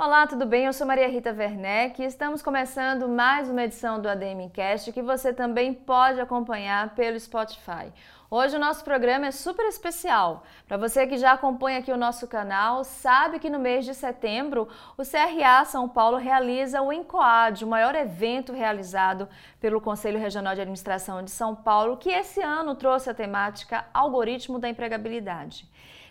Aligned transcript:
Olá, 0.00 0.28
tudo 0.28 0.46
bem? 0.46 0.66
Eu 0.66 0.72
sou 0.72 0.86
Maria 0.86 1.08
Rita 1.08 1.34
Werneck 1.36 2.00
e 2.00 2.06
estamos 2.06 2.40
começando 2.40 3.08
mais 3.08 3.50
uma 3.50 3.64
edição 3.64 4.00
do 4.00 4.08
ADM 4.08 4.48
Cast 4.54 4.92
que 4.92 5.02
você 5.02 5.32
também 5.32 5.74
pode 5.74 6.20
acompanhar 6.20 6.94
pelo 6.94 7.18
Spotify. 7.18 7.92
Hoje 8.30 8.54
o 8.54 8.60
nosso 8.60 8.84
programa 8.84 9.26
é 9.26 9.32
super 9.32 9.66
especial. 9.66 10.44
Para 10.68 10.76
você 10.76 11.04
que 11.04 11.18
já 11.18 11.32
acompanha 11.32 11.80
aqui 11.80 11.90
o 11.90 11.96
nosso 11.96 12.28
canal, 12.28 12.84
sabe 12.84 13.40
que 13.40 13.50
no 13.50 13.58
mês 13.58 13.84
de 13.84 13.92
setembro 13.92 14.68
o 14.96 15.02
CRA 15.02 15.64
São 15.64 15.88
Paulo 15.88 16.16
realiza 16.16 16.80
o 16.80 16.92
ENCOAD, 16.92 17.64
o 17.64 17.68
maior 17.68 17.96
evento 17.96 18.52
realizado 18.52 19.28
pelo 19.58 19.80
Conselho 19.80 20.20
Regional 20.20 20.54
de 20.54 20.60
Administração 20.60 21.24
de 21.24 21.32
São 21.32 21.56
Paulo, 21.56 21.96
que 21.96 22.10
esse 22.10 22.40
ano 22.40 22.76
trouxe 22.76 23.10
a 23.10 23.14
temática 23.14 23.86
Algoritmo 23.92 24.60
da 24.60 24.68
Empregabilidade. 24.68 25.68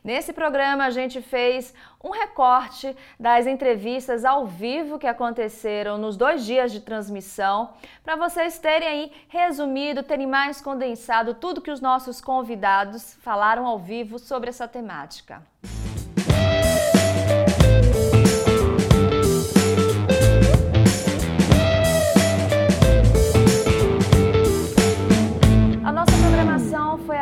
Nesse 0.08 0.32
programa, 0.32 0.86
a 0.86 0.90
gente 0.90 1.22
fez 1.22 1.74
um 2.02 2.12
recorte 2.12 2.96
das 3.20 3.46
entrevistas 3.46 4.24
ao 4.24 4.46
vivo 4.46 4.98
que 4.98 5.06
aconteceram 5.06 5.98
nos 5.98 6.16
dois 6.16 6.46
dias 6.46 6.72
de 6.72 6.80
transmissão, 6.80 7.72
para 8.06 8.16
vocês 8.16 8.58
terem 8.58 8.88
aí 8.88 9.12
resumido, 9.28 10.02
terem 10.02 10.26
mais 10.26 10.62
condensado 10.62 11.34
tudo 11.34 11.60
que 11.60 11.70
os 11.70 11.82
nossos 11.82 12.22
convidados 12.22 13.16
falaram 13.16 13.66
ao 13.68 13.78
vivo 13.78 14.18
sobre 14.18 14.48
essa 14.50 14.66
temática. 14.66 15.42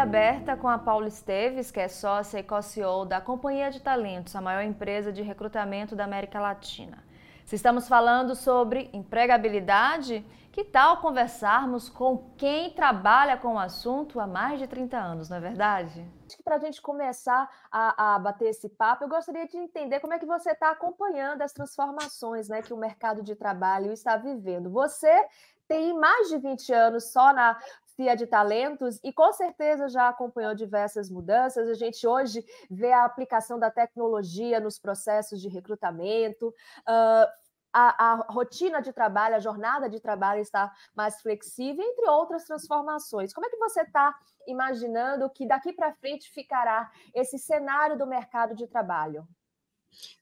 Aberta 0.06 0.56
com 0.56 0.68
a 0.68 0.78
Paula 0.78 1.08
Esteves, 1.08 1.72
que 1.72 1.80
é 1.80 1.88
sócia 1.88 2.38
e 2.38 2.44
co-CEO 2.44 3.06
da 3.06 3.20
Companhia 3.20 3.72
de 3.72 3.82
Talentos, 3.82 4.36
a 4.36 4.40
maior 4.40 4.62
empresa 4.62 5.12
de 5.12 5.24
recrutamento 5.24 5.96
da 5.96 6.04
América 6.04 6.40
Latina. 6.40 7.04
Se 7.44 7.56
estamos 7.56 7.88
falando 7.88 8.36
sobre 8.36 8.88
empregabilidade, 8.94 10.24
que 10.52 10.64
tal 10.64 10.98
conversarmos 10.98 11.90
com 11.90 12.32
quem 12.38 12.70
trabalha 12.70 13.36
com 13.36 13.56
o 13.56 13.60
assunto 13.60 14.20
há 14.20 14.28
mais 14.28 14.60
de 14.60 14.68
30 14.68 14.96
anos, 14.96 15.28
não 15.28 15.38
é 15.38 15.40
verdade? 15.40 16.08
Acho 16.28 16.38
que 16.38 16.44
para 16.44 16.58
a 16.58 16.60
gente 16.60 16.80
começar 16.84 17.50
a, 17.72 18.14
a, 18.14 18.20
bater 18.20 18.50
esse 18.50 18.70
papo, 18.70 19.06
eu 19.06 19.10
gostaria 19.10 19.48
de 19.48 19.58
entender 19.58 20.00
como 20.02 20.14
é 20.14 20.20
que 20.20 20.26
você 20.26 20.52
está 20.52 20.70
acompanhando 20.70 21.42
as 21.42 21.52
transformações 21.52 22.48
né, 22.48 22.62
que 22.62 22.74
o 22.74 22.78
mercado 22.78 23.24
de 23.24 23.36
trabalho 23.36 23.92
está 23.92 24.18
vivendo. 24.18 24.70
Você 24.70 25.28
tem 25.68 25.98
mais 25.98 26.30
de 26.30 26.38
20 26.38 26.74
anos 26.74 27.06
só 27.06 27.34
na 27.34 27.58
CIA 27.96 28.16
de 28.16 28.28
talentos 28.28 29.00
e 29.04 29.12
com 29.12 29.32
certeza 29.34 29.88
já 29.88 30.10
acompanhou 30.10 30.54
diversas 30.54 31.10
mudanças. 31.10 31.68
A 31.70 31.74
gente 31.74 32.06
hoje 32.06 32.46
vê 32.70 32.92
a 32.92 33.06
aplicação 33.06 33.58
da 33.58 33.72
tecnologia 33.72 34.60
nos 34.60 34.78
processos 34.78 35.42
de 35.42 35.48
recrutamento. 35.48 36.50
Uh, 36.88 37.46
a, 37.76 38.12
a, 38.12 38.16
rotina 38.30 38.82
de 38.82 38.94
trabalho, 38.94 39.36
a 39.36 39.40
jornada 39.40 39.90
de 39.90 40.00
trabalho 40.00 40.42
está 40.42 40.74
mais 40.96 41.22
flexível, 41.22 41.84
entre 41.84 42.10
outras 42.10 42.46
transformações. 42.46 43.34
Como 43.34 43.46
é 43.46 43.50
que 43.50 43.58
você 43.58 43.82
está 43.82 44.16
imaginando 44.48 45.30
que 45.30 45.46
daqui 45.46 45.74
para 45.74 45.94
frente 45.94 46.32
ficará 46.32 46.90
esse 47.14 47.38
cenário 47.38 47.98
do 47.98 48.08
mercado 48.08 48.56
de 48.56 48.66
trabalho? 48.66 49.28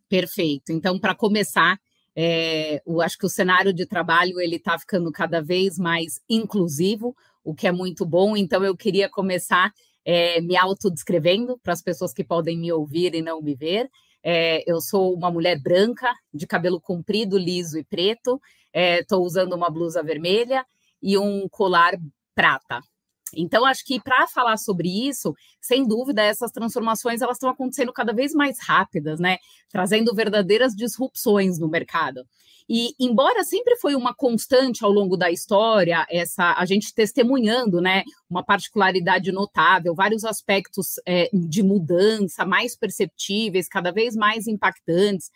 Perfeito. 0.09 0.71
Então, 0.71 0.99
para 0.99 1.13
começar, 1.13 1.79
é, 2.15 2.81
eu 2.87 3.01
acho 3.01 3.17
que 3.19 3.25
o 3.25 3.29
cenário 3.29 3.71
de 3.71 3.85
trabalho 3.85 4.39
ele 4.39 4.55
está 4.55 4.77
ficando 4.79 5.11
cada 5.11 5.41
vez 5.41 5.77
mais 5.77 6.21
inclusivo 6.27 7.15
o 7.43 7.53
que 7.53 7.67
é 7.67 7.71
muito 7.71 8.05
bom. 8.05 8.35
Então, 8.37 8.63
eu 8.63 8.75
queria 8.75 9.09
começar 9.09 9.71
é, 10.05 10.41
me 10.41 10.55
autodescrevendo 10.55 11.57
para 11.59 11.73
as 11.73 11.81
pessoas 11.81 12.13
que 12.13 12.23
podem 12.23 12.57
me 12.57 12.71
ouvir 12.71 13.15
e 13.15 13.21
não 13.21 13.41
me 13.41 13.55
ver. 13.55 13.89
É, 14.23 14.63
eu 14.69 14.79
sou 14.79 15.13
uma 15.13 15.29
mulher 15.29 15.59
branca, 15.61 16.13
de 16.33 16.47
cabelo 16.47 16.79
comprido, 16.79 17.37
liso 17.37 17.77
e 17.77 17.83
preto. 17.83 18.39
Estou 18.73 19.21
é, 19.21 19.25
usando 19.25 19.53
uma 19.53 19.69
blusa 19.69 20.01
vermelha 20.01 20.65
e 21.01 21.17
um 21.17 21.47
colar 21.49 21.93
prata. 22.33 22.81
Então, 23.35 23.65
acho 23.65 23.85
que 23.85 23.99
para 23.99 24.27
falar 24.27 24.57
sobre 24.57 25.07
isso, 25.07 25.35
sem 25.61 25.87
dúvida, 25.87 26.21
essas 26.21 26.51
transformações 26.51 27.21
elas 27.21 27.37
estão 27.37 27.49
acontecendo 27.49 27.93
cada 27.93 28.13
vez 28.13 28.33
mais 28.33 28.57
rápidas, 28.61 29.19
né? 29.19 29.37
Trazendo 29.69 30.13
verdadeiras 30.13 30.75
disrupções 30.75 31.57
no 31.59 31.67
mercado. 31.67 32.25
E 32.67 32.93
embora 32.99 33.43
sempre 33.43 33.75
foi 33.77 33.95
uma 33.95 34.13
constante 34.13 34.85
ao 34.85 34.91
longo 34.91 35.17
da 35.17 35.29
história, 35.29 36.05
essa 36.09 36.53
a 36.53 36.65
gente 36.65 36.93
testemunhando, 36.93 37.81
né, 37.81 38.03
uma 38.29 38.43
particularidade 38.43 39.31
notável, 39.31 39.93
vários 39.93 40.23
aspectos 40.23 40.95
é, 41.05 41.29
de 41.33 41.61
mudança 41.61 42.45
mais 42.45 42.75
perceptíveis, 42.75 43.67
cada 43.67 43.91
vez 43.91 44.15
mais 44.15 44.47
impactantes. 44.47 45.29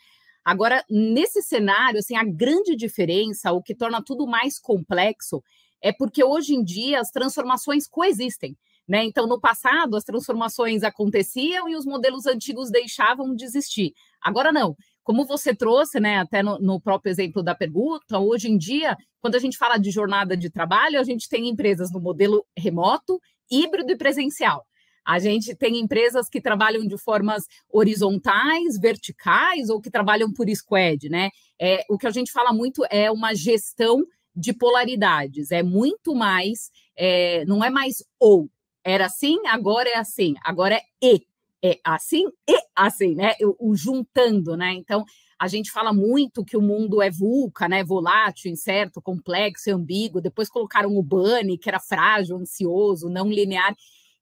Agora, 0.43 0.83
nesse 0.89 1.41
cenário, 1.41 1.99
assim, 1.99 2.15
a 2.15 2.23
grande 2.23 2.73
diferença, 2.75 3.51
o 3.51 3.61
que 3.61 3.75
torna 3.75 4.01
tudo 4.01 4.25
mais 4.25 4.57
complexo, 4.57 5.43
é 5.81 5.91
porque 5.91 6.23
hoje 6.23 6.53
em 6.53 6.63
dia 6.63 6.99
as 6.99 7.09
transformações 7.09 7.87
coexistem. 7.87 8.57
Né? 8.87 9.03
Então, 9.03 9.27
no 9.27 9.39
passado, 9.39 9.97
as 9.97 10.03
transformações 10.05 10.81
aconteciam 10.81 11.67
e 11.67 11.75
os 11.75 11.85
modelos 11.85 12.25
antigos 12.25 12.71
deixavam 12.71 13.35
de 13.35 13.43
existir. 13.43 13.91
Agora, 14.21 14.51
não. 14.51 14.75
Como 15.03 15.25
você 15.25 15.53
trouxe, 15.53 15.99
né, 15.99 16.19
até 16.19 16.41
no, 16.41 16.57
no, 16.59 16.79
próprio 16.79 17.09
exemplo 17.09 17.43
da 17.43 17.53
pergunta, 17.53 18.17
hoje 18.17 18.49
em 18.49 18.57
dia, 18.57 18.95
quando 19.21 19.35
a 19.35 19.39
gente 19.39 19.57
fala 19.57 19.77
de 19.77 19.91
jornada 19.91 20.37
de 20.37 20.49
trabalho, 20.49 20.99
a 20.99 21.03
gente 21.03 21.27
tem 21.27 21.49
empresas 21.49 21.91
no 21.91 21.99
modelo 21.99 22.45
remoto, 22.57 23.19
híbrido 23.51 23.91
e 23.91 23.97
presencial. 23.97 24.65
A 25.05 25.19
gente 25.19 25.55
tem 25.55 25.79
empresas 25.79 26.27
que 26.27 26.41
trabalham 26.41 26.85
de 26.85 26.97
formas 26.97 27.45
horizontais, 27.71 28.77
verticais 28.77 29.69
ou 29.69 29.79
que 29.79 29.89
trabalham 29.89 30.33
por 30.33 30.45
squad, 30.53 31.07
né? 31.07 31.29
É, 31.59 31.85
o 31.89 31.97
que 31.97 32.07
a 32.07 32.11
gente 32.11 32.29
fala 32.29 32.51
muito 32.51 32.83
é 32.89 33.09
uma 33.09 33.33
gestão 33.33 34.03
de 34.37 34.53
polaridades, 34.53 35.51
é 35.51 35.63
muito 35.63 36.13
mais, 36.13 36.69
é, 36.95 37.43
não 37.45 37.63
é 37.63 37.71
mais 37.71 38.03
ou, 38.19 38.47
era 38.83 39.07
assim, 39.07 39.39
agora 39.47 39.89
é 39.89 39.97
assim, 39.97 40.35
agora 40.43 40.75
é 40.75 40.81
e 41.01 41.25
é 41.63 41.79
assim 41.83 42.25
e 42.47 42.55
assim, 42.75 43.15
né? 43.15 43.33
O, 43.41 43.71
o, 43.71 43.75
juntando, 43.75 44.55
né? 44.55 44.73
Então, 44.73 45.03
a 45.39 45.47
gente 45.47 45.71
fala 45.71 45.91
muito 45.91 46.45
que 46.45 46.55
o 46.55 46.61
mundo 46.61 47.01
é 47.01 47.09
vulca, 47.09 47.67
né? 47.67 47.83
Volátil, 47.83 48.51
incerto, 48.51 49.01
complexo 49.01 49.71
ambíguo. 49.71 50.21
Depois 50.21 50.49
colocaram 50.49 50.95
o 50.95 51.01
Bunny, 51.01 51.57
que 51.57 51.67
era 51.67 51.79
frágil, 51.79 52.37
ansioso, 52.37 53.09
não 53.09 53.29
linear. 53.29 53.75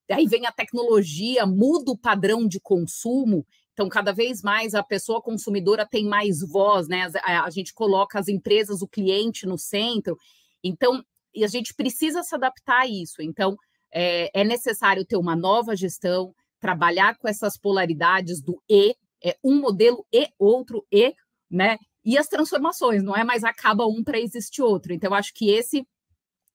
Daí 0.07 0.25
vem 0.27 0.45
a 0.45 0.51
tecnologia, 0.51 1.45
muda 1.45 1.91
o 1.91 1.97
padrão 1.97 2.47
de 2.47 2.59
consumo. 2.59 3.45
Então, 3.75 3.89
cada 3.89 4.13
vez 4.13 4.41
mais 4.41 4.73
a 4.73 4.81
pessoa 4.81 5.21
consumidora 5.21 5.85
tem 5.85 6.05
mais 6.05 6.39
voz, 6.39 6.87
né? 6.87 7.11
A, 7.25 7.49
gente 7.49 7.73
coloca 7.73 8.17
as 8.17 8.29
empresas, 8.29 8.81
o 8.81 8.87
cliente 8.87 9.45
no 9.45 9.57
centro. 9.57 10.17
Então, 10.63 11.03
e 11.33 11.43
a 11.43 11.47
gente 11.47 11.73
precisa 11.73 12.23
se 12.23 12.33
adaptar 12.33 12.83
a 12.83 12.87
isso. 12.87 13.21
Então, 13.21 13.57
é, 13.91 14.31
é 14.33 14.45
necessário 14.45 15.03
ter 15.03 15.17
uma 15.17 15.35
nova 15.35 15.75
gestão, 15.75 16.33
trabalhar 16.57 17.17
com 17.17 17.27
essas 17.27 17.57
polaridades 17.57 18.41
do 18.41 18.63
e, 18.69 18.95
é 19.21 19.35
um 19.43 19.59
modelo 19.59 20.07
e 20.09 20.29
outro 20.39 20.85
e, 20.89 21.13
né? 21.51 21.77
E 22.03 22.17
as 22.17 22.27
transformações, 22.27 23.03
não 23.03 23.13
é 23.13 23.25
mais 23.25 23.43
acaba 23.43 23.85
um 23.85 24.01
para 24.05 24.21
existir 24.21 24.61
outro. 24.61 24.93
Então, 24.93 25.13
acho 25.13 25.33
que 25.33 25.49
esse 25.49 25.85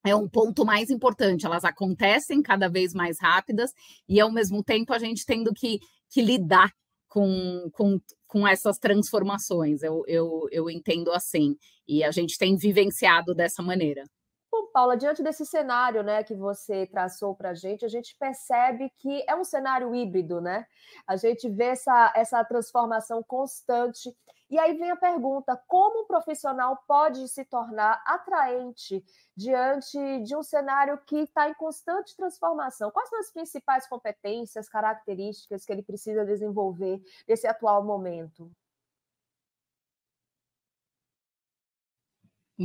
é 0.03 0.17
um 0.17 0.27
ponto 0.27 0.65
mais 0.65 0.89
importante. 0.89 1.45
Elas 1.45 1.67
acontecem 1.67 2.41
cada 2.41 2.67
vez 2.67 2.95
mais 2.95 3.21
rápidas 3.21 3.73
e, 4.09 4.19
ao 4.19 4.33
mesmo 4.33 4.65
tempo, 4.65 4.95
a 4.95 4.99
gente 4.99 5.27
tendo 5.27 5.53
que, 5.53 5.81
que 6.09 6.23
lidar 6.23 6.73
com, 7.11 7.69
com, 7.73 8.01
com 8.27 8.49
essas 8.49 8.79
transformações. 8.79 9.83
Eu, 9.83 10.03
eu, 10.07 10.47
eu 10.51 10.71
entendo 10.71 11.13
assim. 11.13 11.57
E 11.87 12.03
a 12.03 12.11
gente 12.11 12.39
tem 12.39 12.57
vivenciado 12.57 13.35
dessa 13.35 13.63
maneira. 13.63 14.05
Paula, 14.73 14.97
diante 14.97 15.23
desse 15.23 15.45
cenário 15.45 16.03
né, 16.03 16.23
que 16.23 16.35
você 16.35 16.87
traçou 16.87 17.35
para 17.35 17.51
a 17.51 17.55
gente, 17.55 17.85
a 17.85 17.89
gente 17.89 18.17
percebe 18.17 18.91
que 18.99 19.25
é 19.29 19.35
um 19.35 19.45
cenário 19.45 19.95
híbrido, 19.95 20.41
né? 20.41 20.67
A 21.07 21.17
gente 21.17 21.49
vê 21.49 21.67
essa, 21.67 22.13
essa 22.15 22.45
transformação 22.45 23.23
constante. 23.23 24.15
E 24.49 24.59
aí 24.59 24.77
vem 24.77 24.91
a 24.91 24.97
pergunta: 24.97 25.61
como 25.67 26.03
um 26.03 26.07
profissional 26.07 26.83
pode 26.87 27.27
se 27.29 27.45
tornar 27.45 28.03
atraente 28.07 29.05
diante 29.37 30.21
de 30.23 30.37
um 30.37 30.43
cenário 30.43 30.99
que 31.07 31.19
está 31.19 31.49
em 31.49 31.55
constante 31.55 32.17
transformação? 32.17 32.91
Quais 32.91 33.09
são 33.09 33.19
as 33.19 33.31
principais 33.31 33.87
competências, 33.89 34.69
características 34.69 35.65
que 35.65 35.73
ele 35.73 35.83
precisa 35.83 36.25
desenvolver 36.25 37.01
nesse 37.29 37.47
atual 37.47 37.85
momento? 37.85 38.51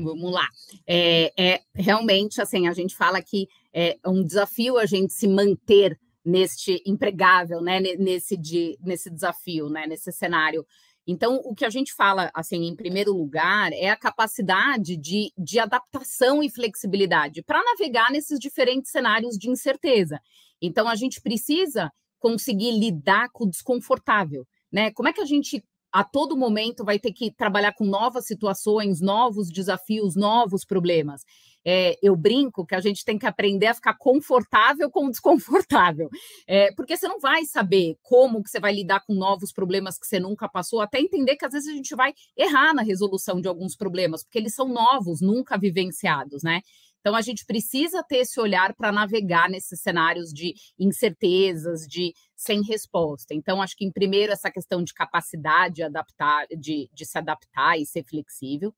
Vamos 0.03 0.31
lá. 0.31 0.47
É, 0.85 1.31
é, 1.37 1.61
realmente 1.73 2.41
assim, 2.41 2.67
a 2.67 2.73
gente 2.73 2.95
fala 2.95 3.21
que 3.21 3.47
é 3.73 3.97
um 4.05 4.23
desafio 4.23 4.77
a 4.77 4.85
gente 4.85 5.13
se 5.13 5.27
manter 5.27 5.99
neste 6.23 6.81
empregável, 6.85 7.61
né? 7.61 7.79
Nesse, 7.79 8.35
de, 8.35 8.77
nesse 8.83 9.09
desafio, 9.09 9.69
né? 9.69 9.85
Nesse 9.85 10.11
cenário. 10.11 10.65
Então, 11.07 11.39
o 11.43 11.53
que 11.53 11.63
a 11.63 11.69
gente 11.69 11.93
fala, 11.93 12.31
assim, 12.33 12.65
em 12.65 12.75
primeiro 12.75 13.13
lugar, 13.13 13.71
é 13.73 13.89
a 13.89 13.95
capacidade 13.95 14.97
de, 14.97 15.31
de 15.37 15.59
adaptação 15.59 16.41
e 16.41 16.49
flexibilidade 16.49 17.43
para 17.43 17.63
navegar 17.63 18.11
nesses 18.11 18.39
diferentes 18.39 18.89
cenários 18.89 19.37
de 19.37 19.49
incerteza. 19.49 20.19
Então, 20.59 20.87
a 20.87 20.95
gente 20.95 21.21
precisa 21.21 21.91
conseguir 22.17 22.71
lidar 22.71 23.29
com 23.31 23.43
o 23.43 23.49
desconfortável, 23.49 24.47
né? 24.71 24.89
Como 24.91 25.07
é 25.07 25.13
que 25.13 25.21
a 25.21 25.25
gente 25.25 25.63
a 25.95 26.03
todo 26.03 26.35
momento 26.35 26.83
vai 26.83 26.99
ter 26.99 27.13
que 27.13 27.31
trabalhar 27.31 27.71
com 27.71 27.85
novas 27.85 28.25
situações, 28.25 28.99
novos 28.99 29.47
desafios, 29.47 30.13
novos 30.13 30.65
problemas. 30.65 31.23
É, 31.63 31.97
eu 32.03 32.17
brinco 32.17 32.65
que 32.65 32.75
a 32.75 32.81
gente 32.81 33.05
tem 33.05 33.17
que 33.17 33.25
aprender 33.25 33.67
a 33.67 33.73
ficar 33.73 33.93
confortável 33.97 34.91
com 34.91 35.05
o 35.05 35.09
desconfortável, 35.09 36.09
é, 36.45 36.69
porque 36.73 36.97
você 36.97 37.07
não 37.07 37.17
vai 37.17 37.45
saber 37.45 37.95
como 38.03 38.43
que 38.43 38.49
você 38.49 38.59
vai 38.59 38.73
lidar 38.73 39.05
com 39.05 39.13
novos 39.13 39.53
problemas 39.53 39.97
que 39.97 40.05
você 40.05 40.19
nunca 40.19 40.49
passou, 40.49 40.81
até 40.81 40.99
entender 40.99 41.37
que 41.37 41.45
às 41.45 41.53
vezes 41.53 41.69
a 41.69 41.73
gente 41.73 41.95
vai 41.95 42.13
errar 42.35 42.73
na 42.73 42.81
resolução 42.81 43.39
de 43.39 43.47
alguns 43.47 43.73
problemas, 43.77 44.21
porque 44.21 44.37
eles 44.37 44.53
são 44.53 44.67
novos, 44.67 45.21
nunca 45.21 45.57
vivenciados, 45.57 46.43
né? 46.43 46.61
Então, 47.05 47.15
a 47.15 47.21
gente 47.21 47.45
precisa 47.45 48.01
ter 48.01 48.17
esse 48.17 48.39
olhar 48.39 48.73
para 48.73 48.91
navegar 48.91 49.47
nesses 49.47 49.79
cenários 49.79 50.33
de 50.33 50.55
incertezas, 50.79 51.85
de 51.87 52.15
sem 52.35 52.63
resposta. 52.63 53.35
Então, 53.35 53.61
acho 53.61 53.77
que, 53.77 53.85
em 53.85 53.91
primeiro, 53.91 54.33
essa 54.33 54.49
questão 54.49 54.83
de 54.83 54.91
capacidade 54.91 55.75
de, 55.75 55.83
adaptar, 55.83 56.47
de, 56.57 56.89
de 56.91 57.05
se 57.05 57.15
adaptar 57.15 57.77
e 57.77 57.85
ser 57.85 58.03
flexível. 58.03 58.73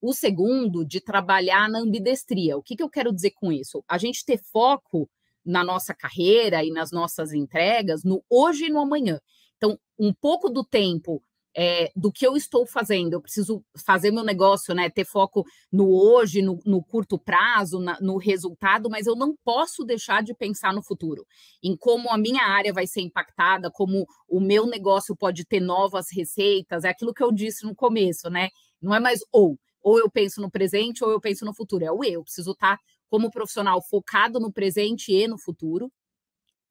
O 0.00 0.14
segundo, 0.14 0.86
de 0.86 1.02
trabalhar 1.02 1.68
na 1.68 1.80
ambidestria. 1.80 2.56
O 2.56 2.62
que, 2.62 2.76
que 2.76 2.82
eu 2.82 2.88
quero 2.88 3.12
dizer 3.12 3.32
com 3.32 3.52
isso? 3.52 3.84
A 3.86 3.98
gente 3.98 4.24
ter 4.24 4.38
foco 4.38 5.06
na 5.44 5.62
nossa 5.62 5.92
carreira 5.92 6.64
e 6.64 6.70
nas 6.70 6.90
nossas 6.90 7.34
entregas 7.34 8.02
no 8.04 8.24
hoje 8.30 8.64
e 8.64 8.70
no 8.70 8.80
amanhã. 8.80 9.20
Então, 9.58 9.78
um 9.98 10.14
pouco 10.14 10.48
do 10.48 10.64
tempo 10.64 11.22
é, 11.56 11.90
do 11.96 12.12
que 12.12 12.26
eu 12.26 12.36
estou 12.36 12.66
fazendo. 12.66 13.14
Eu 13.14 13.22
preciso 13.22 13.64
fazer 13.84 14.10
meu 14.10 14.22
negócio, 14.22 14.74
né? 14.74 14.90
Ter 14.90 15.06
foco 15.06 15.44
no 15.72 15.88
hoje, 15.88 16.42
no, 16.42 16.58
no 16.66 16.82
curto 16.82 17.18
prazo, 17.18 17.80
na, 17.80 17.98
no 17.98 18.18
resultado, 18.18 18.90
mas 18.90 19.06
eu 19.06 19.16
não 19.16 19.34
posso 19.42 19.82
deixar 19.82 20.22
de 20.22 20.34
pensar 20.34 20.74
no 20.74 20.82
futuro, 20.82 21.26
em 21.62 21.74
como 21.74 22.10
a 22.10 22.18
minha 22.18 22.42
área 22.42 22.74
vai 22.74 22.86
ser 22.86 23.00
impactada, 23.00 23.70
como 23.70 24.06
o 24.28 24.38
meu 24.38 24.66
negócio 24.66 25.16
pode 25.16 25.46
ter 25.46 25.60
novas 25.60 26.08
receitas. 26.12 26.84
É 26.84 26.90
aquilo 26.90 27.14
que 27.14 27.22
eu 27.22 27.32
disse 27.32 27.64
no 27.64 27.74
começo, 27.74 28.28
né? 28.28 28.50
Não 28.80 28.94
é 28.94 29.00
mais 29.00 29.20
ou. 29.32 29.58
Ou 29.82 29.98
eu 29.98 30.10
penso 30.10 30.40
no 30.40 30.50
presente 30.50 31.02
ou 31.02 31.10
eu 31.10 31.20
penso 31.20 31.44
no 31.44 31.54
futuro. 31.54 31.84
É 31.84 31.92
o 31.92 32.04
eu. 32.04 32.22
Preciso 32.22 32.50
estar 32.50 32.78
como 33.08 33.30
profissional 33.30 33.80
focado 33.80 34.38
no 34.40 34.52
presente 34.52 35.12
e 35.12 35.26
no 35.28 35.38
futuro. 35.38 35.90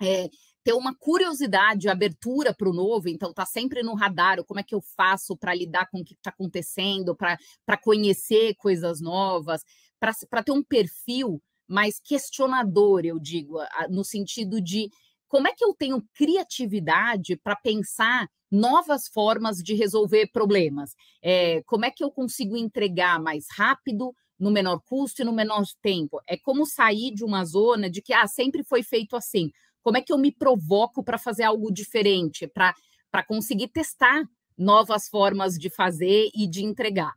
É, 0.02 0.30
ter 0.66 0.74
uma 0.74 0.96
curiosidade, 0.96 1.88
abertura 1.88 2.52
para 2.52 2.68
o 2.68 2.74
novo, 2.74 3.08
então 3.08 3.32
tá 3.32 3.46
sempre 3.46 3.84
no 3.84 3.94
radar, 3.94 4.44
como 4.44 4.60
é 4.60 4.64
que 4.64 4.74
eu 4.74 4.82
faço 4.82 5.38
para 5.38 5.54
lidar 5.54 5.88
com 5.92 6.00
o 6.00 6.04
que 6.04 6.16
está 6.16 6.32
acontecendo, 6.32 7.16
para 7.16 7.78
conhecer 7.78 8.56
coisas 8.56 9.00
novas, 9.00 9.64
para 10.00 10.44
ter 10.44 10.52
um 10.52 10.64
perfil 10.64 11.40
mais 11.68 12.00
questionador, 12.00 13.06
eu 13.06 13.20
digo, 13.20 13.60
no 13.92 14.04
sentido 14.04 14.60
de 14.60 14.90
como 15.28 15.48
é 15.48 15.54
que 15.54 15.64
eu 15.64 15.72
tenho 15.72 16.04
criatividade 16.16 17.38
para 17.38 17.56
pensar 17.56 18.28
novas 18.52 19.08
formas 19.08 19.58
de 19.58 19.76
resolver 19.76 20.32
problemas? 20.32 20.96
É, 21.22 21.62
como 21.68 21.86
é 21.86 21.92
que 21.92 22.04
eu 22.04 22.10
consigo 22.10 22.58
entregar 22.58 23.22
mais 23.22 23.46
rápido, 23.52 24.16
no 24.40 24.52
menor 24.52 24.82
custo 24.84 25.22
e 25.22 25.26
no 25.26 25.32
menor 25.32 25.64
tempo? 25.80 26.20
É 26.28 26.38
como 26.38 26.66
sair 26.66 27.14
de 27.14 27.24
uma 27.24 27.46
zona 27.46 27.88
de 27.88 28.02
que 28.02 28.14
ah, 28.14 28.28
sempre 28.28 28.64
foi 28.64 28.82
feito 28.82 29.16
assim. 29.16 29.52
Como 29.86 29.98
é 29.98 30.02
que 30.02 30.12
eu 30.12 30.18
me 30.18 30.32
provoco 30.32 31.04
para 31.04 31.20
fazer 31.20 31.44
algo 31.44 31.72
diferente, 31.72 32.48
para 32.48 33.24
conseguir 33.24 33.68
testar 33.68 34.24
novas 34.58 35.08
formas 35.08 35.60
de 35.60 35.70
fazer 35.70 36.32
e 36.34 36.48
de 36.48 36.66
entregar, 36.66 37.14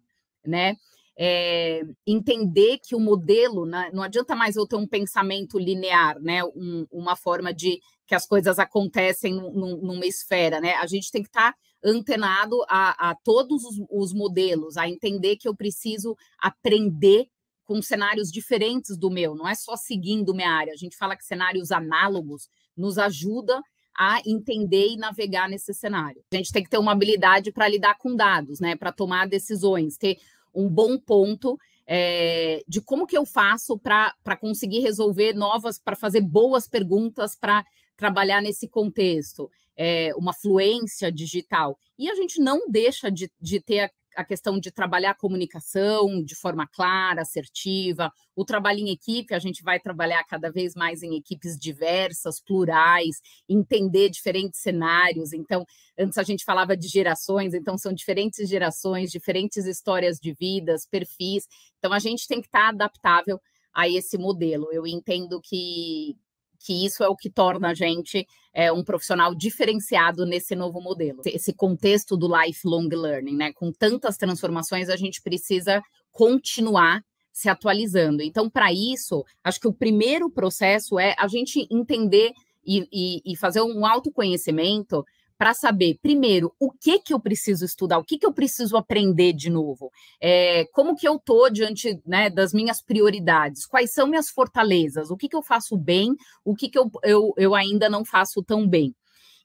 né? 0.46 0.76
É, 1.18 1.80
entender 2.06 2.78
que 2.86 2.94
o 2.94 3.00
modelo, 3.00 3.64
né, 3.64 3.90
não 3.92 4.02
adianta 4.02 4.36
mais 4.36 4.54
eu 4.54 4.66
ter 4.66 4.76
um 4.76 4.86
pensamento 4.86 5.58
linear, 5.58 6.20
né? 6.20 6.44
Um, 6.44 6.86
uma 6.92 7.16
forma 7.16 7.54
de 7.54 7.80
que 8.06 8.14
as 8.14 8.26
coisas 8.26 8.58
acontecem 8.58 9.34
num, 9.34 9.78
numa 9.78 10.06
esfera, 10.06 10.60
né? 10.60 10.74
A 10.74 10.86
gente 10.86 11.10
tem 11.10 11.22
que 11.22 11.30
estar 11.30 11.52
tá 11.52 11.58
antenado 11.82 12.62
a, 12.68 13.10
a 13.10 13.14
todos 13.14 13.64
os, 13.64 13.76
os 13.90 14.12
modelos, 14.12 14.76
a 14.76 14.86
entender 14.86 15.36
que 15.36 15.48
eu 15.48 15.56
preciso 15.56 16.14
aprender 16.38 17.28
com 17.68 17.82
cenários 17.82 18.32
diferentes 18.32 18.96
do 18.96 19.10
meu, 19.10 19.34
não 19.34 19.46
é 19.46 19.54
só 19.54 19.76
seguindo 19.76 20.34
minha 20.34 20.50
área. 20.50 20.72
A 20.72 20.76
gente 20.76 20.96
fala 20.96 21.14
que 21.14 21.22
cenários 21.22 21.70
análogos 21.70 22.48
nos 22.74 22.96
ajuda 22.96 23.60
a 23.94 24.22
entender 24.24 24.88
e 24.88 24.96
navegar 24.96 25.50
nesse 25.50 25.74
cenário. 25.74 26.24
A 26.32 26.36
gente 26.36 26.50
tem 26.50 26.64
que 26.64 26.70
ter 26.70 26.78
uma 26.78 26.92
habilidade 26.92 27.52
para 27.52 27.68
lidar 27.68 27.98
com 27.98 28.16
dados, 28.16 28.58
né? 28.58 28.74
Para 28.74 28.90
tomar 28.90 29.28
decisões, 29.28 29.98
ter 29.98 30.16
um 30.54 30.66
bom 30.66 30.98
ponto 30.98 31.58
é, 31.86 32.64
de 32.66 32.80
como 32.80 33.06
que 33.06 33.18
eu 33.18 33.26
faço 33.26 33.78
para 33.78 34.36
conseguir 34.40 34.80
resolver 34.80 35.34
novas, 35.34 35.78
para 35.78 35.94
fazer 35.94 36.22
boas 36.22 36.66
perguntas 36.66 37.36
para 37.36 37.66
trabalhar 37.98 38.40
nesse 38.40 38.66
contexto, 38.66 39.50
é, 39.76 40.14
uma 40.16 40.32
fluência 40.32 41.12
digital. 41.12 41.78
E 41.98 42.08
a 42.08 42.14
gente 42.14 42.40
não 42.40 42.70
deixa 42.70 43.10
de, 43.10 43.30
de 43.38 43.60
ter 43.60 43.92
a 44.18 44.24
questão 44.24 44.58
de 44.58 44.72
trabalhar 44.72 45.12
a 45.12 45.14
comunicação 45.14 46.20
de 46.24 46.34
forma 46.34 46.66
clara, 46.66 47.22
assertiva, 47.22 48.12
o 48.34 48.44
trabalho 48.44 48.80
em 48.80 48.90
equipe, 48.90 49.32
a 49.32 49.38
gente 49.38 49.62
vai 49.62 49.78
trabalhar 49.78 50.24
cada 50.24 50.50
vez 50.50 50.74
mais 50.74 51.04
em 51.04 51.14
equipes 51.16 51.56
diversas, 51.56 52.40
plurais, 52.40 53.20
entender 53.48 54.10
diferentes 54.10 54.60
cenários. 54.60 55.32
Então, 55.32 55.64
antes 55.96 56.18
a 56.18 56.24
gente 56.24 56.44
falava 56.44 56.76
de 56.76 56.88
gerações, 56.88 57.54
então 57.54 57.78
são 57.78 57.92
diferentes 57.92 58.48
gerações, 58.48 59.12
diferentes 59.12 59.66
histórias 59.66 60.18
de 60.18 60.32
vidas, 60.32 60.84
perfis. 60.84 61.46
Então, 61.78 61.92
a 61.92 62.00
gente 62.00 62.26
tem 62.26 62.40
que 62.40 62.48
estar 62.48 62.70
adaptável 62.70 63.40
a 63.72 63.88
esse 63.88 64.18
modelo. 64.18 64.66
Eu 64.72 64.84
entendo 64.84 65.40
que, 65.40 66.16
que 66.58 66.84
isso 66.84 67.02
é 67.02 67.08
o 67.08 67.16
que 67.16 67.30
torna 67.30 67.70
a 67.70 67.74
gente 67.74 68.26
é, 68.52 68.72
um 68.72 68.82
profissional 68.82 69.34
diferenciado 69.34 70.26
nesse 70.26 70.54
novo 70.54 70.80
modelo. 70.80 71.20
Esse 71.24 71.52
contexto 71.52 72.16
do 72.16 72.28
lifelong 72.28 72.88
learning, 72.88 73.36
né? 73.36 73.52
Com 73.52 73.72
tantas 73.72 74.16
transformações, 74.16 74.88
a 74.88 74.96
gente 74.96 75.22
precisa 75.22 75.80
continuar 76.10 77.02
se 77.32 77.48
atualizando. 77.48 78.22
Então, 78.22 78.50
para 78.50 78.72
isso, 78.72 79.24
acho 79.44 79.60
que 79.60 79.68
o 79.68 79.72
primeiro 79.72 80.28
processo 80.28 80.98
é 80.98 81.14
a 81.16 81.28
gente 81.28 81.68
entender 81.70 82.32
e, 82.66 82.86
e, 82.92 83.32
e 83.32 83.36
fazer 83.36 83.62
um 83.62 83.86
autoconhecimento 83.86 85.04
para 85.38 85.54
saber, 85.54 85.98
primeiro, 86.02 86.52
o 86.58 86.72
que 86.72 86.98
que 86.98 87.14
eu 87.14 87.20
preciso 87.20 87.64
estudar, 87.64 87.98
o 87.98 88.04
que 88.04 88.18
que 88.18 88.26
eu 88.26 88.32
preciso 88.32 88.76
aprender 88.76 89.32
de 89.32 89.48
novo, 89.48 89.88
é, 90.20 90.64
como 90.72 90.96
que 90.96 91.06
eu 91.06 91.14
estou 91.14 91.48
diante 91.48 92.02
né, 92.04 92.28
das 92.28 92.52
minhas 92.52 92.82
prioridades, 92.82 93.64
quais 93.64 93.92
são 93.92 94.08
minhas 94.08 94.28
fortalezas, 94.28 95.10
o 95.10 95.16
que 95.16 95.28
que 95.28 95.36
eu 95.36 95.42
faço 95.42 95.76
bem, 95.76 96.16
o 96.44 96.56
que 96.56 96.68
que 96.68 96.76
eu, 96.76 96.90
eu, 97.04 97.32
eu 97.36 97.54
ainda 97.54 97.88
não 97.88 98.04
faço 98.04 98.42
tão 98.42 98.66
bem. 98.66 98.92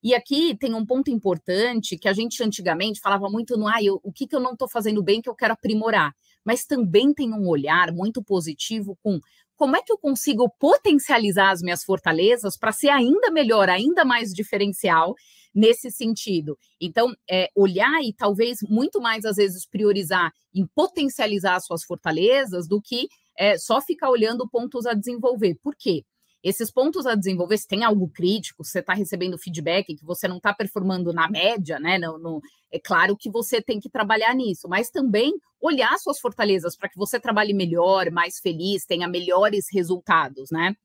E 0.03 0.15
aqui 0.15 0.57
tem 0.57 0.73
um 0.73 0.85
ponto 0.85 1.11
importante 1.11 1.97
que 1.97 2.09
a 2.09 2.13
gente 2.13 2.43
antigamente 2.43 2.99
falava 2.99 3.29
muito 3.29 3.55
no 3.55 3.67
ah, 3.67 3.81
eu, 3.81 4.01
o 4.03 4.11
que, 4.11 4.27
que 4.27 4.35
eu 4.35 4.39
não 4.39 4.53
estou 4.53 4.67
fazendo 4.67 5.01
bem 5.01 5.21
que 5.21 5.29
eu 5.29 5.35
quero 5.35 5.53
aprimorar, 5.53 6.11
mas 6.43 6.65
também 6.65 7.13
tem 7.13 7.31
um 7.31 7.47
olhar 7.47 7.91
muito 7.93 8.21
positivo 8.21 8.97
com 9.01 9.19
como 9.55 9.77
é 9.77 9.81
que 9.81 9.93
eu 9.93 9.97
consigo 9.97 10.49
potencializar 10.59 11.51
as 11.51 11.61
minhas 11.61 11.83
fortalezas 11.83 12.57
para 12.57 12.71
ser 12.71 12.89
ainda 12.89 13.31
melhor, 13.31 13.69
ainda 13.69 14.03
mais 14.03 14.33
diferencial 14.33 15.15
nesse 15.53 15.91
sentido. 15.91 16.57
Então, 16.79 17.13
é, 17.29 17.49
olhar 17.55 18.01
e 18.03 18.13
talvez 18.13 18.59
muito 18.67 18.99
mais 19.01 19.25
às 19.25 19.35
vezes 19.35 19.65
priorizar 19.65 20.31
em 20.53 20.65
potencializar 20.65 21.55
as 21.55 21.65
suas 21.65 21.83
fortalezas 21.83 22.67
do 22.67 22.81
que 22.81 23.07
é, 23.37 23.57
só 23.57 23.81
ficar 23.81 24.09
olhando 24.09 24.47
pontos 24.49 24.85
a 24.85 24.93
desenvolver. 24.93 25.57
Por 25.61 25.75
quê? 25.75 26.03
Esses 26.43 26.69
pontos 26.69 27.05
a 27.05 27.15
desenvolver, 27.15 27.57
se 27.57 27.67
tem 27.67 27.85
algo 27.85 28.09
crítico, 28.09 28.65
você 28.65 28.79
está 28.79 28.93
recebendo 28.93 29.37
feedback 29.37 29.95
que 29.95 30.05
você 30.05 30.27
não 30.27 30.37
está 30.37 30.53
performando 30.53 31.13
na 31.13 31.29
média, 31.29 31.79
né? 31.79 31.97
No, 31.97 32.17
no, 32.19 32.41
é 32.69 32.77
claro 32.77 33.15
que 33.15 33.29
você 33.29 33.61
tem 33.61 33.79
que 33.79 33.89
trabalhar 33.89 34.35
nisso, 34.35 34.67
mas 34.67 34.89
também 34.89 35.31
olhar 35.61 35.97
suas 35.97 36.19
fortalezas 36.19 36.75
para 36.75 36.89
que 36.89 36.97
você 36.97 37.17
trabalhe 37.17 37.53
melhor, 37.53 38.11
mais 38.11 38.39
feliz, 38.39 38.85
tenha 38.85 39.07
melhores 39.07 39.67
resultados, 39.71 40.51
né? 40.51 40.75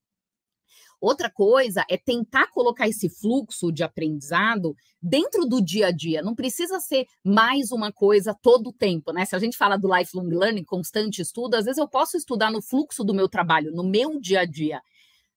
Outra 1.01 1.31
coisa 1.31 1.85
é 1.89 1.97
tentar 1.97 2.49
colocar 2.49 2.89
esse 2.89 3.09
fluxo 3.09 3.71
de 3.71 3.85
aprendizado 3.85 4.75
dentro 5.01 5.45
do 5.45 5.63
dia 5.63 5.89
a 5.89 5.91
dia. 5.93 6.23
Não 6.23 6.35
precisa 6.35 6.81
ser 6.81 7.07
mais 7.25 7.71
uma 7.71 7.93
coisa 7.93 8.35
todo 8.35 8.71
o 8.71 8.73
tempo, 8.73 9.13
né? 9.13 9.25
Se 9.25 9.37
a 9.37 9.39
gente 9.39 9.57
fala 9.57 9.77
do 9.77 9.95
lifelong 9.95 10.29
learning, 10.29 10.65
constante 10.65 11.23
estudo, 11.23 11.55
às 11.55 11.65
vezes 11.65 11.79
eu 11.79 11.89
posso 11.89 12.17
estudar 12.17 12.51
no 12.51 12.61
fluxo 12.61 13.05
do 13.05 13.15
meu 13.15 13.29
trabalho, 13.29 13.71
no 13.73 13.85
meu 13.85 14.21
dia 14.21 14.41
a 14.41 14.45
dia, 14.45 14.83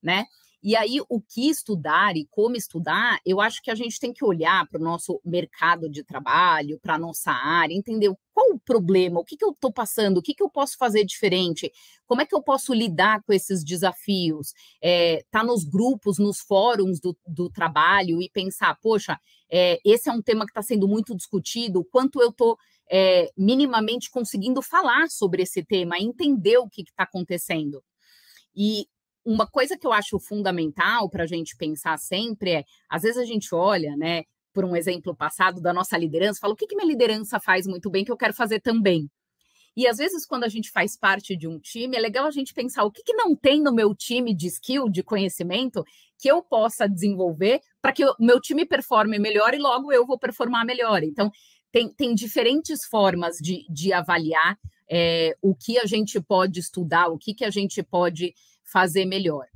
né? 0.02 0.26
E 0.64 0.76
aí, 0.76 1.00
o 1.10 1.20
que 1.20 1.50
estudar 1.50 2.16
e 2.16 2.28
como 2.30 2.56
estudar, 2.56 3.20
eu 3.26 3.42
acho 3.42 3.64
que 3.64 3.72
a 3.72 3.76
gente 3.76 4.00
tem 4.00 4.14
que 4.14 4.24
olhar 4.24 4.68
para 4.68 4.80
o 4.80 4.84
nosso 4.84 5.20
mercado 5.26 5.90
de 5.90 6.04
trabalho, 6.04 6.80
para 6.80 6.96
a 6.96 7.00
nossa 7.00 7.32
área, 7.32 7.74
entender 7.74 8.14
qual 8.32 8.52
o 8.52 8.60
problema, 8.60 9.20
o 9.20 9.26
que, 9.26 9.36
que 9.36 9.44
eu 9.44 9.52
estou 9.52 9.74
passando, 9.74 10.18
o 10.18 10.22
que, 10.22 10.36
que 10.36 10.44
eu 10.44 10.50
posso 10.50 10.78
fazer 10.78 11.04
diferente, 11.04 11.72
como 12.06 12.22
é 12.22 12.26
que 12.28 12.36
eu 12.36 12.44
posso 12.44 12.76
lidar 12.76 13.24
com 13.24 13.34
esses 13.34 13.64
desafios, 13.64 14.54
é, 14.82 15.26
tá 15.32 15.44
nos 15.44 15.64
grupos, 15.64 16.20
nos 16.20 16.40
fóruns 16.40 17.00
do, 17.00 17.18
do 17.28 17.50
trabalho 17.50 18.22
e 18.22 18.30
pensar, 18.30 18.78
poxa, 18.82 19.20
é, 19.52 19.80
esse 19.84 20.10
é 20.10 20.14
um 20.14 20.22
tema 20.22 20.46
que 20.46 20.52
está 20.52 20.62
sendo 20.62 20.88
muito 20.88 21.16
discutido, 21.16 21.84
quanto 21.86 22.22
eu 22.22 22.30
estou 22.30 22.56
é, 22.92 23.32
minimamente 23.36 24.12
conseguindo 24.12 24.62
falar 24.62 25.10
sobre 25.10 25.42
esse 25.42 25.64
tema, 25.64 25.98
entender 25.98 26.58
o 26.58 26.70
que 26.70 26.84
está 26.84 27.04
acontecendo. 27.04 27.84
E 28.56 28.86
uma 29.26 29.48
coisa 29.48 29.78
que 29.78 29.86
eu 29.86 29.94
acho 29.94 30.20
fundamental 30.20 31.10
para 31.10 31.24
a 31.24 31.28
gente 31.28 31.56
pensar 31.56 31.98
sempre 31.98 32.52
é, 32.52 32.64
às 32.90 33.04
vezes 33.04 33.18
a 33.18 33.26
gente 33.26 33.54
olha, 33.54 33.96
né, 33.96 34.24
por 34.54 34.66
um 34.66 34.76
exemplo 34.76 35.16
passado 35.16 35.62
da 35.62 35.74
nossa 35.74 35.98
liderança, 35.98 36.40
fala 36.40 36.54
o 36.54 36.56
que, 36.56 36.68
que 36.68 36.76
minha 36.76 36.88
liderança 36.88 37.40
faz 37.40 37.66
muito 37.66 37.90
bem 37.90 38.04
que 38.04 38.12
eu 38.12 38.18
quero 38.18 38.34
fazer 38.34 38.60
também. 38.60 39.10
E 39.76 39.88
às 39.88 39.98
vezes, 39.98 40.26
quando 40.26 40.44
a 40.44 40.50
gente 40.50 40.70
faz 40.70 40.98
parte 40.98 41.36
de 41.38 41.48
um 41.48 41.58
time, 41.58 41.96
é 41.96 42.00
legal 42.00 42.26
a 42.26 42.32
gente 42.32 42.54
pensar 42.54 42.84
o 42.84 42.92
que, 42.92 43.04
que 43.04 43.14
não 43.14 43.34
tem 43.34 43.62
no 43.62 43.74
meu 43.74 43.96
time 43.96 44.36
de 44.36 44.48
skill, 44.48 44.90
de 44.90 45.02
conhecimento, 45.02 45.84
que 46.20 46.30
eu 46.30 46.44
possa 46.44 46.90
desenvolver 46.90 47.62
para 47.82 47.94
que 47.94 48.06
o 48.06 48.14
meu 48.20 48.42
time 48.42 48.66
performe 48.66 49.18
melhor 49.18 49.54
e 49.54 49.58
logo 49.58 49.94
eu 49.94 50.06
vou 50.06 50.20
performar 50.20 50.66
melhor. 50.66 51.04
Então, 51.04 51.32
tem, 51.72 51.88
tem 51.88 52.14
diferentes 52.14 52.84
formas 52.86 53.38
de, 53.38 53.66
de 53.70 53.94
avaliar 53.94 54.58
é, 54.90 55.38
o 55.42 55.56
que 55.56 55.80
a 55.80 55.86
gente 55.86 56.20
pode 56.20 56.60
estudar, 56.60 57.08
o 57.08 57.18
que, 57.18 57.34
que 57.34 57.46
a 57.46 57.50
gente 57.50 57.82
pode 57.82 58.34
fazer 58.72 59.06
melhor. 59.06 59.48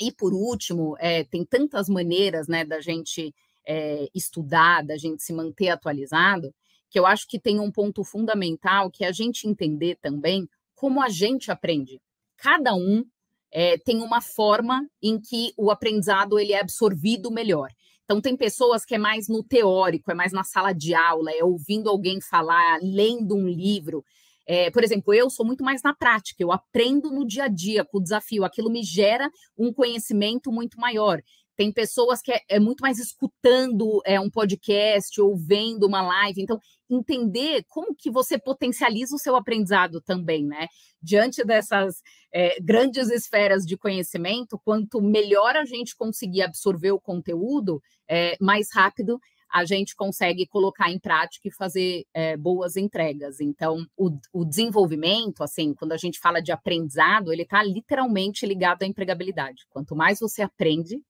E 0.00 0.10
por 0.12 0.34
último, 0.34 0.96
é, 0.98 1.24
tem 1.24 1.44
tantas 1.44 1.88
maneiras 1.88 2.48
né, 2.48 2.64
da 2.64 2.80
gente 2.80 3.34
é, 3.66 4.08
estudar, 4.14 4.84
da 4.84 4.96
gente 4.96 5.22
se 5.22 5.32
manter 5.32 5.68
atualizado, 5.68 6.52
que 6.90 6.98
eu 6.98 7.06
acho 7.06 7.26
que 7.28 7.38
tem 7.38 7.60
um 7.60 7.70
ponto 7.70 8.04
fundamental 8.04 8.90
que 8.90 9.04
é 9.04 9.08
a 9.08 9.12
gente 9.12 9.48
entender 9.48 9.96
também 10.00 10.48
como 10.74 11.00
a 11.00 11.08
gente 11.08 11.50
aprende. 11.50 12.00
Cada 12.36 12.74
um 12.74 13.04
é, 13.50 13.78
tem 13.78 14.02
uma 14.02 14.20
forma 14.20 14.86
em 15.00 15.20
que 15.20 15.52
o 15.56 15.70
aprendizado 15.70 16.38
ele 16.38 16.52
é 16.52 16.60
absorvido 16.60 17.30
melhor. 17.30 17.70
Então, 18.04 18.20
tem 18.20 18.36
pessoas 18.36 18.84
que 18.84 18.94
é 18.94 18.98
mais 18.98 19.28
no 19.28 19.42
teórico, 19.42 20.10
é 20.10 20.14
mais 20.14 20.32
na 20.32 20.44
sala 20.44 20.72
de 20.72 20.94
aula, 20.94 21.30
é 21.32 21.42
ouvindo 21.42 21.88
alguém 21.88 22.20
falar, 22.20 22.78
lendo 22.82 23.34
um 23.34 23.48
livro. 23.48 24.04
É, 24.46 24.70
por 24.70 24.84
exemplo, 24.84 25.14
eu 25.14 25.30
sou 25.30 25.44
muito 25.44 25.64
mais 25.64 25.82
na 25.82 25.94
prática, 25.94 26.42
eu 26.42 26.52
aprendo 26.52 27.10
no 27.10 27.26
dia 27.26 27.44
a 27.44 27.48
dia 27.48 27.84
com 27.84 27.98
o 27.98 28.02
desafio, 28.02 28.44
aquilo 28.44 28.70
me 28.70 28.82
gera 28.82 29.30
um 29.56 29.72
conhecimento 29.72 30.52
muito 30.52 30.78
maior. 30.78 31.20
Tem 31.56 31.72
pessoas 31.72 32.20
que 32.20 32.32
é, 32.32 32.40
é 32.48 32.60
muito 32.60 32.80
mais 32.80 32.98
escutando 32.98 34.00
é, 34.04 34.18
um 34.18 34.28
podcast 34.28 35.20
ou 35.20 35.36
vendo 35.36 35.86
uma 35.86 36.02
live. 36.02 36.42
Então, 36.42 36.58
entender 36.90 37.64
como 37.68 37.94
que 37.94 38.10
você 38.10 38.38
potencializa 38.38 39.14
o 39.14 39.18
seu 39.18 39.36
aprendizado 39.36 40.00
também, 40.00 40.44
né? 40.44 40.66
Diante 41.00 41.44
dessas 41.44 42.02
é, 42.32 42.60
grandes 42.60 43.08
esferas 43.08 43.64
de 43.64 43.76
conhecimento, 43.76 44.60
quanto 44.64 45.00
melhor 45.00 45.56
a 45.56 45.64
gente 45.64 45.96
conseguir 45.96 46.42
absorver 46.42 46.90
o 46.90 47.00
conteúdo, 47.00 47.80
é, 48.08 48.36
mais 48.40 48.68
rápido 48.72 49.18
a 49.54 49.64
gente 49.64 49.94
consegue 49.94 50.48
colocar 50.48 50.90
em 50.90 50.98
prática 50.98 51.46
e 51.46 51.54
fazer 51.54 52.04
é, 52.12 52.36
boas 52.36 52.76
entregas. 52.76 53.38
Então, 53.40 53.86
o, 53.96 54.10
o, 54.32 54.44
desenvolvimento, 54.44 55.44
assim, 55.44 55.72
quando 55.72 55.92
a 55.92 55.96
gente 55.96 56.18
fala 56.18 56.42
de 56.42 56.50
aprendizado, 56.50 57.32
ele 57.32 57.42
está 57.42 57.62
literalmente 57.62 58.44
ligado 58.44 58.82
à 58.82 58.86
empregabilidade. 58.86 59.62
Quanto 59.70 59.94
mais 59.94 60.18
você 60.18 60.42
aprende, 60.42 61.00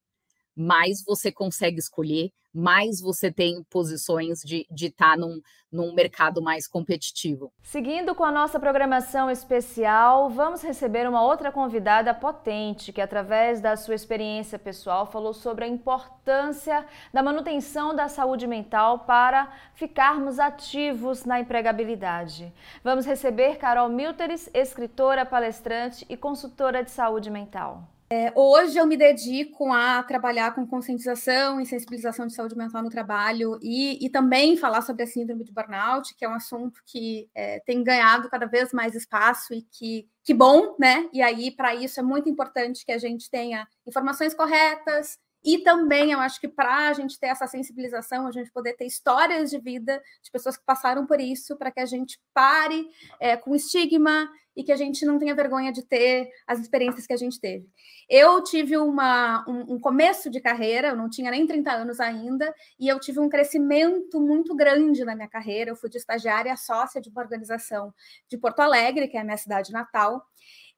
mais 0.56 1.02
você 1.04 1.32
consegue 1.32 1.78
escolher, 1.78 2.30
mais 2.54 3.00
você 3.00 3.32
tem 3.32 3.64
posições 3.68 4.38
de 4.40 4.66
estar 4.70 5.12
tá 5.12 5.16
num, 5.16 5.40
num 5.72 5.92
mercado 5.92 6.40
mais 6.40 6.68
competitivo. 6.68 7.52
Seguindo 7.60 8.14
com 8.14 8.22
a 8.22 8.30
nossa 8.30 8.60
programação 8.60 9.28
especial, 9.28 10.30
vamos 10.30 10.62
receber 10.62 11.08
uma 11.08 11.22
outra 11.22 11.50
convidada 11.50 12.14
potente 12.14 12.92
que, 12.92 13.00
através 13.00 13.60
da 13.60 13.76
sua 13.76 13.96
experiência 13.96 14.56
pessoal, 14.56 15.04
falou 15.10 15.34
sobre 15.34 15.64
a 15.64 15.68
importância 15.68 16.86
da 17.12 17.22
manutenção 17.22 17.94
da 17.94 18.08
saúde 18.08 18.46
mental 18.46 19.00
para 19.00 19.52
ficarmos 19.74 20.38
ativos 20.38 21.24
na 21.24 21.40
empregabilidade. 21.40 22.52
Vamos 22.84 23.04
receber 23.04 23.56
Carol 23.56 23.88
Milteres, 23.88 24.48
escritora, 24.54 25.26
palestrante 25.26 26.06
e 26.08 26.16
consultora 26.16 26.84
de 26.84 26.92
saúde 26.92 27.30
mental. 27.30 27.93
É, 28.16 28.32
hoje 28.36 28.78
eu 28.78 28.86
me 28.86 28.96
dedico 28.96 29.72
a 29.72 30.00
trabalhar 30.04 30.54
com 30.54 30.64
conscientização 30.64 31.60
e 31.60 31.66
sensibilização 31.66 32.28
de 32.28 32.32
saúde 32.32 32.56
mental 32.56 32.80
no 32.80 32.88
trabalho 32.88 33.58
e, 33.60 34.06
e 34.06 34.08
também 34.08 34.56
falar 34.56 34.82
sobre 34.82 35.02
a 35.02 35.06
síndrome 35.08 35.42
de 35.42 35.52
burnout, 35.52 36.14
que 36.14 36.24
é 36.24 36.28
um 36.28 36.34
assunto 36.34 36.80
que 36.86 37.28
é, 37.34 37.58
tem 37.66 37.82
ganhado 37.82 38.30
cada 38.30 38.46
vez 38.46 38.72
mais 38.72 38.94
espaço 38.94 39.52
e 39.52 39.62
que, 39.62 40.08
que 40.22 40.32
bom, 40.32 40.76
né? 40.78 41.08
E 41.12 41.20
aí, 41.20 41.50
para 41.50 41.74
isso, 41.74 41.98
é 41.98 42.04
muito 42.04 42.28
importante 42.28 42.86
que 42.86 42.92
a 42.92 42.98
gente 42.98 43.28
tenha 43.28 43.66
informações 43.84 44.32
corretas, 44.32 45.18
e 45.44 45.58
também 45.58 46.12
eu 46.12 46.20
acho 46.20 46.40
que 46.40 46.48
para 46.48 46.88
a 46.88 46.92
gente 46.94 47.18
ter 47.18 47.26
essa 47.26 47.46
sensibilização, 47.46 48.26
a 48.26 48.32
gente 48.32 48.50
poder 48.50 48.74
ter 48.74 48.86
histórias 48.86 49.50
de 49.50 49.58
vida 49.58 50.02
de 50.22 50.30
pessoas 50.30 50.56
que 50.56 50.64
passaram 50.64 51.04
por 51.04 51.20
isso, 51.20 51.54
para 51.56 51.70
que 51.70 51.80
a 51.80 51.84
gente 51.84 52.18
pare 52.32 52.88
é, 53.20 53.36
com 53.36 53.54
estigma 53.54 54.26
e 54.56 54.62
que 54.62 54.72
a 54.72 54.76
gente 54.76 55.04
não 55.04 55.18
tenha 55.18 55.34
vergonha 55.34 55.72
de 55.72 55.82
ter 55.82 56.30
as 56.46 56.60
experiências 56.60 57.06
que 57.06 57.12
a 57.12 57.16
gente 57.16 57.40
teve. 57.40 57.66
Eu 58.08 58.42
tive 58.42 58.76
uma, 58.76 59.44
um, 59.48 59.74
um, 59.74 59.80
começo 59.80 60.30
de 60.30 60.40
carreira, 60.40 60.88
eu 60.88 60.96
não 60.96 61.08
tinha 61.08 61.30
nem 61.30 61.46
30 61.46 61.72
anos 61.72 62.00
ainda, 62.00 62.54
e 62.78 62.88
eu 62.88 63.00
tive 63.00 63.20
um 63.20 63.28
crescimento 63.28 64.20
muito 64.20 64.54
grande 64.54 65.04
na 65.04 65.14
minha 65.14 65.28
carreira. 65.28 65.70
Eu 65.70 65.76
fui 65.76 65.90
de 65.90 65.98
estagiária 65.98 66.56
sócia 66.56 67.00
de 67.00 67.08
uma 67.08 67.22
organização 67.22 67.92
de 68.28 68.38
Porto 68.38 68.60
Alegre, 68.60 69.08
que 69.08 69.16
é 69.16 69.20
a 69.20 69.24
minha 69.24 69.36
cidade 69.36 69.72
natal, 69.72 70.24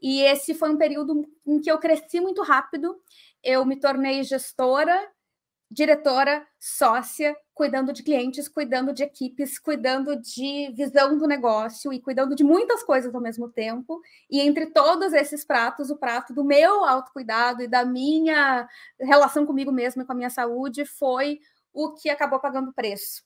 e 0.01 0.21
esse 0.21 0.55
foi 0.55 0.71
um 0.71 0.77
período 0.77 1.27
em 1.47 1.59
que 1.59 1.71
eu 1.71 1.79
cresci 1.79 2.21
muito 2.21 2.43
rápido 2.43 2.95
eu 3.47 3.65
me 3.65 3.77
tornei 3.77 4.25
gestora, 4.25 5.09
diretora, 5.71 6.47
sócia, 6.59 7.37
cuidando 7.53 7.93
de 7.93 8.03
clientes, 8.03 8.49
cuidando 8.49 8.93
de 8.93 9.03
equipes, 9.03 9.59
cuidando 9.59 10.15
de 10.21 10.73
visão 10.75 11.19
do 11.19 11.27
negócio 11.27 11.93
e 11.93 12.01
cuidando 12.01 12.37
de 12.37 12.45
muitas 12.45 12.83
coisas 12.83 13.15
ao 13.15 13.21
mesmo 13.21 13.49
tempo. 13.49 14.01
E 14.31 14.41
entre 14.41 14.67
todos 14.67 15.13
esses 15.13 15.45
pratos, 15.45 15.91
o 15.91 15.97
prato 15.97 16.33
do 16.33 16.45
meu 16.45 16.85
autocuidado 16.85 17.63
e 17.63 17.69
da 17.69 17.85
minha 17.85 18.69
relação 19.01 19.45
comigo 19.45 19.73
mesma 19.73 20.03
e 20.03 20.07
com 20.07 20.13
a 20.13 20.17
minha 20.17 20.31
saúde 20.31 20.85
foi 20.85 21.41
o 21.73 21.93
que 21.93 22.09
acabou 22.09 22.41
pagando 22.41 22.73
preço. 22.73 23.23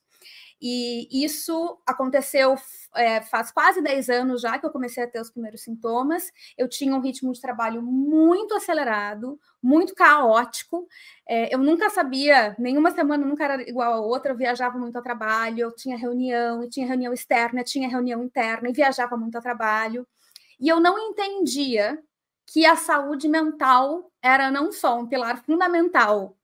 E 0.61 1.25
isso 1.25 1.79
aconteceu 1.87 2.55
é, 2.95 3.23
faz 3.23 3.51
quase 3.51 3.81
10 3.81 4.11
anos 4.11 4.43
já 4.43 4.59
que 4.59 4.67
eu 4.67 4.71
comecei 4.71 5.03
a 5.03 5.07
ter 5.07 5.21
os 5.21 5.31
primeiros 5.31 5.63
sintomas. 5.63 6.31
Eu 6.59 6.69
tinha 6.69 6.95
um 6.95 7.01
ritmo 7.01 7.33
de 7.33 7.41
trabalho 7.41 7.83
muito 7.83 8.55
acelerado, 8.55 9.41
muito 9.63 9.95
caótico. 9.95 10.87
É, 11.27 11.55
eu 11.55 11.59
nunca 11.59 11.89
sabia, 11.89 12.55
nenhuma 12.59 12.91
semana 12.91 13.25
nunca 13.25 13.45
era 13.45 13.63
igual 13.69 13.93
a 13.95 14.01
outra. 14.01 14.33
Eu 14.33 14.37
viajava 14.37 14.79
muito 14.79 14.97
a 14.99 15.03
trabalho, 15.03 15.61
eu 15.61 15.75
tinha 15.75 15.97
reunião, 15.97 16.63
eu 16.63 16.69
tinha 16.69 16.87
reunião 16.87 17.13
externa, 17.13 17.65
tinha 17.65 17.89
reunião 17.89 18.23
interna 18.23 18.69
e 18.69 18.73
viajava 18.73 19.17
muito 19.17 19.39
a 19.39 19.41
trabalho. 19.41 20.07
E 20.59 20.69
eu 20.69 20.79
não 20.79 20.99
entendia 20.99 21.99
que 22.47 22.67
a 22.67 22.77
saúde 22.77 23.29
mental 23.29 24.13
era 24.23 24.51
não 24.51 24.73
só 24.73 24.99
um 24.99 25.07
pilar 25.07 25.43
fundamental 25.45 26.37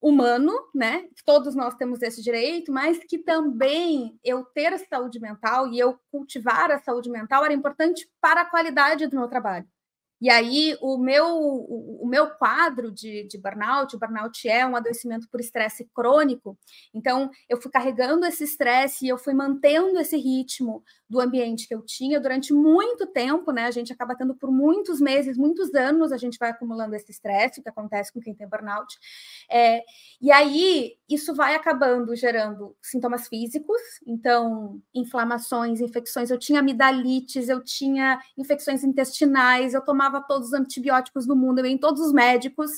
humano, 0.00 0.52
né? 0.74 1.08
Todos 1.24 1.54
nós 1.54 1.74
temos 1.74 2.00
esse 2.02 2.22
direito, 2.22 2.72
mas 2.72 2.98
que 3.04 3.18
também 3.18 4.18
eu 4.24 4.44
ter 4.44 4.78
saúde 4.78 5.20
mental 5.20 5.68
e 5.68 5.78
eu 5.78 5.98
cultivar 6.10 6.70
a 6.70 6.78
saúde 6.78 7.10
mental 7.10 7.44
era 7.44 7.54
importante 7.54 8.08
para 8.20 8.42
a 8.42 8.46
qualidade 8.46 9.06
do 9.06 9.16
meu 9.16 9.28
trabalho. 9.28 9.66
E 10.20 10.28
aí, 10.28 10.76
o 10.80 10.98
meu, 10.98 11.26
o, 11.26 12.04
o 12.04 12.06
meu 12.06 12.30
quadro 12.30 12.92
de, 12.92 13.26
de, 13.26 13.38
burnout, 13.38 13.96
o 13.96 13.98
burnout 13.98 14.48
é 14.48 14.66
um 14.66 14.76
adoecimento 14.76 15.28
por 15.30 15.40
estresse 15.40 15.88
crônico, 15.94 16.58
então 16.92 17.30
eu 17.48 17.60
fui 17.60 17.70
carregando 17.70 18.26
esse 18.26 18.44
estresse 18.44 19.06
e 19.06 19.08
eu 19.08 19.16
fui 19.16 19.32
mantendo 19.32 19.98
esse 19.98 20.16
ritmo 20.16 20.82
do 21.08 21.20
ambiente 21.20 21.66
que 21.66 21.74
eu 21.74 21.82
tinha 21.82 22.20
durante 22.20 22.52
muito 22.52 23.06
tempo, 23.06 23.50
né? 23.50 23.64
A 23.64 23.70
gente 23.70 23.92
acaba 23.92 24.14
tendo 24.14 24.34
por 24.34 24.50
muitos 24.52 25.00
meses, 25.00 25.36
muitos 25.36 25.74
anos, 25.74 26.12
a 26.12 26.16
gente 26.16 26.38
vai 26.38 26.50
acumulando 26.50 26.94
esse 26.94 27.10
estresse, 27.10 27.60
o 27.60 27.62
que 27.62 27.68
acontece 27.68 28.12
com 28.12 28.20
quem 28.20 28.34
tem 28.34 28.48
burnout. 28.48 28.96
É, 29.50 29.82
e 30.20 30.30
aí, 30.30 30.96
isso 31.08 31.34
vai 31.34 31.54
acabando 31.54 32.14
gerando 32.14 32.76
sintomas 32.80 33.26
físicos, 33.26 33.80
então, 34.06 34.80
inflamações, 34.94 35.80
infecções. 35.80 36.30
Eu 36.30 36.38
tinha 36.38 36.60
amidalites, 36.60 37.48
eu 37.48 37.62
tinha 37.62 38.20
infecções 38.38 38.84
intestinais, 38.84 39.74
eu 39.74 39.84
tomava 39.84 40.09
todos 40.18 40.48
os 40.48 40.54
antibióticos 40.54 41.26
do 41.26 41.36
mundo, 41.36 41.58
eu 41.58 41.66
ia 41.66 41.72
em 41.72 41.78
todos 41.78 42.00
os 42.00 42.10
médicos, 42.10 42.70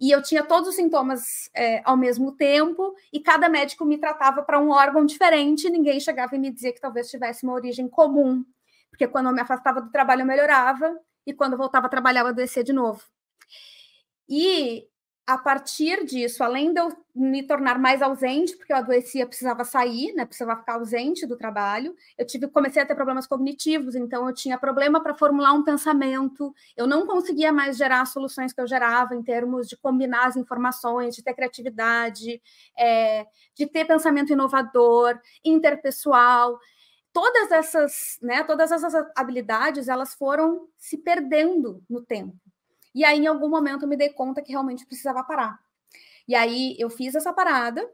e 0.00 0.10
eu 0.10 0.20
tinha 0.20 0.42
todos 0.42 0.70
os 0.70 0.74
sintomas 0.74 1.48
é, 1.54 1.80
ao 1.84 1.96
mesmo 1.96 2.32
tempo, 2.32 2.92
e 3.12 3.20
cada 3.20 3.48
médico 3.48 3.84
me 3.84 3.96
tratava 3.96 4.42
para 4.42 4.58
um 4.58 4.70
órgão 4.70 5.06
diferente, 5.06 5.70
ninguém 5.70 6.00
chegava 6.00 6.34
e 6.34 6.38
me 6.38 6.50
dizia 6.50 6.72
que 6.72 6.80
talvez 6.80 7.08
tivesse 7.08 7.44
uma 7.44 7.54
origem 7.54 7.88
comum, 7.88 8.44
porque 8.90 9.06
quando 9.06 9.26
eu 9.28 9.32
me 9.32 9.40
afastava 9.40 9.80
do 9.80 9.90
trabalho 9.90 10.22
eu 10.22 10.26
melhorava, 10.26 10.98
e 11.24 11.32
quando 11.32 11.52
eu 11.52 11.58
voltava 11.58 11.86
a 11.86 11.90
trabalhar 11.90 12.22
eu 12.22 12.26
adoecia 12.26 12.64
de 12.64 12.72
novo. 12.72 13.02
E 14.28 14.86
a 15.26 15.36
partir 15.36 16.04
disso, 16.04 16.44
além 16.44 16.72
de 16.72 16.80
eu 16.80 16.88
me 17.12 17.42
tornar 17.42 17.80
mais 17.80 18.00
ausente, 18.00 18.56
porque 18.56 18.72
eu 18.72 18.76
adoecia, 18.76 19.26
precisava 19.26 19.64
sair, 19.64 20.12
né, 20.14 20.24
precisava 20.24 20.60
ficar 20.60 20.74
ausente 20.74 21.26
do 21.26 21.36
trabalho, 21.36 21.96
eu 22.16 22.24
tive, 22.24 22.46
comecei 22.46 22.80
a 22.80 22.86
ter 22.86 22.94
problemas 22.94 23.26
cognitivos, 23.26 23.96
então 23.96 24.28
eu 24.28 24.32
tinha 24.32 24.56
problema 24.56 25.02
para 25.02 25.14
formular 25.14 25.52
um 25.52 25.64
pensamento, 25.64 26.54
eu 26.76 26.86
não 26.86 27.06
conseguia 27.06 27.52
mais 27.52 27.76
gerar 27.76 28.02
as 28.02 28.10
soluções 28.10 28.52
que 28.52 28.60
eu 28.60 28.68
gerava 28.68 29.16
em 29.16 29.22
termos 29.22 29.66
de 29.66 29.76
combinar 29.76 30.26
as 30.26 30.36
informações, 30.36 31.16
de 31.16 31.24
ter 31.24 31.34
criatividade, 31.34 32.40
é, 32.78 33.26
de 33.54 33.66
ter 33.66 33.84
pensamento 33.84 34.32
inovador, 34.32 35.18
interpessoal, 35.44 36.56
todas 37.12 37.50
essas, 37.50 38.18
né, 38.22 38.44
todas 38.44 38.70
essas 38.70 38.94
habilidades, 39.16 39.88
elas 39.88 40.14
foram 40.14 40.68
se 40.78 40.98
perdendo 40.98 41.82
no 41.90 42.00
tempo. 42.00 42.36
E 42.96 43.04
aí, 43.04 43.18
em 43.18 43.26
algum 43.26 43.50
momento, 43.50 43.82
eu 43.82 43.88
me 43.88 43.96
dei 43.96 44.08
conta 44.08 44.40
que 44.40 44.52
realmente 44.52 44.86
precisava 44.86 45.22
parar. 45.22 45.60
E 46.26 46.34
aí, 46.34 46.74
eu 46.78 46.88
fiz 46.88 47.14
essa 47.14 47.30
parada, 47.30 47.86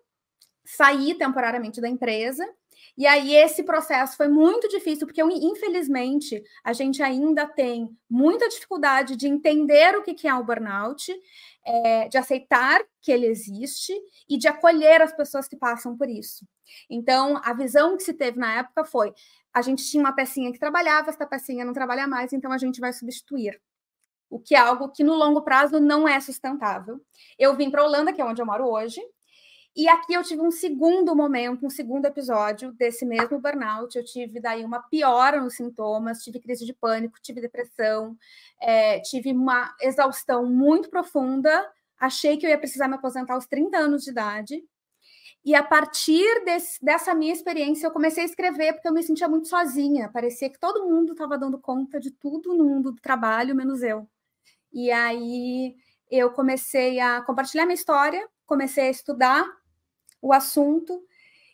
saí 0.64 1.14
temporariamente 1.14 1.80
da 1.80 1.88
empresa. 1.88 2.48
E 2.96 3.06
aí 3.06 3.34
esse 3.34 3.62
processo 3.62 4.16
foi 4.16 4.28
muito 4.28 4.68
difícil, 4.68 5.06
porque 5.06 5.22
infelizmente 5.22 6.42
a 6.62 6.72
gente 6.72 7.02
ainda 7.02 7.46
tem 7.46 7.88
muita 8.08 8.48
dificuldade 8.48 9.16
de 9.16 9.26
entender 9.26 9.96
o 9.96 10.02
que 10.02 10.28
é 10.28 10.34
o 10.34 10.44
burnout, 10.44 11.10
é, 11.64 12.08
de 12.08 12.18
aceitar 12.18 12.82
que 13.00 13.10
ele 13.10 13.26
existe 13.26 13.94
e 14.28 14.36
de 14.36 14.46
acolher 14.46 15.00
as 15.00 15.12
pessoas 15.14 15.48
que 15.48 15.56
passam 15.56 15.96
por 15.96 16.08
isso. 16.08 16.46
Então, 16.88 17.40
a 17.42 17.54
visão 17.54 17.96
que 17.96 18.02
se 18.02 18.12
teve 18.12 18.38
na 18.38 18.58
época 18.58 18.84
foi: 18.84 19.12
a 19.54 19.62
gente 19.62 19.84
tinha 19.84 20.02
uma 20.02 20.14
pecinha 20.14 20.52
que 20.52 20.58
trabalhava, 20.58 21.10
essa 21.10 21.26
pecinha 21.26 21.64
não 21.64 21.72
trabalha 21.72 22.06
mais, 22.06 22.32
então 22.32 22.52
a 22.52 22.58
gente 22.58 22.80
vai 22.80 22.92
substituir. 22.92 23.60
O 24.32 24.40
que 24.40 24.54
é 24.54 24.58
algo 24.58 24.88
que 24.88 25.04
no 25.04 25.14
longo 25.14 25.42
prazo 25.42 25.78
não 25.78 26.08
é 26.08 26.18
sustentável. 26.18 26.98
Eu 27.38 27.54
vim 27.54 27.70
para 27.70 27.82
a 27.82 27.84
Holanda, 27.84 28.14
que 28.14 28.20
é 28.20 28.24
onde 28.24 28.40
eu 28.40 28.46
moro 28.46 28.66
hoje, 28.66 28.98
e 29.76 29.86
aqui 29.88 30.14
eu 30.14 30.22
tive 30.22 30.40
um 30.40 30.50
segundo 30.50 31.14
momento, 31.14 31.66
um 31.66 31.70
segundo 31.70 32.06
episódio 32.06 32.72
desse 32.72 33.04
mesmo 33.04 33.38
burnout. 33.38 33.94
Eu 33.94 34.02
tive 34.02 34.40
daí 34.40 34.64
uma 34.64 34.80
piora 34.82 35.38
nos 35.38 35.56
sintomas, 35.56 36.22
tive 36.22 36.40
crise 36.40 36.64
de 36.64 36.72
pânico, 36.72 37.20
tive 37.20 37.42
depressão, 37.42 38.16
é, 38.60 39.00
tive 39.00 39.32
uma 39.32 39.74
exaustão 39.82 40.46
muito 40.46 40.88
profunda. 40.88 41.70
Achei 42.00 42.38
que 42.38 42.46
eu 42.46 42.50
ia 42.50 42.58
precisar 42.58 42.88
me 42.88 42.94
aposentar 42.94 43.34
aos 43.34 43.46
30 43.46 43.76
anos 43.76 44.04
de 44.04 44.10
idade. 44.10 44.64
E 45.44 45.54
a 45.54 45.62
partir 45.62 46.44
desse, 46.44 46.82
dessa 46.82 47.14
minha 47.14 47.32
experiência, 47.32 47.86
eu 47.86 47.90
comecei 47.90 48.22
a 48.22 48.26
escrever 48.26 48.74
porque 48.74 48.88
eu 48.88 48.92
me 48.94 49.02
sentia 49.02 49.28
muito 49.28 49.48
sozinha. 49.48 50.10
Parecia 50.10 50.50
que 50.50 50.58
todo 50.58 50.88
mundo 50.88 51.12
estava 51.12 51.36
dando 51.38 51.58
conta 51.58 52.00
de 52.00 52.10
tudo 52.10 52.54
no 52.54 52.64
mundo 52.64 52.92
do 52.92 53.00
trabalho, 53.00 53.54
menos 53.54 53.82
eu. 53.82 54.08
E 54.72 54.90
aí 54.90 55.76
eu 56.10 56.30
comecei 56.30 57.00
a 57.00 57.22
compartilhar 57.22 57.64
minha 57.64 57.74
história, 57.74 58.28
comecei 58.46 58.88
a 58.88 58.90
estudar 58.90 59.44
o 60.20 60.32
assunto 60.32 61.02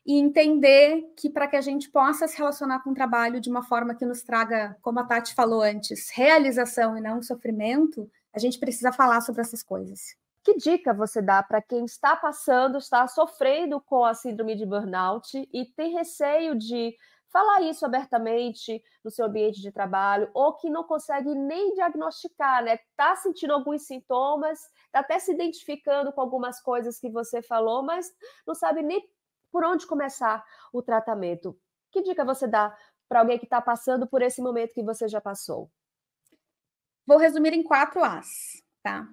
e 0.04 0.18
entender 0.18 1.12
que 1.16 1.28
para 1.28 1.46
que 1.46 1.56
a 1.56 1.60
gente 1.60 1.90
possa 1.90 2.26
se 2.26 2.36
relacionar 2.36 2.82
com 2.82 2.90
o 2.90 2.94
trabalho 2.94 3.40
de 3.40 3.50
uma 3.50 3.62
forma 3.62 3.94
que 3.94 4.06
nos 4.06 4.22
traga, 4.22 4.76
como 4.80 4.98
a 5.00 5.04
Tati 5.04 5.34
falou 5.34 5.62
antes, 5.62 6.10
realização 6.10 6.96
e 6.96 7.00
não 7.00 7.22
sofrimento, 7.22 8.10
a 8.32 8.38
gente 8.38 8.58
precisa 8.58 8.90
falar 8.90 9.20
sobre 9.20 9.42
essas 9.42 9.62
coisas. 9.62 10.16
Que 10.42 10.56
dica 10.56 10.94
você 10.94 11.20
dá 11.20 11.42
para 11.42 11.60
quem 11.60 11.84
está 11.84 12.16
passando, 12.16 12.78
está 12.78 13.06
sofrendo 13.06 13.80
com 13.80 14.02
a 14.02 14.14
síndrome 14.14 14.56
de 14.56 14.64
burnout 14.64 15.46
e 15.52 15.66
tem 15.76 15.92
receio 15.92 16.56
de 16.56 16.96
falar 17.30 17.62
isso 17.62 17.84
abertamente 17.84 18.82
no 19.04 19.10
seu 19.10 19.26
ambiente 19.26 19.60
de 19.60 19.70
trabalho, 19.70 20.30
ou 20.34 20.54
que 20.54 20.70
não 20.70 20.84
consegue 20.84 21.34
nem 21.34 21.74
diagnosticar, 21.74 22.64
né? 22.64 22.78
Tá 22.96 23.16
sentindo 23.16 23.52
alguns 23.52 23.86
sintomas, 23.86 24.58
tá 24.90 25.00
até 25.00 25.18
se 25.18 25.32
identificando 25.32 26.12
com 26.12 26.20
algumas 26.20 26.60
coisas 26.60 26.98
que 26.98 27.10
você 27.10 27.42
falou, 27.42 27.82
mas 27.82 28.10
não 28.46 28.54
sabe 28.54 28.82
nem 28.82 29.08
por 29.50 29.64
onde 29.64 29.86
começar 29.86 30.44
o 30.72 30.82
tratamento. 30.82 31.58
Que 31.90 32.02
dica 32.02 32.24
você 32.24 32.46
dá 32.46 32.76
para 33.08 33.20
alguém 33.20 33.38
que 33.38 33.46
está 33.46 33.60
passando 33.60 34.06
por 34.06 34.22
esse 34.22 34.42
momento 34.42 34.74
que 34.74 34.82
você 34.82 35.08
já 35.08 35.20
passou? 35.20 35.70
Vou 37.06 37.16
resumir 37.16 37.54
em 37.54 37.62
quatro 37.62 38.04
As, 38.04 38.62
tá? 38.82 39.08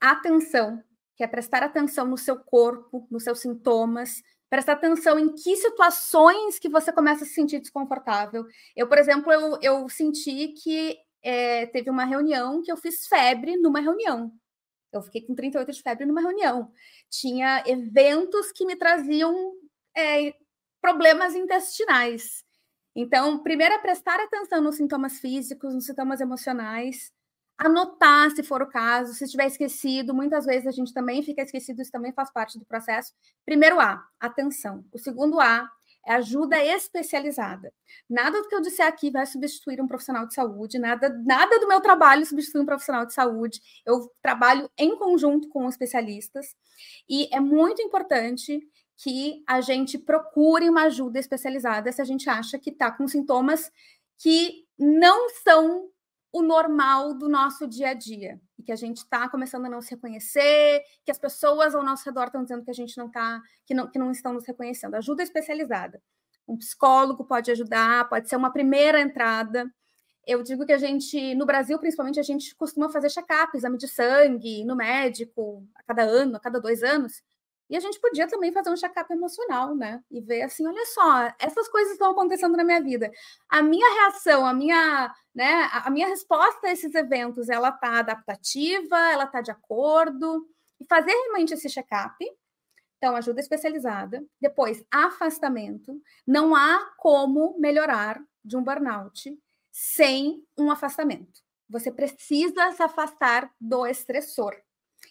Atenção, 0.00 0.82
que 1.16 1.24
é 1.24 1.26
prestar 1.26 1.62
atenção 1.62 2.06
no 2.06 2.18
seu 2.18 2.38
corpo, 2.38 3.08
nos 3.10 3.24
seus 3.24 3.40
sintomas, 3.40 4.22
prestar 4.50 4.72
atenção 4.72 5.18
em 5.18 5.34
que 5.34 5.56
situações 5.56 6.58
que 6.58 6.68
você 6.68 6.92
começa 6.92 7.24
a 7.24 7.26
se 7.26 7.34
sentir 7.34 7.60
desconfortável. 7.60 8.44
Eu, 8.74 8.88
por 8.88 8.98
exemplo, 8.98 9.32
eu, 9.32 9.58
eu 9.60 9.88
senti 9.88 10.48
que 10.48 10.96
é, 11.22 11.66
teve 11.66 11.90
uma 11.90 12.04
reunião 12.04 12.62
que 12.62 12.72
eu 12.72 12.76
fiz 12.76 13.06
febre 13.06 13.56
numa 13.56 13.80
reunião. 13.80 14.32
Eu 14.92 15.02
fiquei 15.02 15.26
com 15.26 15.34
38 15.34 15.70
de 15.70 15.82
febre 15.82 16.06
numa 16.06 16.20
reunião. 16.20 16.70
Tinha 17.10 17.62
eventos 17.66 18.50
que 18.52 18.64
me 18.64 18.76
traziam 18.76 19.52
é, 19.96 20.34
problemas 20.80 21.34
intestinais. 21.34 22.42
Então, 22.96 23.42
primeiro 23.42 23.74
é 23.74 23.78
prestar 23.78 24.18
atenção 24.18 24.60
nos 24.62 24.76
sintomas 24.76 25.20
físicos, 25.20 25.74
nos 25.74 25.84
sintomas 25.84 26.20
emocionais, 26.20 27.12
anotar 27.58 28.30
se 28.30 28.42
for 28.42 28.62
o 28.62 28.68
caso, 28.68 29.12
se 29.12 29.24
estiver 29.24 29.46
esquecido, 29.46 30.14
muitas 30.14 30.46
vezes 30.46 30.66
a 30.66 30.70
gente 30.70 30.94
também 30.94 31.22
fica 31.22 31.42
esquecido, 31.42 31.82
isso 31.82 31.90
também 31.90 32.12
faz 32.12 32.30
parte 32.32 32.58
do 32.58 32.64
processo. 32.64 33.12
Primeiro 33.44 33.80
A, 33.80 34.02
atenção. 34.20 34.84
O 34.92 34.98
segundo 34.98 35.40
A 35.40 35.68
é 36.06 36.14
ajuda 36.14 36.64
especializada. 36.64 37.72
Nada 38.08 38.40
do 38.40 38.48
que 38.48 38.54
eu 38.54 38.62
disser 38.62 38.86
aqui 38.86 39.10
vai 39.10 39.26
substituir 39.26 39.80
um 39.80 39.88
profissional 39.88 40.26
de 40.26 40.34
saúde, 40.34 40.78
nada, 40.78 41.10
nada 41.26 41.58
do 41.58 41.66
meu 41.66 41.80
trabalho 41.80 42.24
substitui 42.24 42.62
um 42.62 42.66
profissional 42.66 43.04
de 43.04 43.12
saúde. 43.12 43.60
Eu 43.84 44.08
trabalho 44.22 44.70
em 44.78 44.96
conjunto 44.96 45.48
com 45.48 45.68
especialistas 45.68 46.54
e 47.08 47.28
é 47.34 47.40
muito 47.40 47.82
importante 47.82 48.60
que 48.96 49.42
a 49.46 49.60
gente 49.60 49.98
procure 49.98 50.68
uma 50.70 50.84
ajuda 50.84 51.18
especializada 51.18 51.92
se 51.92 52.00
a 52.00 52.04
gente 52.04 52.28
acha 52.30 52.58
que 52.58 52.70
está 52.70 52.90
com 52.90 53.06
sintomas 53.06 53.70
que 54.18 54.64
não 54.78 55.28
são 55.30 55.88
o 56.32 56.42
normal 56.42 57.14
do 57.14 57.28
nosso 57.28 57.66
dia 57.66 57.90
a 57.90 57.94
dia 57.94 58.40
e 58.58 58.62
que 58.62 58.72
a 58.72 58.76
gente 58.76 58.98
está 58.98 59.28
começando 59.28 59.66
a 59.66 59.68
não 59.68 59.80
se 59.80 59.90
reconhecer, 59.90 60.82
que 61.04 61.10
as 61.10 61.18
pessoas 61.18 61.74
ao 61.74 61.82
nosso 61.82 62.04
redor 62.04 62.24
estão 62.24 62.42
dizendo 62.42 62.64
que 62.64 62.70
a 62.70 62.74
gente 62.74 62.96
não 62.98 63.06
está, 63.06 63.40
que 63.64 63.74
não, 63.74 63.90
que 63.90 63.98
não 63.98 64.10
estão 64.10 64.32
nos 64.32 64.46
reconhecendo. 64.46 64.94
Ajuda 64.94 65.22
especializada. 65.22 66.02
Um 66.46 66.56
psicólogo 66.56 67.24
pode 67.24 67.50
ajudar, 67.50 68.08
pode 68.08 68.28
ser 68.28 68.36
uma 68.36 68.52
primeira 68.52 69.00
entrada. 69.00 69.70
Eu 70.26 70.42
digo 70.42 70.66
que 70.66 70.72
a 70.72 70.78
gente, 70.78 71.34
no 71.34 71.46
Brasil, 71.46 71.78
principalmente, 71.78 72.20
a 72.20 72.22
gente 72.22 72.54
costuma 72.56 72.90
fazer 72.90 73.10
check-up, 73.10 73.56
exame 73.56 73.78
de 73.78 73.88
sangue, 73.88 74.64
no 74.64 74.76
médico, 74.76 75.66
a 75.74 75.82
cada 75.82 76.02
ano, 76.02 76.36
a 76.36 76.40
cada 76.40 76.60
dois 76.60 76.82
anos, 76.82 77.22
e 77.68 77.76
a 77.76 77.80
gente 77.80 78.00
podia 78.00 78.26
também 78.26 78.52
fazer 78.52 78.70
um 78.70 78.76
check-up 78.76 79.12
emocional, 79.12 79.74
né? 79.74 80.02
E 80.10 80.20
ver 80.20 80.42
assim, 80.42 80.66
olha 80.66 80.86
só, 80.86 81.32
essas 81.38 81.68
coisas 81.68 81.92
estão 81.92 82.12
acontecendo 82.12 82.56
na 82.56 82.64
minha 82.64 82.82
vida. 82.82 83.10
A 83.48 83.62
minha 83.62 83.86
reação, 83.94 84.46
a 84.46 84.54
minha, 84.54 85.14
né, 85.34 85.68
a 85.72 85.90
minha 85.90 86.08
resposta 86.08 86.66
a 86.66 86.72
esses 86.72 86.94
eventos, 86.94 87.48
ela 87.48 87.70
tá 87.70 87.98
adaptativa, 87.98 88.96
ela 89.12 89.26
tá 89.26 89.40
de 89.40 89.50
acordo. 89.50 90.46
E 90.80 90.84
fazer 90.86 91.10
realmente 91.10 91.54
esse 91.54 91.68
check-up. 91.68 92.16
Então, 92.96 93.14
ajuda 93.16 93.40
especializada. 93.40 94.24
Depois, 94.40 94.84
afastamento. 94.90 96.00
Não 96.26 96.54
há 96.54 96.92
como 96.96 97.58
melhorar 97.58 98.20
de 98.44 98.56
um 98.56 98.62
burnout 98.62 99.38
sem 99.70 100.42
um 100.56 100.70
afastamento. 100.70 101.40
Você 101.68 101.92
precisa 101.92 102.72
se 102.72 102.82
afastar 102.82 103.52
do 103.60 103.86
estressor. 103.86 104.56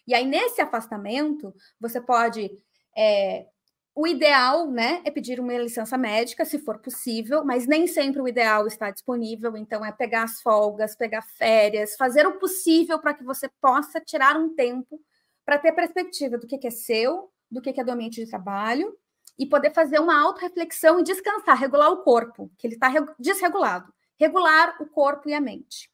E 0.08 0.14
aí, 0.14 0.26
nesse 0.26 0.62
afastamento, 0.62 1.54
você 1.80 2.00
pode. 2.02 2.52
É, 2.96 3.48
o 3.96 4.06
ideal, 4.06 4.70
né, 4.70 5.02
é 5.06 5.10
pedir 5.10 5.40
uma 5.40 5.58
licença 5.58 5.98
médica, 5.98 6.46
se 6.46 6.60
for 6.60 6.78
possível, 6.78 7.44
mas 7.44 7.66
nem 7.66 7.88
sempre 7.88 8.22
o 8.22 8.28
ideal 8.28 8.68
está 8.68 8.92
disponível. 8.92 9.58
Então, 9.58 9.84
é 9.84 9.92
pegar 9.92 10.24
as 10.24 10.40
folgas, 10.40 10.96
pegar 10.96 11.24
férias, 11.24 11.96
fazer 11.96 12.28
o 12.28 12.38
possível 12.38 13.00
para 13.00 13.16
que 13.16 13.24
você 13.24 13.50
possa 13.60 14.00
tirar 14.00 14.38
um 14.38 14.54
tempo 14.54 15.02
para 15.44 15.58
ter 15.58 15.72
perspectiva 15.72 16.38
do 16.38 16.46
que, 16.46 16.60
que 16.60 16.68
é 16.68 16.72
seu, 16.72 17.32
do 17.50 17.62
que, 17.62 17.74
que 17.74 17.82
é 17.82 17.84
do 17.84 17.92
ambiente 17.92 18.24
de 18.24 18.30
trabalho 18.30 18.96
e 19.40 19.46
poder 19.46 19.74
fazer 19.74 20.00
uma 20.00 20.20
auto-reflexão 20.20 21.00
e 21.00 21.04
descansar, 21.04 21.58
regular 21.58 21.92
o 21.92 22.04
corpo, 22.04 22.52
que 22.58 22.68
ele 22.68 22.74
está 22.74 22.90
desregulado. 23.20 23.92
Regular 24.20 24.76
o 24.82 24.88
corpo 24.88 25.30
e 25.30 25.34
a 25.34 25.40
mente. 25.40 25.92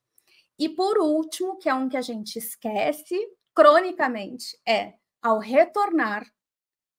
E 0.58 0.70
por 0.70 0.98
último, 0.98 1.58
que 1.58 1.68
é 1.68 1.74
um 1.74 1.90
que 1.90 1.98
a 1.98 2.02
gente 2.02 2.38
esquece, 2.38 3.18
cronicamente 3.54 4.58
é 4.68 4.94
ao 5.22 5.40
retornar 5.40 6.26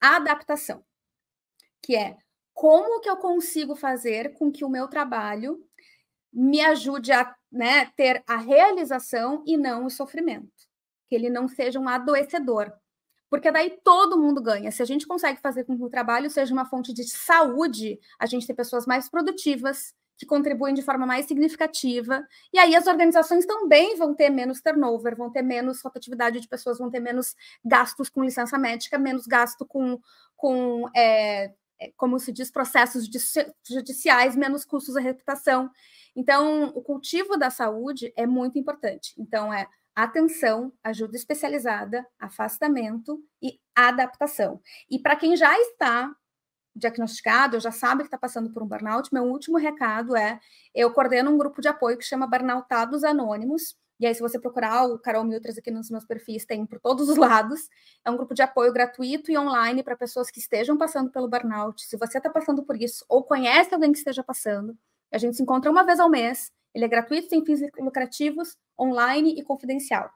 a 0.01 0.17
adaptação, 0.17 0.83
que 1.81 1.95
é 1.95 2.17
como 2.53 3.01
que 3.01 3.09
eu 3.09 3.17
consigo 3.17 3.75
fazer 3.75 4.33
com 4.33 4.51
que 4.51 4.63
o 4.63 4.69
meu 4.69 4.87
trabalho 4.87 5.63
me 6.31 6.61
ajude 6.61 7.11
a 7.11 7.35
né, 7.51 7.85
ter 7.95 8.23
a 8.27 8.37
realização 8.37 9.43
e 9.45 9.57
não 9.57 9.85
o 9.85 9.89
sofrimento, 9.89 10.51
que 11.07 11.15
ele 11.15 11.29
não 11.29 11.47
seja 11.47 11.79
um 11.79 11.87
adoecedor, 11.87 12.71
porque 13.29 13.51
daí 13.51 13.79
todo 13.83 14.19
mundo 14.19 14.41
ganha. 14.41 14.71
Se 14.71 14.81
a 14.81 14.85
gente 14.85 15.07
consegue 15.07 15.41
fazer 15.41 15.63
com 15.63 15.77
que 15.77 15.83
o 15.83 15.89
trabalho 15.89 16.29
seja 16.29 16.53
uma 16.53 16.65
fonte 16.65 16.93
de 16.93 17.07
saúde, 17.07 17.99
a 18.19 18.25
gente 18.25 18.47
tem 18.47 18.55
pessoas 18.55 18.85
mais 18.85 19.09
produtivas, 19.09 19.93
que 20.17 20.25
contribuem 20.25 20.73
de 20.73 20.81
forma 20.81 21.05
mais 21.05 21.25
significativa. 21.25 22.25
E 22.53 22.59
aí 22.59 22.75
as 22.75 22.87
organizações 22.87 23.45
também 23.45 23.95
vão 23.97 24.13
ter 24.13 24.29
menos 24.29 24.61
turnover, 24.61 25.15
vão 25.15 25.29
ter 25.29 25.41
menos 25.41 25.81
rotatividade 25.81 26.39
de 26.39 26.47
pessoas, 26.47 26.77
vão 26.77 26.89
ter 26.89 26.99
menos 26.99 27.35
gastos 27.63 28.09
com 28.09 28.23
licença 28.23 28.57
médica, 28.57 28.97
menos 28.97 29.27
gasto 29.27 29.65
com, 29.65 29.99
com 30.35 30.89
é, 30.95 31.51
é 31.79 31.91
como 31.97 32.19
se 32.19 32.31
diz, 32.31 32.49
processos 32.49 33.09
judiciais, 33.67 34.35
menos 34.35 34.63
custos 34.63 34.95
da 34.95 35.01
reputação. 35.01 35.69
Então, 36.15 36.71
o 36.75 36.81
cultivo 36.81 37.37
da 37.37 37.49
saúde 37.49 38.13
é 38.15 38.25
muito 38.25 38.57
importante. 38.57 39.13
Então, 39.17 39.53
é 39.53 39.67
atenção, 39.93 40.73
ajuda 40.83 41.15
especializada, 41.15 42.05
afastamento 42.19 43.21
e 43.41 43.59
adaptação. 43.73 44.61
E 44.89 44.99
para 44.99 45.15
quem 45.15 45.35
já 45.35 45.57
está 45.59 46.13
diagnosticado, 46.75 47.59
já 47.59 47.71
sabe 47.71 48.01
que 48.01 48.07
está 48.07 48.17
passando 48.17 48.51
por 48.51 48.61
um 48.61 48.67
burnout, 48.67 49.13
meu 49.13 49.23
último 49.23 49.57
recado 49.57 50.15
é: 50.15 50.39
eu 50.73 50.91
coordeno 50.91 51.31
um 51.31 51.37
grupo 51.37 51.61
de 51.61 51.67
apoio 51.67 51.97
que 51.97 52.03
chama 52.03 52.27
Burnoutados 52.27 53.03
Anônimos. 53.03 53.75
E 53.97 54.05
aí, 54.05 54.13
se 54.13 54.19
você 54.19 54.37
procurar 54.37 54.85
o 54.87 54.99
Carol 54.99 55.23
Miltras 55.23 55.57
aqui 55.57 55.71
nos 55.71 55.89
meus 55.89 56.03
perfis, 56.05 56.45
tem 56.45 56.65
por 56.65 56.81
todos 56.81 57.07
os 57.07 57.15
lados. 57.17 57.69
É 58.03 58.11
um 58.11 58.17
grupo 58.17 58.33
de 58.33 58.41
apoio 58.41 58.73
gratuito 58.73 59.31
e 59.31 59.37
online 59.37 59.83
para 59.83 59.95
pessoas 59.95 60.29
que 60.29 60.39
estejam 60.39 60.77
passando 60.77 61.09
pelo 61.09 61.29
burnout. 61.29 61.81
Se 61.81 61.97
você 61.97 62.17
está 62.17 62.29
passando 62.29 62.63
por 62.63 62.75
isso 62.81 63.05
ou 63.07 63.23
conhece 63.23 63.73
alguém 63.73 63.93
que 63.93 63.97
esteja 63.97 64.21
passando, 64.21 64.77
a 65.11 65.17
gente 65.17 65.37
se 65.37 65.43
encontra 65.43 65.71
uma 65.71 65.85
vez 65.85 65.99
ao 65.99 66.09
mês. 66.09 66.51
Ele 66.73 66.83
é 66.83 66.87
gratuito, 66.89 67.29
sem 67.29 67.45
fins 67.45 67.61
lucrativos, 67.79 68.57
online 68.77 69.39
e 69.39 69.43
confidencial. 69.43 70.11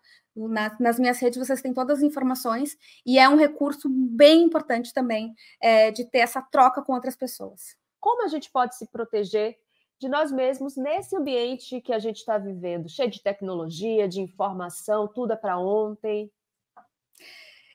Na, 0.47 0.75
nas 0.80 0.99
minhas 0.99 1.19
redes 1.19 1.38
vocês 1.38 1.62
têm 1.62 1.73
todas 1.73 1.99
as 1.99 2.04
informações 2.04 2.78
e 3.06 3.19
é 3.19 3.28
um 3.28 3.36
recurso 3.36 3.89
bem 3.89 4.43
importante 4.43 4.93
também 4.93 5.34
é, 5.62 5.91
de 5.91 6.06
ter 6.06 6.19
essa 6.19 6.41
troca 6.41 6.82
com 6.82 6.93
outras 6.93 7.15
pessoas. 7.15 7.75
Como 7.99 8.23
a 8.23 8.28
gente 8.28 8.49
pode 8.52 8.78
se 8.78 8.88
proteger 8.88 9.58
de 9.99 10.08
nós 10.08 10.32
mesmos 10.32 10.78
nesse 10.78 11.15
ambiente 11.15 11.82
que 11.82 11.91
a 11.91 11.99
gente 11.99 12.17
está 12.17 12.38
vivendo, 12.38 12.88
cheio 12.88 13.10
de 13.10 13.21
tecnologia, 13.21 14.08
de 14.08 14.21
informação, 14.21 15.08
tudo 15.08 15.34
é 15.34 15.36
para 15.36 15.58
ontem? 15.58 16.32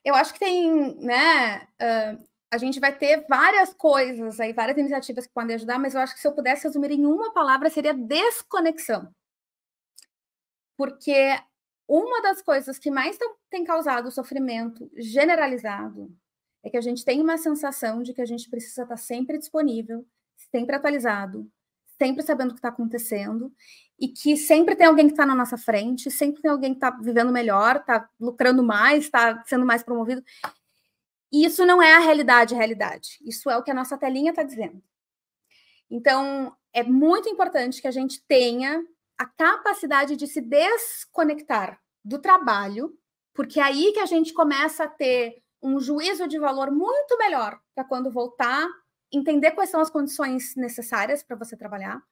Eu 0.03 0.15
acho 0.15 0.33
que 0.33 0.39
tem, 0.39 0.97
né? 1.01 1.67
Uh, 1.81 2.27
a 2.51 2.59
gente 2.59 2.79
vai 2.79 2.97
ter 2.97 3.27
várias 3.29 3.75
coisas 3.75 4.39
aí, 4.39 4.53
várias 4.53 4.79
iniciativas 4.79 5.27
que 5.27 5.35
podem 5.35 5.57
ajudar, 5.57 5.79
mas 5.79 5.95
eu 5.95 6.01
acho 6.01 6.15
que 6.15 6.21
se 6.21 6.29
eu 6.29 6.33
pudesse 6.33 6.65
resumir 6.65 6.93
em 6.93 7.05
uma 7.05 7.33
palavra 7.33 7.69
seria 7.69 7.93
desconexão. 7.93 9.13
Porque 10.77 11.37
uma 11.89 12.23
das 12.23 12.41
coisas 12.43 12.79
que 12.79 12.91
mais 12.91 13.19
tem 13.51 13.65
causado 13.65 14.11
sofrimento 14.11 14.91
generalizado 14.97 16.11
é 16.63 16.71
que 16.71 16.77
a 16.77 16.81
gente 16.81 17.05
tem 17.05 17.21
uma 17.21 17.37
sensação 17.37 18.03
de 18.03 18.15
que 18.15 18.23
a 18.23 18.27
gente 18.27 18.49
precisa 18.49 18.83
estar 18.83 18.97
sempre 18.97 19.39
disponível, 19.39 20.07
sempre 20.51 20.75
atualizado, 20.75 21.51
sempre 21.99 22.23
sabendo 22.23 22.51
o 22.51 22.55
que 22.55 22.59
está 22.59 22.71
acontecendo, 22.71 23.53
e 23.99 24.09
que 24.09 24.37
sempre 24.37 24.75
tem 24.75 24.87
alguém 24.87 25.07
que 25.07 25.13
está 25.13 25.25
na 25.25 25.35
nossa 25.35 25.57
frente, 25.57 26.11
sempre 26.11 26.43
tem 26.43 26.51
alguém 26.51 26.73
que 26.73 26.79
está 26.79 26.91
vivendo 26.91 27.31
melhor, 27.31 27.77
está 27.77 28.09
lucrando 28.19 28.63
mais, 28.63 29.05
está 29.05 29.43
sendo 29.45 29.65
mais 29.65 29.83
promovido. 29.83 30.23
E 31.31 31.45
isso 31.45 31.65
não 31.65 31.83
é 31.83 31.95
a 31.95 32.01
realidade, 32.01 32.55
a 32.55 32.57
realidade. 32.59 33.19
Isso 33.25 33.49
é 33.51 33.57
o 33.57 33.63
que 33.63 33.71
a 33.71 33.75
nossa 33.75 33.97
telinha 33.99 34.31
está 34.31 34.43
dizendo. 34.43 34.83
Então, 35.91 36.55
é 36.73 36.83
muito 36.83 37.29
importante 37.29 37.81
que 37.81 37.89
a 37.89 37.93
gente 37.93 38.23
tenha 38.27 38.85
a 39.19 39.27
capacidade 39.27 40.17
de 40.17 40.27
se 40.27 40.41
desconectar 40.41 41.81
do 42.05 42.19
trabalho, 42.19 42.97
porque 43.33 43.61
é 43.61 43.63
aí 43.63 43.93
que 43.93 44.01
a 44.01 44.07
gente 44.07 44.33
começa 44.33 44.85
a 44.85 44.89
ter 44.89 45.43
um 45.63 45.81
juízo 45.81 46.29
de 46.29 46.39
valor 46.39 46.71
muito 46.71 47.17
melhor 47.19 47.59
para 47.75 47.85
quando 47.85 48.11
voltar 48.11 48.69
entender 49.17 49.53
quais 49.53 49.71
são 49.71 49.81
as 49.81 49.91
condições 49.91 50.55
necessárias 50.57 51.23
para 51.23 51.37
você 51.37 51.57
trabalhar, 51.57 52.03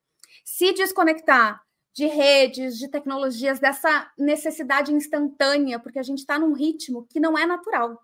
se 0.45 0.73
desconectar 0.73 1.61
de 1.95 2.07
redes, 2.07 2.79
de 2.79 2.89
tecnologias, 2.89 3.59
dessa 3.59 4.11
necessidade 4.19 4.95
instantânea, 4.95 5.79
porque 5.79 5.99
a 5.99 6.03
gente 6.03 6.21
está 6.21 6.39
num 6.39 6.53
ritmo 6.53 7.07
que 7.11 7.21
não 7.21 7.37
é 7.37 7.45
natural. 7.45 8.01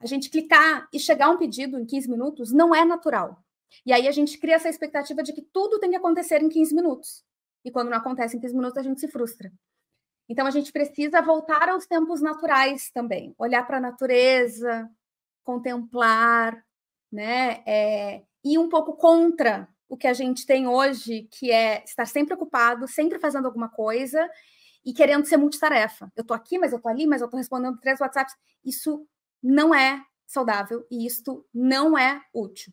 A 0.00 0.06
gente 0.06 0.28
clicar 0.28 0.86
e 0.92 0.98
chegar 0.98 1.26
a 1.26 1.30
um 1.30 1.38
pedido 1.38 1.78
em 1.78 1.86
15 1.86 2.10
minutos 2.10 2.52
não 2.52 2.74
é 2.74 2.84
natural. 2.84 3.42
E 3.86 3.92
aí 3.92 4.06
a 4.06 4.12
gente 4.12 4.38
cria 4.38 4.56
essa 4.56 4.68
expectativa 4.68 5.22
de 5.22 5.32
que 5.32 5.40
tudo 5.40 5.78
tem 5.78 5.90
que 5.90 5.96
acontecer 5.96 6.42
em 6.42 6.48
15 6.48 6.74
minutos. 6.74 7.24
E 7.64 7.70
quando 7.70 7.90
não 7.90 7.98
acontece 7.98 8.36
em 8.36 8.40
15 8.40 8.54
minutos, 8.54 8.78
a 8.78 8.82
gente 8.82 9.00
se 9.00 9.08
frustra. 9.08 9.52
Então 10.28 10.46
a 10.46 10.50
gente 10.50 10.72
precisa 10.72 11.20
voltar 11.20 11.68
aos 11.68 11.86
tempos 11.86 12.20
naturais 12.20 12.90
também, 12.90 13.34
olhar 13.38 13.66
para 13.66 13.78
a 13.78 13.80
natureza, 13.80 14.90
contemplar, 15.42 16.64
né? 17.12 17.62
É, 17.66 18.22
e 18.42 18.58
um 18.58 18.68
pouco 18.68 18.96
contra 18.96 19.68
o 19.88 19.96
que 19.96 20.06
a 20.06 20.12
gente 20.12 20.46
tem 20.46 20.66
hoje, 20.66 21.28
que 21.30 21.50
é 21.50 21.84
estar 21.84 22.06
sempre 22.06 22.34
ocupado, 22.34 22.88
sempre 22.88 23.18
fazendo 23.18 23.46
alguma 23.46 23.68
coisa 23.68 24.28
e 24.84 24.92
querendo 24.92 25.26
ser 25.26 25.36
multitarefa. 25.36 26.10
Eu 26.16 26.22
estou 26.22 26.34
aqui, 26.34 26.58
mas 26.58 26.72
eu 26.72 26.78
estou 26.78 26.90
ali, 26.90 27.06
mas 27.06 27.20
eu 27.20 27.26
estou 27.26 27.38
respondendo 27.38 27.78
três 27.78 28.00
WhatsApps. 28.00 28.34
Isso 28.64 29.06
não 29.42 29.74
é 29.74 30.02
saudável 30.26 30.86
e 30.90 31.06
isto 31.06 31.46
não 31.52 31.96
é 31.96 32.20
útil. 32.34 32.72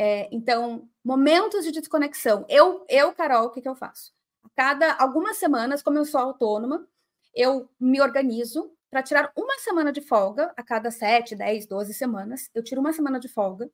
É, 0.00 0.28
então, 0.30 0.88
momentos 1.04 1.64
de 1.64 1.72
desconexão. 1.72 2.46
Eu, 2.48 2.86
eu 2.88 3.12
Carol, 3.12 3.46
o 3.46 3.50
que, 3.50 3.60
que 3.60 3.68
eu 3.68 3.74
faço? 3.74 4.12
Cada 4.54 4.94
algumas 4.94 5.38
semanas, 5.38 5.82
como 5.82 5.98
eu 5.98 6.04
sou 6.04 6.20
autônoma, 6.20 6.86
eu 7.34 7.68
me 7.80 8.00
organizo 8.00 8.72
para 8.88 9.02
tirar 9.02 9.32
uma 9.36 9.58
semana 9.58 9.90
de 9.90 10.00
folga 10.00 10.54
a 10.56 10.62
cada 10.62 10.92
7, 10.92 11.34
10, 11.34 11.66
12 11.66 11.92
semanas. 11.94 12.48
Eu 12.54 12.62
tiro 12.62 12.80
uma 12.80 12.92
semana 12.92 13.18
de 13.18 13.26
folga 13.26 13.68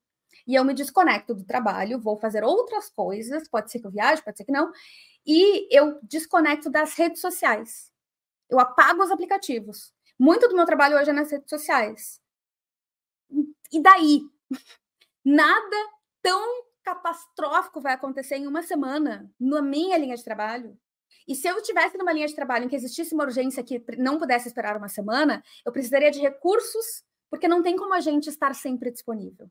e 0.46 0.54
eu 0.54 0.64
me 0.64 0.72
desconecto 0.72 1.34
do 1.34 1.44
trabalho, 1.44 2.00
vou 2.00 2.16
fazer 2.16 2.42
outras 2.42 2.88
coisas, 2.88 3.46
pode 3.46 3.70
ser 3.70 3.80
que 3.80 3.86
eu 3.86 3.90
viaje, 3.90 4.22
pode 4.22 4.38
ser 4.38 4.44
que 4.44 4.52
não, 4.52 4.72
e 5.26 5.68
eu 5.70 5.98
desconecto 6.02 6.70
das 6.70 6.94
redes 6.94 7.20
sociais. 7.20 7.92
Eu 8.48 8.58
apago 8.58 9.02
os 9.02 9.10
aplicativos. 9.10 9.92
Muito 10.18 10.48
do 10.48 10.56
meu 10.56 10.64
trabalho 10.64 10.96
hoje 10.96 11.10
é 11.10 11.12
nas 11.12 11.30
redes 11.30 11.50
sociais. 11.50 12.18
E 13.70 13.82
daí? 13.82 14.22
Nada 15.22 15.94
tão 16.24 16.64
catastrófico 16.82 17.82
vai 17.82 17.92
acontecer 17.92 18.36
em 18.36 18.46
uma 18.46 18.62
semana 18.62 19.30
na 19.38 19.60
minha 19.60 19.98
linha 19.98 20.16
de 20.16 20.24
trabalho. 20.24 20.76
E 21.28 21.34
se 21.34 21.46
eu 21.46 21.58
estivesse 21.58 21.98
numa 21.98 22.12
linha 22.12 22.26
de 22.26 22.34
trabalho 22.34 22.64
em 22.64 22.68
que 22.68 22.76
existisse 22.76 23.14
uma 23.14 23.24
urgência 23.24 23.62
que 23.62 23.84
não 23.98 24.18
pudesse 24.18 24.48
esperar 24.48 24.76
uma 24.76 24.88
semana, 24.88 25.44
eu 25.64 25.70
precisaria 25.70 26.10
de 26.10 26.20
recursos, 26.20 27.04
porque 27.30 27.46
não 27.46 27.62
tem 27.62 27.76
como 27.76 27.92
a 27.92 28.00
gente 28.00 28.28
estar 28.28 28.54
sempre 28.54 28.90
disponível. 28.90 29.50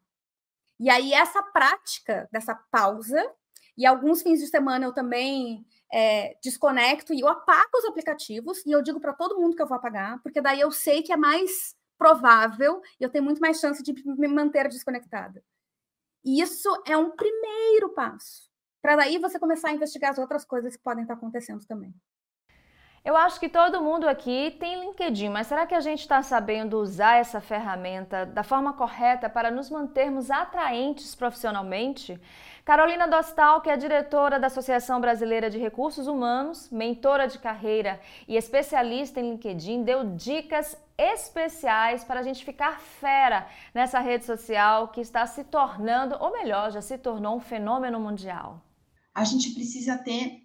E 0.80 0.90
aí, 0.90 1.14
essa 1.14 1.42
prática 1.44 2.28
dessa 2.32 2.56
pausa, 2.72 3.24
e 3.78 3.86
alguns 3.86 4.24
fins 4.24 4.40
de 4.40 4.48
semana 4.48 4.86
eu 4.86 4.94
também 4.94 5.66
é, 5.92 6.36
desconecto 6.42 7.14
e 7.14 7.22
eu 7.22 7.28
apago 7.28 7.78
os 7.78 7.86
aplicativos, 7.86 8.66
e 8.66 8.72
eu 8.72 8.82
digo 8.82 9.00
para 9.00 9.14
todo 9.14 9.40
mundo 9.40 9.56
que 9.56 9.62
eu 9.62 9.68
vou 9.68 9.78
apagar, 9.78 10.22
porque 10.24 10.42
daí 10.42 10.60
eu 10.60 10.72
sei 10.72 11.04
que 11.04 11.14
é 11.14 11.18
mais 11.18 11.76
provável 11.98 12.82
e 13.00 13.04
eu 13.04 13.10
tenho 13.10 13.24
muito 13.24 13.40
mais 13.40 13.60
chance 13.60 13.82
de 13.82 13.94
me 14.06 14.28
manter 14.28 14.68
desconectada. 14.68 15.44
Isso 16.26 16.70
é 16.88 16.96
um 16.98 17.12
primeiro 17.12 17.90
passo 17.94 18.50
para 18.82 18.98
daí 18.98 19.18
você 19.18 19.40
começar 19.40 19.70
a 19.70 19.74
investigar 19.74 20.12
as 20.12 20.18
outras 20.18 20.46
coisas 20.46 20.76
que 20.76 20.84
podem 20.84 21.04
estar 21.04 21.14
acontecendo 21.16 21.66
também. 21.66 21.94
Eu 23.06 23.18
acho 23.18 23.38
que 23.38 23.50
todo 23.50 23.82
mundo 23.82 24.08
aqui 24.08 24.56
tem 24.58 24.80
LinkedIn, 24.80 25.28
mas 25.28 25.48
será 25.48 25.68
que 25.68 25.76
a 25.76 25.82
gente 25.82 26.00
está 26.00 26.24
sabendo 26.24 26.80
usar 26.80 27.18
essa 27.18 27.42
ferramenta 27.42 28.26
da 28.26 28.44
forma 28.44 28.72
correta 28.72 29.30
para 29.30 29.52
nos 29.52 29.70
mantermos 29.70 30.32
atraentes 30.32 31.14
profissionalmente? 31.14 32.18
Carolina 32.64 33.06
Dostal, 33.06 33.60
que 33.60 33.70
é 33.70 33.76
diretora 33.76 34.40
da 34.40 34.48
Associação 34.48 35.02
Brasileira 35.02 35.50
de 35.50 35.58
Recursos 35.58 36.08
Humanos, 36.08 36.70
mentora 36.72 37.28
de 37.28 37.38
carreira 37.40 38.00
e 38.26 38.38
especialista 38.38 39.20
em 39.20 39.32
LinkedIn, 39.32 39.84
deu 39.84 40.16
dicas 40.16 40.78
especiais 40.98 42.06
para 42.06 42.22
a 42.22 42.24
gente 42.24 42.46
ficar 42.46 42.80
fera 42.80 43.46
nessa 43.74 44.00
rede 44.00 44.24
social 44.24 44.88
que 44.88 45.02
está 45.02 45.28
se 45.28 45.44
tornando, 45.44 46.16
ou 46.22 46.32
melhor, 46.32 46.72
já 46.72 46.82
se 46.82 46.98
tornou 46.98 47.36
um 47.36 47.42
fenômeno 47.42 48.00
mundial 48.00 48.62
a 49.14 49.24
gente 49.24 49.52
precisa 49.52 49.98
ter, 49.98 50.42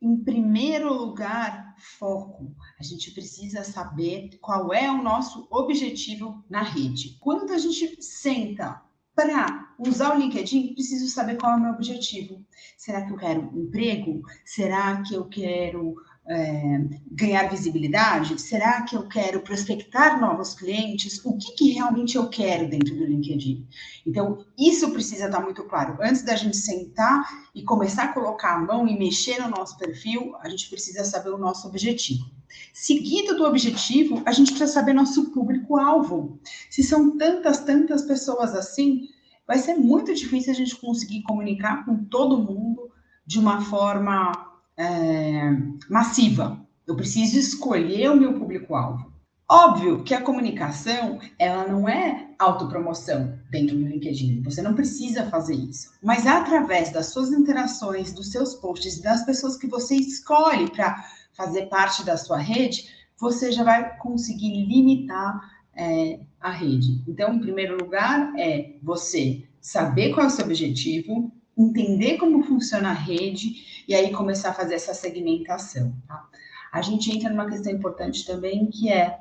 em 0.00 0.16
primeiro 0.16 0.92
lugar, 0.92 1.74
foco. 1.98 2.54
A 2.78 2.82
gente 2.82 3.10
precisa 3.12 3.64
saber 3.64 4.30
qual 4.40 4.72
é 4.72 4.90
o 4.90 5.02
nosso 5.02 5.46
objetivo 5.50 6.44
na 6.48 6.62
rede. 6.62 7.16
Quando 7.20 7.52
a 7.52 7.58
gente 7.58 8.02
senta 8.02 8.82
para 9.14 9.74
usar 9.78 10.14
o 10.14 10.18
LinkedIn, 10.18 10.74
preciso 10.74 11.08
saber 11.08 11.38
qual 11.38 11.52
é 11.52 11.56
o 11.56 11.60
meu 11.60 11.72
objetivo. 11.72 12.44
Será 12.76 13.04
que 13.04 13.12
eu 13.12 13.16
quero 13.16 13.50
emprego? 13.58 14.20
Será 14.44 15.02
que 15.02 15.14
eu 15.14 15.24
quero 15.26 15.94
é, 16.28 16.80
ganhar 17.10 17.48
visibilidade? 17.48 18.40
Será 18.40 18.82
que 18.82 18.96
eu 18.96 19.06
quero 19.08 19.40
prospectar 19.40 20.20
novos 20.20 20.54
clientes? 20.54 21.24
O 21.24 21.36
que, 21.36 21.52
que 21.54 21.70
realmente 21.70 22.16
eu 22.16 22.28
quero 22.28 22.68
dentro 22.68 22.96
do 22.96 23.04
LinkedIn? 23.04 23.66
Então, 24.06 24.44
isso 24.58 24.90
precisa 24.90 25.26
estar 25.26 25.40
muito 25.40 25.62
claro. 25.64 25.98
Antes 26.00 26.22
da 26.22 26.34
gente 26.34 26.56
sentar 26.56 27.24
e 27.54 27.62
começar 27.62 28.04
a 28.04 28.12
colocar 28.12 28.54
a 28.54 28.58
mão 28.58 28.86
e 28.86 28.98
mexer 28.98 29.40
no 29.40 29.48
nosso 29.48 29.78
perfil, 29.78 30.34
a 30.40 30.48
gente 30.48 30.68
precisa 30.68 31.04
saber 31.04 31.30
o 31.30 31.38
nosso 31.38 31.68
objetivo. 31.68 32.24
Seguido 32.72 33.36
do 33.36 33.44
objetivo, 33.44 34.22
a 34.24 34.32
gente 34.32 34.52
precisa 34.52 34.72
saber 34.72 34.92
nosso 34.92 35.30
público-alvo. 35.30 36.40
Se 36.70 36.82
são 36.82 37.16
tantas, 37.16 37.60
tantas 37.60 38.02
pessoas 38.02 38.54
assim, 38.54 39.08
vai 39.46 39.58
ser 39.58 39.74
muito 39.74 40.14
difícil 40.14 40.52
a 40.52 40.56
gente 40.56 40.76
conseguir 40.76 41.22
comunicar 41.22 41.84
com 41.84 42.04
todo 42.04 42.38
mundo 42.38 42.90
de 43.26 43.38
uma 43.38 43.60
forma 43.60 44.45
é, 44.76 45.56
massiva. 45.88 46.60
Eu 46.86 46.96
preciso 46.96 47.38
escolher 47.38 48.10
o 48.10 48.16
meu 48.16 48.34
público-alvo. 48.34 49.12
Óbvio 49.48 50.02
que 50.02 50.12
a 50.12 50.20
comunicação, 50.20 51.20
ela 51.38 51.68
não 51.68 51.88
é 51.88 52.30
autopromoção 52.36 53.38
dentro 53.48 53.76
do 53.76 53.86
LinkedIn. 53.86 54.42
Você 54.42 54.60
não 54.60 54.74
precisa 54.74 55.30
fazer 55.30 55.54
isso. 55.54 55.92
Mas 56.02 56.26
através 56.26 56.90
das 56.90 57.06
suas 57.06 57.30
interações, 57.30 58.12
dos 58.12 58.32
seus 58.32 58.54
posts, 58.54 59.00
das 59.00 59.24
pessoas 59.24 59.56
que 59.56 59.68
você 59.68 59.94
escolhe 59.94 60.68
para 60.70 61.04
fazer 61.32 61.66
parte 61.66 62.04
da 62.04 62.16
sua 62.16 62.38
rede, 62.38 62.88
você 63.18 63.52
já 63.52 63.62
vai 63.62 63.96
conseguir 63.98 64.66
limitar 64.66 65.40
é, 65.76 66.18
a 66.40 66.50
rede. 66.50 67.02
Então, 67.06 67.34
em 67.34 67.40
primeiro 67.40 67.76
lugar, 67.76 68.32
é 68.36 68.74
você 68.82 69.44
saber 69.60 70.12
qual 70.12 70.24
é 70.24 70.28
o 70.28 70.30
seu 70.30 70.44
objetivo, 70.44 71.32
entender 71.56 72.18
como 72.18 72.42
funciona 72.42 72.90
a 72.90 72.94
rede 72.94 73.84
e 73.88 73.94
aí 73.94 74.12
começar 74.12 74.50
a 74.50 74.54
fazer 74.54 74.74
essa 74.74 74.94
segmentação. 74.94 75.94
Tá? 76.06 76.28
a 76.76 76.82
gente 76.82 77.10
entra 77.10 77.30
numa 77.30 77.48
questão 77.48 77.72
importante 77.72 78.26
também, 78.26 78.66
que 78.66 78.90
é, 78.92 79.18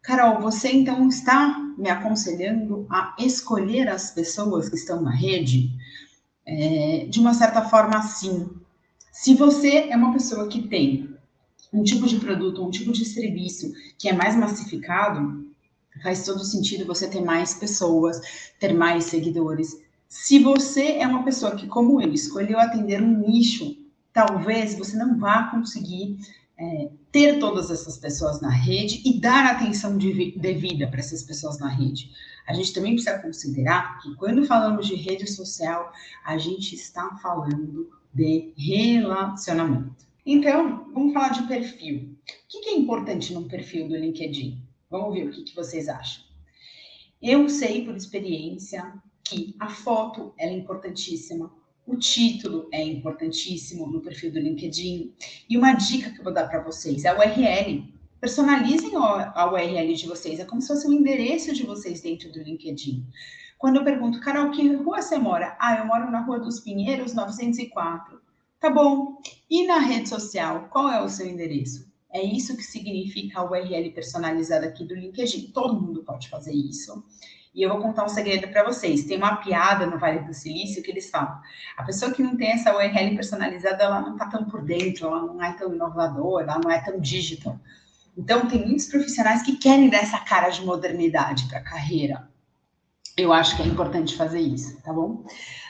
Carol, 0.00 0.40
você 0.40 0.70
então 0.70 1.08
está 1.08 1.58
me 1.76 1.90
aconselhando 1.90 2.86
a 2.88 3.16
escolher 3.18 3.88
as 3.88 4.12
pessoas 4.12 4.68
que 4.68 4.76
estão 4.76 5.02
na 5.02 5.10
rede? 5.10 5.70
É, 6.46 7.06
de 7.10 7.18
uma 7.18 7.34
certa 7.34 7.62
forma, 7.62 8.00
sim. 8.02 8.48
Se 9.10 9.34
você 9.34 9.88
é 9.90 9.96
uma 9.96 10.12
pessoa 10.12 10.46
que 10.46 10.68
tem 10.68 11.12
um 11.72 11.82
tipo 11.82 12.06
de 12.06 12.20
produto, 12.20 12.64
um 12.64 12.70
tipo 12.70 12.92
de 12.92 13.04
serviço 13.04 13.72
que 13.98 14.08
é 14.08 14.12
mais 14.12 14.36
massificado, 14.36 15.44
faz 16.04 16.24
todo 16.24 16.44
sentido 16.44 16.86
você 16.86 17.08
ter 17.08 17.20
mais 17.20 17.54
pessoas, 17.54 18.20
ter 18.60 18.72
mais 18.72 19.04
seguidores. 19.04 19.81
Se 20.14 20.38
você 20.38 20.98
é 20.98 21.06
uma 21.06 21.24
pessoa 21.24 21.56
que, 21.56 21.66
como 21.66 21.98
eu, 21.98 22.12
escolheu 22.12 22.60
atender 22.60 23.00
um 23.02 23.26
nicho, 23.26 23.78
talvez 24.12 24.76
você 24.76 24.94
não 24.94 25.18
vá 25.18 25.44
conseguir 25.44 26.18
é, 26.58 26.90
ter 27.10 27.38
todas 27.38 27.70
essas 27.70 27.96
pessoas 27.96 28.38
na 28.38 28.50
rede 28.50 29.00
e 29.06 29.18
dar 29.18 29.46
atenção 29.46 29.96
de, 29.96 30.38
devida 30.38 30.86
para 30.86 31.00
essas 31.00 31.22
pessoas 31.22 31.58
na 31.58 31.68
rede. 31.68 32.12
A 32.46 32.52
gente 32.52 32.74
também 32.74 32.92
precisa 32.92 33.20
considerar 33.20 34.02
que 34.02 34.14
quando 34.16 34.44
falamos 34.44 34.86
de 34.86 34.96
rede 34.96 35.26
social, 35.26 35.90
a 36.26 36.36
gente 36.36 36.74
está 36.74 37.16
falando 37.22 37.88
de 38.12 38.52
relacionamento. 38.54 40.06
Então, 40.26 40.92
vamos 40.92 41.14
falar 41.14 41.30
de 41.30 41.48
perfil. 41.48 42.14
O 42.54 42.60
que 42.60 42.68
é 42.68 42.76
importante 42.76 43.32
num 43.32 43.48
perfil 43.48 43.88
do 43.88 43.96
LinkedIn? 43.96 44.60
Vamos 44.90 45.14
ver 45.14 45.26
o 45.26 45.30
que, 45.30 45.54
vocês 45.54 45.88
acham. 45.88 46.22
Eu 47.20 47.48
sei 47.48 47.86
por 47.86 47.96
experiência 47.96 48.92
que 49.32 49.56
a 49.58 49.68
foto 49.68 50.34
é 50.36 50.52
importantíssima, 50.52 51.50
o 51.86 51.96
título 51.96 52.68
é 52.70 52.82
importantíssimo 52.82 53.86
no 53.86 54.00
perfil 54.02 54.30
do 54.30 54.38
LinkedIn. 54.38 55.14
E 55.48 55.56
uma 55.56 55.72
dica 55.72 56.10
que 56.10 56.20
eu 56.20 56.24
vou 56.24 56.32
dar 56.32 56.46
para 56.46 56.62
vocês 56.62 57.04
é 57.04 57.08
a 57.08 57.18
URL. 57.18 57.92
Personalizem 58.20 58.92
a 58.94 59.50
URL 59.50 59.94
de 59.94 60.06
vocês, 60.06 60.38
é 60.38 60.44
como 60.44 60.60
se 60.60 60.68
fosse 60.68 60.86
um 60.86 60.92
endereço 60.92 61.52
de 61.54 61.64
vocês 61.64 62.02
dentro 62.02 62.30
do 62.30 62.40
LinkedIn. 62.40 63.04
Quando 63.58 63.76
eu 63.76 63.84
pergunto, 63.84 64.20
Carol, 64.20 64.50
que 64.50 64.74
rua 64.74 65.00
você 65.00 65.18
mora? 65.18 65.56
Ah, 65.58 65.78
eu 65.78 65.86
moro 65.86 66.10
na 66.10 66.20
Rua 66.20 66.38
dos 66.38 66.60
Pinheiros, 66.60 67.14
904. 67.14 68.20
Tá 68.60 68.70
bom. 68.70 69.16
E 69.50 69.66
na 69.66 69.78
rede 69.78 70.08
social, 70.08 70.68
qual 70.70 70.88
é 70.88 71.02
o 71.02 71.08
seu 71.08 71.26
endereço? 71.26 71.90
É 72.12 72.22
isso 72.22 72.56
que 72.56 72.62
significa 72.62 73.40
a 73.40 73.50
URL 73.50 73.90
personalizada 73.92 74.66
aqui 74.66 74.84
do 74.84 74.94
LinkedIn. 74.94 75.50
Todo 75.52 75.80
mundo 75.80 76.04
pode 76.04 76.28
fazer 76.28 76.52
isso. 76.52 77.02
E 77.54 77.62
eu 77.62 77.68
vou 77.68 77.80
contar 77.80 78.04
um 78.04 78.08
segredo 78.08 78.48
para 78.48 78.64
vocês. 78.64 79.04
Tem 79.04 79.18
uma 79.18 79.36
piada 79.36 79.86
no 79.86 79.98
Vale 79.98 80.20
do 80.20 80.32
Silício 80.32 80.82
que 80.82 80.90
eles 80.90 81.10
falam: 81.10 81.38
a 81.76 81.82
pessoa 81.82 82.12
que 82.12 82.22
não 82.22 82.36
tem 82.36 82.52
essa 82.52 82.74
URL 82.74 83.14
personalizada, 83.14 83.84
ela 83.84 84.00
não 84.00 84.14
está 84.14 84.26
tão 84.26 84.44
por 84.44 84.62
dentro, 84.62 85.06
ela 85.06 85.22
não 85.22 85.42
é 85.42 85.52
tão 85.52 85.74
inovadora, 85.74 86.44
ela 86.44 86.60
não 86.62 86.70
é 86.70 86.80
tão 86.80 86.98
digital. 86.98 87.58
Então, 88.16 88.46
tem 88.46 88.64
muitos 88.66 88.86
profissionais 88.86 89.42
que 89.42 89.56
querem 89.56 89.88
dar 89.88 89.98
essa 89.98 90.18
cara 90.18 90.50
de 90.50 90.64
modernidade 90.64 91.46
para 91.48 91.58
a 91.58 91.62
carreira. 91.62 92.28
Eu 93.16 93.32
acho 93.32 93.56
que 93.56 93.62
é 93.62 93.66
importante 93.66 94.16
fazer 94.16 94.40
isso, 94.40 94.80
tá 94.82 94.92
bom? 94.92 95.24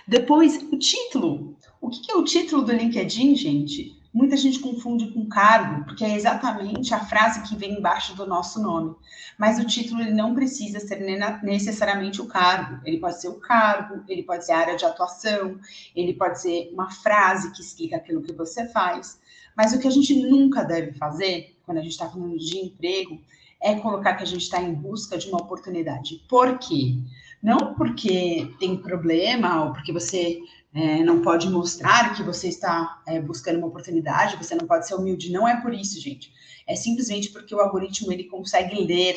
Depois, 0.07 0.57
o 0.73 0.79
título. 0.79 1.57
O 1.81 1.91
que 1.91 2.13
é 2.13 2.15
o 2.15 2.25
título 2.25 2.63
do 2.63 2.73
LinkedIn, 2.73 3.35
gente? 3.35 4.01
Muita 4.13 4.37
gente 4.37 4.59
confunde 4.59 5.11
com 5.11 5.27
cargo, 5.27 5.85
porque 5.85 6.05
é 6.05 6.15
exatamente 6.15 6.93
a 6.93 7.01
frase 7.01 7.43
que 7.43 7.57
vem 7.57 7.79
embaixo 7.79 8.15
do 8.15 8.27
nosso 8.27 8.61
nome. 8.61 8.95
Mas 9.39 9.59
o 9.59 9.67
título 9.67 10.03
ele 10.03 10.13
não 10.13 10.35
precisa 10.35 10.81
ser 10.81 11.01
necessariamente 11.43 12.21
o 12.21 12.27
cargo. 12.27 12.79
Ele 12.85 12.99
pode 12.99 13.21
ser 13.21 13.29
o 13.29 13.41
cargo, 13.41 14.05
ele 14.07 14.23
pode 14.23 14.45
ser 14.45 14.53
a 14.53 14.59
área 14.59 14.77
de 14.77 14.85
atuação, 14.85 15.59
ele 15.97 16.13
pode 16.13 16.41
ser 16.43 16.71
uma 16.75 16.91
frase 16.91 17.53
que 17.53 17.63
explica 17.63 17.97
aquilo 17.97 18.23
que 18.23 18.35
você 18.35 18.69
faz. 18.69 19.19
Mas 19.57 19.73
o 19.73 19.79
que 19.79 19.89
a 19.89 19.91
gente 19.91 20.15
nunca 20.15 20.63
deve 20.63 20.93
fazer, 20.93 21.57
quando 21.65 21.79
a 21.79 21.83
gente 21.83 21.93
está 21.93 22.09
falando 22.09 22.37
de 22.37 22.59
emprego, 22.59 23.19
é 23.63 23.77
colocar 23.77 24.15
que 24.15 24.25
a 24.25 24.27
gente 24.27 24.43
está 24.43 24.61
em 24.61 24.75
busca 24.75 25.17
de 25.17 25.29
uma 25.29 25.41
oportunidade. 25.41 26.23
Por 26.29 26.59
quê? 26.59 26.99
Não 27.43 27.75
porque 27.75 28.55
tem 28.59 28.77
problema 28.77 29.65
ou 29.65 29.73
porque 29.73 29.93
você 29.93 30.41
é, 30.75 31.03
não 31.05 31.21
pode 31.21 31.49
mostrar 31.51 32.15
que 32.15 32.23
você 32.23 32.49
está 32.49 33.03
é, 33.07 33.21
buscando 33.21 33.59
uma 33.59 33.67
oportunidade, 33.67 34.37
você 34.37 34.55
não 34.55 34.67
pode 34.67 34.87
ser 34.87 34.95
humilde. 34.95 35.31
Não 35.31 35.47
é 35.47 35.61
por 35.61 35.75
isso, 35.75 36.01
gente. 36.01 36.33
É 36.67 36.75
simplesmente 36.75 37.31
porque 37.31 37.55
o 37.55 37.61
algoritmo 37.61 38.13
ele 38.13 38.25
consegue 38.25 38.83
ler 38.83 39.17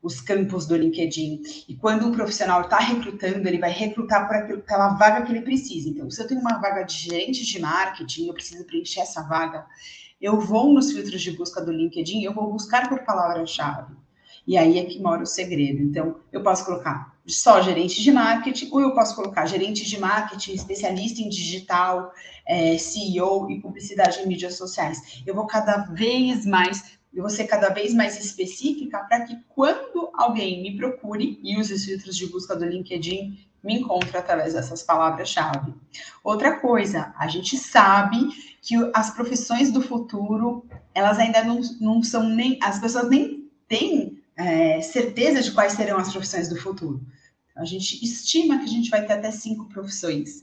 os 0.00 0.20
campos 0.20 0.66
do 0.66 0.76
LinkedIn. 0.76 1.42
E 1.66 1.74
quando 1.74 2.06
um 2.06 2.12
profissional 2.12 2.60
está 2.60 2.78
recrutando, 2.78 3.48
ele 3.48 3.58
vai 3.58 3.70
recrutar 3.70 4.28
por 4.28 4.36
aquela 4.36 4.90
vaga 4.90 5.22
que 5.24 5.32
ele 5.32 5.40
precisa. 5.40 5.88
Então, 5.88 6.10
se 6.10 6.22
eu 6.22 6.26
tenho 6.28 6.40
uma 6.40 6.60
vaga 6.60 6.82
de 6.82 6.94
gerente 6.94 7.44
de 7.44 7.58
marketing, 7.58 8.28
eu 8.28 8.34
preciso 8.34 8.64
preencher 8.64 9.00
essa 9.00 9.22
vaga, 9.22 9.66
eu 10.20 10.38
vou 10.38 10.72
nos 10.72 10.92
filtros 10.92 11.22
de 11.22 11.32
busca 11.32 11.60
do 11.60 11.72
LinkedIn, 11.72 12.22
eu 12.22 12.34
vou 12.34 12.52
buscar 12.52 12.88
por 12.88 13.00
palavra-chave. 13.00 13.94
E 14.46 14.58
aí 14.58 14.78
é 14.78 14.84
que 14.84 15.00
mora 15.00 15.22
o 15.22 15.26
segredo. 15.26 15.82
Então, 15.82 16.16
eu 16.30 16.42
posso 16.42 16.66
colocar 16.66 17.13
só 17.26 17.60
gerente 17.62 18.02
de 18.02 18.12
marketing, 18.12 18.68
ou 18.70 18.80
eu 18.80 18.92
posso 18.92 19.16
colocar 19.16 19.46
gerente 19.46 19.84
de 19.84 19.98
marketing, 19.98 20.52
especialista 20.52 21.20
em 21.20 21.28
digital, 21.28 22.12
é, 22.46 22.76
CEO 22.76 23.50
e 23.50 23.60
publicidade 23.60 24.20
em 24.20 24.26
mídias 24.26 24.56
sociais. 24.56 25.22
Eu 25.26 25.34
vou 25.34 25.46
cada 25.46 25.78
vez 25.78 26.44
mais, 26.44 26.98
eu 27.12 27.22
vou 27.22 27.30
ser 27.30 27.46
cada 27.46 27.70
vez 27.70 27.94
mais 27.94 28.22
específica 28.22 28.98
para 29.08 29.24
que 29.24 29.38
quando 29.48 30.10
alguém 30.14 30.62
me 30.62 30.76
procure 30.76 31.40
e 31.42 31.58
use 31.58 31.72
os 31.72 31.84
filtros 31.84 32.16
de 32.16 32.26
busca 32.26 32.54
do 32.54 32.66
LinkedIn, 32.66 33.38
me 33.62 33.80
encontre 33.80 34.18
através 34.18 34.52
dessas 34.52 34.82
palavras-chave. 34.82 35.72
Outra 36.22 36.60
coisa, 36.60 37.14
a 37.18 37.26
gente 37.26 37.56
sabe 37.56 38.28
que 38.60 38.74
as 38.94 39.10
profissões 39.10 39.72
do 39.72 39.80
futuro, 39.80 40.66
elas 40.94 41.18
ainda 41.18 41.42
não, 41.42 41.60
não 41.80 42.02
são 42.02 42.28
nem, 42.28 42.58
as 42.62 42.78
pessoas 42.78 43.08
nem 43.08 43.50
têm 43.66 44.22
é, 44.36 44.80
certeza 44.80 45.42
de 45.42 45.52
quais 45.52 45.72
serão 45.72 45.98
as 45.98 46.10
profissões 46.10 46.48
do 46.48 46.56
futuro. 46.56 47.00
A 47.56 47.64
gente 47.64 48.04
estima 48.04 48.58
que 48.58 48.64
a 48.64 48.68
gente 48.68 48.90
vai 48.90 49.06
ter 49.06 49.14
até 49.14 49.30
cinco 49.30 49.68
profissões 49.68 50.42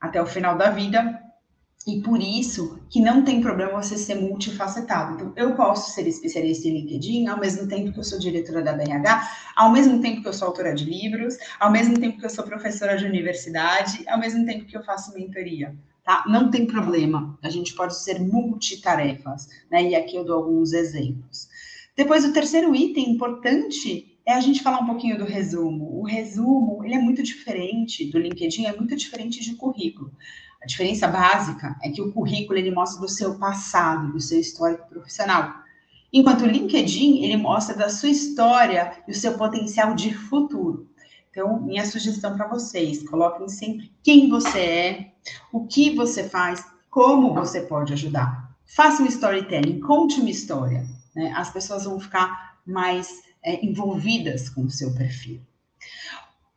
até 0.00 0.20
o 0.20 0.26
final 0.26 0.56
da 0.56 0.70
vida, 0.70 1.20
e 1.86 2.02
por 2.02 2.20
isso 2.20 2.78
que 2.90 3.00
não 3.00 3.24
tem 3.24 3.40
problema 3.40 3.82
você 3.82 3.96
ser 3.96 4.14
multifacetado. 4.14 5.14
Então, 5.14 5.32
eu 5.34 5.54
posso 5.54 5.92
ser 5.92 6.06
especialista 6.06 6.68
em 6.68 6.72
LinkedIn, 6.72 7.26
ao 7.26 7.40
mesmo 7.40 7.66
tempo 7.66 7.92
que 7.92 7.98
eu 7.98 8.04
sou 8.04 8.18
diretora 8.18 8.62
da 8.62 8.74
BRH, 8.74 9.28
ao 9.56 9.72
mesmo 9.72 10.00
tempo 10.00 10.20
que 10.20 10.28
eu 10.28 10.32
sou 10.32 10.48
autora 10.48 10.74
de 10.74 10.84
livros, 10.84 11.36
ao 11.58 11.70
mesmo 11.70 11.98
tempo 11.98 12.18
que 12.18 12.26
eu 12.26 12.30
sou 12.30 12.44
professora 12.44 12.96
de 12.96 13.06
universidade, 13.06 14.06
ao 14.08 14.18
mesmo 14.18 14.44
tempo 14.44 14.66
que 14.66 14.76
eu 14.76 14.84
faço 14.84 15.14
mentoria. 15.14 15.74
Tá? 16.04 16.24
Não 16.26 16.50
tem 16.50 16.66
problema, 16.66 17.38
a 17.42 17.48
gente 17.50 17.74
pode 17.74 17.96
ser 17.96 18.20
multitarefas, 18.20 19.48
né? 19.70 19.82
E 19.82 19.94
aqui 19.94 20.16
eu 20.16 20.24
dou 20.24 20.36
alguns 20.36 20.72
exemplos. 20.72 21.48
Depois, 22.00 22.24
o 22.24 22.32
terceiro 22.32 22.74
item 22.74 23.10
importante 23.10 24.18
é 24.24 24.32
a 24.32 24.40
gente 24.40 24.62
falar 24.62 24.78
um 24.78 24.86
pouquinho 24.86 25.18
do 25.18 25.26
resumo. 25.26 26.00
O 26.00 26.02
resumo, 26.02 26.82
ele 26.82 26.94
é 26.94 26.98
muito 26.98 27.22
diferente 27.22 28.10
do 28.10 28.18
LinkedIn, 28.18 28.64
é 28.64 28.74
muito 28.74 28.96
diferente 28.96 29.44
de 29.44 29.54
currículo. 29.54 30.10
A 30.62 30.66
diferença 30.66 31.06
básica 31.06 31.76
é 31.82 31.90
que 31.90 32.00
o 32.00 32.10
currículo, 32.10 32.58
ele 32.58 32.70
mostra 32.70 33.02
do 33.02 33.06
seu 33.06 33.38
passado, 33.38 34.14
do 34.14 34.18
seu 34.18 34.40
histórico 34.40 34.88
profissional. 34.88 35.52
Enquanto 36.10 36.40
o 36.40 36.46
LinkedIn, 36.46 37.22
ele 37.22 37.36
mostra 37.36 37.76
da 37.76 37.90
sua 37.90 38.08
história 38.08 38.92
e 39.06 39.10
o 39.10 39.14
seu 39.14 39.36
potencial 39.36 39.94
de 39.94 40.14
futuro. 40.14 40.88
Então, 41.30 41.60
minha 41.60 41.84
sugestão 41.84 42.34
para 42.34 42.48
vocês, 42.48 43.06
coloquem 43.06 43.46
sempre 43.46 43.92
quem 44.02 44.30
você 44.30 44.58
é, 44.58 45.12
o 45.52 45.66
que 45.66 45.94
você 45.94 46.26
faz, 46.26 46.64
como 46.88 47.34
você 47.34 47.60
pode 47.60 47.92
ajudar. 47.92 48.56
Faça 48.64 49.02
um 49.02 49.06
storytelling, 49.06 49.80
conte 49.80 50.18
uma 50.18 50.30
história 50.30 50.98
né, 51.14 51.32
as 51.36 51.50
pessoas 51.50 51.84
vão 51.84 51.98
ficar 51.98 52.60
mais 52.66 53.22
é, 53.42 53.64
envolvidas 53.64 54.48
com 54.48 54.62
o 54.62 54.70
seu 54.70 54.94
perfil. 54.94 55.40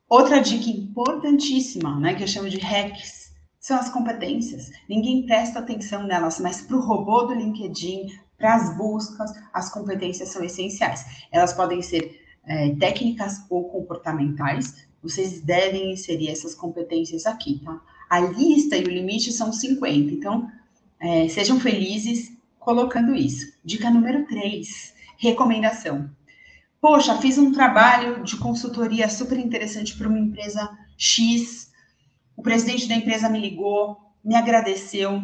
Outra 0.10 0.40
dica 0.40 0.70
importantíssima, 0.70 2.00
né, 2.00 2.14
que 2.14 2.24
eu 2.24 2.28
chamo 2.28 2.50
de 2.50 2.58
hacks, 2.60 3.34
são 3.60 3.78
as 3.78 3.90
competências. 3.90 4.72
Ninguém 4.90 5.26
presta 5.26 5.60
atenção 5.60 6.04
nelas, 6.04 6.40
mas 6.40 6.62
para 6.62 6.76
o 6.76 6.82
robô 6.82 7.24
do 7.24 7.34
LinkedIn, 7.34 8.08
para 8.38 8.56
as 8.56 8.76
buscas, 8.76 9.32
as 9.54 9.72
competências 9.72 10.30
são 10.30 10.44
essenciais. 10.44 11.06
Elas 11.32 11.54
podem 11.54 11.82
ser 11.82 12.22
é, 12.46 12.76
técnicas 12.76 13.42
ou 13.50 13.70
comportamentais. 13.70 14.86
Vocês 15.02 15.40
devem 15.40 15.94
inserir 15.94 16.30
essas 16.30 16.54
competências 16.54 17.26
aqui, 17.26 17.62
tá? 17.64 17.82
A 18.10 18.20
lista 18.20 18.76
e 18.76 18.84
o 18.84 18.90
limite 18.90 19.32
são 19.32 19.54
50. 19.54 20.14
Então, 20.14 20.52
é, 21.00 21.28
sejam 21.30 21.58
felizes 21.60 22.33
colocando 22.64 23.14
isso. 23.14 23.54
Dica 23.64 23.90
número 23.90 24.26
3, 24.26 24.94
recomendação. 25.18 26.10
Poxa, 26.82 27.18
fiz 27.18 27.38
um 27.38 27.52
trabalho 27.52 28.24
de 28.24 28.38
consultoria 28.38 29.08
super 29.10 29.38
interessante 29.38 29.98
para 29.98 30.08
uma 30.08 30.20
empresa 30.20 30.70
X. 30.98 31.72
O 32.36 32.42
presidente 32.42 32.88
da 32.88 32.96
empresa 32.96 33.30
me 33.30 33.40
ligou, 33.40 33.98
me 34.24 34.36
agradeceu. 34.36 35.22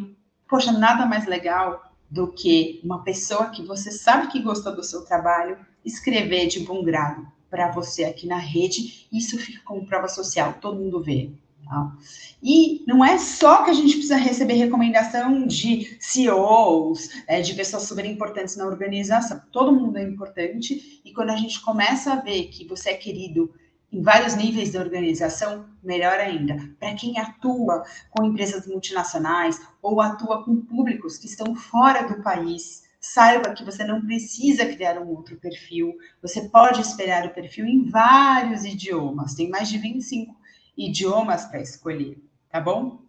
Poxa, 0.47 0.71
nada 0.71 1.05
mais 1.05 1.25
legal 1.25 1.81
do 2.09 2.31
que 2.31 2.79
uma 2.83 3.03
pessoa 3.03 3.49
que 3.49 3.63
você 3.63 3.91
sabe 3.91 4.27
que 4.27 4.41
gostou 4.41 4.75
do 4.75 4.83
seu 4.83 5.03
trabalho 5.05 5.57
escrever 5.83 6.47
de 6.47 6.61
bom 6.61 6.83
grado 6.83 7.27
para 7.49 7.71
você 7.71 8.03
aqui 8.03 8.27
na 8.27 8.37
rede. 8.37 9.07
Isso 9.11 9.37
fica 9.37 9.61
como 9.63 9.85
prova 9.85 10.07
social, 10.07 10.55
todo 10.61 10.79
mundo 10.79 11.01
vê. 11.01 11.31
Tá? 11.69 11.95
E 12.41 12.83
não 12.87 13.05
é 13.05 13.19
só 13.19 13.63
que 13.63 13.69
a 13.69 13.73
gente 13.73 13.93
precisa 13.93 14.17
receber 14.17 14.55
recomendação 14.55 15.45
de 15.45 15.97
CEOs, 15.99 17.09
é, 17.27 17.41
de 17.41 17.53
pessoas 17.53 17.83
super 17.83 18.03
importantes 18.05 18.57
na 18.57 18.65
organização. 18.65 19.39
Todo 19.51 19.71
mundo 19.71 19.97
é 19.97 20.03
importante, 20.03 20.99
e 21.05 21.13
quando 21.13 21.29
a 21.29 21.35
gente 21.35 21.61
começa 21.61 22.13
a 22.13 22.15
ver 22.15 22.45
que 22.45 22.67
você 22.67 22.89
é 22.89 22.93
querido 22.95 23.53
em 23.91 24.01
vários 24.01 24.35
níveis 24.35 24.71
da 24.71 24.79
organização, 24.79 25.65
melhor 25.83 26.19
ainda. 26.19 26.57
Para 26.79 26.95
quem 26.95 27.19
atua 27.19 27.83
com 28.09 28.25
empresas 28.25 28.65
multinacionais 28.65 29.61
ou 29.79 30.01
atua 30.01 30.43
com 30.43 30.55
públicos 30.61 31.19
que 31.19 31.27
estão 31.27 31.55
fora 31.55 32.07
do 32.07 32.23
país, 32.23 32.83
saiba 32.99 33.53
que 33.53 33.63
você 33.63 33.83
não 33.83 34.01
precisa 34.01 34.65
criar 34.65 34.99
um 34.99 35.07
outro 35.09 35.37
perfil, 35.37 35.95
você 36.19 36.49
pode 36.49 36.81
esperar 36.81 37.27
o 37.27 37.33
perfil 37.33 37.65
em 37.65 37.87
vários 37.87 38.65
idiomas, 38.65 39.35
tem 39.35 39.49
mais 39.49 39.69
de 39.69 39.77
25 39.77 40.38
idiomas 40.79 41.45
para 41.45 41.61
escolher, 41.61 42.17
tá 42.49 42.61
bom? 42.61 43.01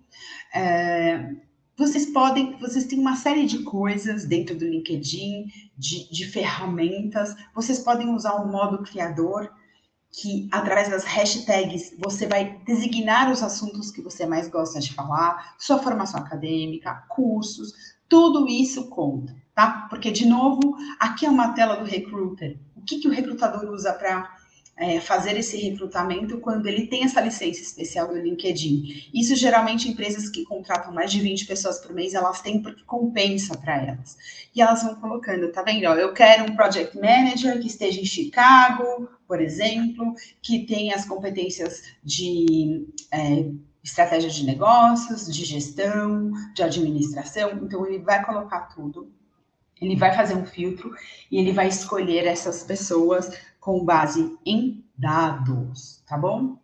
É, 0.54 1.34
vocês 1.76 2.06
podem, 2.06 2.58
vocês 2.58 2.84
têm 2.86 2.98
uma 2.98 3.16
série 3.16 3.46
de 3.46 3.62
coisas 3.62 4.26
dentro 4.26 4.56
do 4.58 4.66
LinkedIn, 4.66 5.46
de, 5.78 6.12
de 6.12 6.26
ferramentas, 6.26 7.34
vocês 7.54 7.78
podem 7.78 8.10
usar 8.10 8.34
o 8.34 8.50
modo 8.50 8.82
criador, 8.82 9.50
que 10.12 10.48
através 10.50 10.90
das 10.90 11.04
hashtags 11.04 11.94
você 11.98 12.26
vai 12.26 12.58
designar 12.66 13.30
os 13.30 13.42
assuntos 13.42 13.92
que 13.92 14.02
você 14.02 14.26
mais 14.26 14.48
gosta 14.48 14.80
de 14.80 14.92
falar, 14.92 15.54
sua 15.56 15.78
formação 15.78 16.20
acadêmica, 16.20 17.04
cursos, 17.08 17.72
tudo 18.08 18.48
isso 18.48 18.88
conta, 18.88 19.34
tá? 19.54 19.86
Porque, 19.88 20.10
de 20.10 20.26
novo, 20.26 20.76
aqui 20.98 21.24
é 21.24 21.30
uma 21.30 21.52
tela 21.52 21.76
do 21.76 21.84
recruiter. 21.84 22.58
O 22.74 22.82
que, 22.82 22.98
que 22.98 23.06
o 23.06 23.12
recrutador 23.12 23.70
usa 23.72 23.92
para 23.92 24.36
é, 24.76 24.98
fazer 24.98 25.36
esse 25.36 25.58
recrutamento 25.58 26.38
quando 26.38 26.66
ele 26.66 26.86
tem 26.86 27.04
essa 27.04 27.20
licença 27.20 27.60
especial 27.60 28.08
do 28.08 28.18
LinkedIn. 28.18 29.10
Isso 29.12 29.36
geralmente 29.36 29.88
empresas 29.88 30.28
que 30.28 30.44
contratam 30.44 30.92
mais 30.92 31.12
de 31.12 31.20
20 31.20 31.46
pessoas 31.46 31.78
por 31.78 31.92
mês, 31.92 32.14
elas 32.14 32.40
têm 32.40 32.62
porque 32.62 32.82
compensa 32.84 33.56
para 33.58 33.76
elas. 33.76 34.16
E 34.54 34.62
elas 34.62 34.82
vão 34.82 34.94
colocando, 34.96 35.52
tá 35.52 35.62
vendo? 35.62 35.84
Eu 35.84 36.14
quero 36.14 36.50
um 36.50 36.56
project 36.56 36.96
manager 36.98 37.60
que 37.60 37.66
esteja 37.66 38.00
em 38.00 38.06
Chicago, 38.06 39.08
por 39.28 39.40
exemplo, 39.40 40.14
que 40.40 40.66
tenha 40.66 40.94
as 40.96 41.04
competências 41.04 41.82
de 42.02 42.88
é, 43.12 43.50
estratégia 43.84 44.30
de 44.30 44.44
negócios, 44.44 45.26
de 45.26 45.44
gestão, 45.44 46.32
de 46.54 46.62
administração. 46.62 47.60
Então 47.62 47.86
ele 47.86 47.98
vai 47.98 48.24
colocar 48.24 48.60
tudo 48.74 49.12
ele 49.80 49.96
vai 49.96 50.14
fazer 50.14 50.34
um 50.34 50.44
filtro 50.44 50.94
e 51.30 51.38
ele 51.38 51.52
vai 51.52 51.68
escolher 51.68 52.26
essas 52.26 52.62
pessoas 52.62 53.32
com 53.60 53.84
base 53.84 54.36
em 54.44 54.84
dados, 54.96 56.02
tá 56.08 56.16
bom? 56.16 56.56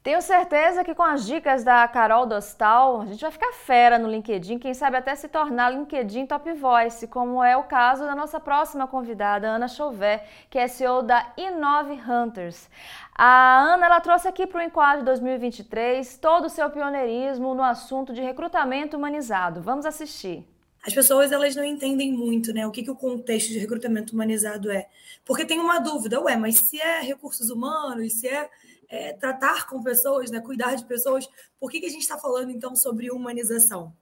Tenho 0.00 0.22
certeza 0.22 0.84
que 0.84 0.94
com 0.94 1.02
as 1.02 1.26
dicas 1.26 1.64
da 1.64 1.86
Carol 1.86 2.24
Dostal, 2.24 3.02
a 3.02 3.06
gente 3.06 3.20
vai 3.20 3.30
ficar 3.30 3.52
fera 3.52 3.98
no 3.98 4.08
LinkedIn, 4.08 4.58
quem 4.58 4.72
sabe 4.72 4.96
até 4.96 5.14
se 5.14 5.28
tornar 5.28 5.70
LinkedIn 5.70 6.24
Top 6.24 6.50
Voice, 6.52 7.08
como 7.08 7.42
é 7.42 7.56
o 7.56 7.64
caso 7.64 8.04
da 8.04 8.14
nossa 8.14 8.40
próxima 8.40 8.86
convidada, 8.86 9.48
Ana 9.48 9.68
Chauvet, 9.68 10.22
que 10.48 10.58
é 10.58 10.66
CEO 10.66 11.02
da 11.02 11.26
Inove 11.36 12.00
Hunters. 12.00 12.70
A 13.14 13.58
Ana 13.58 13.84
ela 13.84 14.00
trouxe 14.00 14.28
aqui 14.28 14.46
para 14.46 14.60
o 14.60 14.62
Enquadro 14.62 15.04
2023 15.04 16.16
todo 16.18 16.46
o 16.46 16.48
seu 16.48 16.70
pioneirismo 16.70 17.54
no 17.54 17.62
assunto 17.62 18.14
de 18.14 18.22
recrutamento 18.22 18.96
humanizado. 18.96 19.60
Vamos 19.60 19.84
assistir 19.84 20.48
as 20.88 20.94
pessoas 20.94 21.30
elas 21.30 21.54
não 21.54 21.62
entendem 21.62 22.10
muito, 22.10 22.50
né? 22.50 22.66
O 22.66 22.70
que, 22.70 22.82
que 22.82 22.90
o 22.90 22.96
contexto 22.96 23.48
de 23.48 23.58
recrutamento 23.58 24.14
humanizado 24.14 24.70
é. 24.70 24.88
Porque 25.22 25.44
tem 25.44 25.60
uma 25.60 25.78
dúvida, 25.78 26.18
ué, 26.18 26.34
mas 26.34 26.60
se 26.60 26.80
é 26.80 27.02
recursos 27.02 27.50
humanos, 27.50 28.14
se 28.14 28.26
é, 28.26 28.48
é 28.88 29.12
tratar 29.12 29.66
com 29.66 29.82
pessoas, 29.82 30.30
né, 30.30 30.40
cuidar 30.40 30.74
de 30.76 30.86
pessoas, 30.86 31.28
por 31.60 31.70
que, 31.70 31.80
que 31.80 31.86
a 31.86 31.90
gente 31.90 32.00
está 32.00 32.16
falando 32.16 32.50
então 32.50 32.74
sobre 32.74 33.10
humanização? 33.10 33.94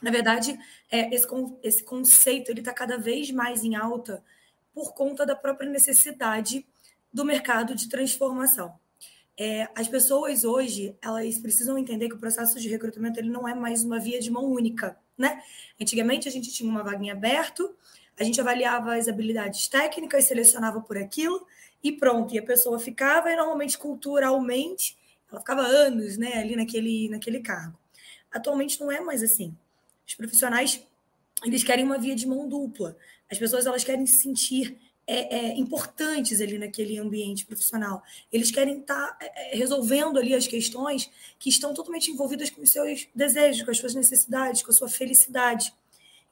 Na 0.00 0.10
verdade, 0.10 0.58
é, 0.90 1.14
esse, 1.14 1.26
esse 1.62 1.84
conceito 1.84 2.50
ele 2.50 2.60
está 2.60 2.72
cada 2.72 2.96
vez 2.96 3.30
mais 3.30 3.62
em 3.62 3.74
alta 3.74 4.24
por 4.72 4.94
conta 4.94 5.26
da 5.26 5.36
própria 5.36 5.68
necessidade 5.68 6.66
do 7.12 7.22
mercado 7.22 7.74
de 7.74 7.86
transformação. 7.86 8.72
É, 9.36 9.68
as 9.74 9.88
pessoas 9.88 10.42
hoje 10.42 10.96
elas 11.02 11.36
precisam 11.36 11.76
entender 11.76 12.08
que 12.08 12.14
o 12.14 12.18
processo 12.18 12.58
de 12.58 12.68
recrutamento 12.70 13.20
ele 13.20 13.28
não 13.28 13.46
é 13.46 13.54
mais 13.54 13.84
uma 13.84 13.98
via 13.98 14.18
de 14.18 14.30
mão 14.30 14.44
única 14.46 15.03
né? 15.16 15.42
Antigamente 15.80 16.28
a 16.28 16.30
gente 16.30 16.52
tinha 16.52 16.68
uma 16.68 16.82
vaguinha 16.82 17.12
aberta, 17.12 17.68
a 18.18 18.24
gente 18.24 18.40
avaliava 18.40 18.96
as 18.96 19.08
habilidades 19.08 19.68
técnicas, 19.68 20.24
selecionava 20.24 20.80
por 20.80 20.96
aquilo 20.96 21.46
e 21.82 21.92
pronto, 21.92 22.34
e 22.34 22.38
a 22.38 22.42
pessoa 22.42 22.78
ficava 22.78 23.30
e 23.30 23.36
normalmente 23.36 23.76
culturalmente 23.76 24.96
ela 25.30 25.40
ficava 25.40 25.62
anos, 25.62 26.16
né, 26.16 26.34
ali 26.34 26.56
naquele 26.56 27.08
naquele 27.08 27.40
cargo. 27.40 27.78
Atualmente 28.30 28.80
não 28.80 28.90
é 28.90 29.00
mais 29.00 29.22
assim. 29.22 29.56
Os 30.06 30.14
profissionais 30.14 30.86
eles 31.44 31.64
querem 31.64 31.84
uma 31.84 31.98
via 31.98 32.14
de 32.14 32.26
mão 32.26 32.48
dupla. 32.48 32.96
As 33.30 33.38
pessoas 33.38 33.66
elas 33.66 33.84
querem 33.84 34.06
se 34.06 34.18
sentir 34.18 34.78
é, 35.06 35.36
é, 35.36 35.58
importantes 35.58 36.40
ali 36.40 36.58
naquele 36.58 36.98
ambiente 36.98 37.46
profissional. 37.46 38.02
Eles 38.32 38.50
querem 38.50 38.80
estar 38.80 39.12
tá, 39.12 39.18
é, 39.20 39.54
é, 39.54 39.56
resolvendo 39.56 40.18
ali 40.18 40.34
as 40.34 40.46
questões 40.46 41.10
que 41.38 41.48
estão 41.48 41.74
totalmente 41.74 42.10
envolvidas 42.10 42.50
com 42.50 42.62
os 42.62 42.70
seus 42.70 43.06
desejos, 43.14 43.62
com 43.62 43.70
as 43.70 43.78
suas 43.78 43.94
necessidades, 43.94 44.62
com 44.62 44.70
a 44.70 44.74
sua 44.74 44.88
felicidade. 44.88 45.72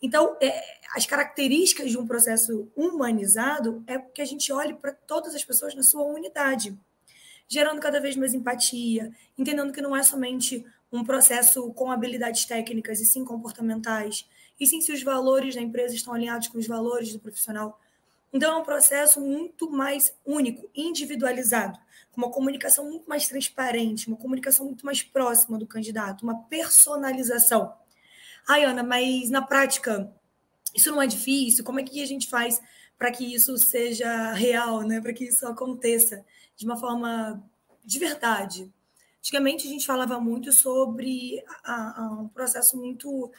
Então, 0.00 0.36
é, 0.40 0.62
as 0.94 1.06
características 1.06 1.90
de 1.90 1.98
um 1.98 2.06
processo 2.06 2.68
humanizado 2.74 3.84
é 3.86 3.98
que 3.98 4.20
a 4.20 4.24
gente 4.24 4.52
olhe 4.52 4.74
para 4.74 4.92
todas 4.92 5.34
as 5.34 5.44
pessoas 5.44 5.74
na 5.74 5.82
sua 5.82 6.02
unidade, 6.02 6.76
gerando 7.46 7.80
cada 7.80 8.00
vez 8.00 8.16
mais 8.16 8.34
empatia, 8.34 9.12
entendendo 9.38 9.72
que 9.72 9.80
não 9.80 9.94
é 9.94 10.02
somente 10.02 10.64
um 10.90 11.04
processo 11.04 11.72
com 11.72 11.90
habilidades 11.90 12.44
técnicas 12.44 13.00
e 13.00 13.06
sim 13.06 13.24
comportamentais, 13.24 14.28
e 14.58 14.66
sim 14.66 14.80
se 14.80 14.92
os 14.92 15.02
valores 15.02 15.54
da 15.54 15.60
empresa 15.60 15.94
estão 15.94 16.12
alinhados 16.12 16.48
com 16.48 16.58
os 16.58 16.66
valores 16.66 17.12
do 17.12 17.18
profissional 17.18 17.80
então, 18.32 18.54
é 18.54 18.56
um 18.56 18.64
processo 18.64 19.20
muito 19.20 19.70
mais 19.70 20.14
único, 20.24 20.70
individualizado, 20.74 21.78
com 22.10 22.22
uma 22.22 22.30
comunicação 22.30 22.88
muito 22.88 23.06
mais 23.06 23.28
transparente, 23.28 24.08
uma 24.08 24.16
comunicação 24.16 24.64
muito 24.64 24.86
mais 24.86 25.02
próxima 25.02 25.58
do 25.58 25.66
candidato, 25.66 26.22
uma 26.22 26.42
personalização. 26.44 27.74
Ai, 28.48 28.64
Ana, 28.64 28.82
mas 28.82 29.28
na 29.28 29.42
prática, 29.42 30.10
isso 30.74 30.90
não 30.90 31.02
é 31.02 31.06
difícil? 31.06 31.62
Como 31.62 31.78
é 31.78 31.82
que 31.82 32.02
a 32.02 32.06
gente 32.06 32.28
faz 32.28 32.60
para 32.98 33.10
que 33.12 33.34
isso 33.34 33.56
seja 33.58 34.32
real, 34.32 34.80
né? 34.82 35.00
para 35.00 35.12
que 35.12 35.24
isso 35.24 35.46
aconteça 35.46 36.24
de 36.56 36.64
uma 36.64 36.76
forma 36.76 37.42
de 37.84 37.98
verdade? 37.98 38.72
Antigamente, 39.18 39.66
a 39.66 39.70
gente 39.70 39.86
falava 39.86 40.18
muito 40.18 40.52
sobre 40.52 41.44
a, 41.62 42.02
a, 42.02 42.12
um 42.12 42.28
processo 42.28 42.76
muito 42.76 43.30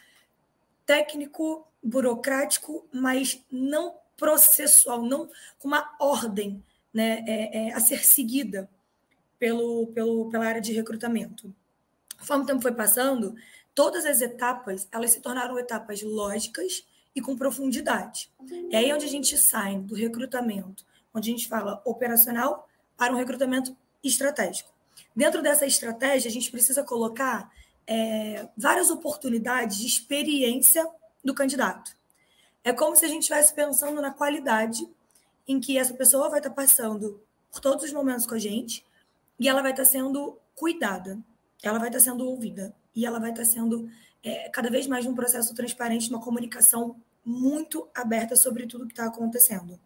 técnico, 0.85 1.67
burocrático, 1.81 2.87
mas 2.91 3.43
não 3.51 3.95
processual, 4.17 5.01
não 5.01 5.29
com 5.59 5.67
uma 5.67 5.95
ordem 5.99 6.63
né, 6.93 7.23
é, 7.27 7.67
é, 7.67 7.73
a 7.73 7.79
ser 7.79 8.03
seguida 8.05 8.69
pelo, 9.39 9.87
pelo, 9.87 10.29
pela 10.29 10.45
área 10.45 10.61
de 10.61 10.71
recrutamento. 10.71 11.53
Conforme 12.17 12.43
o 12.43 12.47
tempo 12.47 12.61
foi 12.61 12.73
passando, 12.73 13.35
todas 13.75 14.05
as 14.05 14.21
etapas 14.21 14.87
elas 14.91 15.11
se 15.11 15.19
tornaram 15.19 15.59
etapas 15.59 16.01
lógicas 16.01 16.85
e 17.15 17.21
com 17.21 17.35
profundidade. 17.35 18.31
É 18.71 18.77
aí 18.77 18.93
onde 18.93 19.05
a 19.05 19.09
gente 19.09 19.37
sai 19.37 19.77
do 19.79 19.95
recrutamento, 19.95 20.85
onde 21.13 21.29
a 21.29 21.33
gente 21.33 21.47
fala 21.47 21.81
operacional, 21.85 22.67
para 22.95 23.13
um 23.13 23.17
recrutamento 23.17 23.75
estratégico. 24.03 24.71
Dentro 25.15 25.41
dessa 25.41 25.65
estratégia, 25.65 26.29
a 26.29 26.31
gente 26.31 26.49
precisa 26.49 26.83
colocar 26.83 27.51
é, 27.85 28.47
várias 28.57 28.89
oportunidades 28.89 29.77
de 29.77 29.87
experiência 29.87 30.87
do 31.23 31.33
candidato. 31.33 31.95
É 32.63 32.71
como 32.71 32.95
se 32.95 33.05
a 33.05 33.07
gente 33.09 33.23
estivesse 33.23 33.53
pensando 33.53 34.01
na 34.01 34.11
qualidade 34.11 34.87
em 35.47 35.59
que 35.59 35.77
essa 35.77 35.93
pessoa 35.93 36.29
vai 36.29 36.39
estar 36.39 36.51
passando 36.51 37.21
por 37.51 37.59
todos 37.59 37.83
os 37.83 37.91
momentos 37.91 38.25
com 38.25 38.35
a 38.35 38.39
gente 38.39 38.85
e 39.37 39.49
ela 39.49 39.61
vai 39.61 39.71
estar 39.71 39.83
sendo 39.83 40.37
cuidada, 40.55 41.19
ela 41.61 41.77
vai 41.77 41.89
estar 41.89 41.99
sendo 41.99 42.25
ouvida 42.25 42.73
e 42.95 43.05
ela 43.05 43.19
vai 43.19 43.31
estar 43.31 43.43
sendo 43.43 43.89
é, 44.23 44.49
cada 44.49 44.69
vez 44.69 44.87
mais 44.87 45.05
um 45.05 45.13
processo 45.13 45.53
transparente, 45.53 46.09
uma 46.09 46.21
comunicação 46.21 46.95
muito 47.25 47.89
aberta 47.93 48.35
sobre 48.35 48.65
tudo 48.65 48.85
que 48.85 48.93
está 48.93 49.05
acontecendo. 49.05 49.77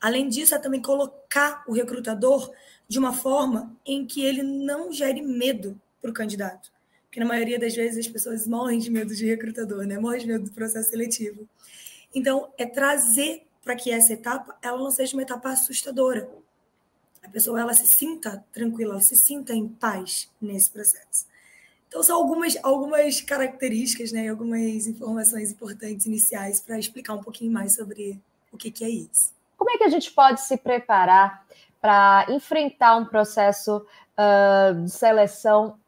Além 0.00 0.28
disso, 0.28 0.54
é 0.54 0.58
também 0.58 0.80
colocar 0.80 1.62
o 1.68 1.72
recrutador 1.72 2.50
de 2.88 2.98
uma 2.98 3.12
forma 3.12 3.76
em 3.84 4.06
que 4.06 4.24
ele 4.24 4.42
não 4.42 4.90
gere 4.90 5.20
medo 5.20 5.78
para 6.00 6.10
o 6.10 6.14
candidato. 6.14 6.72
Porque 7.04 7.20
na 7.20 7.26
maioria 7.26 7.58
das 7.58 7.74
vezes 7.74 8.06
as 8.06 8.10
pessoas 8.10 8.46
morrem 8.46 8.78
de 8.78 8.90
medo 8.90 9.14
de 9.14 9.26
recrutador, 9.26 9.84
né? 9.84 9.98
Morrem 9.98 10.20
de 10.20 10.26
medo 10.26 10.44
do 10.44 10.52
processo 10.52 10.90
seletivo. 10.90 11.46
Então, 12.14 12.52
é 12.58 12.66
trazer 12.66 13.46
para 13.64 13.76
que 13.76 13.90
essa 13.90 14.12
etapa 14.12 14.56
ela 14.62 14.78
não 14.78 14.90
seja 14.90 15.16
uma 15.16 15.22
etapa 15.22 15.50
assustadora. 15.50 16.28
A 17.22 17.28
pessoa 17.28 17.60
ela 17.60 17.74
se 17.74 17.86
sinta 17.86 18.44
tranquila, 18.52 18.94
ela 18.94 19.00
se 19.00 19.16
sinta 19.16 19.52
em 19.52 19.68
paz 19.68 20.30
nesse 20.40 20.70
processo. 20.70 21.26
Então, 21.88 22.02
são 22.02 22.16
algumas, 22.16 22.56
algumas 22.62 23.20
características, 23.20 24.12
né, 24.12 24.28
algumas 24.28 24.86
informações 24.86 25.50
importantes 25.50 26.06
iniciais 26.06 26.60
para 26.60 26.78
explicar 26.78 27.14
um 27.14 27.22
pouquinho 27.22 27.52
mais 27.52 27.74
sobre 27.74 28.20
o 28.52 28.56
que, 28.56 28.70
que 28.70 28.84
é 28.84 28.88
isso. 28.88 29.32
Como 29.56 29.70
é 29.70 29.76
que 29.76 29.84
a 29.84 29.88
gente 29.88 30.10
pode 30.12 30.40
se 30.40 30.56
preparar 30.56 31.44
para 31.80 32.26
enfrentar 32.30 32.96
um 32.96 33.04
processo 33.04 33.76
uh, 33.78 34.84
de 34.84 34.90
seleção 34.90 35.78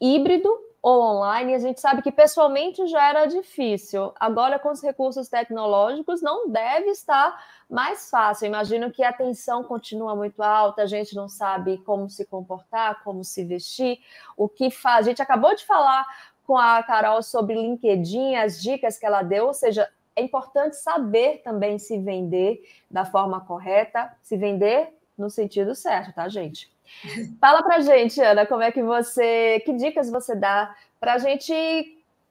híbrido 0.00 0.48
ou 0.80 1.02
online, 1.02 1.54
a 1.54 1.58
gente 1.58 1.80
sabe 1.80 2.02
que 2.02 2.12
pessoalmente 2.12 2.86
já 2.86 3.08
era 3.08 3.26
difícil. 3.26 4.12
Agora, 4.18 4.58
com 4.58 4.70
os 4.70 4.80
recursos 4.80 5.28
tecnológicos, 5.28 6.22
não 6.22 6.48
deve 6.48 6.90
estar 6.90 7.42
mais 7.68 8.08
fácil. 8.08 8.46
Imagino 8.46 8.90
que 8.90 9.02
a 9.02 9.12
tensão 9.12 9.64
continua 9.64 10.14
muito 10.14 10.40
alta, 10.40 10.82
a 10.82 10.86
gente 10.86 11.16
não 11.16 11.28
sabe 11.28 11.78
como 11.78 12.08
se 12.08 12.24
comportar, 12.24 13.02
como 13.02 13.24
se 13.24 13.44
vestir, 13.44 13.98
o 14.36 14.48
que 14.48 14.70
faz. 14.70 15.06
A 15.06 15.10
gente 15.10 15.22
acabou 15.22 15.54
de 15.54 15.66
falar 15.66 16.06
com 16.46 16.56
a 16.56 16.82
Carol 16.82 17.22
sobre 17.22 17.54
LinkedIn, 17.54 18.36
as 18.36 18.62
dicas 18.62 18.98
que 18.98 19.04
ela 19.04 19.22
deu, 19.22 19.48
ou 19.48 19.54
seja, 19.54 19.90
é 20.14 20.22
importante 20.22 20.76
saber 20.76 21.42
também 21.42 21.78
se 21.78 21.98
vender 21.98 22.62
da 22.90 23.04
forma 23.04 23.40
correta, 23.40 24.16
se 24.22 24.36
vender 24.36 24.96
no 25.16 25.28
sentido 25.28 25.74
certo, 25.74 26.14
tá, 26.14 26.28
gente? 26.28 26.70
Fala 27.40 27.62
pra 27.62 27.80
gente, 27.80 28.20
Ana, 28.20 28.46
como 28.46 28.62
é 28.62 28.72
que 28.72 28.82
você, 28.82 29.60
que 29.64 29.72
dicas 29.72 30.10
você 30.10 30.34
dá 30.34 30.74
pra 30.98 31.18
gente, 31.18 31.52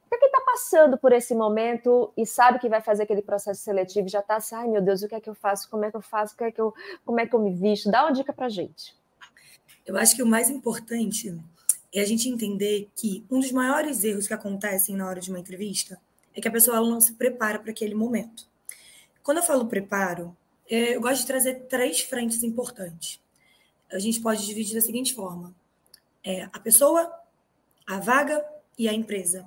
para 0.10 0.20
quem 0.20 0.28
está 0.28 0.42
passando 0.42 0.98
por 0.98 1.12
esse 1.14 1.34
momento 1.34 2.12
e 2.18 2.26
sabe 2.26 2.60
que 2.60 2.70
vai 2.70 2.82
fazer 2.82 3.04
aquele 3.04 3.22
processo 3.22 3.62
seletivo, 3.62 4.10
já 4.10 4.20
está 4.20 4.38
assim, 4.38 4.56
ai 4.56 4.68
meu 4.68 4.82
Deus, 4.82 5.04
o 5.04 5.08
que 5.08 5.16
é 5.16 5.22
que 5.22 5.30
eu 5.30 5.36
faço? 5.36 5.70
Como 5.70 5.86
é 5.86 5.92
que 5.92 5.98
eu 5.98 6.02
faço? 6.02 6.34
O 6.34 6.38
que 6.38 6.44
é 6.44 6.52
que 6.52 6.62
eu, 6.62 6.74
como 7.06 7.20
é 7.20 7.26
que 7.26 7.36
eu 7.36 7.40
me 7.40 7.54
visto? 7.54 7.90
Dá 7.90 8.04
uma 8.04 8.12
dica 8.12 8.34
pra 8.34 8.50
gente. 8.50 8.96
Eu 9.86 9.98
acho 9.98 10.16
que 10.16 10.24
o 10.24 10.28
mais 10.28 10.50
importante 10.50 11.34
é 11.94 12.02
a 12.02 12.06
gente 12.06 12.30
entender 12.30 12.90
que 12.96 13.26
um 13.32 13.40
dos 13.40 13.52
maiores 13.52 14.04
erros 14.04 14.28
que 14.28 14.34
acontecem 14.34 14.96
na 14.96 15.08
hora 15.08 15.20
de 15.20 15.30
uma 15.30 15.40
entrevista 15.40 16.00
é 16.36 16.42
que 16.42 16.48
a 16.48 16.52
pessoa 16.52 16.80
não 16.82 17.00
se 17.00 17.14
prepara 17.14 17.58
para 17.58 17.72
aquele 17.72 17.96
momento. 17.96 18.46
Quando 19.24 19.38
eu 19.38 19.44
falo 19.44 19.68
preparo, 19.68 20.36
é, 20.70 20.96
eu 20.96 21.02
gosto 21.02 21.22
de 21.22 21.28
trazer 21.28 21.66
três 21.68 22.02
frentes 22.02 22.44
importantes 22.44 23.22
a 23.92 24.00
gente 24.00 24.22
pode 24.22 24.46
dividir 24.46 24.76
da 24.76 24.82
seguinte 24.82 25.14
forma: 25.14 25.56
é 26.24 26.44
a 26.52 26.60
pessoa, 26.60 27.12
a 27.86 28.00
vaga 28.00 28.44
e 28.78 28.88
a 28.88 28.94
empresa. 28.94 29.46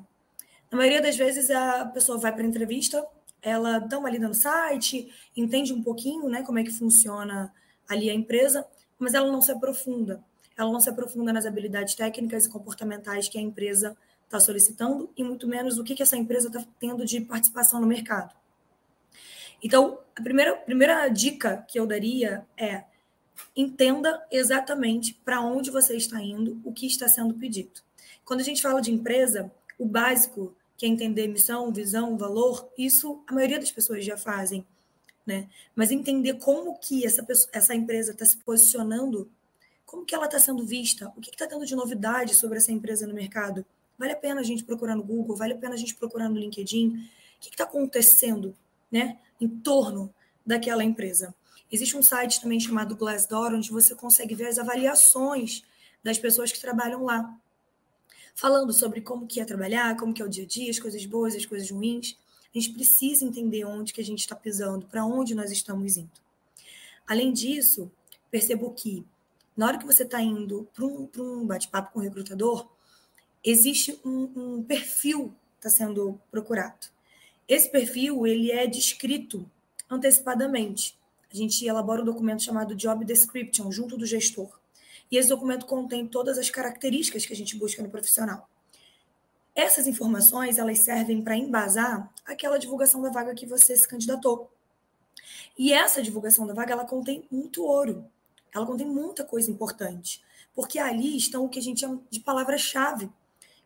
Na 0.70 0.78
maioria 0.78 1.02
das 1.02 1.16
vezes, 1.16 1.50
a 1.50 1.86
pessoa 1.86 2.18
vai 2.18 2.32
para 2.32 2.42
a 2.42 2.46
entrevista, 2.46 3.04
ela 3.42 3.78
dá 3.78 3.98
uma 3.98 4.10
lida 4.10 4.28
no 4.28 4.34
site, 4.34 5.12
entende 5.36 5.72
um 5.72 5.82
pouquinho 5.82 6.28
né, 6.28 6.42
como 6.42 6.58
é 6.58 6.64
que 6.64 6.70
funciona 6.70 7.52
ali 7.88 8.08
a 8.08 8.14
empresa, 8.14 8.66
mas 8.98 9.14
ela 9.14 9.30
não 9.30 9.42
se 9.42 9.50
aprofunda. 9.50 10.22
Ela 10.56 10.70
não 10.70 10.78
se 10.78 10.88
aprofunda 10.90 11.32
nas 11.32 11.46
habilidades 11.46 11.94
técnicas 11.94 12.46
e 12.46 12.50
comportamentais 12.50 13.28
que 13.28 13.38
a 13.38 13.40
empresa 13.40 13.96
está 14.24 14.38
solicitando 14.38 15.10
e 15.16 15.24
muito 15.24 15.48
menos 15.48 15.78
o 15.78 15.82
que, 15.82 15.94
que 15.94 16.02
essa 16.02 16.16
empresa 16.16 16.46
está 16.46 16.64
tendo 16.78 17.04
de 17.04 17.20
participação 17.20 17.80
no 17.80 17.86
mercado. 17.86 18.32
Então, 19.62 19.98
a 20.14 20.22
primeira, 20.22 20.56
primeira 20.56 21.08
dica 21.08 21.64
que 21.68 21.80
eu 21.80 21.86
daria 21.86 22.46
é 22.56 22.84
entenda 23.56 24.24
exatamente 24.30 25.14
para 25.24 25.40
onde 25.40 25.70
você 25.70 25.96
está 25.96 26.22
indo, 26.22 26.60
o 26.64 26.72
que 26.72 26.86
está 26.86 27.08
sendo 27.08 27.34
pedido. 27.34 27.80
Quando 28.24 28.40
a 28.40 28.44
gente 28.44 28.62
fala 28.62 28.80
de 28.80 28.92
empresa, 28.92 29.50
o 29.78 29.84
básico, 29.84 30.54
que 30.76 30.86
é 30.86 30.88
entender 30.88 31.28
missão, 31.28 31.72
visão, 31.72 32.16
valor, 32.16 32.68
isso 32.78 33.22
a 33.26 33.34
maioria 33.34 33.58
das 33.58 33.70
pessoas 33.70 34.04
já 34.04 34.16
fazem, 34.16 34.64
né? 35.26 35.48
Mas 35.74 35.90
entender 35.90 36.34
como 36.34 36.78
que 36.78 37.04
essa, 37.04 37.22
pessoa, 37.22 37.50
essa 37.52 37.74
empresa 37.74 38.12
está 38.12 38.24
se 38.24 38.36
posicionando, 38.38 39.30
como 39.84 40.04
que 40.04 40.14
ela 40.14 40.26
está 40.26 40.38
sendo 40.38 40.64
vista, 40.64 41.12
o 41.16 41.20
que 41.20 41.30
está 41.30 41.46
tendo 41.46 41.66
de 41.66 41.74
novidade 41.74 42.34
sobre 42.34 42.58
essa 42.58 42.72
empresa 42.72 43.06
no 43.06 43.12
mercado. 43.12 43.64
Vale 43.98 44.12
a 44.12 44.16
pena 44.16 44.40
a 44.40 44.44
gente 44.44 44.64
procurar 44.64 44.96
no 44.96 45.02
Google, 45.02 45.36
vale 45.36 45.52
a 45.52 45.58
pena 45.58 45.74
a 45.74 45.76
gente 45.76 45.94
procurar 45.94 46.28
no 46.28 46.38
LinkedIn, 46.38 46.88
o 47.36 47.40
que 47.40 47.50
está 47.50 47.64
acontecendo, 47.64 48.56
né, 48.90 49.18
em 49.40 49.48
torno 49.48 50.12
daquela 50.46 50.84
empresa. 50.84 51.34
Existe 51.70 51.96
um 51.96 52.02
site 52.02 52.40
também 52.40 52.58
chamado 52.58 52.96
Glassdoor, 52.96 53.54
onde 53.54 53.70
você 53.70 53.94
consegue 53.94 54.34
ver 54.34 54.48
as 54.48 54.58
avaliações 54.58 55.62
das 56.02 56.18
pessoas 56.18 56.50
que 56.50 56.60
trabalham 56.60 57.04
lá, 57.04 57.38
falando 58.34 58.72
sobre 58.72 59.00
como 59.00 59.26
que 59.26 59.40
é 59.40 59.44
trabalhar, 59.44 59.96
como 59.96 60.12
que 60.12 60.22
é 60.22 60.24
o 60.24 60.28
dia 60.28 60.44
a 60.44 60.46
dia, 60.46 60.70
as 60.70 60.78
coisas 60.78 61.04
boas, 61.04 61.34
as 61.34 61.46
coisas 61.46 61.70
ruins. 61.70 62.16
A 62.54 62.58
gente 62.58 62.72
precisa 62.72 63.24
entender 63.24 63.64
onde 63.64 63.92
que 63.92 64.00
a 64.00 64.04
gente 64.04 64.20
está 64.20 64.34
pisando, 64.34 64.86
para 64.86 65.04
onde 65.04 65.34
nós 65.34 65.50
estamos 65.50 65.96
indo. 65.96 66.10
Além 67.06 67.32
disso, 67.32 67.90
percebo 68.30 68.72
que 68.72 69.04
na 69.56 69.66
hora 69.66 69.78
que 69.78 69.86
você 69.86 70.02
está 70.02 70.20
indo 70.20 70.68
para 70.74 70.84
um, 70.84 71.08
um 71.18 71.46
bate-papo 71.46 71.92
com 71.92 72.00
o 72.00 72.02
recrutador, 72.02 72.66
existe 73.44 74.00
um, 74.04 74.30
um 74.34 74.62
perfil 74.62 75.34
está 75.60 75.68
sendo 75.68 76.18
procurado. 76.30 76.88
Esse 77.46 77.70
perfil 77.70 78.26
ele 78.26 78.50
é 78.50 78.66
descrito 78.66 79.48
antecipadamente 79.88 80.96
a 81.32 81.36
gente 81.36 81.64
elabora 81.64 82.02
um 82.02 82.04
documento 82.04 82.42
chamado 82.42 82.74
Job 82.74 83.04
Description, 83.04 83.70
junto 83.70 83.96
do 83.96 84.06
gestor. 84.06 84.58
E 85.10 85.16
esse 85.16 85.28
documento 85.28 85.66
contém 85.66 86.06
todas 86.06 86.38
as 86.38 86.50
características 86.50 87.26
que 87.26 87.32
a 87.32 87.36
gente 87.36 87.56
busca 87.56 87.82
no 87.82 87.90
profissional. 87.90 88.48
Essas 89.54 89.86
informações, 89.86 90.58
elas 90.58 90.78
servem 90.80 91.22
para 91.22 91.36
embasar 91.36 92.12
aquela 92.24 92.58
divulgação 92.58 93.02
da 93.02 93.10
vaga 93.10 93.34
que 93.34 93.46
você 93.46 93.76
se 93.76 93.86
candidatou. 93.86 94.50
E 95.58 95.72
essa 95.72 96.02
divulgação 96.02 96.46
da 96.46 96.54
vaga, 96.54 96.72
ela 96.72 96.84
contém 96.84 97.24
muito 97.30 97.64
ouro. 97.64 98.04
Ela 98.54 98.66
contém 98.66 98.86
muita 98.86 99.24
coisa 99.24 99.50
importante. 99.50 100.22
Porque 100.54 100.78
ali 100.78 101.16
estão 101.16 101.44
o 101.44 101.48
que 101.48 101.58
a 101.58 101.62
gente 101.62 101.80
chama 101.80 102.00
de 102.08 102.20
palavra-chave 102.20 103.10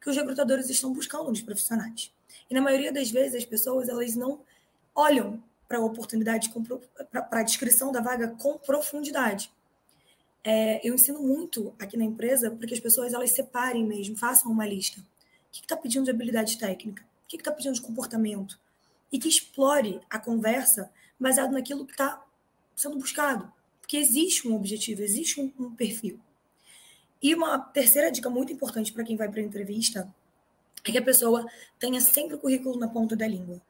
que 0.00 0.10
os 0.10 0.16
recrutadores 0.16 0.68
estão 0.68 0.92
buscando 0.92 1.30
nos 1.30 1.40
profissionais. 1.40 2.12
E 2.50 2.54
na 2.54 2.60
maioria 2.60 2.92
das 2.92 3.10
vezes 3.10 3.34
as 3.34 3.44
pessoas 3.44 3.88
elas 3.88 4.14
não 4.14 4.40
olham 4.94 5.42
para 5.66 5.78
a 5.78 5.84
oportunidade, 5.84 6.52
para 7.10 7.40
a 7.40 7.42
descrição 7.42 7.90
da 7.90 8.00
vaga 8.00 8.28
com 8.28 8.58
profundidade. 8.58 9.50
É, 10.42 10.86
eu 10.86 10.94
ensino 10.94 11.20
muito 11.20 11.74
aqui 11.78 11.96
na 11.96 12.04
empresa 12.04 12.50
para 12.50 12.66
que 12.66 12.74
as 12.74 12.80
pessoas 12.80 13.14
elas 13.14 13.30
separem 13.30 13.84
mesmo, 13.84 14.16
façam 14.16 14.50
uma 14.52 14.66
lista. 14.66 15.00
O 15.00 15.04
que 15.50 15.60
está 15.60 15.76
pedindo 15.76 16.04
de 16.04 16.10
habilidade 16.10 16.58
técnica? 16.58 17.02
O 17.02 17.28
que 17.28 17.36
está 17.36 17.50
pedindo 17.50 17.74
de 17.74 17.80
comportamento? 17.80 18.58
E 19.10 19.18
que 19.18 19.28
explore 19.28 20.00
a 20.10 20.18
conversa 20.18 20.90
baseado 21.18 21.52
naquilo 21.52 21.86
que 21.86 21.92
está 21.92 22.22
sendo 22.76 22.98
buscado. 22.98 23.50
Porque 23.80 23.96
existe 23.96 24.46
um 24.46 24.54
objetivo, 24.54 25.02
existe 25.02 25.40
um, 25.40 25.52
um 25.58 25.74
perfil. 25.74 26.20
E 27.22 27.34
uma 27.34 27.58
terceira 27.58 28.10
dica 28.10 28.28
muito 28.28 28.52
importante 28.52 28.92
para 28.92 29.04
quem 29.04 29.16
vai 29.16 29.30
para 29.30 29.40
a 29.40 29.44
entrevista 29.44 30.14
é 30.84 30.92
que 30.92 30.98
a 30.98 31.02
pessoa 31.02 31.46
tenha 31.78 32.00
sempre 32.00 32.36
o 32.36 32.38
currículo 32.38 32.78
na 32.78 32.86
ponta 32.86 33.16
da 33.16 33.26
língua. 33.26 33.62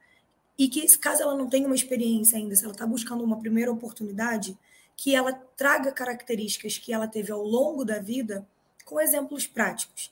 E 0.57 0.69
que, 0.69 0.97
caso 0.97 1.21
ela 1.21 1.35
não 1.35 1.49
tenha 1.49 1.65
uma 1.65 1.75
experiência 1.75 2.37
ainda, 2.37 2.55
se 2.55 2.63
ela 2.63 2.73
está 2.73 2.85
buscando 2.87 3.23
uma 3.23 3.37
primeira 3.37 3.71
oportunidade, 3.71 4.57
que 4.95 5.13
ela 5.13 5.33
traga 5.33 5.91
características 5.91 6.77
que 6.77 6.93
ela 6.93 7.07
teve 7.07 7.31
ao 7.31 7.43
longo 7.43 7.83
da 7.83 7.99
vida 7.99 8.47
com 8.85 8.99
exemplos 8.99 9.45
práticos. 9.45 10.11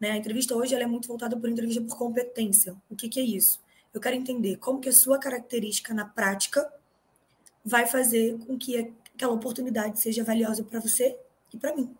Né? 0.00 0.12
A 0.12 0.16
entrevista 0.16 0.54
hoje 0.56 0.74
ela 0.74 0.84
é 0.84 0.86
muito 0.86 1.08
voltada 1.08 1.36
por 1.36 1.48
entrevista 1.48 1.82
por 1.82 1.96
competência. 1.96 2.74
O 2.90 2.96
que, 2.96 3.08
que 3.08 3.20
é 3.20 3.22
isso? 3.22 3.60
Eu 3.92 4.00
quero 4.00 4.16
entender 4.16 4.56
como 4.56 4.80
que 4.80 4.88
a 4.88 4.92
sua 4.92 5.18
característica 5.18 5.92
na 5.92 6.06
prática 6.06 6.72
vai 7.64 7.86
fazer 7.86 8.38
com 8.46 8.58
que 8.58 8.92
aquela 9.14 9.32
oportunidade 9.32 10.00
seja 10.00 10.24
valiosa 10.24 10.64
para 10.64 10.80
você 10.80 11.16
e 11.52 11.58
para 11.58 11.76
mim. 11.76 11.94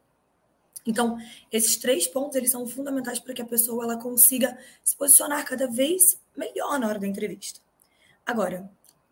Então, 0.85 1.17
esses 1.51 1.77
três 1.77 2.09
pontos 2.09 2.37
eles 2.37 2.51
são 2.51 2.67
fundamentais 2.67 3.21
para 3.21 3.35
que 3.35 3.43
a 3.43 3.47
pessoa 3.47 3.85
ela 3.85 3.97
consiga 3.97 4.59
se 4.83 4.97
posicionar 4.97 5.45
cada 5.47 5.69
vez 5.69 6.19
melhor 6.37 6.79
na 6.81 6.89
hora 6.89 6.99
da 6.99 7.07
entrevista. 7.07 7.61
Agora, 8.25 8.71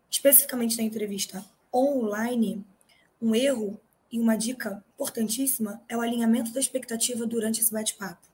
especificamente 0.09 0.77
na 0.77 0.83
entrevista 0.83 1.45
online, 1.73 2.65
um 3.21 3.35
erro 3.35 3.79
e 4.11 4.19
uma 4.19 4.35
dica 4.35 4.83
importantíssima 4.93 5.81
é 5.87 5.95
o 5.95 6.01
alinhamento 6.01 6.51
da 6.51 6.59
expectativa 6.59 7.25
durante 7.25 7.61
esse 7.61 7.71
bate-papo. 7.71 8.27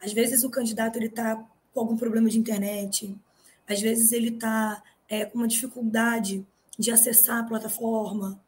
Às 0.00 0.12
vezes 0.12 0.44
o 0.44 0.50
candidato 0.50 0.96
ele 0.96 1.06
está 1.06 1.36
com 1.72 1.80
algum 1.80 1.96
problema 1.96 2.28
de 2.28 2.38
internet, 2.38 3.16
às 3.68 3.80
vezes 3.80 4.12
ele 4.12 4.28
está 4.28 4.82
é, 5.08 5.24
com 5.24 5.38
uma 5.38 5.48
dificuldade 5.48 6.46
de 6.78 6.90
acessar 6.90 7.38
a 7.38 7.46
plataforma 7.46 8.40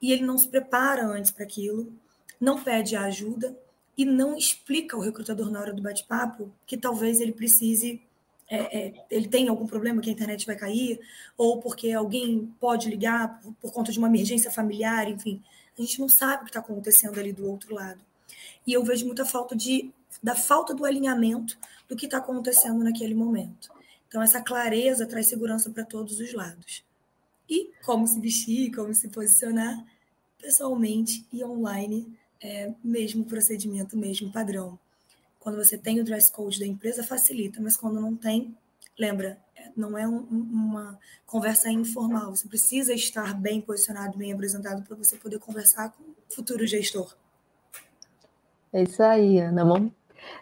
e 0.00 0.12
ele 0.12 0.24
não 0.24 0.36
se 0.36 0.48
prepara 0.48 1.06
antes 1.06 1.30
para 1.30 1.44
aquilo, 1.44 1.92
não 2.40 2.62
pede 2.62 2.96
ajuda 2.96 3.56
e 3.96 4.04
não 4.04 4.36
explica 4.36 4.96
ao 4.96 5.02
recrutador 5.02 5.50
na 5.50 5.60
hora 5.60 5.72
do 5.72 5.82
bate-papo 5.82 6.52
que 6.66 6.76
talvez 6.76 7.20
ele 7.20 7.32
precise 7.32 8.02
é, 8.48 8.86
é, 8.86 9.04
ele 9.10 9.28
tem 9.28 9.48
algum 9.48 9.66
problema 9.66 10.00
que 10.00 10.10
a 10.10 10.12
internet 10.12 10.44
vai 10.46 10.56
cair, 10.56 11.00
ou 11.36 11.60
porque 11.60 11.92
alguém 11.92 12.52
pode 12.60 12.88
ligar 12.88 13.40
por, 13.40 13.54
por 13.54 13.72
conta 13.72 13.90
de 13.90 13.98
uma 13.98 14.08
emergência 14.08 14.50
familiar, 14.50 15.10
enfim. 15.10 15.42
A 15.78 15.80
gente 15.80 15.98
não 16.00 16.08
sabe 16.08 16.42
o 16.42 16.44
que 16.44 16.50
está 16.50 16.60
acontecendo 16.60 17.18
ali 17.18 17.32
do 17.32 17.48
outro 17.48 17.74
lado. 17.74 18.00
E 18.66 18.72
eu 18.72 18.84
vejo 18.84 19.06
muita 19.06 19.24
falta 19.24 19.56
de 19.56 19.90
da 20.22 20.34
falta 20.34 20.74
do 20.74 20.84
alinhamento 20.84 21.58
do 21.88 21.96
que 21.96 22.06
está 22.06 22.18
acontecendo 22.18 22.82
naquele 22.84 23.14
momento. 23.14 23.70
Então, 24.06 24.22
essa 24.22 24.40
clareza 24.40 25.06
traz 25.06 25.26
segurança 25.26 25.70
para 25.70 25.84
todos 25.84 26.20
os 26.20 26.32
lados. 26.32 26.84
E 27.48 27.70
como 27.84 28.06
se 28.06 28.20
vestir, 28.20 28.74
como 28.74 28.94
se 28.94 29.08
posicionar, 29.08 29.84
pessoalmente 30.40 31.26
e 31.32 31.42
online, 31.44 32.12
é, 32.40 32.72
mesmo 32.82 33.24
procedimento, 33.24 33.96
mesmo 33.96 34.30
padrão. 34.30 34.78
Quando 35.42 35.56
você 35.56 35.76
tem 35.76 35.98
o 36.00 36.04
dress 36.04 36.30
code 36.30 36.60
da 36.60 36.66
empresa, 36.66 37.02
facilita, 37.02 37.60
mas 37.60 37.76
quando 37.76 38.00
não 38.00 38.14
tem, 38.14 38.56
lembra, 38.96 39.36
é, 39.56 39.70
não 39.76 39.98
é 39.98 40.06
um, 40.06 40.18
uma 40.30 40.96
conversa 41.26 41.68
informal. 41.68 42.30
Você 42.36 42.46
precisa 42.46 42.94
estar 42.94 43.34
bem 43.34 43.60
posicionado, 43.60 44.16
bem 44.16 44.32
apresentado 44.32 44.82
para 44.84 44.96
você 44.96 45.16
poder 45.16 45.40
conversar 45.40 45.90
com 45.90 46.04
o 46.04 46.14
futuro 46.32 46.64
gestor. 46.64 47.12
É 48.72 48.84
isso 48.84 49.02
aí, 49.02 49.40
Ana. 49.40 49.64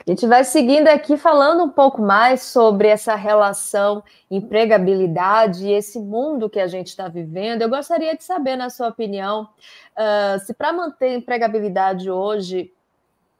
A 0.06 0.10
gente 0.10 0.26
vai 0.26 0.44
seguindo 0.44 0.88
aqui 0.88 1.16
falando 1.16 1.64
um 1.64 1.70
pouco 1.70 2.02
mais 2.02 2.42
sobre 2.42 2.88
essa 2.88 3.14
relação 3.14 4.04
empregabilidade 4.30 5.66
e 5.66 5.72
esse 5.72 5.98
mundo 5.98 6.50
que 6.50 6.60
a 6.60 6.66
gente 6.66 6.88
está 6.88 7.08
vivendo. 7.08 7.62
Eu 7.62 7.70
gostaria 7.70 8.14
de 8.14 8.22
saber, 8.22 8.54
na 8.56 8.68
sua 8.68 8.88
opinião, 8.88 9.48
uh, 9.96 10.38
se 10.44 10.52
para 10.52 10.74
manter 10.74 11.16
empregabilidade 11.16 12.10
hoje 12.10 12.70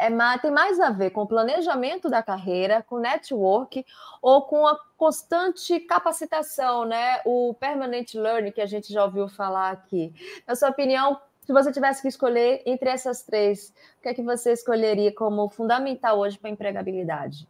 é, 0.01 0.39
tem 0.39 0.51
mais 0.51 0.81
a 0.81 0.91
ver 0.91 1.11
com 1.11 1.23
o 1.23 1.27
planejamento 1.27 2.09
da 2.09 2.23
carreira, 2.23 2.83
com 2.83 2.99
network 2.99 3.85
ou 4.23 4.43
com 4.43 4.67
a 4.67 4.79
constante 4.97 5.79
capacitação, 5.81 6.85
né? 6.85 7.21
O 7.25 7.55
permanent 7.55 8.15
learning 8.15 8.53
que 8.53 8.61
a 8.61 8.67
gente 8.67 8.93
já 8.93 9.05
ouviu 9.05 9.29
falar 9.29 9.71
aqui. 9.71 10.13
Na 10.47 10.57
sua 10.57 10.71
opinião, 10.71 11.21
se 11.45 11.53
você 11.53 11.73
tivesse 11.73 12.01
que 12.01 12.09
escolher 12.09 12.63
entre 12.65 12.89
essas 12.89 13.23
três, 13.23 13.75
o 13.99 14.03
que 14.03 14.09
é 14.09 14.15
que 14.15 14.23
você 14.23 14.53
escolheria 14.53 15.13
como 15.15 15.49
fundamental 15.51 16.19
hoje 16.19 16.39
para 16.39 16.49
a 16.49 16.53
empregabilidade? 16.53 17.47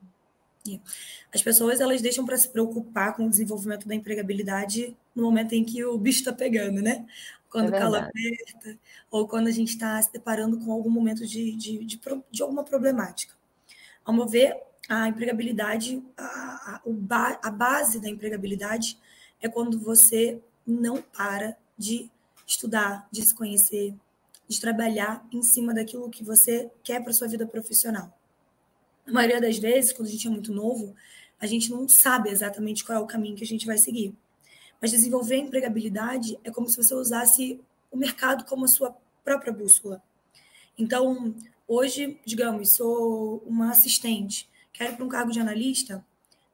As 1.35 1.43
pessoas 1.43 1.81
elas 1.81 2.03
deixam 2.03 2.25
para 2.25 2.37
se 2.37 2.49
preocupar 2.49 3.15
com 3.17 3.27
o 3.27 3.31
desenvolvimento 3.31 3.89
da 3.89 3.95
empregabilidade 3.95 4.97
no 5.15 5.23
momento 5.23 5.55
em 5.55 5.65
que 5.65 5.85
o 5.85 5.97
bicho 5.97 6.21
está 6.21 6.33
pegando, 6.33 6.83
né? 6.83 7.07
Quando 7.51 7.75
é 7.75 7.77
o 7.77 7.81
calo 7.81 7.97
aperta, 7.97 8.79
ou 9.11 9.27
quando 9.27 9.49
a 9.49 9.51
gente 9.51 9.71
está 9.71 10.01
se 10.01 10.13
deparando 10.13 10.59
com 10.59 10.73
algum 10.73 10.91
momento 10.91 11.27
de, 11.27 11.53
de, 11.57 11.85
de, 11.85 12.01
de, 12.31 12.43
alguma 12.43 12.63
problemática. 12.63 13.35
Ao 14.05 14.15
meu 14.15 14.27
ver, 14.27 14.57
a 14.89 15.09
empregabilidade, 15.09 16.03
a, 16.17 16.81
a, 16.81 17.39
a 17.43 17.51
base 17.51 18.01
da 18.01 18.09
empregabilidade 18.09 18.97
é 19.41 19.49
quando 19.49 19.79
você 19.81 20.41
não 20.67 21.03
para 21.03 21.57
de 21.77 22.11
estudar, 22.47 23.09
de 23.11 23.23
se 23.23 23.35
conhecer, 23.35 23.95
de 24.47 24.61
trabalhar 24.61 25.27
em 25.33 25.43
cima 25.43 25.73
daquilo 25.75 26.11
que 26.11 26.25
você 26.25 26.71
quer 26.83 27.03
para 27.03 27.13
sua 27.13 27.29
vida 27.29 27.47
profissional. 27.47 28.17
A 29.07 29.13
maioria 29.13 29.41
das 29.41 29.59
vezes, 29.59 29.93
quando 29.93 30.09
a 30.09 30.11
gente 30.11 30.27
é 30.27 30.31
muito 30.31 30.53
novo, 30.53 30.95
a 31.41 31.47
gente 31.47 31.71
não 31.71 31.89
sabe 31.89 32.29
exatamente 32.29 32.85
qual 32.85 32.99
é 32.99 33.01
o 33.01 33.07
caminho 33.07 33.37
que 33.37 33.45
a 33.45 33.47
gente 33.47 33.67
vai 33.67 33.79
seguir. 33.79 34.15
Mas 34.81 34.91
desenvolver 34.91 35.35
a 35.35 35.39
empregabilidade 35.39 36.39
é 36.43 36.51
como 36.51 36.69
se 36.69 36.77
você 36.77 36.95
usasse 36.95 37.61
o 37.91 37.97
mercado 37.97 38.45
como 38.45 38.65
a 38.65 38.69
sua 38.69 38.97
própria 39.25 39.53
bússola. 39.53 40.03
Então, 40.79 41.35
hoje, 41.69 42.19
digamos, 42.25 42.75
sou 42.77 43.43
uma 43.47 43.71
assistente, 43.71 44.49
quero 44.73 44.97
para 44.97 45.05
um 45.05 45.09
cargo 45.09 45.31
de 45.31 45.41
analista, 45.41 46.05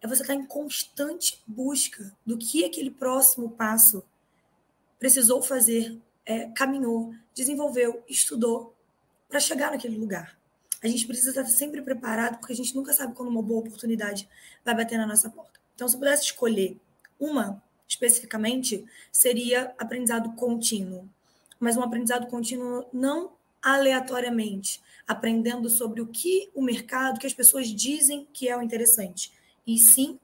é 0.01 0.07
você 0.07 0.23
estar 0.23 0.35
em 0.35 0.45
constante 0.45 1.43
busca 1.47 2.13
do 2.25 2.37
que 2.37 2.65
aquele 2.65 2.91
próximo 2.91 3.51
passo 3.51 4.03
precisou 4.99 5.43
fazer, 5.43 5.97
é, 6.25 6.49
caminhou, 6.49 7.15
desenvolveu, 7.35 8.03
estudou 8.09 8.75
para 9.29 9.41
chegar 9.41 9.71
naquele 9.71 9.97
lugar. 9.97 10.37
A 10.83 10.89
gente 10.89 11.07
precisa 11.07 11.31
estar 11.31 11.45
sempre 11.47 11.83
preparado, 11.83 12.39
porque 12.39 12.53
a 12.53 12.57
gente 12.57 12.75
nunca 12.75 12.93
sabe 12.93 13.15
quando 13.15 13.29
uma 13.29 13.43
boa 13.43 13.61
oportunidade 13.61 14.29
vai 14.65 14.75
bater 14.75 14.99
na 14.99 15.07
nossa 15.07 15.31
porta. 15.31 15.59
Então, 15.75 15.89
se 15.89 15.95
eu 15.95 15.99
pudesse 15.99 16.25
escolher 16.25 16.79
uma 17.19 17.63
especificamente, 17.89 18.85
seria 19.13 19.75
aprendizado 19.79 20.33
contínuo. 20.33 21.09
Mas 21.59 21.77
um 21.77 21.83
aprendizado 21.83 22.27
contínuo 22.27 22.87
não 22.93 23.33
aleatoriamente, 23.63 24.83
aprendendo 25.07 25.69
sobre 25.69 26.01
o 26.01 26.07
que 26.07 26.51
o 26.55 26.63
mercado, 26.63 27.19
que 27.19 27.27
as 27.27 27.35
pessoas 27.35 27.69
dizem 27.69 28.27
que 28.33 28.49
é 28.49 28.57
o 28.57 28.63
interessante, 28.63 29.33
e 29.67 29.79
sim 29.79 30.19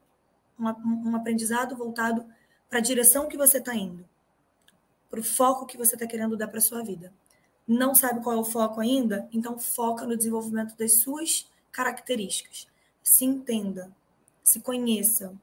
um, 0.58 1.10
um 1.10 1.16
aprendizado 1.16 1.76
voltado 1.76 2.24
para 2.68 2.78
a 2.78 2.82
direção 2.82 3.28
que 3.28 3.36
você 3.36 3.58
está 3.58 3.74
indo 3.74 4.04
para 5.12 5.20
o 5.20 5.22
foco 5.22 5.66
que 5.66 5.76
você 5.76 5.94
está 5.94 6.06
querendo 6.06 6.38
dar 6.38 6.48
para 6.48 6.58
sua 6.58 6.82
vida. 6.82 7.12
Não 7.68 7.94
sabe 7.94 8.22
qual 8.22 8.34
é 8.34 8.40
o 8.40 8.44
foco 8.44 8.80
ainda? 8.80 9.28
Então 9.30 9.58
foca 9.58 10.06
no 10.06 10.16
desenvolvimento 10.16 10.74
das 10.74 11.00
suas 11.00 11.46
características. 11.70 12.66
Se 13.02 13.26
entenda, 13.26 13.94
se 14.42 14.60
conheça, 14.60 15.34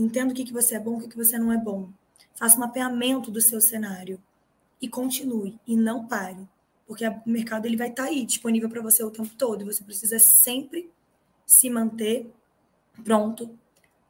entenda 0.00 0.32
o 0.32 0.36
que, 0.36 0.44
que 0.44 0.52
você 0.52 0.76
é 0.76 0.80
bom, 0.80 0.96
o 0.96 1.00
que, 1.00 1.08
que 1.08 1.16
você 1.16 1.38
não 1.38 1.52
é 1.52 1.56
bom. 1.56 1.88
Faça 2.34 2.56
um 2.56 2.60
mapeamento 2.60 3.30
do 3.30 3.40
seu 3.40 3.60
cenário 3.60 4.20
e 4.80 4.88
continue 4.88 5.58
e 5.66 5.76
não 5.76 6.06
pare, 6.06 6.48
porque 6.86 7.06
o 7.06 7.22
mercado 7.26 7.66
ele 7.66 7.76
vai 7.76 7.88
estar 7.88 8.04
tá 8.04 8.08
aí 8.08 8.24
disponível 8.24 8.68
para 8.68 8.80
você 8.80 9.02
o 9.02 9.10
tempo 9.10 9.30
todo 9.36 9.62
e 9.62 9.64
você 9.64 9.82
precisa 9.82 10.18
sempre 10.18 10.90
se 11.44 11.68
manter 11.68 12.30
pronto 13.04 13.50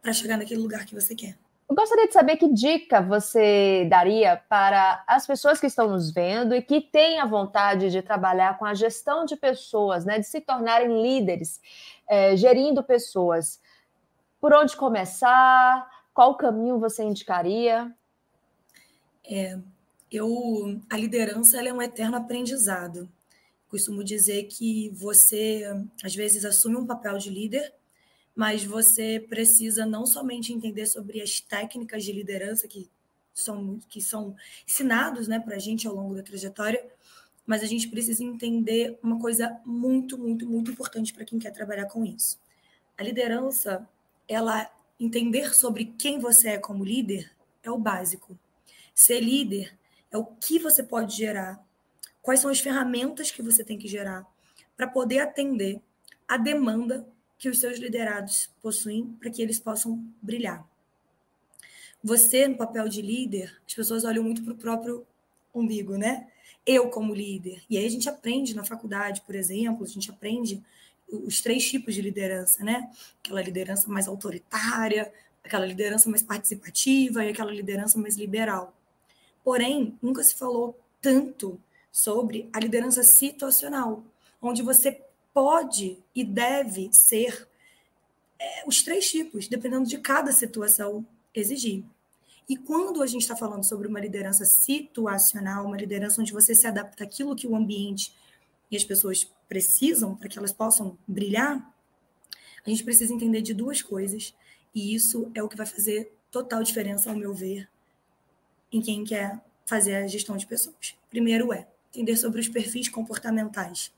para 0.03 0.12
chegar 0.12 0.36
naquele 0.36 0.61
lugar 0.61 0.84
que 0.84 0.95
você 0.95 1.14
quer. 1.14 1.36
Eu 1.68 1.76
gostaria 1.76 2.07
de 2.07 2.14
saber 2.14 2.36
que 2.36 2.51
dica 2.51 3.03
você 3.03 3.86
daria 3.91 4.43
para 4.49 5.05
as 5.07 5.26
pessoas 5.26 5.61
que 5.61 5.66
estão 5.66 5.91
nos 5.91 6.11
vendo 6.11 6.55
e 6.55 6.62
que 6.62 6.80
têm 6.80 7.20
a 7.20 7.26
vontade 7.26 7.91
de 7.91 8.01
trabalhar 8.01 8.59
com 8.59 8.64
a 8.64 8.72
gestão 8.72 9.26
de 9.26 9.36
pessoas, 9.36 10.07
né, 10.07 10.18
de 10.18 10.26
se 10.26 10.41
tornarem 10.41 11.03
líderes, 11.03 11.61
é, 12.09 12.34
gerindo 12.36 12.82
pessoas. 12.82 13.61
Por 14.41 14.53
onde 14.53 14.76
começar? 14.76 15.89
Qual 16.14 16.36
caminho 16.36 16.78
você 16.78 17.03
indicaria? 17.03 17.95
É, 19.24 19.59
eu, 20.11 20.80
a 20.91 20.97
liderança 20.97 21.61
é 21.61 21.72
um 21.72 21.82
eterno 21.82 22.16
aprendizado. 22.16 23.09
Costumo 23.68 24.03
dizer 24.03 24.45
que 24.45 24.91
você, 24.91 25.64
às 26.03 26.14
vezes, 26.14 26.45
assume 26.45 26.76
um 26.76 26.86
papel 26.86 27.18
de 27.18 27.30
líder 27.30 27.74
mas 28.39 28.62
você 28.62 29.18
precisa 29.28 29.84
não 29.84 30.07
somente 30.07 30.53
entender 30.53 30.86
sobre 30.86 31.20
as 31.20 31.41
técnicas 31.41 32.05
de 32.05 32.12
liderança 32.12 32.68
que 32.68 32.89
são, 33.34 33.80
que 33.89 34.01
são 34.01 34.36
ensinados 34.64 35.26
né, 35.26 35.41
para 35.41 35.57
a 35.57 35.59
gente 35.59 35.89
ao 35.89 35.95
longo 35.97 36.14
da 36.14 36.22
trajetória, 36.22 36.89
mas 37.45 37.64
a 37.64 37.66
gente 37.66 37.89
precisa 37.89 38.22
entender 38.22 38.97
uma 39.03 39.18
coisa 39.18 39.61
muito, 39.66 40.16
muito, 40.16 40.47
muito 40.47 40.70
importante 40.70 41.12
para 41.12 41.24
quem 41.24 41.41
quer 41.41 41.51
trabalhar 41.51 41.86
com 41.86 42.05
isso. 42.05 42.39
A 42.97 43.03
liderança, 43.03 43.84
ela 44.29 44.70
entender 45.01 45.55
sobre 45.55 45.87
quem 45.99 46.18
você 46.18 46.51
é 46.51 46.59
como 46.59 46.85
líder 46.85 47.31
é 47.62 47.70
o 47.70 47.79
básico. 47.79 48.39
Ser 48.95 49.20
líder 49.20 49.76
é 50.11 50.18
o 50.18 50.24
que 50.24 50.59
você 50.59 50.83
pode 50.83 51.16
gerar, 51.16 51.64
quais 52.20 52.41
são 52.41 52.51
as 52.51 52.61
ferramentas 52.61 53.31
que 53.31 53.43
você 53.43 53.64
tem 53.64 53.79
que 53.79 53.89
gerar 53.89 54.26
para 54.76 54.87
poder 54.87 55.20
atender 55.20 55.81
a 56.26 56.37
demanda 56.37 57.07
que 57.39 57.49
os 57.49 57.59
seus 57.59 57.79
liderados 57.79 58.51
possuem 58.61 59.07
para 59.18 59.31
que 59.31 59.41
eles 59.41 59.59
possam 59.59 60.05
brilhar. 60.20 60.66
Você, 62.03 62.47
no 62.47 62.57
papel 62.57 62.89
de 62.89 63.01
líder, 63.01 63.57
as 63.66 63.74
pessoas 63.74 64.05
olham 64.05 64.22
muito 64.22 64.43
para 64.43 64.53
o 64.53 64.57
próprio 64.57 65.07
umbigo, 65.55 65.97
né? 65.97 66.29
Eu, 66.66 66.91
como 66.91 67.14
líder. 67.14 67.62
E 67.68 67.79
aí 67.79 67.87
a 67.87 67.91
gente 67.91 68.09
aprende 68.09 68.55
na 68.55 68.64
faculdade, 68.64 69.22
por 69.22 69.35
exemplo, 69.35 69.85
a 69.85 69.89
gente 69.89 70.11
aprende 70.11 70.62
os 71.11 71.40
três 71.40 71.68
tipos 71.68 71.94
de 71.94 72.02
liderança, 72.02 72.62
né? 72.62 72.90
Aquela 73.22 73.42
liderança 73.42 73.88
mais 73.88 74.06
autoritária, 74.09 75.12
aquela 75.42 75.66
liderança 75.66 76.09
mais 76.09 76.22
participativa 76.22 77.24
e 77.24 77.30
aquela 77.30 77.52
liderança 77.52 77.98
mais 77.98 78.16
liberal. 78.16 78.74
Porém, 79.42 79.98
nunca 80.02 80.22
se 80.22 80.34
falou 80.34 80.78
tanto 81.00 81.61
sobre 81.90 82.48
a 82.52 82.61
liderança 82.61 83.02
situacional, 83.02 84.04
onde 84.40 84.62
você 84.62 85.00
pode 85.32 85.98
e 86.14 86.24
deve 86.24 86.90
ser 86.92 87.48
é, 88.38 88.64
os 88.66 88.82
três 88.82 89.11
tipos, 89.11 89.48
dependendo 89.48 89.88
de 89.88 89.98
cada 89.98 90.32
situação 90.32 91.06
exigir. 91.34 91.84
E 92.48 92.56
quando 92.56 93.02
a 93.02 93.06
gente 93.06 93.22
está 93.22 93.36
falando 93.36 93.64
sobre 93.64 93.88
uma 93.88 94.00
liderança 94.00 94.44
situacional, 94.44 95.66
uma 95.66 95.76
liderança 95.76 96.20
onde 96.20 96.32
você 96.32 96.54
se 96.54 96.66
adapta 96.66 97.04
àquilo 97.04 97.36
que 97.36 97.46
o 97.46 97.54
ambiente 97.54 98.12
e 98.70 98.76
as 98.76 98.84
pessoas 98.84 99.30
precisam 99.48 100.14
para 100.14 100.28
que 100.28 100.38
elas 100.38 100.52
possam 100.52 100.98
brilhar, 101.06 101.74
a 102.64 102.70
gente 102.70 102.84
precisa 102.84 103.12
entender 103.12 103.40
de 103.40 103.54
duas 103.54 103.80
coisas. 103.80 104.34
E 104.74 104.94
isso 104.94 105.30
é 105.34 105.42
o 105.42 105.48
que 105.48 105.56
vai 105.56 105.66
fazer 105.66 106.12
total 106.30 106.62
diferença, 106.62 107.10
ao 107.10 107.16
meu 107.16 107.32
ver, 107.32 107.68
em 108.70 108.80
quem 108.80 109.04
quer 109.04 109.42
fazer 109.64 109.96
a 109.96 110.06
gestão 110.06 110.36
de 110.36 110.46
pessoas. 110.46 110.94
Primeiro 111.08 111.52
é 111.52 111.66
entender 111.90 112.16
sobre 112.16 112.40
os 112.40 112.48
perfis 112.48 112.88
comportamentais 112.88 113.92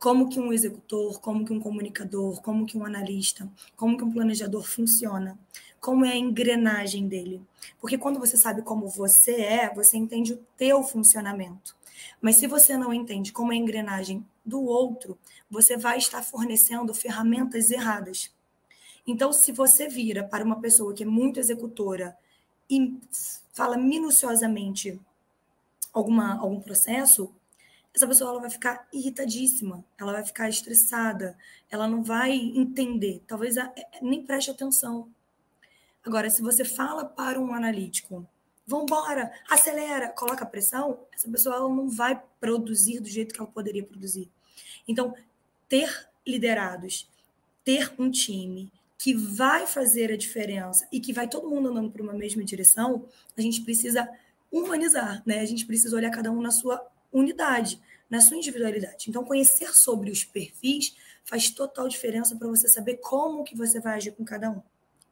como 0.00 0.30
que 0.30 0.40
um 0.40 0.50
executor, 0.50 1.20
como 1.20 1.44
que 1.44 1.52
um 1.52 1.60
comunicador, 1.60 2.40
como 2.40 2.64
que 2.64 2.76
um 2.76 2.86
analista, 2.86 3.46
como 3.76 3.98
que 3.98 4.02
um 4.02 4.10
planejador 4.10 4.62
funciona, 4.62 5.38
como 5.78 6.06
é 6.06 6.12
a 6.12 6.16
engrenagem 6.16 7.06
dele. 7.06 7.42
Porque 7.78 7.98
quando 7.98 8.18
você 8.18 8.38
sabe 8.38 8.62
como 8.62 8.88
você 8.88 9.32
é, 9.32 9.74
você 9.74 9.98
entende 9.98 10.32
o 10.32 10.38
teu 10.56 10.82
funcionamento. 10.82 11.76
Mas 12.20 12.36
se 12.36 12.46
você 12.46 12.76
não 12.76 12.92
entende 12.92 13.32
como 13.32 13.52
é 13.52 13.56
a 13.56 13.58
engrenagem 13.58 14.26
do 14.44 14.62
outro, 14.62 15.18
você 15.50 15.76
vai 15.76 15.98
estar 15.98 16.22
fornecendo 16.22 16.94
ferramentas 16.94 17.70
erradas. 17.70 18.32
Então, 19.06 19.32
se 19.32 19.52
você 19.52 19.88
vira 19.88 20.24
para 20.24 20.44
uma 20.44 20.60
pessoa 20.60 20.94
que 20.94 21.02
é 21.02 21.06
muito 21.06 21.40
executora 21.40 22.16
e 22.68 22.98
fala 23.52 23.76
minuciosamente 23.76 25.00
alguma, 25.92 26.38
algum 26.38 26.60
processo, 26.60 27.34
essa 27.92 28.06
pessoa 28.06 28.30
ela 28.30 28.40
vai 28.40 28.50
ficar 28.50 28.86
irritadíssima, 28.92 29.84
ela 29.98 30.12
vai 30.12 30.24
ficar 30.24 30.48
estressada, 30.48 31.36
ela 31.68 31.88
não 31.88 32.02
vai 32.02 32.32
entender, 32.32 33.22
talvez 33.26 33.56
é, 33.56 33.72
nem 34.00 34.24
preste 34.24 34.50
atenção. 34.50 35.08
Agora, 36.04 36.30
se 36.30 36.40
você 36.40 36.64
fala 36.64 37.04
para 37.04 37.40
um 37.40 37.52
analítico, 37.52 38.26
vambora, 38.70 39.32
acelera, 39.48 40.08
coloca 40.08 40.46
pressão, 40.46 41.00
essa 41.12 41.28
pessoa 41.28 41.56
ela 41.56 41.68
não 41.68 41.88
vai 41.88 42.22
produzir 42.40 43.00
do 43.00 43.08
jeito 43.08 43.34
que 43.34 43.40
ela 43.40 43.50
poderia 43.50 43.84
produzir. 43.84 44.30
Então, 44.86 45.14
ter 45.68 46.08
liderados 46.26 47.08
ter 47.64 47.92
um 47.98 48.10
time 48.10 48.72
que 48.98 49.14
vai 49.14 49.66
fazer 49.66 50.12
a 50.12 50.16
diferença 50.16 50.86
e 50.92 51.00
que 51.00 51.12
vai 51.12 51.28
todo 51.28 51.48
mundo 51.48 51.68
andando 51.68 51.90
para 51.90 52.02
uma 52.02 52.12
mesma 52.12 52.44
direção, 52.44 53.06
a 53.36 53.40
gente 53.40 53.62
precisa 53.62 54.08
humanizar, 54.50 55.22
né? 55.24 55.40
A 55.40 55.46
gente 55.46 55.64
precisa 55.64 55.96
olhar 55.96 56.10
cada 56.10 56.30
um 56.30 56.40
na 56.40 56.50
sua 56.50 56.84
unidade, 57.12 57.80
na 58.10 58.20
sua 58.20 58.36
individualidade. 58.36 59.08
Então, 59.08 59.24
conhecer 59.24 59.74
sobre 59.74 60.10
os 60.10 60.24
perfis 60.24 60.94
faz 61.24 61.48
total 61.50 61.88
diferença 61.88 62.36
para 62.36 62.48
você 62.48 62.68
saber 62.68 62.96
como 62.96 63.44
que 63.44 63.56
você 63.56 63.80
vai 63.80 63.94
agir 63.94 64.12
com 64.12 64.24
cada 64.24 64.50
um. 64.50 64.60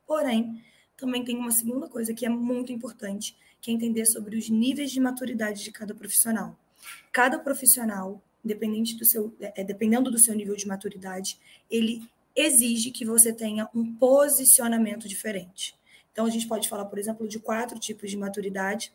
Porém, 0.07 0.63
também 0.97 1.25
tem 1.25 1.37
uma 1.37 1.53
segunda 1.53 1.89
coisa 1.89 2.13
que 2.13 2.27
é 2.27 2.29
muito 2.29 2.73
importante, 2.73 3.37
que 3.61 3.71
é 3.71 3.75
entender 3.75 4.07
sobre 4.07 4.37
os 4.37 4.49
níveis 4.49 4.91
de 4.91 5.01
maturidade 5.01 5.63
de 5.63 5.73
cada 5.73 5.95
profissional. 5.95 6.57
Cada 7.13 7.39
profissional, 7.39 8.23
independente 8.45 8.97
do 8.97 9.05
seu, 9.05 9.35
é, 9.41 9.65
dependendo 9.65 10.11
do 10.11 10.19
seu 10.19 10.35
nível 10.35 10.57
de 10.57 10.67
maturidade, 10.67 11.39
ele 11.71 12.09
exige 12.35 12.91
que 12.91 13.05
você 13.05 13.33
tenha 13.33 13.69
um 13.75 13.95
posicionamento 13.95 15.09
diferente. 15.09 15.75
Então, 16.13 16.25
a 16.27 16.31
gente 16.31 16.47
pode 16.47 16.69
falar, 16.69 16.85
por 16.85 16.99
exemplo, 16.99 17.29
de 17.29 17.39
quatro 17.39 17.79
tipos 17.79 18.11
de 18.11 18.17
maturidade, 18.17 18.93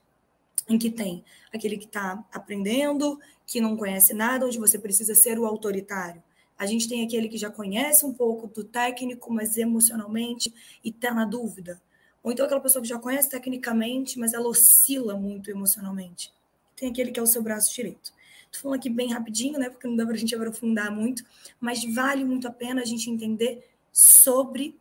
em 0.68 0.78
que 0.78 0.89
tem 0.89 1.24
aquele 1.53 1.78
que 1.78 1.86
está 1.86 2.24
aprendendo, 2.32 3.20
que 3.45 3.59
não 3.59 3.76
conhece 3.76 4.14
nada, 4.14 4.45
onde 4.45 4.57
você 4.57 4.80
precisa 4.80 5.14
ser 5.14 5.38
o 5.38 5.45
autoritário. 5.45 6.24
A 6.57 6.66
gente 6.66 6.88
tem 6.88 7.03
aquele 7.03 7.28
que 7.28 7.38
já 7.38 7.49
conhece 7.49 8.05
um 8.05 8.14
pouco 8.14 8.47
do 8.47 8.64
técnico, 8.64 9.34
mas 9.34 9.57
emocionalmente 9.57 10.53
e 10.84 10.89
está 10.89 11.14
na 11.14 11.26
dúvida. 11.26 11.82
Ou 12.24 12.32
então 12.32 12.45
aquela 12.45 12.61
pessoa 12.61 12.82
que 12.82 12.88
já 12.88 12.97
conhece 12.97 13.30
tecnicamente, 13.30 14.17
mas 14.17 14.34
ela 14.34 14.47
oscila 14.47 15.15
muito 15.15 15.51
emocionalmente. 15.51 16.32
Tem 16.76 16.89
aquele 16.89 17.11
que 17.11 17.19
é 17.19 17.24
o 17.24 17.28
seu 17.28 17.43
braço 17.43 17.74
direito. 17.76 18.13
Estou 18.45 18.61
falando 18.61 18.80
aqui 18.80 18.89
bem 18.89 19.11
rapidinho, 19.11 19.59
né? 19.59 19.69
Porque 19.69 19.88
não 19.88 19.95
dá 19.95 20.05
para 20.05 20.15
a 20.15 20.17
gente 20.17 20.34
aprofundar 20.34 20.89
muito, 20.89 21.26
mas 21.59 21.84
vale 21.93 22.24
muito 22.24 22.47
a 22.47 22.51
pena 22.51 22.82
a 22.82 22.86
gente 22.86 23.09
entender 23.09 23.69
sobre 23.91 24.80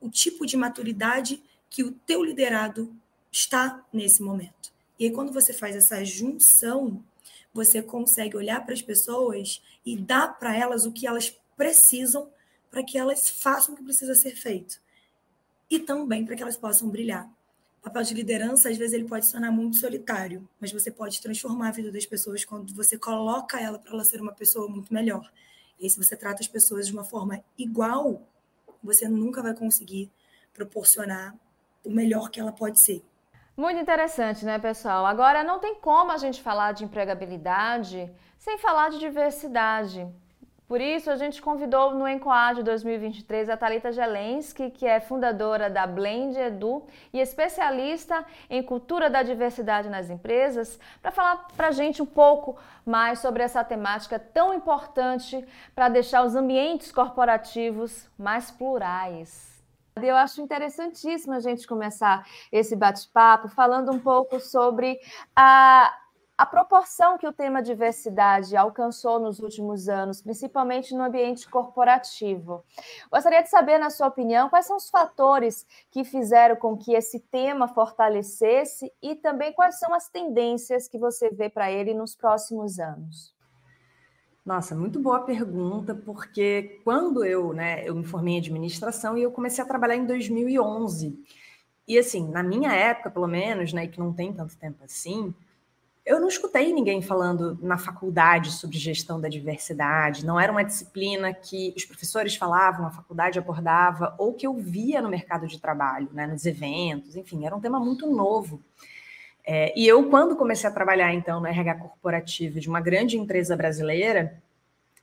o 0.00 0.10
tipo 0.10 0.44
de 0.44 0.56
maturidade 0.56 1.42
que 1.70 1.82
o 1.82 1.92
teu 1.92 2.22
liderado 2.22 2.94
está 3.32 3.84
nesse 3.92 4.22
momento. 4.22 4.72
E 4.98 5.06
aí, 5.06 5.10
quando 5.10 5.32
você 5.32 5.52
faz 5.52 5.74
essa 5.74 6.04
junção, 6.04 7.02
você 7.52 7.80
consegue 7.80 8.36
olhar 8.36 8.64
para 8.64 8.74
as 8.74 8.82
pessoas 8.82 9.62
e 9.86 9.96
dar 9.96 10.38
para 10.38 10.54
elas 10.54 10.84
o 10.84 10.92
que 10.92 11.06
elas 11.06 11.34
precisam 11.56 12.28
para 12.70 12.82
que 12.82 12.98
elas 12.98 13.28
façam 13.28 13.74
o 13.74 13.76
que 13.76 13.84
precisa 13.84 14.14
ser 14.14 14.34
feito 14.34 14.83
e 15.74 15.80
também 15.80 16.24
para 16.24 16.36
que 16.36 16.42
elas 16.42 16.56
possam 16.56 16.88
brilhar. 16.88 17.28
O 17.80 17.84
papel 17.84 18.02
de 18.02 18.14
liderança, 18.14 18.70
às 18.70 18.78
vezes, 18.78 18.94
ele 18.94 19.08
pode 19.08 19.26
se 19.26 19.32
tornar 19.32 19.50
muito 19.50 19.76
solitário, 19.76 20.48
mas 20.60 20.72
você 20.72 20.90
pode 20.90 21.20
transformar 21.20 21.68
a 21.68 21.72
vida 21.72 21.90
das 21.90 22.06
pessoas 22.06 22.44
quando 22.44 22.72
você 22.72 22.96
coloca 22.96 23.60
ela 23.60 23.78
para 23.78 23.92
ela 23.92 24.04
ser 24.04 24.20
uma 24.20 24.32
pessoa 24.32 24.68
muito 24.68 24.94
melhor. 24.94 25.30
E 25.78 25.90
se 25.90 26.02
você 26.02 26.16
trata 26.16 26.40
as 26.40 26.48
pessoas 26.48 26.86
de 26.86 26.92
uma 26.92 27.04
forma 27.04 27.42
igual, 27.58 28.22
você 28.82 29.08
nunca 29.08 29.42
vai 29.42 29.52
conseguir 29.52 30.10
proporcionar 30.52 31.34
o 31.84 31.90
melhor 31.90 32.30
que 32.30 32.38
ela 32.38 32.52
pode 32.52 32.78
ser. 32.78 33.02
Muito 33.56 33.80
interessante, 33.80 34.44
né, 34.44 34.58
pessoal? 34.58 35.04
Agora, 35.04 35.44
não 35.44 35.58
tem 35.58 35.74
como 35.74 36.12
a 36.12 36.16
gente 36.16 36.40
falar 36.40 36.72
de 36.72 36.84
empregabilidade 36.84 38.10
sem 38.38 38.58
falar 38.58 38.90
de 38.90 38.98
diversidade. 38.98 40.08
Por 40.74 40.80
isso, 40.80 41.08
a 41.08 41.14
gente 41.14 41.40
convidou 41.40 41.94
no 41.94 42.08
Encoad 42.08 42.64
2023 42.64 43.48
a 43.48 43.56
Talita 43.56 43.92
Gelensky, 43.92 44.72
que 44.72 44.84
é 44.84 44.98
fundadora 44.98 45.70
da 45.70 45.86
Blend 45.86 46.36
Edu 46.36 46.82
e 47.12 47.20
especialista 47.20 48.26
em 48.50 48.60
cultura 48.60 49.08
da 49.08 49.22
diversidade 49.22 49.88
nas 49.88 50.10
empresas, 50.10 50.76
para 51.00 51.12
falar 51.12 51.46
para 51.56 51.68
a 51.68 51.70
gente 51.70 52.02
um 52.02 52.06
pouco 52.06 52.58
mais 52.84 53.20
sobre 53.20 53.44
essa 53.44 53.62
temática 53.62 54.18
tão 54.18 54.52
importante 54.52 55.46
para 55.76 55.88
deixar 55.88 56.24
os 56.24 56.34
ambientes 56.34 56.90
corporativos 56.90 58.08
mais 58.18 58.50
plurais. 58.50 59.62
Eu 60.02 60.16
acho 60.16 60.42
interessantíssimo 60.42 61.34
a 61.34 61.38
gente 61.38 61.68
começar 61.68 62.26
esse 62.50 62.74
bate-papo 62.74 63.46
falando 63.46 63.92
um 63.92 64.00
pouco 64.00 64.40
sobre 64.40 64.98
a 65.36 65.96
a 66.36 66.44
proporção 66.44 67.16
que 67.16 67.26
o 67.26 67.32
tema 67.32 67.62
diversidade 67.62 68.56
alcançou 68.56 69.20
nos 69.20 69.38
últimos 69.38 69.88
anos, 69.88 70.20
principalmente 70.20 70.92
no 70.92 71.04
ambiente 71.04 71.48
corporativo. 71.48 72.64
Gostaria 73.10 73.42
de 73.42 73.48
saber, 73.48 73.78
na 73.78 73.88
sua 73.88 74.08
opinião, 74.08 74.48
quais 74.48 74.66
são 74.66 74.76
os 74.76 74.90
fatores 74.90 75.64
que 75.92 76.02
fizeram 76.02 76.56
com 76.56 76.76
que 76.76 76.92
esse 76.92 77.20
tema 77.20 77.68
fortalecesse 77.68 78.92
e 79.00 79.14
também 79.14 79.52
quais 79.52 79.78
são 79.78 79.94
as 79.94 80.08
tendências 80.08 80.88
que 80.88 80.98
você 80.98 81.30
vê 81.30 81.48
para 81.48 81.70
ele 81.70 81.94
nos 81.94 82.16
próximos 82.16 82.80
anos. 82.80 83.32
Nossa, 84.44 84.74
muito 84.74 85.00
boa 85.00 85.20
pergunta, 85.20 85.94
porque 85.94 86.80
quando 86.84 87.24
eu, 87.24 87.54
né, 87.54 87.88
eu 87.88 87.94
me 87.94 88.04
formei 88.04 88.34
em 88.34 88.38
administração 88.38 89.16
e 89.16 89.22
eu 89.22 89.30
comecei 89.30 89.62
a 89.62 89.66
trabalhar 89.66 89.96
em 89.96 90.04
2011. 90.04 91.16
E 91.86 91.98
assim, 91.98 92.28
na 92.28 92.42
minha 92.42 92.72
época, 92.72 93.10
pelo 93.10 93.26
menos, 93.26 93.72
né, 93.72 93.86
que 93.86 93.98
não 93.98 94.12
tem 94.12 94.32
tanto 94.32 94.56
tempo 94.58 94.82
assim, 94.84 95.34
eu 96.06 96.20
não 96.20 96.28
escutei 96.28 96.72
ninguém 96.72 97.00
falando 97.00 97.58
na 97.62 97.78
faculdade 97.78 98.52
sobre 98.52 98.78
gestão 98.78 99.18
da 99.18 99.28
diversidade, 99.28 100.26
não 100.26 100.38
era 100.38 100.52
uma 100.52 100.62
disciplina 100.62 101.32
que 101.32 101.72
os 101.74 101.84
professores 101.84 102.36
falavam, 102.36 102.86
a 102.86 102.90
faculdade 102.90 103.38
abordava, 103.38 104.14
ou 104.18 104.34
que 104.34 104.46
eu 104.46 104.54
via 104.54 105.00
no 105.00 105.08
mercado 105.08 105.46
de 105.46 105.58
trabalho, 105.58 106.10
né, 106.12 106.26
nos 106.26 106.44
eventos, 106.44 107.16
enfim, 107.16 107.46
era 107.46 107.56
um 107.56 107.60
tema 107.60 107.80
muito 107.80 108.06
novo. 108.06 108.60
É, 109.46 109.78
e 109.78 109.86
eu, 109.86 110.08
quando 110.10 110.36
comecei 110.36 110.68
a 110.68 110.72
trabalhar, 110.72 111.12
então, 111.14 111.40
no 111.40 111.46
RH 111.46 111.74
corporativo 111.76 112.60
de 112.60 112.68
uma 112.68 112.80
grande 112.80 113.18
empresa 113.18 113.56
brasileira, 113.56 114.42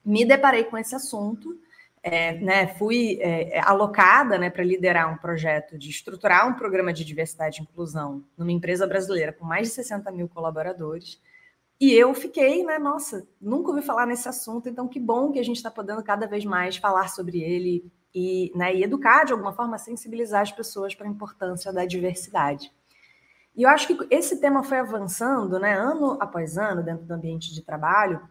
me 0.06 0.24
deparei 0.24 0.64
com 0.64 0.78
esse 0.78 0.96
assunto 0.96 1.60
é, 2.04 2.34
né, 2.40 2.68
fui 2.68 3.20
é, 3.22 3.58
é, 3.58 3.60
alocada 3.60 4.38
né, 4.38 4.50
para 4.50 4.64
liderar 4.64 5.14
um 5.14 5.18
projeto 5.18 5.78
de 5.78 5.90
estruturar 5.90 6.48
um 6.48 6.54
programa 6.54 6.92
de 6.92 7.06
diversidade 7.06 7.60
e 7.60 7.64
inclusão 7.64 8.24
numa 8.36 8.52
empresa 8.52 8.88
brasileira 8.88 9.32
com 9.32 9.46
mais 9.46 9.68
de 9.68 9.74
60 9.76 10.12
mil 10.12 10.28
colaboradores. 10.28 11.22
E 11.80 11.94
eu 11.94 12.14
fiquei, 12.14 12.64
né, 12.64 12.80
nossa, 12.80 13.28
nunca 13.40 13.70
ouvi 13.70 13.82
falar 13.82 14.06
nesse 14.06 14.28
assunto, 14.28 14.68
então 14.68 14.88
que 14.88 15.00
bom 15.00 15.32
que 15.32 15.40
a 15.40 15.44
gente 15.44 15.58
está 15.58 15.70
podendo 15.70 16.04
cada 16.04 16.28
vez 16.28 16.44
mais 16.46 16.78
falar 16.78 17.10
sobre 17.10 17.42
ele 17.42 17.92
e, 18.14 18.52
né, 18.56 18.76
e 18.76 18.84
educar, 18.84 19.24
de 19.24 19.34
alguma 19.34 19.54
forma, 19.54 19.78
sensibilizar 19.78 20.42
as 20.42 20.52
pessoas 20.52 20.96
para 20.96 21.08
a 21.08 21.10
importância 21.10 21.72
da 21.72 21.86
diversidade. 21.86 22.72
E 23.56 23.64
eu 23.64 23.70
acho 23.70 23.88
que 23.88 24.08
esse 24.10 24.40
tema 24.40 24.64
foi 24.64 24.80
avançando, 24.80 25.60
né, 25.60 25.74
ano 25.74 26.18
após 26.20 26.58
ano, 26.58 26.84
dentro 26.84 27.06
do 27.06 27.14
ambiente 27.14 27.54
de 27.54 27.62
trabalho. 27.62 28.22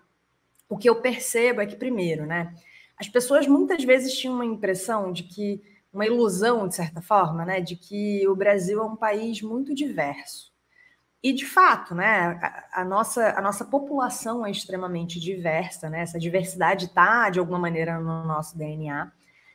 O 0.68 0.78
que 0.78 0.88
eu 0.88 1.00
percebo 1.00 1.60
é 1.60 1.66
que, 1.66 1.76
primeiro, 1.76 2.26
né, 2.26 2.54
as 3.00 3.08
pessoas 3.08 3.46
muitas 3.46 3.82
vezes 3.82 4.12
tinham 4.12 4.34
uma 4.34 4.44
impressão 4.44 5.10
de 5.10 5.22
que, 5.22 5.62
uma 5.90 6.04
ilusão, 6.04 6.68
de 6.68 6.74
certa 6.74 7.00
forma, 7.00 7.46
né, 7.46 7.58
de 7.58 7.74
que 7.74 8.28
o 8.28 8.36
Brasil 8.36 8.78
é 8.78 8.84
um 8.84 8.94
país 8.94 9.40
muito 9.40 9.74
diverso. 9.74 10.52
E, 11.22 11.32
de 11.32 11.46
fato, 11.46 11.94
né, 11.94 12.38
a, 12.42 12.82
a 12.82 12.84
nossa, 12.84 13.30
a 13.30 13.40
nossa 13.40 13.64
população 13.64 14.44
é 14.44 14.50
extremamente 14.50 15.18
diversa, 15.18 15.88
né, 15.88 16.02
essa 16.02 16.18
diversidade 16.18 16.86
está, 16.86 17.30
de 17.30 17.38
alguma 17.38 17.58
maneira, 17.58 17.98
no 17.98 18.22
nosso 18.24 18.56
DNA, 18.58 19.10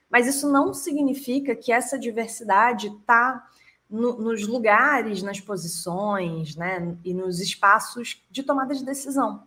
mas 0.09 0.25
isso 0.25 0.51
não 0.51 0.73
significa 0.73 1.55
que 1.55 1.71
essa 1.71 1.99
diversidade 1.99 2.87
está 2.87 3.47
no, 3.87 4.17
nos 4.19 4.47
lugares, 4.47 5.21
nas 5.21 5.39
posições 5.39 6.55
né, 6.55 6.97
e 7.03 7.13
nos 7.13 7.39
espaços 7.39 8.25
de 8.31 8.41
tomada 8.41 8.73
de 8.73 8.83
decisão. 8.83 9.43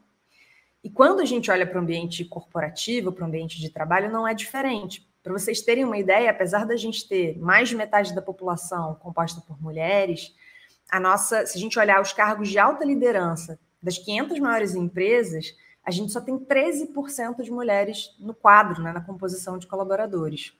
E 0.82 0.88
quando 0.90 1.20
a 1.20 1.24
gente 1.24 1.50
olha 1.50 1.66
para 1.66 1.78
o 1.78 1.82
ambiente 1.82 2.24
corporativo, 2.24 3.12
para 3.12 3.24
o 3.24 3.26
ambiente 3.26 3.60
de 3.60 3.70
trabalho, 3.70 4.10
não 4.10 4.26
é 4.26 4.32
diferente. 4.32 5.08
Para 5.22 5.32
vocês 5.32 5.60
terem 5.60 5.84
uma 5.84 5.98
ideia, 5.98 6.30
apesar 6.30 6.64
da 6.64 6.76
gente 6.76 7.06
ter 7.08 7.36
mais 7.38 7.68
de 7.68 7.76
metade 7.76 8.14
da 8.14 8.22
população 8.22 8.94
composta 8.94 9.40
por 9.40 9.60
mulheres, 9.60 10.34
a 10.90 10.98
nossa, 10.98 11.44
se 11.44 11.58
a 11.58 11.60
gente 11.60 11.78
olhar 11.78 12.00
os 12.00 12.12
cargos 12.12 12.48
de 12.48 12.58
alta 12.58 12.84
liderança 12.84 13.58
das 13.82 13.98
500 13.98 14.38
maiores 14.38 14.74
empresas, 14.74 15.54
a 15.84 15.90
gente 15.90 16.12
só 16.12 16.20
tem 16.20 16.38
13% 16.38 17.42
de 17.42 17.50
mulheres 17.50 18.14
no 18.18 18.34
quadro, 18.34 18.82
né, 18.82 18.92
na 18.92 19.00
composição 19.00 19.58
de 19.58 19.66
colaboradores. 19.66 20.52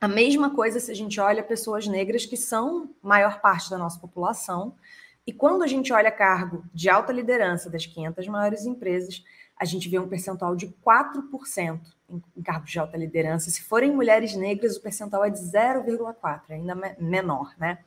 A 0.00 0.08
mesma 0.08 0.54
coisa 0.54 0.80
se 0.80 0.90
a 0.90 0.94
gente 0.94 1.18
olha 1.20 1.42
pessoas 1.42 1.86
negras 1.86 2.26
que 2.26 2.36
são 2.36 2.90
maior 3.02 3.40
parte 3.40 3.70
da 3.70 3.78
nossa 3.78 3.98
população, 3.98 4.74
e 5.26 5.32
quando 5.32 5.62
a 5.62 5.66
gente 5.66 5.92
olha 5.92 6.10
cargo 6.10 6.64
de 6.72 6.90
alta 6.90 7.12
liderança 7.12 7.70
das 7.70 7.86
500 7.86 8.28
maiores 8.28 8.66
empresas, 8.66 9.24
a 9.56 9.64
gente 9.64 9.88
vê 9.88 9.98
um 9.98 10.08
percentual 10.08 10.54
de 10.54 10.68
4% 10.84 11.80
em, 12.10 12.42
cargos 12.42 12.70
de 12.70 12.78
alta 12.78 12.96
liderança. 12.96 13.50
Se 13.50 13.62
forem 13.62 13.90
mulheres 13.90 14.34
negras, 14.34 14.76
o 14.76 14.82
percentual 14.82 15.24
é 15.24 15.30
de 15.30 15.38
0,4%, 15.38 16.40
ainda 16.50 16.74
menor, 16.98 17.54
né? 17.58 17.78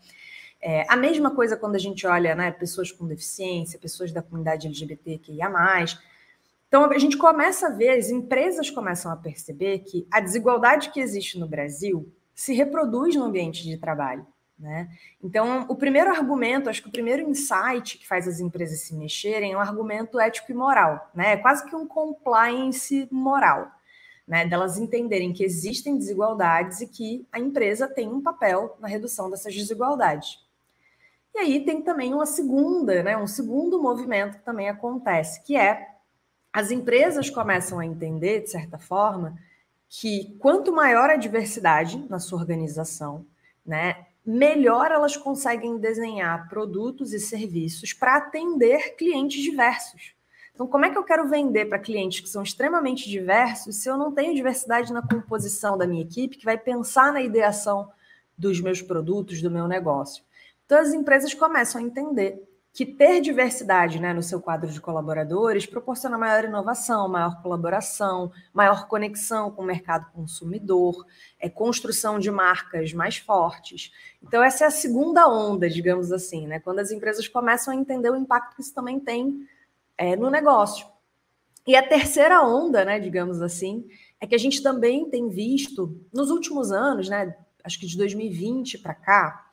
É, 0.60 0.86
a 0.90 0.96
mesma 0.96 1.30
coisa 1.30 1.56
quando 1.56 1.76
a 1.76 1.80
gente 1.80 2.08
olha 2.08 2.34
né, 2.34 2.50
pessoas 2.52 2.92
com 2.92 3.06
deficiência, 3.06 3.78
pessoas 3.78 4.12
da 4.12 4.24
comunidade 4.24 4.66
LGBTQIA. 4.66 5.52
Então, 6.68 6.86
a 6.86 6.98
gente 6.98 7.16
começa 7.16 7.68
a 7.68 7.70
ver, 7.70 7.92
as 7.92 8.10
empresas 8.10 8.70
começam 8.72 9.12
a 9.12 9.16
perceber 9.16 9.80
que 9.80 10.08
a 10.12 10.20
desigualdade 10.20 10.90
que 10.90 11.00
existe 11.00 11.38
no 11.38 11.48
Brasil 11.48 12.12
se 12.34 12.54
reproduz 12.54 13.16
no 13.16 13.26
ambiente 13.26 13.64
de 13.64 13.78
trabalho. 13.78 14.26
Né? 14.60 14.90
Então, 15.24 15.66
o 15.70 15.76
primeiro 15.76 16.10
argumento, 16.10 16.70
acho 16.70 16.82
que 16.82 16.90
o 16.90 16.92
primeiro 16.92 17.22
insight 17.22 17.98
que 17.98 18.08
faz 18.08 18.28
as 18.28 18.40
empresas 18.40 18.80
se 18.82 18.96
mexerem 18.96 19.54
é 19.54 19.58
um 19.58 19.60
argumento 19.60 20.20
ético 20.20 20.52
e 20.52 20.56
moral, 20.56 21.12
né? 21.14 21.34
É 21.34 21.38
quase 21.38 21.64
que 21.70 21.76
um 21.76 21.88
compliance 21.88 23.08
moral. 23.12 23.72
né, 24.28 24.46
delas 24.46 24.78
entenderem 24.78 25.32
que 25.32 25.44
existem 25.44 25.98
desigualdades 25.98 26.82
e 26.82 26.88
que 26.88 27.26
a 27.32 27.40
empresa 27.40 27.88
tem 27.88 28.10
um 28.10 28.22
papel 28.22 28.76
na 28.80 28.88
redução 28.88 29.30
dessas 29.30 29.56
desigualdades. 29.56 30.46
E 31.34 31.40
aí 31.40 31.64
tem 31.64 31.82
também 31.82 32.14
uma 32.14 32.26
segunda, 32.26 33.02
né, 33.04 33.16
um 33.16 33.28
segundo 33.28 33.82
movimento 33.82 34.38
que 34.38 34.44
também 34.44 34.68
acontece, 34.68 35.42
que 35.44 35.56
é 35.56 35.96
as 36.52 36.72
empresas 36.72 37.30
começam 37.30 37.80
a 37.80 37.86
entender, 37.86 38.42
de 38.42 38.50
certa 38.50 38.78
forma, 38.78 39.38
que 39.88 40.36
quanto 40.40 40.74
maior 40.74 41.10
a 41.10 41.16
diversidade 41.16 42.06
na 42.10 42.20
sua 42.20 42.40
organização, 42.40 43.26
né, 43.66 44.08
melhor 44.28 44.92
elas 44.92 45.16
conseguem 45.16 45.78
desenhar 45.78 46.50
produtos 46.50 47.14
e 47.14 47.20
serviços 47.20 47.94
para 47.94 48.18
atender 48.18 48.98
clientes 48.98 49.42
diversos. 49.42 50.14
Então, 50.54 50.68
como 50.68 50.84
é 50.84 50.90
que 50.90 50.98
eu 50.98 51.04
quero 51.04 51.30
vender 51.30 51.66
para 51.66 51.80
clientes 51.80 52.20
que 52.20 52.28
são 52.28 52.44
extremamente 52.44 53.10
diversos 53.10 53.78
se 53.78 53.90
eu 53.90 53.96
não 53.96 54.12
tenho 54.12 54.36
diversidade 54.36 54.92
na 54.92 55.02
composição 55.02 55.78
da 55.78 55.88
minha 55.88 56.02
equipe 56.02 56.36
que 56.36 56.44
vai 56.44 56.58
pensar 56.58 57.14
na 57.14 57.22
ideação 57.22 57.90
dos 58.38 58.60
meus 58.60 58.82
produtos, 58.82 59.42
do 59.42 59.50
meu 59.50 59.66
negócio? 59.66 60.26
Então, 60.66 60.78
as 60.80 60.94
empresas 60.94 61.34
começam 61.34 61.80
a 61.80 61.84
entender 61.84 62.44
que 62.78 62.86
ter 62.86 63.22
diversidade 63.22 64.00
né, 64.00 64.14
no 64.14 64.22
seu 64.22 64.40
quadro 64.40 64.72
de 64.72 64.80
colaboradores 64.80 65.66
proporciona 65.66 66.16
maior 66.16 66.44
inovação, 66.44 67.10
maior 67.10 67.42
colaboração, 67.42 68.32
maior 68.54 68.88
conexão 68.88 69.50
com 69.50 69.64
o 69.64 69.66
mercado 69.66 70.12
consumidor, 70.12 71.04
é, 71.40 71.50
construção 71.50 72.20
de 72.20 72.30
marcas 72.30 72.94
mais 72.94 73.18
fortes. 73.18 73.92
Então, 74.22 74.44
essa 74.44 74.64
é 74.64 74.68
a 74.68 74.70
segunda 74.70 75.28
onda, 75.28 75.68
digamos 75.68 76.12
assim, 76.12 76.46
né, 76.46 76.60
quando 76.60 76.78
as 76.78 76.92
empresas 76.92 77.28
começam 77.28 77.74
a 77.74 77.76
entender 77.76 78.12
o 78.12 78.16
impacto 78.16 78.56
que 78.56 78.62
isso 78.62 78.76
também 78.76 79.00
tem 79.00 79.48
é, 79.98 80.16
no 80.16 80.30
negócio. 80.30 80.86
E 81.66 81.76
a 81.76 81.82
terceira 81.82 82.44
onda, 82.44 82.86
né, 82.86 83.00
digamos 83.00 83.42
assim, 83.42 83.88
é 84.22 84.28
que 84.28 84.36
a 84.36 84.40
gente 84.40 84.62
também 84.62 85.10
tem 85.10 85.30
visto 85.30 86.00
nos 86.14 86.30
últimos 86.30 86.72
anos, 86.72 87.10
né, 87.10 87.36
acho 87.64 87.80
que 87.80 87.88
de 87.88 87.98
2020 87.98 88.78
para 88.78 88.94
cá, 88.94 89.47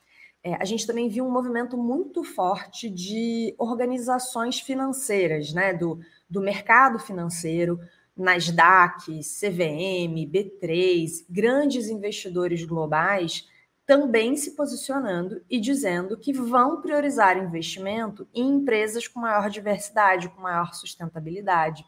é, 0.45 0.55
a 0.61 0.65
gente 0.67 0.87
também 0.87 1.09
viu 1.09 1.27
um 1.27 1.31
movimento 1.31 1.75
muito 1.75 2.23
forte 2.23 2.91
de 2.91 3.55
organizações 3.59 4.61
financeiras, 4.61 5.55
né, 5.55 5.73
do, 5.73 5.99
do 6.29 6.43
mercado 6.43 6.99
financeiro, 6.99 7.81
Nasdaq, 8.15 9.21
CVM, 9.23 10.31
B3, 10.31 11.25
grandes 11.29 11.89
investidores 11.89 12.63
globais 12.65 13.49
também 13.87 14.37
se 14.37 14.53
posicionando 14.53 15.43
e 15.49 15.61
dizendo 15.61 16.17
que 16.17 16.33
vão 16.33 16.81
priorizar 16.81 17.37
investimento 17.37 18.27
em 18.35 18.57
empresas 18.57 19.09
com 19.09 19.21
maior 19.21 19.51
diversidade, 19.51 20.29
com 20.29 20.41
maior 20.41 20.73
sustentabilidade. 20.75 21.85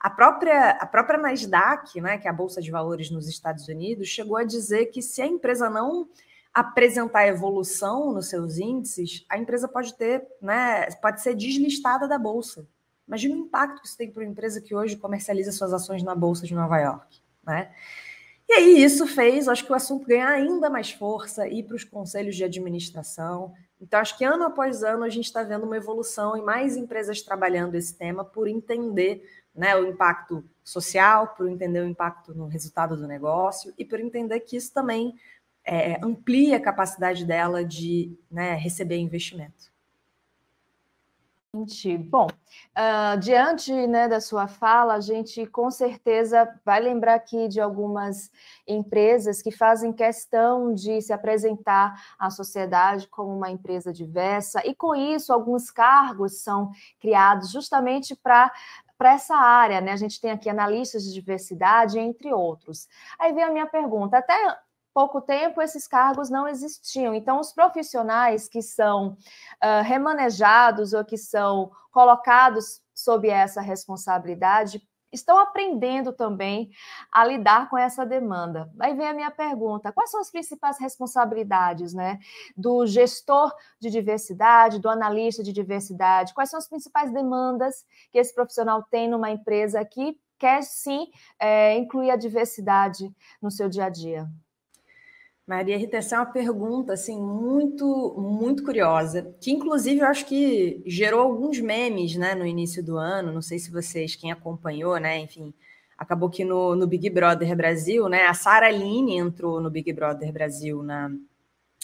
A 0.00 0.10
própria, 0.10 0.70
a 0.70 0.86
própria 0.86 1.18
Nasdaq, 1.18 2.00
né, 2.00 2.18
que 2.18 2.28
é 2.28 2.30
a 2.30 2.34
Bolsa 2.34 2.60
de 2.60 2.70
Valores 2.70 3.10
nos 3.10 3.28
Estados 3.28 3.66
Unidos, 3.68 4.08
chegou 4.08 4.36
a 4.36 4.44
dizer 4.44 4.86
que 4.86 5.02
se 5.02 5.20
a 5.20 5.26
empresa 5.26 5.68
não 5.68 6.08
apresentar 6.58 7.28
evolução 7.28 8.12
nos 8.12 8.28
seus 8.28 8.58
índices, 8.58 9.24
a 9.28 9.38
empresa 9.38 9.68
pode 9.68 9.94
ter, 9.94 10.26
né, 10.42 10.86
pode 11.00 11.22
ser 11.22 11.34
deslistada 11.34 12.08
da 12.08 12.18
bolsa. 12.18 12.66
Imagina 13.06 13.36
o 13.36 13.38
impacto 13.38 13.80
que 13.80 13.86
isso 13.86 13.96
tem 13.96 14.10
para 14.10 14.24
uma 14.24 14.30
empresa 14.30 14.60
que 14.60 14.74
hoje 14.74 14.96
comercializa 14.96 15.52
suas 15.52 15.72
ações 15.72 16.02
na 16.02 16.16
bolsa 16.16 16.46
de 16.46 16.54
Nova 16.54 16.76
York, 16.78 17.20
né? 17.44 17.70
E 18.48 18.52
aí 18.54 18.82
isso 18.82 19.06
fez, 19.06 19.46
acho 19.46 19.64
que 19.64 19.70
o 19.70 19.74
assunto 19.74 20.06
ganhar 20.06 20.30
ainda 20.30 20.68
mais 20.68 20.90
força, 20.90 21.46
ir 21.46 21.62
para 21.64 21.76
os 21.76 21.84
conselhos 21.84 22.34
de 22.34 22.42
administração. 22.42 23.52
Então, 23.80 24.00
acho 24.00 24.16
que 24.16 24.24
ano 24.24 24.44
após 24.44 24.82
ano 24.82 25.04
a 25.04 25.08
gente 25.08 25.26
está 25.26 25.42
vendo 25.42 25.64
uma 25.64 25.76
evolução 25.76 26.36
e 26.36 26.42
mais 26.42 26.76
empresas 26.76 27.22
trabalhando 27.22 27.74
esse 27.76 27.94
tema 27.94 28.24
por 28.24 28.48
entender 28.48 29.22
né, 29.54 29.76
o 29.76 29.86
impacto 29.86 30.42
social, 30.64 31.34
por 31.36 31.48
entender 31.48 31.80
o 31.80 31.86
impacto 31.86 32.34
no 32.34 32.46
resultado 32.46 32.96
do 32.96 33.06
negócio 33.06 33.72
e 33.78 33.84
por 33.84 34.00
entender 34.00 34.40
que 34.40 34.56
isso 34.56 34.72
também 34.72 35.14
é, 35.68 36.00
amplia 36.02 36.56
a 36.56 36.60
capacidade 36.60 37.26
dela 37.26 37.62
de 37.64 38.16
né, 38.30 38.54
receber 38.54 38.96
investimento. 38.96 39.68
Bom, 41.98 42.26
uh, 42.26 43.18
diante 43.18 43.72
né, 43.86 44.06
da 44.06 44.20
sua 44.20 44.46
fala, 44.46 44.94
a 44.94 45.00
gente 45.00 45.46
com 45.46 45.70
certeza 45.70 46.48
vai 46.64 46.78
lembrar 46.78 47.14
aqui 47.14 47.48
de 47.48 47.58
algumas 47.58 48.30
empresas 48.66 49.40
que 49.40 49.50
fazem 49.50 49.92
questão 49.92 50.74
de 50.74 51.00
se 51.00 51.12
apresentar 51.12 52.00
à 52.18 52.30
sociedade 52.30 53.08
como 53.08 53.34
uma 53.34 53.50
empresa 53.50 53.92
diversa, 53.92 54.60
e 54.64 54.74
com 54.74 54.94
isso, 54.94 55.32
alguns 55.32 55.70
cargos 55.70 56.42
são 56.42 56.70
criados 57.00 57.50
justamente 57.50 58.14
para 58.14 58.52
para 58.98 59.12
essa 59.12 59.36
área, 59.36 59.80
né? 59.80 59.92
A 59.92 59.96
gente 59.96 60.20
tem 60.20 60.32
aqui 60.32 60.50
analistas 60.50 61.04
de 61.04 61.14
diversidade, 61.14 62.00
entre 62.00 62.32
outros. 62.34 62.88
Aí 63.16 63.32
vem 63.32 63.44
a 63.44 63.50
minha 63.50 63.66
pergunta: 63.66 64.18
até 64.18 64.34
pouco 64.98 65.20
tempo 65.20 65.62
esses 65.62 65.86
cargos 65.86 66.28
não 66.28 66.48
existiam. 66.48 67.14
Então, 67.14 67.38
os 67.38 67.52
profissionais 67.52 68.48
que 68.48 68.60
são 68.60 69.10
uh, 69.62 69.84
remanejados 69.84 70.92
ou 70.92 71.04
que 71.04 71.16
são 71.16 71.70
colocados 71.92 72.82
sob 72.92 73.28
essa 73.28 73.60
responsabilidade 73.60 74.82
estão 75.12 75.38
aprendendo 75.38 76.12
também 76.12 76.72
a 77.12 77.24
lidar 77.24 77.70
com 77.70 77.78
essa 77.78 78.04
demanda. 78.04 78.68
Aí 78.80 78.92
vem 78.92 79.06
a 79.06 79.14
minha 79.14 79.30
pergunta: 79.30 79.92
quais 79.92 80.10
são 80.10 80.20
as 80.20 80.32
principais 80.32 80.80
responsabilidades 80.80 81.94
né, 81.94 82.18
do 82.56 82.84
gestor 82.84 83.54
de 83.80 83.90
diversidade, 83.90 84.80
do 84.80 84.88
analista 84.88 85.44
de 85.44 85.52
diversidade? 85.52 86.34
Quais 86.34 86.50
são 86.50 86.58
as 86.58 86.68
principais 86.68 87.12
demandas 87.12 87.86
que 88.10 88.18
esse 88.18 88.34
profissional 88.34 88.82
tem 88.82 89.08
numa 89.08 89.30
empresa 89.30 89.84
que 89.84 90.20
quer 90.36 90.64
sim 90.64 91.06
é, 91.38 91.76
incluir 91.76 92.10
a 92.10 92.16
diversidade 92.16 93.14
no 93.40 93.48
seu 93.48 93.68
dia 93.68 93.84
a 93.84 93.88
dia? 93.88 94.28
Maria 95.48 95.78
Rita, 95.78 95.96
essa 95.96 96.16
é 96.16 96.18
uma 96.18 96.26
pergunta 96.26 96.92
assim 96.92 97.18
muito 97.18 98.14
muito 98.18 98.62
curiosa, 98.62 99.34
que 99.40 99.50
inclusive 99.50 100.00
eu 100.02 100.06
acho 100.06 100.26
que 100.26 100.82
gerou 100.84 101.20
alguns 101.20 101.58
memes, 101.58 102.16
né, 102.16 102.34
no 102.34 102.46
início 102.46 102.84
do 102.84 102.98
ano. 102.98 103.32
Não 103.32 103.40
sei 103.40 103.58
se 103.58 103.70
vocês 103.70 104.14
quem 104.14 104.30
acompanhou, 104.30 104.98
né, 104.98 105.18
enfim, 105.18 105.54
acabou 105.96 106.28
que 106.28 106.44
no, 106.44 106.76
no 106.76 106.86
Big 106.86 107.08
Brother 107.08 107.56
Brasil, 107.56 108.10
né, 108.10 108.26
a 108.26 108.34
Sara 108.34 108.66
Aline 108.66 109.16
entrou 109.16 109.58
no 109.58 109.70
Big 109.70 109.90
Brother 109.90 110.30
Brasil 110.30 110.82
na, 110.82 111.08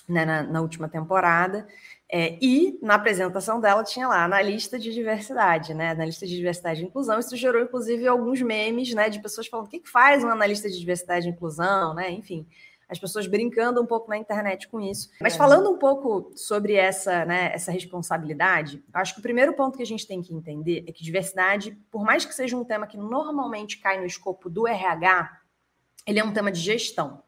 né, 0.07 0.27
na, 0.27 0.43
na, 0.43 0.61
última 0.61 0.87
temporada. 0.87 1.67
É, 2.13 2.39
e 2.43 2.79
na 2.83 2.97
apresentação 2.97 3.61
dela 3.61 3.83
tinha 3.83 4.07
lá 4.07 4.29
na 4.29 4.43
lista 4.43 4.79
de 4.79 4.93
diversidade, 4.93 5.73
né? 5.73 5.95
Na 5.95 6.05
lista 6.05 6.27
de 6.27 6.37
diversidade 6.37 6.83
e 6.83 6.85
inclusão. 6.85 7.19
Isso 7.19 7.35
gerou, 7.35 7.63
inclusive, 7.63 8.07
alguns 8.07 8.41
memes, 8.43 8.95
né? 8.95 9.09
De 9.09 9.21
pessoas 9.21 9.49
falando 9.49 9.67
o 9.67 9.71
que, 9.71 9.81
que 9.81 9.89
faz 9.89 10.23
um 10.23 10.29
analista 10.29 10.69
de 10.69 10.79
diversidade 10.79 11.27
e 11.27 11.31
inclusão, 11.31 11.95
né? 11.95 12.11
Enfim 12.11 12.47
as 12.89 12.99
pessoas 12.99 13.27
brincando 13.27 13.81
um 13.81 13.87
pouco 13.87 14.09
na 14.09 14.17
internet 14.17 14.69
com 14.69 14.81
isso. 14.81 15.11
Mas 15.21 15.35
é. 15.35 15.37
falando 15.37 15.71
um 15.71 15.79
pouco 15.79 16.33
sobre 16.35 16.75
essa, 16.75 17.25
né, 17.25 17.51
essa 17.55 17.73
responsabilidade, 17.73 18.83
acho 18.93 19.15
que 19.15 19.21
o 19.21 19.23
primeiro 19.23 19.55
ponto 19.55 19.77
que 19.77 19.83
a 19.83 19.87
gente 19.87 20.07
tem 20.07 20.23
que 20.23 20.35
entender 20.35 20.85
é 20.87 20.93
que 20.93 21.03
diversidade, 21.03 21.77
por 21.91 22.05
mais 22.05 22.25
que 22.25 22.35
seja 22.35 22.57
um 22.57 22.65
tema 22.65 22.87
que 22.87 22.97
normalmente 22.97 23.79
cai 23.79 23.99
no 23.99 24.07
escopo 24.07 24.51
do 24.51 24.67
RH, 24.67 25.41
ele 26.07 26.19
é 26.19 26.25
um 26.25 26.33
tema 26.33 26.53
de 26.53 26.61
gestão. 26.61 27.23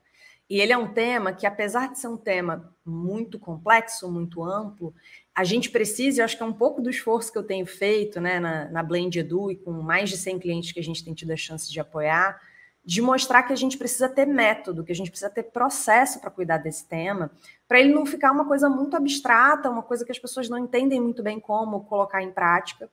E 0.49 0.61
ele 0.61 0.73
é 0.73 0.79
um 0.79 0.93
tema 0.93 1.33
que, 1.33 1.45
apesar 1.45 1.91
de 1.91 1.99
ser 1.99 2.07
um 2.07 2.17
tema 2.17 2.73
muito 2.85 3.39
complexo, 3.39 4.11
muito 4.11 4.45
amplo, 4.45 4.95
a 5.35 5.43
gente 5.43 5.71
precisa, 5.71 6.21
eu 6.21 6.25
acho 6.25 6.37
que 6.37 6.43
é 6.43 6.47
um 6.47 6.53
pouco 6.53 6.81
do 6.81 6.89
esforço 6.89 7.33
que 7.33 7.39
eu 7.39 7.43
tenho 7.43 7.67
feito 7.67 8.21
né, 8.21 8.39
na, 8.39 8.71
na 8.71 8.83
Blend 8.83 9.19
Edu 9.19 9.51
e 9.51 9.57
com 9.57 9.73
mais 9.73 10.09
de 10.09 10.17
100 10.17 10.39
clientes 10.39 10.73
que 10.73 10.79
a 10.79 10.83
gente 10.83 11.05
tem 11.05 11.15
tido 11.15 11.33
a 11.33 11.37
chance 11.37 11.71
de 11.71 11.81
apoiar, 11.81 12.41
de 12.87 13.03
mostrar 13.03 13.43
que 13.43 13.53
a 13.53 13.57
gente 13.57 13.77
precisa 13.77 14.09
ter 14.09 14.25
método, 14.25 14.85
que 14.85 14.93
a 14.93 14.95
gente 14.95 15.11
precisa 15.11 15.29
ter 15.29 15.43
processo 15.43 16.21
para 16.21 16.31
cuidar 16.31 16.59
desse 16.59 16.87
tema, 16.87 17.33
para 17.67 17.81
ele 17.81 17.93
não 17.93 18.07
ficar 18.07 18.31
uma 18.31 18.45
coisa 18.45 18.71
muito 18.71 18.97
abstrata, 18.97 19.69
uma 19.69 19.83
coisa 19.83 20.05
que 20.05 20.13
as 20.13 20.19
pessoas 20.21 20.49
não 20.49 20.57
entendem 20.57 21.01
muito 21.01 21.21
bem 21.21 21.41
como 21.41 21.85
colocar 21.87 22.23
em 22.23 22.31
prática. 22.31 22.89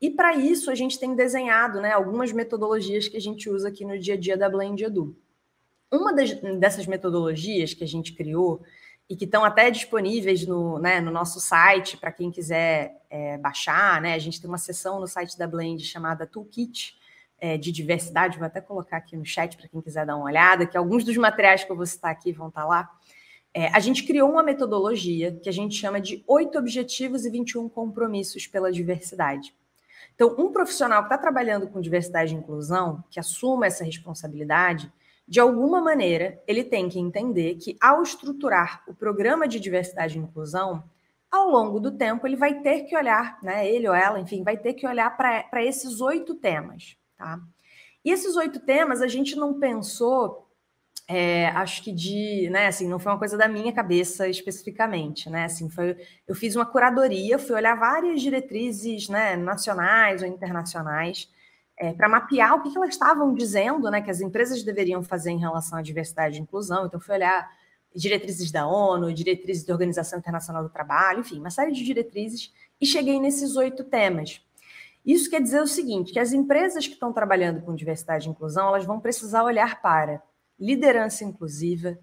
E 0.00 0.08
para 0.08 0.36
isso 0.36 0.70
a 0.70 0.76
gente 0.76 0.96
tem 0.96 1.16
desenhado 1.16 1.80
né, 1.80 1.90
algumas 1.90 2.30
metodologias 2.30 3.08
que 3.08 3.16
a 3.16 3.20
gente 3.20 3.50
usa 3.50 3.68
aqui 3.68 3.84
no 3.84 3.98
dia 3.98 4.14
a 4.14 4.16
dia 4.16 4.36
da 4.36 4.48
Blend 4.48 4.84
Edu. 4.84 5.16
Uma 5.90 6.14
das, 6.14 6.32
dessas 6.60 6.86
metodologias 6.86 7.74
que 7.74 7.82
a 7.82 7.88
gente 7.88 8.12
criou 8.12 8.62
e 9.10 9.16
que 9.16 9.24
estão 9.24 9.44
até 9.44 9.72
disponíveis 9.72 10.46
no, 10.46 10.78
né, 10.78 11.00
no 11.00 11.10
nosso 11.10 11.40
site 11.40 11.96
para 11.96 12.12
quem 12.12 12.30
quiser 12.30 13.02
é, 13.10 13.36
baixar, 13.38 14.00
né? 14.00 14.14
A 14.14 14.18
gente 14.18 14.40
tem 14.40 14.48
uma 14.48 14.56
seção 14.56 15.00
no 15.00 15.08
site 15.08 15.36
da 15.36 15.46
Blend 15.46 15.84
chamada 15.84 16.26
Toolkit, 16.26 16.96
é, 17.42 17.58
de 17.58 17.72
diversidade, 17.72 18.38
vou 18.38 18.46
até 18.46 18.60
colocar 18.60 18.98
aqui 18.98 19.16
no 19.16 19.24
chat 19.24 19.56
para 19.56 19.66
quem 19.66 19.80
quiser 19.80 20.06
dar 20.06 20.14
uma 20.14 20.26
olhada, 20.26 20.64
que 20.64 20.76
alguns 20.76 21.02
dos 21.02 21.16
materiais 21.16 21.64
que 21.64 21.72
eu 21.72 21.76
vou 21.76 21.84
citar 21.84 22.12
aqui 22.12 22.30
vão 22.30 22.46
estar 22.46 22.60
tá 22.60 22.66
lá. 22.68 22.90
É, 23.52 23.66
a 23.74 23.80
gente 23.80 24.04
criou 24.04 24.30
uma 24.30 24.44
metodologia 24.44 25.32
que 25.42 25.48
a 25.48 25.52
gente 25.52 25.74
chama 25.74 26.00
de 26.00 26.22
oito 26.28 26.56
objetivos 26.56 27.26
e 27.26 27.30
21 27.30 27.68
compromissos 27.68 28.46
pela 28.46 28.70
diversidade. 28.70 29.52
Então, 30.14 30.36
um 30.38 30.52
profissional 30.52 31.02
que 31.02 31.06
está 31.06 31.18
trabalhando 31.18 31.66
com 31.66 31.80
diversidade 31.80 32.32
e 32.32 32.38
inclusão, 32.38 33.02
que 33.10 33.18
assuma 33.18 33.66
essa 33.66 33.82
responsabilidade, 33.82 34.92
de 35.26 35.40
alguma 35.40 35.80
maneira, 35.80 36.40
ele 36.46 36.62
tem 36.62 36.88
que 36.88 37.00
entender 37.00 37.56
que, 37.56 37.76
ao 37.80 38.04
estruturar 38.04 38.84
o 38.86 38.94
programa 38.94 39.48
de 39.48 39.58
diversidade 39.58 40.16
e 40.16 40.22
inclusão, 40.22 40.84
ao 41.28 41.50
longo 41.50 41.80
do 41.80 41.90
tempo, 41.90 42.24
ele 42.24 42.36
vai 42.36 42.60
ter 42.60 42.82
que 42.82 42.96
olhar, 42.96 43.40
né, 43.42 43.68
ele 43.68 43.88
ou 43.88 43.94
ela, 43.94 44.20
enfim, 44.20 44.44
vai 44.44 44.56
ter 44.56 44.74
que 44.74 44.86
olhar 44.86 45.16
para 45.16 45.64
esses 45.64 46.00
oito 46.00 46.36
temas. 46.36 47.01
Tá? 47.22 47.40
E 48.04 48.10
esses 48.10 48.34
oito 48.34 48.58
temas 48.58 49.00
a 49.00 49.06
gente 49.06 49.36
não 49.36 49.60
pensou, 49.60 50.50
é, 51.06 51.46
acho 51.50 51.80
que 51.84 51.92
de, 51.92 52.50
né, 52.50 52.66
assim, 52.66 52.88
não 52.88 52.98
foi 52.98 53.12
uma 53.12 53.18
coisa 53.18 53.38
da 53.38 53.46
minha 53.46 53.72
cabeça 53.72 54.26
especificamente, 54.26 55.30
né, 55.30 55.44
assim, 55.44 55.70
foi, 55.70 55.96
eu 56.26 56.34
fiz 56.34 56.56
uma 56.56 56.66
curadoria, 56.66 57.38
fui 57.38 57.54
olhar 57.54 57.76
várias 57.76 58.20
diretrizes, 58.20 59.08
né, 59.08 59.36
nacionais 59.36 60.20
ou 60.20 60.26
internacionais, 60.26 61.30
é, 61.78 61.92
para 61.92 62.08
mapear 62.08 62.56
o 62.56 62.62
que, 62.62 62.72
que 62.72 62.76
elas 62.76 62.90
estavam 62.90 63.32
dizendo, 63.32 63.88
né, 63.88 64.02
que 64.02 64.10
as 64.10 64.20
empresas 64.20 64.64
deveriam 64.64 65.00
fazer 65.00 65.30
em 65.30 65.38
relação 65.38 65.78
à 65.78 65.82
diversidade 65.82 66.38
e 66.38 66.40
inclusão, 66.40 66.86
então 66.86 66.98
fui 66.98 67.14
olhar 67.14 67.48
diretrizes 67.94 68.50
da 68.50 68.66
ONU, 68.66 69.12
diretrizes 69.14 69.64
da 69.64 69.74
Organização 69.74 70.18
Internacional 70.18 70.64
do 70.64 70.70
Trabalho, 70.70 71.20
enfim, 71.20 71.38
uma 71.38 71.50
série 71.50 71.70
de 71.70 71.84
diretrizes, 71.84 72.52
e 72.80 72.86
cheguei 72.86 73.20
nesses 73.20 73.54
oito 73.54 73.84
temas. 73.84 74.42
Isso 75.04 75.28
quer 75.28 75.42
dizer 75.42 75.60
o 75.60 75.66
seguinte, 75.66 76.12
que 76.12 76.18
as 76.18 76.32
empresas 76.32 76.86
que 76.86 76.94
estão 76.94 77.12
trabalhando 77.12 77.60
com 77.62 77.74
diversidade 77.74 78.28
e 78.28 78.30
inclusão, 78.30 78.68
elas 78.68 78.84
vão 78.84 79.00
precisar 79.00 79.42
olhar 79.42 79.82
para 79.82 80.22
liderança 80.58 81.24
inclusiva, 81.24 81.98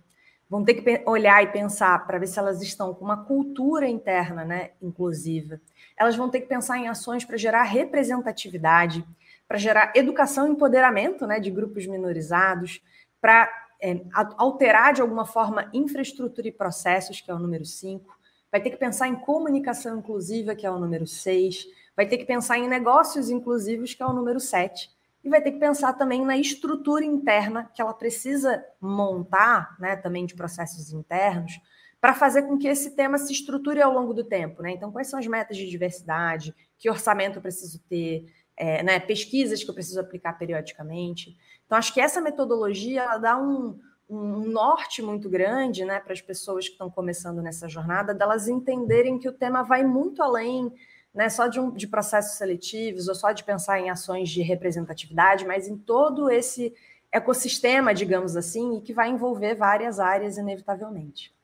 vão 0.50 0.66
ter 0.66 0.74
que 0.76 1.04
olhar 1.06 1.44
e 1.44 1.48
pensar 1.48 2.06
para 2.06 2.18
ver 2.18 2.28
se 2.28 2.40
elas 2.40 2.62
estão 2.62 2.94
com 2.94 3.06
uma 3.06 3.24
cultura 3.24 3.88
interna 3.88 4.44
né, 4.44 4.72
inclusiva. 4.82 5.62
Elas 5.98 6.16
vão 6.16 6.30
ter 6.30 6.42
que 6.42 6.48
pensar 6.48 6.78
em 6.78 6.88
ações 6.88 7.24
para 7.24 7.38
gerar 7.38 7.64
representatividade, 7.64 9.06
para 9.48 9.58
gerar 9.58 9.94
educação 9.96 10.48
e 10.48 10.52
empoderamento 10.52 11.26
né, 11.26 11.40
de 11.40 11.52
grupos 11.52 11.86
minorizados, 11.86 12.82
para 13.22 13.50
é, 13.82 14.02
alterar 14.38 14.94
de 14.94 15.02
alguma 15.02 15.26
forma 15.26 15.70
infraestrutura 15.74 16.48
e 16.48 16.52
processos, 16.52 17.22
que 17.22 17.32
é 17.32 17.34
o 17.34 17.40
número 17.40 17.66
5, 17.66 18.18
vai 18.52 18.60
ter 18.60 18.72
que 18.72 18.78
pensar 18.78 19.08
em 19.08 19.16
comunicação 19.16 20.00
inclusiva, 20.00 20.56
que 20.56 20.66
é 20.66 20.72
o 20.72 20.80
número 20.80 21.06
6, 21.06 21.68
vai 22.00 22.08
ter 22.08 22.18
que 22.18 22.24
pensar 22.24 22.58
em 22.58 22.66
negócios 22.66 23.30
inclusivos, 23.30 23.94
que 23.94 24.02
é 24.02 24.06
o 24.06 24.14
número 24.14 24.40
7, 24.40 24.90
e 25.22 25.30
vai 25.30 25.42
ter 25.42 25.52
que 25.52 25.60
pensar 25.60 25.92
também 25.92 26.24
na 26.24 26.38
estrutura 26.38 27.04
interna 27.04 27.70
que 27.76 27.82
ela 27.82 27.94
precisa 27.94 28.64
montar, 28.80 29.76
né, 29.78 29.98
também 29.98 30.26
de 30.26 30.34
processos 30.34 30.94
internos, 30.94 31.60
para 32.00 32.14
fazer 32.14 32.44
com 32.44 32.58
que 32.58 32.70
esse 32.70 32.96
tema 32.96 33.18
se 33.18 33.34
estruture 33.34 33.82
ao 33.82 33.92
longo 33.92 34.14
do 34.14 34.24
tempo. 34.24 34.62
Né? 34.62 34.72
Então, 34.72 34.94
quais 34.94 35.10
são 35.10 35.20
as 35.20 35.28
metas 35.28 35.58
de 35.58 35.70
diversidade? 35.70 36.56
Que 36.78 36.90
orçamento 36.90 37.36
eu 37.36 37.42
preciso 37.42 37.84
ter? 37.90 38.34
É, 38.56 38.82
né, 38.82 38.98
pesquisas 39.02 39.62
que 39.62 39.70
eu 39.70 39.74
preciso 39.74 40.00
aplicar 40.00 40.40
periodicamente. 40.40 41.38
Então, 41.66 41.78
acho 41.78 41.94
que 41.94 42.00
essa 42.00 42.22
metodologia 42.22 43.02
ela 43.02 43.18
dá 43.18 43.38
um, 43.38 43.78
um 44.10 44.50
norte 44.50 45.02
muito 45.02 45.30
grande 45.30 45.84
né, 45.84 46.00
para 46.00 46.14
as 46.14 46.22
pessoas 46.22 46.66
que 46.66 46.72
estão 46.72 46.90
começando 46.90 47.42
nessa 47.42 47.68
jornada, 47.68 48.14
delas 48.14 48.48
entenderem 48.48 49.20
que 49.20 49.28
o 49.28 49.34
tema 49.34 49.64
vai 49.64 49.84
muito 49.84 50.24
além 50.24 50.74
né, 51.20 51.28
só 51.28 51.48
de, 51.48 51.60
um, 51.60 51.70
de 51.70 51.86
processos 51.86 52.38
seletivos 52.38 53.10
ou 53.10 53.14
só 53.14 53.34
de 53.34 53.44
pensar 53.44 53.78
em 53.78 53.90
ações 53.90 54.30
de 54.30 54.42
representatividade, 54.42 55.46
mas 55.46 55.68
em 55.68 55.78
todo 55.78 56.30
esse 56.30 56.74
ecossistema, 57.12 57.94
digamos 57.94 58.38
assim, 58.38 58.78
e 58.78 58.82
que 58.82 58.94
vai 58.94 59.10
envolver 59.10 59.54
várias 59.54 60.00
áreas, 60.00 60.38
inevitavelmente. 60.38 61.36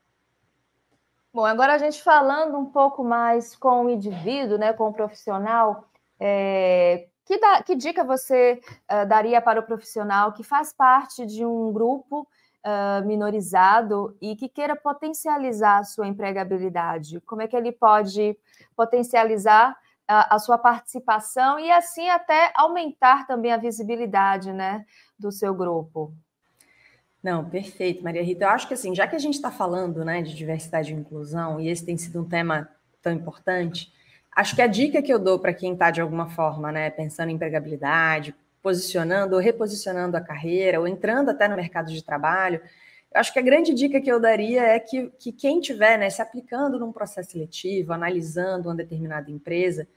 Bom, 1.34 1.44
agora 1.44 1.74
a 1.74 1.78
gente 1.78 2.02
falando 2.02 2.58
um 2.58 2.68
pouco 2.68 3.04
mais 3.04 3.54
com 3.54 3.84
o 3.84 3.90
indivíduo, 3.90 4.58
né, 4.58 4.72
com 4.72 4.88
o 4.88 4.94
profissional, 4.94 5.90
é, 6.18 7.08
que, 7.26 7.38
da, 7.38 7.62
que, 7.62 7.76
dica 7.76 8.02
você 8.02 8.62
uh, 8.90 9.06
daria 9.06 9.42
para 9.42 9.60
o 9.60 9.64
profissional 9.64 10.32
que 10.32 10.42
faz 10.42 10.72
parte 10.72 11.26
de 11.26 11.46
um 11.46 11.74
grupo 11.74 12.26
uh, 12.66 13.06
minorizado 13.06 14.18
e 14.22 14.36
que 14.36 14.50
queira 14.50 14.76
potencializar 14.76 15.80
a 15.80 15.84
sua 15.84 16.08
empregabilidade? 16.08 17.22
Como 17.22 17.42
é 17.42 17.48
que 17.48 17.56
ele 17.56 17.72
pode 17.72 18.38
potencializar 18.76 19.78
a, 20.08 20.36
a 20.36 20.40
sua 20.40 20.58
participação 20.58 21.60
e 21.60 21.72
assim 21.72 22.10
até 22.10 22.52
aumentar 22.56 23.28
também 23.28 23.52
a 23.52 23.58
visibilidade 23.58 24.52
né, 24.52 24.86
do 25.18 25.32
seu 25.32 25.54
grupo? 25.54 26.14
Não, 27.24 27.48
perfeito, 27.50 28.04
Maria 28.04 28.24
Rita. 28.24 28.46
Eu 28.46 28.50
acho 28.50 28.68
que 28.68 28.74
assim, 28.74 28.94
já 28.94 29.08
que 29.08 29.16
a 29.16 29.20
gente 29.20 29.36
está 29.36 29.52
falando 29.52 30.04
né, 30.04 30.22
de 30.22 30.36
diversidade 30.36 30.94
e 30.94 30.96
inclusão, 30.96 31.60
e 31.60 31.70
esse 31.70 31.86
tem 31.86 31.98
sido 31.98 32.22
um 32.22 32.28
tema 32.28 32.70
tão 33.02 33.12
importante, 33.12 33.94
Acho 34.36 34.54
que 34.54 34.62
a 34.62 34.68
dica 34.68 35.02
que 35.02 35.14
eu 35.14 35.18
dou 35.18 35.40
para 35.40 35.54
quem 35.54 35.72
está 35.72 35.90
de 35.90 36.02
alguma 36.02 36.28
forma, 36.30 36.70
né, 36.70 36.90
pensando 36.90 37.30
em 37.30 37.36
empregabilidade, 37.36 38.36
posicionando 38.66 39.36
ou 39.36 39.40
reposicionando 39.40 40.18
a 40.18 40.22
carreira, 40.22 40.80
ou 40.80 40.88
entrando 40.88 41.30
até 41.30 41.48
no 41.48 41.56
mercado 41.56 41.94
de 41.94 42.04
trabalho, 42.04 42.60
eu 43.14 43.20
acho 43.20 43.32
que 43.32 43.38
a 43.38 43.44
grande 43.44 43.76
dica 43.76 44.02
que 44.02 44.12
eu 44.12 44.20
daria 44.20 44.64
é 44.64 44.80
que, 44.80 45.12
que 45.20 45.32
quem 45.32 45.60
estiver 45.60 46.00
né, 46.00 46.10
se 46.10 46.20
aplicando 46.20 46.80
num 46.80 46.92
processo 46.92 47.34
seletivo, 47.34 47.94
analisando 47.94 48.68
uma 48.68 48.76
determinada 48.76 49.30
empresa, 49.30 49.88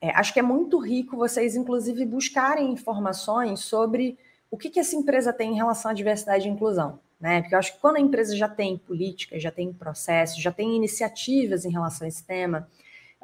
é, 0.00 0.10
acho 0.10 0.32
que 0.32 0.38
é 0.38 0.42
muito 0.42 0.78
rico 0.78 1.16
vocês, 1.16 1.56
inclusive, 1.56 2.06
buscarem 2.06 2.70
informações 2.70 3.60
sobre 3.60 4.16
o 4.48 4.56
que, 4.56 4.70
que 4.70 4.78
essa 4.78 4.94
empresa 4.94 5.32
tem 5.32 5.50
em 5.50 5.56
relação 5.56 5.90
à 5.90 5.94
diversidade 5.94 6.46
e 6.46 6.52
inclusão. 6.52 7.00
Né? 7.20 7.40
Porque 7.40 7.56
eu 7.56 7.58
acho 7.58 7.72
que 7.72 7.80
quando 7.80 7.96
a 7.96 8.00
empresa 8.00 8.36
já 8.36 8.48
tem 8.48 8.78
política, 8.78 9.40
já 9.40 9.50
tem 9.50 9.72
processos, 9.72 10.40
já 10.40 10.52
tem 10.52 10.76
iniciativas 10.76 11.64
em 11.64 11.70
relação 11.72 12.04
a 12.04 12.08
esse 12.08 12.24
tema, 12.24 12.68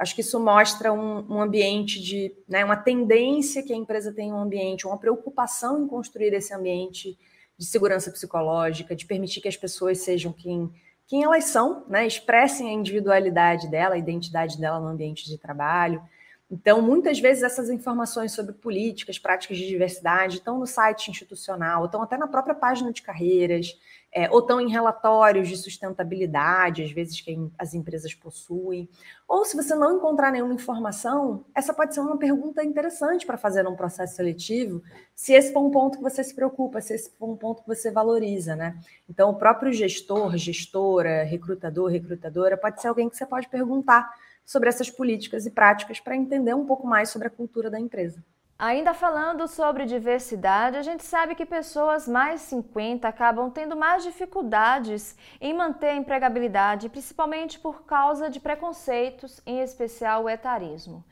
Acho 0.00 0.14
que 0.14 0.22
isso 0.22 0.40
mostra 0.40 0.90
um, 0.90 1.26
um 1.28 1.42
ambiente 1.42 2.00
de, 2.00 2.34
né, 2.48 2.64
uma 2.64 2.74
tendência 2.74 3.62
que 3.62 3.70
a 3.70 3.76
empresa 3.76 4.10
tem 4.10 4.32
um 4.32 4.38
ambiente, 4.40 4.86
uma 4.86 4.96
preocupação 4.96 5.84
em 5.84 5.86
construir 5.86 6.32
esse 6.32 6.54
ambiente 6.54 7.18
de 7.58 7.66
segurança 7.66 8.10
psicológica, 8.10 8.96
de 8.96 9.04
permitir 9.04 9.42
que 9.42 9.48
as 9.48 9.58
pessoas 9.58 9.98
sejam 9.98 10.32
quem, 10.32 10.72
quem 11.06 11.22
elas 11.22 11.44
são, 11.44 11.84
né, 11.86 12.06
expressem 12.06 12.70
a 12.70 12.72
individualidade 12.72 13.70
dela, 13.70 13.94
a 13.94 13.98
identidade 13.98 14.58
dela 14.58 14.80
no 14.80 14.86
ambiente 14.86 15.26
de 15.26 15.36
trabalho. 15.36 16.02
Então, 16.50 16.80
muitas 16.80 17.20
vezes 17.20 17.42
essas 17.42 17.68
informações 17.68 18.32
sobre 18.32 18.54
políticas, 18.54 19.18
práticas 19.18 19.58
de 19.58 19.66
diversidade 19.66 20.38
estão 20.38 20.58
no 20.58 20.66
site 20.66 21.10
institucional, 21.10 21.84
estão 21.84 22.02
até 22.02 22.16
na 22.16 22.26
própria 22.26 22.54
página 22.54 22.90
de 22.90 23.02
carreiras, 23.02 23.78
é, 24.12 24.28
ou 24.30 24.40
estão 24.40 24.60
em 24.60 24.68
relatórios 24.68 25.48
de 25.48 25.56
sustentabilidade, 25.56 26.82
às 26.82 26.90
vezes 26.90 27.20
que 27.20 27.38
as 27.56 27.74
empresas 27.74 28.12
possuem. 28.12 28.88
Ou 29.28 29.44
se 29.44 29.56
você 29.56 29.74
não 29.74 29.96
encontrar 29.96 30.32
nenhuma 30.32 30.52
informação, 30.52 31.44
essa 31.54 31.72
pode 31.72 31.94
ser 31.94 32.00
uma 32.00 32.18
pergunta 32.18 32.64
interessante 32.64 33.24
para 33.24 33.38
fazer 33.38 33.62
num 33.62 33.76
processo 33.76 34.16
seletivo, 34.16 34.82
se 35.14 35.32
esse 35.32 35.52
for 35.52 35.60
um 35.60 35.70
ponto 35.70 35.98
que 35.98 36.02
você 36.02 36.24
se 36.24 36.34
preocupa, 36.34 36.80
se 36.80 36.94
esse 36.94 37.10
for 37.16 37.30
um 37.30 37.36
ponto 37.36 37.62
que 37.62 37.68
você 37.68 37.90
valoriza, 37.90 38.56
né? 38.56 38.76
Então, 39.08 39.30
o 39.30 39.36
próprio 39.36 39.72
gestor, 39.72 40.36
gestora, 40.36 41.22
recrutador, 41.22 41.90
recrutadora, 41.90 42.56
pode 42.56 42.80
ser 42.80 42.88
alguém 42.88 43.08
que 43.08 43.16
você 43.16 43.26
pode 43.26 43.48
perguntar 43.48 44.10
sobre 44.44 44.68
essas 44.68 44.90
políticas 44.90 45.46
e 45.46 45.50
práticas 45.50 46.00
para 46.00 46.16
entender 46.16 46.54
um 46.54 46.66
pouco 46.66 46.84
mais 46.84 47.10
sobre 47.10 47.28
a 47.28 47.30
cultura 47.30 47.70
da 47.70 47.78
empresa. 47.78 48.24
Ainda 48.60 48.92
falando 48.92 49.48
sobre 49.48 49.86
diversidade, 49.86 50.76
a 50.76 50.82
gente 50.82 51.02
sabe 51.02 51.34
que 51.34 51.46
pessoas 51.46 52.06
mais 52.06 52.42
50 52.42 53.08
acabam 53.08 53.50
tendo 53.50 53.74
mais 53.74 54.02
dificuldades 54.02 55.16
em 55.40 55.54
manter 55.54 55.86
a 55.86 55.96
empregabilidade, 55.96 56.90
principalmente 56.90 57.58
por 57.58 57.84
causa 57.84 58.28
de 58.28 58.38
preconceitos, 58.38 59.40
em 59.46 59.60
especial 59.60 60.24
o 60.24 60.28
etarismo. 60.28 61.02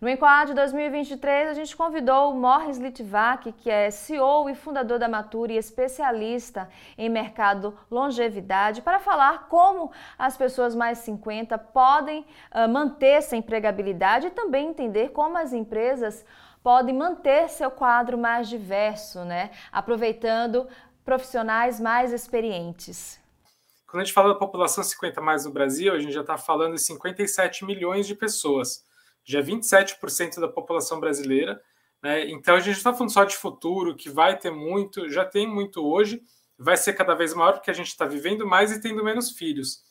No 0.00 0.08
Enquad 0.08 0.54
2023, 0.54 1.50
a 1.50 1.52
gente 1.52 1.76
convidou 1.76 2.32
o 2.32 2.34
Morris 2.34 2.78
Litvak, 2.78 3.52
que 3.52 3.70
é 3.70 3.90
CEO 3.90 4.48
e 4.48 4.54
fundador 4.54 4.98
da 4.98 5.06
Mature 5.06 5.52
e 5.52 5.58
especialista 5.58 6.70
em 6.96 7.10
mercado 7.10 7.78
longevidade, 7.90 8.80
para 8.80 8.98
falar 8.98 9.46
como 9.48 9.92
as 10.18 10.38
pessoas 10.38 10.74
mais 10.74 10.98
50 10.98 11.58
podem 11.58 12.24
uh, 12.50 12.66
manter 12.66 13.18
essa 13.18 13.36
empregabilidade 13.36 14.26
e 14.28 14.30
também 14.30 14.68
entender 14.68 15.10
como 15.10 15.36
as 15.36 15.52
empresas 15.52 16.24
podem 16.64 16.94
manter 16.94 17.50
seu 17.50 17.70
quadro 17.70 18.16
mais 18.16 18.48
diverso, 18.48 19.22
né? 19.22 19.50
Aproveitando 19.70 20.66
profissionais 21.04 21.78
mais 21.78 22.10
experientes. 22.10 23.20
Quando 23.86 24.00
a 24.00 24.04
gente 24.06 24.14
fala 24.14 24.32
da 24.32 24.38
população 24.38 24.82
50 24.82 25.20
mais 25.20 25.44
no 25.44 25.52
Brasil, 25.52 25.92
a 25.92 25.98
gente 25.98 26.14
já 26.14 26.22
está 26.22 26.38
falando 26.38 26.74
de 26.74 26.80
57 26.80 27.66
milhões 27.66 28.06
de 28.06 28.14
pessoas, 28.14 28.82
já 29.22 29.42
27% 29.42 30.40
da 30.40 30.48
população 30.48 30.98
brasileira. 30.98 31.62
Né? 32.02 32.30
Então 32.30 32.56
a 32.56 32.60
gente 32.60 32.78
está 32.78 32.94
falando 32.94 33.12
só 33.12 33.24
de 33.24 33.36
futuro, 33.36 33.94
que 33.94 34.08
vai 34.08 34.38
ter 34.38 34.50
muito, 34.50 35.10
já 35.10 35.26
tem 35.26 35.46
muito 35.46 35.86
hoje, 35.86 36.22
vai 36.58 36.78
ser 36.78 36.94
cada 36.94 37.14
vez 37.14 37.34
maior 37.34 37.52
porque 37.52 37.70
a 37.70 37.74
gente 37.74 37.88
está 37.88 38.06
vivendo 38.06 38.46
mais 38.46 38.72
e 38.72 38.80
tendo 38.80 39.04
menos 39.04 39.32
filhos. 39.32 39.84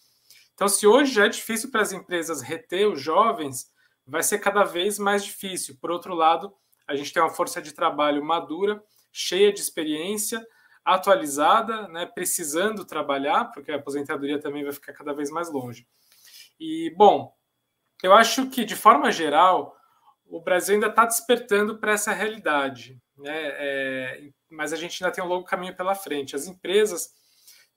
Então, 0.56 0.68
se 0.68 0.86
hoje 0.86 1.14
já 1.14 1.26
é 1.26 1.30
difícil 1.30 1.70
para 1.72 1.82
as 1.82 1.92
empresas 1.92 2.42
reter 2.42 2.88
os 2.88 3.00
jovens, 3.00 3.72
vai 4.06 4.22
ser 4.22 4.40
cada 4.40 4.64
vez 4.64 5.00
mais 5.00 5.24
difícil. 5.24 5.78
Por 5.80 5.90
outro 5.90 6.14
lado, 6.14 6.54
a 6.88 6.96
gente 6.96 7.14
tem 7.14 7.22
uma 7.22 7.30
força 7.30 7.62
de 7.62 7.74
trabalho 7.74 8.24
madura, 8.24 8.84
cheia 9.12 9.52
de 9.54 9.60
experiência, 9.60 10.46
atualizada, 10.84 11.88
né, 11.88 12.06
precisando 12.06 12.84
trabalhar, 12.84 13.46
porque 13.46 13.72
a 13.72 13.78
aposentadoria 13.78 14.40
também 14.40 14.64
vai 14.64 14.74
ficar 14.74 14.94
cada 14.94 15.14
vez 15.14 15.30
mais 15.30 15.50
longe. 15.50 15.88
E, 16.60 16.94
bom, 16.98 17.34
eu 18.02 18.14
acho 18.14 18.50
que, 18.50 18.66
de 18.66 18.76
forma 18.76 19.12
geral, 19.12 19.78
o 20.26 20.42
Brasil 20.42 20.76
ainda 20.76 20.88
está 20.88 21.06
despertando 21.06 21.78
para 21.78 21.94
essa 21.94 22.12
realidade, 22.12 23.02
né? 23.18 23.32
É, 23.34 24.30
mas 24.50 24.74
a 24.74 24.76
gente 24.76 25.02
ainda 25.02 25.14
tem 25.14 25.24
um 25.24 25.28
longo 25.28 25.46
caminho 25.46 25.76
pela 25.76 25.96
frente. 25.96 26.36
As 26.36 26.48
empresas 26.48 27.12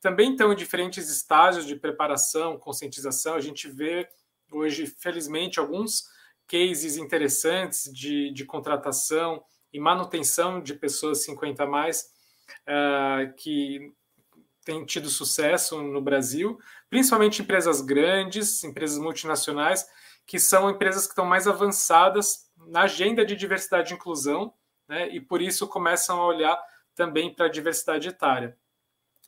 também 0.01 0.33
estão 0.33 0.53
em 0.53 0.57
diferentes 0.57 1.09
estágios 1.09 1.67
de 1.67 1.77
preparação, 1.77 2.59
conscientização. 2.59 3.35
A 3.35 3.41
gente 3.41 3.69
vê 3.69 4.09
hoje, 4.51 4.87
felizmente, 4.87 5.59
alguns 5.59 6.05
cases 6.47 6.97
interessantes 6.97 7.93
de, 7.93 8.31
de 8.33 8.45
contratação 8.45 9.43
e 9.73 9.81
manutenção 9.81 10.61
de 10.61 10.75
pessoas 10.75 11.25
50 11.25 11.65
a 11.65 11.67
mais 11.67 12.11
uh, 12.63 13.35
que 13.37 13.93
tem 14.65 14.85
tido 14.85 15.09
sucesso 15.09 15.81
no 15.81 16.01
Brasil, 16.01 16.59
principalmente 16.91 17.43
empresas 17.43 17.81
grandes, 17.81 18.65
empresas 18.65 18.99
multinacionais, 18.99 19.87
que 20.27 20.41
são 20.41 20.69
empresas 20.69 21.05
que 21.05 21.13
estão 21.13 21.25
mais 21.25 21.47
avançadas 21.47 22.51
na 22.67 22.83
agenda 22.83 23.25
de 23.25 23.37
diversidade 23.37 23.93
e 23.93 23.97
inclusão, 23.97 24.53
né, 24.89 25.09
e 25.09 25.21
por 25.21 25.41
isso 25.41 25.69
começam 25.69 26.21
a 26.21 26.27
olhar 26.27 26.61
também 26.97 27.33
para 27.33 27.47
a 27.47 27.51
diversidade 27.51 28.09
etária. 28.09 28.57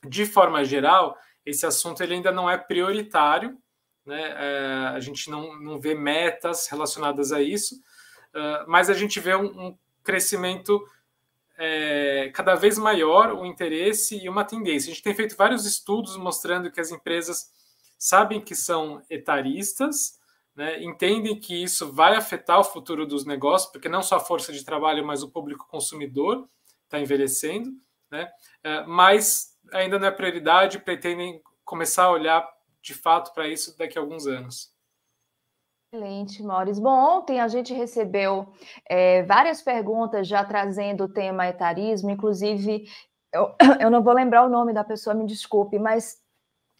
De 0.05 0.25
forma 0.25 0.63
geral, 0.65 1.17
esse 1.45 1.65
assunto 1.65 2.03
ele 2.03 2.15
ainda 2.15 2.31
não 2.31 2.49
é 2.49 2.57
prioritário, 2.57 3.57
né, 4.09 4.33
é, 4.35 4.87
a 4.87 4.99
gente 4.99 5.29
não, 5.29 5.55
não 5.59 5.79
vê 5.79 5.93
metas 5.93 6.67
relacionadas 6.67 7.31
a 7.31 7.39
isso, 7.39 7.75
uh, 7.75 8.67
mas 8.67 8.89
a 8.89 8.93
gente 8.95 9.19
vê 9.19 9.35
um, 9.35 9.67
um 9.67 9.77
crescimento 10.03 10.83
é, 11.55 12.31
cada 12.33 12.55
vez 12.55 12.79
maior 12.79 13.33
o 13.33 13.45
interesse 13.45 14.17
e 14.17 14.27
uma 14.27 14.43
tendência. 14.43 14.89
A 14.89 14.93
gente 14.95 15.03
tem 15.03 15.13
feito 15.13 15.37
vários 15.37 15.63
estudos 15.63 16.17
mostrando 16.17 16.71
que 16.71 16.81
as 16.81 16.89
empresas 16.89 17.51
sabem 17.99 18.41
que 18.41 18.55
são 18.55 19.03
etaristas, 19.11 20.19
né, 20.55 20.81
entendem 20.81 21.39
que 21.39 21.61
isso 21.61 21.93
vai 21.93 22.15
afetar 22.15 22.59
o 22.59 22.63
futuro 22.63 23.05
dos 23.05 23.25
negócios, 23.25 23.71
porque 23.71 23.87
não 23.87 24.01
só 24.01 24.15
a 24.15 24.21
força 24.21 24.51
de 24.51 24.65
trabalho, 24.65 25.05
mas 25.05 25.21
o 25.21 25.29
público 25.29 25.67
consumidor 25.67 26.49
está 26.85 26.99
envelhecendo, 26.99 27.69
né, 28.09 28.27
é, 28.63 28.83
mas 28.87 29.55
ainda 29.71 29.99
não 29.99 30.07
é 30.07 30.11
prioridade, 30.11 30.79
pretendem 30.79 31.43
começar 31.63 32.05
a 32.05 32.11
olhar 32.11 32.58
de 32.81 32.93
fato 32.93 33.33
para 33.33 33.47
isso 33.47 33.77
daqui 33.77 33.97
a 33.97 34.01
alguns 34.01 34.27
anos. 34.27 34.73
Excelente, 35.91 36.43
Maurício. 36.43 36.83
Bom, 36.83 36.91
ontem 36.91 37.39
a 37.39 37.47
gente 37.47 37.73
recebeu 37.73 38.53
é, 38.87 39.23
várias 39.23 39.59
perguntas 39.59 40.27
já 40.27 40.45
trazendo 40.45 41.05
o 41.05 41.09
tema 41.09 41.47
etarismo, 41.47 42.11
inclusive, 42.11 42.85
eu, 43.33 43.55
eu 43.81 43.89
não 43.89 44.03
vou 44.03 44.13
lembrar 44.13 44.45
o 44.45 44.49
nome 44.49 44.71
da 44.71 44.83
pessoa, 44.83 45.15
me 45.15 45.25
desculpe, 45.25 45.79
mas 45.79 46.17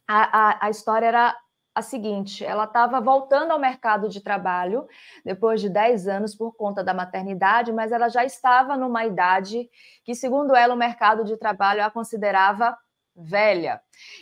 a, 0.08 0.50
a, 0.50 0.66
a 0.68 0.70
história 0.70 1.08
era 1.08 1.36
a 1.74 1.82
seguinte: 1.82 2.46
ela 2.46 2.66
estava 2.66 3.02
voltando 3.02 3.52
ao 3.52 3.60
mercado 3.60 4.08
de 4.08 4.22
trabalho 4.22 4.88
depois 5.26 5.60
de 5.60 5.70
10 5.70 6.08
anos 6.08 6.36
por 6.36 6.56
conta 6.56 6.84
da 6.84 6.94
maternidade, 6.94 7.72
mas 7.72 7.92
ela 7.92 8.10
já 8.10 8.24
estava 8.24 8.78
numa 8.78 9.06
idade 9.06 9.70
que, 10.04 10.14
segundo 10.14 10.56
ela, 10.56 10.76
o 10.76 10.78
mercado 10.78 11.24
de 11.24 11.36
trabalho 11.38 11.84
a 11.84 11.90
considerava 11.90 12.78
velha. 13.20 13.82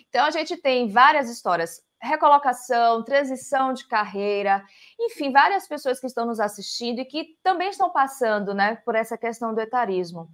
Então 0.09 0.25
a 0.25 0.31
gente 0.31 0.57
tem 0.57 0.89
várias 0.89 1.29
histórias 1.29 1.81
recolocação, 2.01 3.03
transição 3.03 3.73
de 3.73 3.87
carreira, 3.87 4.63
enfim, 4.99 5.31
várias 5.31 5.67
pessoas 5.67 5.99
que 5.99 6.07
estão 6.07 6.25
nos 6.25 6.39
assistindo 6.39 6.99
e 6.99 7.05
que 7.05 7.37
também 7.43 7.69
estão 7.69 7.89
passando 7.89 8.53
né, 8.53 8.75
por 8.85 8.95
essa 8.95 9.17
questão 9.17 9.53
do 9.53 9.61
etarismo. 9.61 10.29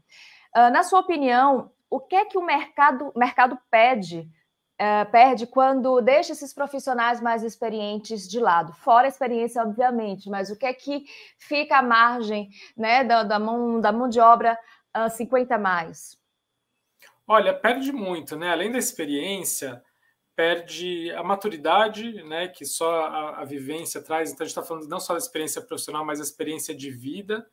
Uh, 0.56 0.70
na 0.72 0.84
sua 0.84 1.00
opinião, 1.00 1.72
o 1.90 2.00
que 2.00 2.16
é 2.16 2.26
que 2.26 2.38
o 2.38 2.46
mercado, 2.46 3.12
mercado 3.16 3.58
pede, 3.72 4.30
uh, 4.80 5.10
perde 5.10 5.48
quando 5.48 6.02
deixa 6.02 6.34
esses 6.34 6.54
profissionais 6.54 7.22
mais 7.22 7.44
experientes 7.44 8.28
de 8.28 8.40
lado? 8.40 8.74
Fora 8.74 9.08
a 9.08 9.10
experiência, 9.10 9.62
obviamente, 9.62 10.30
mas 10.30 10.50
o 10.50 10.58
que 10.58 10.66
é 10.66 10.74
que 10.74 11.06
fica 11.40 11.78
à 11.78 11.82
margem 11.82 12.50
né, 12.76 13.04
da, 13.04 13.24
da, 13.24 13.40
mão, 13.40 13.80
da 13.80 13.92
mão 13.92 14.10
de 14.10 14.20
obra 14.20 14.60
uh, 14.96 15.10
50 15.10 15.58
mais? 15.58 16.22
Olha, 17.28 17.54
perde 17.54 17.92
muito, 17.92 18.36
né? 18.36 18.50
Além 18.52 18.72
da 18.72 18.78
experiência, 18.78 19.82
perde 20.36 21.12
a 21.12 21.24
maturidade, 21.24 22.24
né, 22.24 22.48
que 22.48 22.66
só 22.66 23.06
a, 23.06 23.42
a 23.42 23.46
vivência 23.46 24.02
traz. 24.02 24.32
Então, 24.32 24.44
a 24.44 24.48
gente 24.48 24.58
está 24.58 24.64
falando 24.64 24.88
não 24.88 25.00
só 25.00 25.14
da 25.14 25.20
experiência 25.20 25.62
profissional, 25.62 26.04
mas 26.04 26.20
da 26.20 26.26
experiência 26.26 26.76
de 26.76 26.90
vida, 26.90 27.48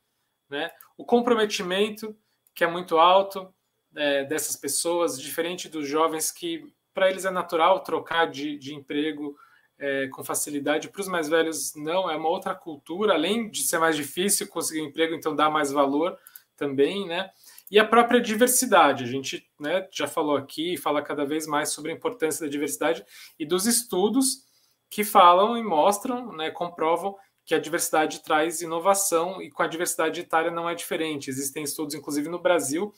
né? 0.48 0.70
O 0.96 1.04
comprometimento, 1.04 2.16
que 2.54 2.64
é 2.64 2.66
muito 2.66 2.98
alto 2.98 3.52
é, 3.94 4.24
dessas 4.24 4.56
pessoas, 4.56 5.20
diferente 5.20 5.68
dos 5.68 5.86
jovens 5.86 6.32
que, 6.32 6.64
para 6.92 7.10
eles, 7.10 7.24
é 7.24 7.30
natural 7.30 7.80
trocar 7.80 8.26
de, 8.26 8.58
de 8.58 8.74
emprego 8.74 9.36
é, 9.78 10.08
com 10.08 10.24
facilidade. 10.24 10.88
Para 10.88 11.00
os 11.00 11.08
mais 11.08 11.28
velhos, 11.28 11.74
não, 11.76 12.10
é 12.10 12.16
uma 12.16 12.28
outra 12.28 12.54
cultura. 12.54 13.14
Além 13.14 13.48
de 13.50 13.62
ser 13.62 13.78
mais 13.78 13.96
difícil 13.96 14.48
conseguir 14.48 14.82
um 14.82 14.86
emprego, 14.86 15.14
então 15.14 15.34
dá 15.36 15.48
mais 15.48 15.70
valor 15.70 16.18
também, 16.56 17.06
né? 17.06 17.30
E 17.70 17.78
a 17.78 17.84
própria 17.84 18.20
diversidade. 18.20 19.04
A 19.04 19.06
gente 19.06 19.48
né, 19.58 19.86
já 19.92 20.06
falou 20.06 20.36
aqui, 20.36 20.76
fala 20.76 21.02
cada 21.02 21.24
vez 21.24 21.46
mais 21.46 21.70
sobre 21.70 21.92
a 21.92 21.94
importância 21.94 22.44
da 22.44 22.50
diversidade 22.50 23.04
e 23.38 23.46
dos 23.46 23.66
estudos 23.66 24.44
que 24.90 25.04
falam 25.04 25.56
e 25.56 25.62
mostram, 25.62 26.32
né, 26.32 26.50
comprovam 26.50 27.16
que 27.44 27.54
a 27.54 27.58
diversidade 27.58 28.22
traz 28.22 28.60
inovação 28.60 29.40
e 29.40 29.50
com 29.50 29.62
a 29.62 29.66
diversidade 29.66 30.20
etária 30.20 30.50
não 30.50 30.68
é 30.68 30.74
diferente. 30.74 31.30
Existem 31.30 31.62
estudos, 31.62 31.94
inclusive 31.94 32.28
no 32.28 32.38
Brasil, 32.38 32.92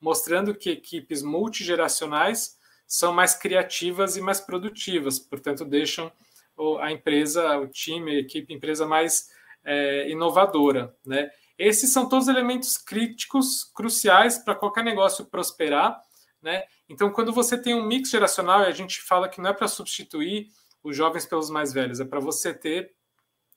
mostrando 0.00 0.54
que 0.54 0.70
equipes 0.70 1.22
multigeracionais 1.22 2.56
são 2.86 3.12
mais 3.12 3.34
criativas 3.34 4.16
e 4.16 4.20
mais 4.20 4.40
produtivas, 4.40 5.18
portanto, 5.18 5.64
deixam 5.64 6.10
a 6.80 6.90
empresa, 6.90 7.58
o 7.58 7.68
time, 7.68 8.16
a 8.16 8.20
equipe, 8.20 8.52
a 8.52 8.56
empresa 8.56 8.86
mais 8.86 9.28
é, 9.64 10.10
inovadora. 10.10 10.94
Né? 11.04 11.30
Esses 11.58 11.92
são 11.92 12.08
todos 12.08 12.28
elementos 12.28 12.78
críticos, 12.78 13.64
cruciais 13.74 14.38
para 14.38 14.54
qualquer 14.54 14.84
negócio 14.84 15.26
prosperar. 15.26 16.00
Né? 16.40 16.64
Então, 16.88 17.10
quando 17.10 17.32
você 17.32 17.58
tem 17.60 17.74
um 17.74 17.84
mix 17.84 18.10
geracional, 18.10 18.62
e 18.62 18.66
a 18.66 18.70
gente 18.72 19.02
fala 19.02 19.28
que 19.28 19.40
não 19.40 19.50
é 19.50 19.52
para 19.52 19.66
substituir 19.66 20.48
os 20.82 20.96
jovens 20.96 21.26
pelos 21.26 21.50
mais 21.50 21.72
velhos, 21.72 21.98
é 21.98 22.04
para 22.04 22.20
você 22.20 22.54
ter, 22.54 22.94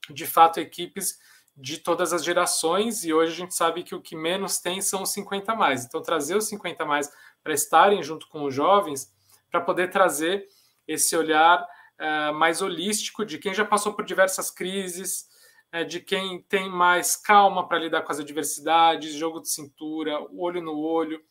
de 0.09 0.25
fato, 0.25 0.59
equipes 0.59 1.19
de 1.55 1.77
todas 1.77 2.11
as 2.11 2.23
gerações, 2.23 3.05
e 3.05 3.13
hoje 3.13 3.33
a 3.33 3.35
gente 3.35 3.53
sabe 3.53 3.83
que 3.83 3.93
o 3.93 4.01
que 4.01 4.15
menos 4.15 4.57
tem 4.57 4.81
são 4.81 5.03
os 5.03 5.11
50 5.11 5.53
mais. 5.53 5.85
Então, 5.85 6.01
trazer 6.01 6.35
os 6.35 6.45
50 6.45 6.83
mais 6.85 7.11
para 7.43 7.53
estarem 7.53 8.01
junto 8.01 8.27
com 8.27 8.43
os 8.43 8.53
jovens, 8.53 9.13
para 9.51 9.61
poder 9.61 9.91
trazer 9.91 10.47
esse 10.87 11.15
olhar 11.15 11.61
uh, 11.99 12.33
mais 12.33 12.61
holístico 12.61 13.23
de 13.23 13.37
quem 13.37 13.53
já 13.53 13.63
passou 13.63 13.93
por 13.93 14.05
diversas 14.05 14.49
crises, 14.49 15.27
é, 15.71 15.83
de 15.83 15.99
quem 15.99 16.41
tem 16.43 16.69
mais 16.69 17.15
calma 17.15 17.67
para 17.67 17.79
lidar 17.79 18.01
com 18.01 18.11
as 18.11 18.19
adversidades, 18.19 19.13
jogo 19.13 19.39
de 19.39 19.49
cintura, 19.49 20.19
olho 20.33 20.61
no 20.61 20.77
olho, 20.77 21.21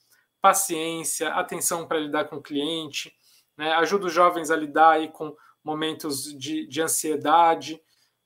paciência, 0.41 1.29
atenção 1.35 1.87
para 1.87 2.01
lidar 2.01 2.25
com 2.25 2.37
o 2.37 2.43
cliente, 2.43 3.13
né? 3.57 3.73
ajuda 3.73 4.07
os 4.07 4.13
jovens 4.13 4.51
a 4.51 4.57
lidar 4.57 4.93
aí 4.93 5.09
com 5.09 5.37
momentos 5.63 6.25
de, 6.39 6.67
de 6.67 6.81
ansiedade, 6.81 7.81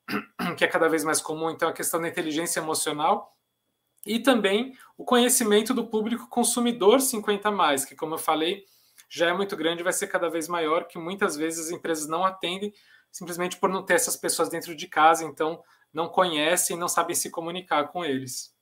que 0.57 0.65
é 0.65 0.69
cada 0.69 0.89
vez 0.89 1.03
mais 1.03 1.21
comum, 1.21 1.51
então 1.51 1.69
a 1.69 1.73
questão 1.73 2.01
da 2.01 2.09
inteligência 2.09 2.61
emocional, 2.61 3.35
e 4.07 4.21
também 4.21 4.77
o 4.97 5.05
conhecimento 5.05 5.75
do 5.75 5.89
público 5.89 6.29
consumidor 6.29 7.01
50 7.01 7.51
mais, 7.51 7.85
que 7.85 7.97
como 7.97 8.15
eu 8.15 8.19
falei, 8.19 8.65
já 9.09 9.29
é 9.29 9.33
muito 9.33 9.57
grande, 9.57 9.83
vai 9.83 9.93
ser 9.93 10.07
cada 10.07 10.29
vez 10.29 10.47
maior, 10.47 10.87
que 10.87 10.99
muitas 10.99 11.37
vezes 11.37 11.67
as 11.67 11.73
empresas 11.73 12.07
não 12.07 12.25
atendem 12.25 12.73
simplesmente 13.11 13.57
por 13.57 13.71
não 13.71 13.85
ter 13.85 13.95
essas 13.95 14.17
pessoas 14.17 14.49
dentro 14.49 14.75
de 14.75 14.87
casa, 14.89 15.25
então 15.25 15.63
não 15.95 16.09
conhecem, 16.09 16.77
não 16.77 16.89
sabem 16.89 17.15
se 17.15 17.31
comunicar 17.31 17.89
com 17.89 18.05
eles. 18.05 18.53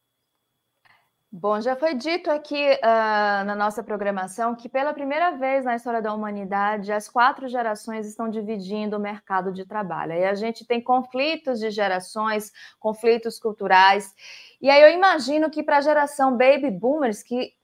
Bom, 1.34 1.58
já 1.62 1.74
foi 1.74 1.94
dito 1.94 2.30
aqui 2.30 2.62
uh, 2.62 3.44
na 3.46 3.54
nossa 3.56 3.82
programação 3.82 4.54
que 4.54 4.68
pela 4.68 4.92
primeira 4.92 5.30
vez 5.30 5.64
na 5.64 5.74
história 5.74 6.02
da 6.02 6.12
humanidade 6.12 6.92
as 6.92 7.08
quatro 7.08 7.48
gerações 7.48 8.06
estão 8.06 8.28
dividindo 8.28 8.98
o 8.98 9.00
mercado 9.00 9.50
de 9.50 9.64
trabalho. 9.64 10.12
E 10.12 10.26
a 10.26 10.34
gente 10.34 10.66
tem 10.66 10.78
conflitos 10.78 11.58
de 11.58 11.70
gerações, 11.70 12.52
conflitos 12.78 13.38
culturais. 13.38 14.14
E 14.60 14.68
aí 14.68 14.82
eu 14.82 14.90
imagino 14.90 15.48
que 15.48 15.62
para 15.62 15.78
a 15.78 15.80
geração 15.80 16.36
baby 16.36 16.70
boomers, 16.70 17.22
que 17.22 17.54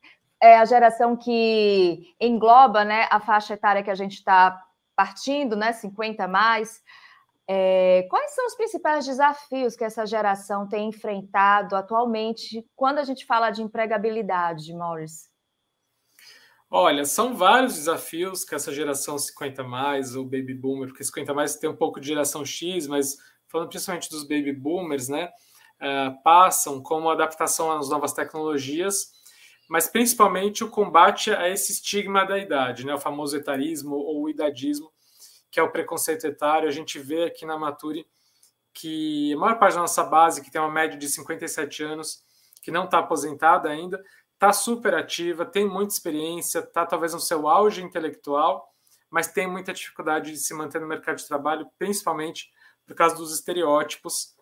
é 0.40 0.56
a 0.56 0.64
geração 0.64 1.14
que 1.14 2.14
engloba 2.18 2.86
né, 2.86 3.06
a 3.10 3.20
faixa 3.20 3.52
etária 3.52 3.82
que 3.82 3.90
a 3.90 3.94
gente 3.94 4.14
está 4.14 4.64
partindo, 4.96 5.54
né, 5.54 5.72
50 5.72 6.26
mais, 6.26 6.82
é, 7.50 8.06
quais 8.10 8.34
são 8.34 8.44
os 8.46 8.54
principais 8.54 9.06
desafios 9.06 9.74
que 9.74 9.82
essa 9.82 10.04
geração 10.04 10.68
tem 10.68 10.90
enfrentado 10.90 11.74
atualmente 11.74 12.62
quando 12.76 12.98
a 12.98 13.04
gente 13.04 13.24
fala 13.24 13.50
de 13.50 13.62
empregabilidade, 13.62 14.74
Morris? 14.74 15.30
Olha, 16.70 17.06
são 17.06 17.34
vários 17.34 17.76
desafios 17.76 18.44
que 18.44 18.54
essa 18.54 18.70
geração 18.70 19.16
50 19.16 19.64
mais, 19.64 20.14
ou 20.14 20.24
baby 20.24 20.52
boomer, 20.52 20.88
porque 20.88 21.02
50 21.02 21.32
mais 21.32 21.56
tem 21.56 21.70
um 21.70 21.76
pouco 21.76 21.98
de 21.98 22.08
geração 22.08 22.44
X, 22.44 22.86
mas 22.86 23.16
falando 23.46 23.70
principalmente 23.70 24.10
dos 24.10 24.24
baby 24.24 24.52
boomers, 24.52 25.08
né, 25.08 25.30
uh, 25.80 26.22
passam 26.22 26.82
como 26.82 27.08
adaptação 27.08 27.72
às 27.72 27.88
novas 27.88 28.12
tecnologias, 28.12 29.12
mas 29.70 29.88
principalmente 29.88 30.62
o 30.62 30.68
combate 30.68 31.30
a 31.30 31.48
esse 31.48 31.72
estigma 31.72 32.26
da 32.26 32.38
idade, 32.38 32.84
né, 32.84 32.94
o 32.94 33.00
famoso 33.00 33.34
etarismo 33.34 33.96
ou 33.96 34.28
idadismo, 34.28 34.92
que 35.50 35.58
é 35.58 35.62
o 35.62 35.70
preconceito 35.70 36.26
etário. 36.26 36.68
A 36.68 36.72
gente 36.72 36.98
vê 36.98 37.24
aqui 37.24 37.46
na 37.46 37.58
Maturi 37.58 38.06
que 38.72 39.32
a 39.32 39.36
maior 39.36 39.58
parte 39.58 39.74
da 39.74 39.80
nossa 39.80 40.04
base, 40.04 40.42
que 40.42 40.50
tem 40.50 40.60
uma 40.60 40.70
média 40.70 40.96
de 40.96 41.08
57 41.08 41.82
anos, 41.82 42.22
que 42.62 42.70
não 42.70 42.84
está 42.84 42.98
aposentada 42.98 43.68
ainda, 43.68 44.02
está 44.34 44.52
super 44.52 44.94
ativa, 44.94 45.44
tem 45.44 45.66
muita 45.66 45.92
experiência, 45.92 46.60
está 46.60 46.86
talvez 46.86 47.12
no 47.12 47.20
seu 47.20 47.48
auge 47.48 47.82
intelectual, 47.82 48.72
mas 49.10 49.32
tem 49.32 49.48
muita 49.48 49.72
dificuldade 49.72 50.30
de 50.30 50.38
se 50.38 50.54
manter 50.54 50.80
no 50.80 50.86
mercado 50.86 51.16
de 51.16 51.26
trabalho, 51.26 51.68
principalmente 51.78 52.52
por 52.86 52.94
causa 52.94 53.16
dos 53.16 53.32
estereótipos 53.32 54.36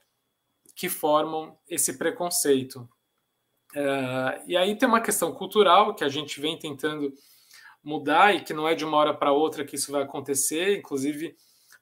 que 0.74 0.88
formam 0.88 1.58
esse 1.66 1.96
preconceito. 1.96 2.88
Uh, 3.74 4.42
e 4.46 4.56
aí 4.56 4.76
tem 4.76 4.88
uma 4.88 5.00
questão 5.00 5.32
cultural 5.32 5.94
que 5.94 6.04
a 6.04 6.08
gente 6.08 6.40
vem 6.40 6.58
tentando 6.58 7.12
mudar 7.86 8.34
e 8.34 8.42
que 8.42 8.52
não 8.52 8.66
é 8.66 8.74
de 8.74 8.84
uma 8.84 8.96
hora 8.96 9.14
para 9.14 9.30
outra 9.30 9.64
que 9.64 9.76
isso 9.76 9.92
vai 9.92 10.02
acontecer. 10.02 10.76
Inclusive, 10.76 11.36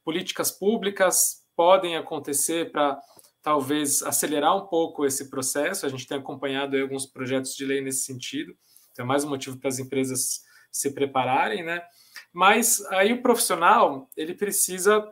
políticas 0.04 0.50
públicas 0.50 1.42
podem 1.56 1.96
acontecer 1.96 2.70
para 2.70 3.00
talvez 3.42 4.02
acelerar 4.02 4.54
um 4.54 4.66
pouco 4.66 5.06
esse 5.06 5.30
processo. 5.30 5.86
A 5.86 5.88
gente 5.88 6.06
tem 6.06 6.18
acompanhado 6.18 6.76
alguns 6.76 7.06
projetos 7.06 7.56
de 7.56 7.64
lei 7.64 7.80
nesse 7.80 8.04
sentido. 8.04 8.54
Então, 8.92 9.06
é 9.06 9.08
mais 9.08 9.24
um 9.24 9.30
motivo 9.30 9.58
para 9.58 9.68
as 9.68 9.78
empresas 9.78 10.42
se 10.70 10.92
prepararem, 10.92 11.64
né? 11.64 11.82
Mas 12.30 12.84
aí 12.90 13.12
o 13.14 13.22
profissional 13.22 14.10
ele 14.14 14.34
precisa 14.34 15.10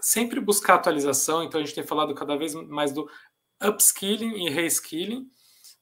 sempre 0.00 0.40
buscar 0.40 0.74
atualização. 0.74 1.44
Então, 1.44 1.60
a 1.60 1.64
gente 1.64 1.74
tem 1.76 1.84
falado 1.84 2.12
cada 2.12 2.36
vez 2.36 2.54
mais 2.54 2.90
do 2.90 3.08
upskilling 3.62 4.46
e 4.46 4.50
reskilling 4.50 5.30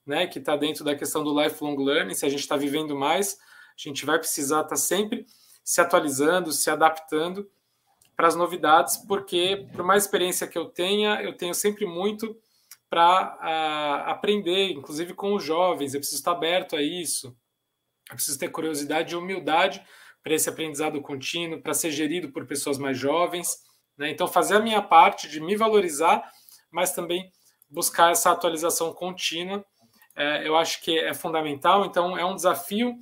né, 0.06 0.26
que 0.26 0.38
está 0.38 0.56
dentro 0.56 0.84
da 0.84 0.94
questão 0.94 1.24
do 1.24 1.42
lifelong 1.42 1.76
learning. 1.76 2.14
Se 2.14 2.26
a 2.26 2.28
gente 2.28 2.40
está 2.40 2.56
vivendo 2.56 2.94
mais, 2.94 3.38
gente 3.76 4.04
vai 4.06 4.18
precisar 4.18 4.58
estar 4.58 4.70
tá 4.70 4.76
sempre 4.76 5.26
se 5.64 5.80
atualizando, 5.80 6.52
se 6.52 6.70
adaptando 6.70 7.50
para 8.16 8.28
as 8.28 8.36
novidades, 8.36 8.96
porque 8.96 9.66
por 9.72 9.84
mais 9.84 10.04
experiência 10.04 10.46
que 10.46 10.56
eu 10.56 10.66
tenha, 10.66 11.20
eu 11.22 11.36
tenho 11.36 11.54
sempre 11.54 11.84
muito 11.84 12.36
para 12.88 13.36
uh, 13.36 14.10
aprender, 14.10 14.70
inclusive 14.70 15.12
com 15.12 15.34
os 15.34 15.42
jovens. 15.42 15.92
Eu 15.92 16.00
preciso 16.00 16.20
estar 16.20 16.32
aberto 16.32 16.76
a 16.76 16.82
isso. 16.82 17.36
Eu 18.08 18.14
preciso 18.14 18.38
ter 18.38 18.48
curiosidade 18.48 19.12
e 19.12 19.16
humildade 19.16 19.84
para 20.22 20.34
esse 20.34 20.48
aprendizado 20.48 21.00
contínuo, 21.02 21.60
para 21.60 21.74
ser 21.74 21.90
gerido 21.90 22.30
por 22.30 22.46
pessoas 22.46 22.78
mais 22.78 22.96
jovens. 22.96 23.58
Né? 23.98 24.10
Então, 24.10 24.26
fazer 24.26 24.56
a 24.56 24.60
minha 24.60 24.80
parte 24.80 25.28
de 25.28 25.40
me 25.40 25.56
valorizar, 25.56 26.22
mas 26.70 26.92
também 26.92 27.30
buscar 27.68 28.12
essa 28.12 28.30
atualização 28.30 28.92
contínua 28.92 29.64
é, 30.16 30.48
eu 30.48 30.56
acho 30.56 30.80
que 30.80 30.98
é 30.98 31.12
fundamental. 31.12 31.84
Então, 31.84 32.16
é 32.16 32.24
um 32.24 32.34
desafio, 32.34 32.96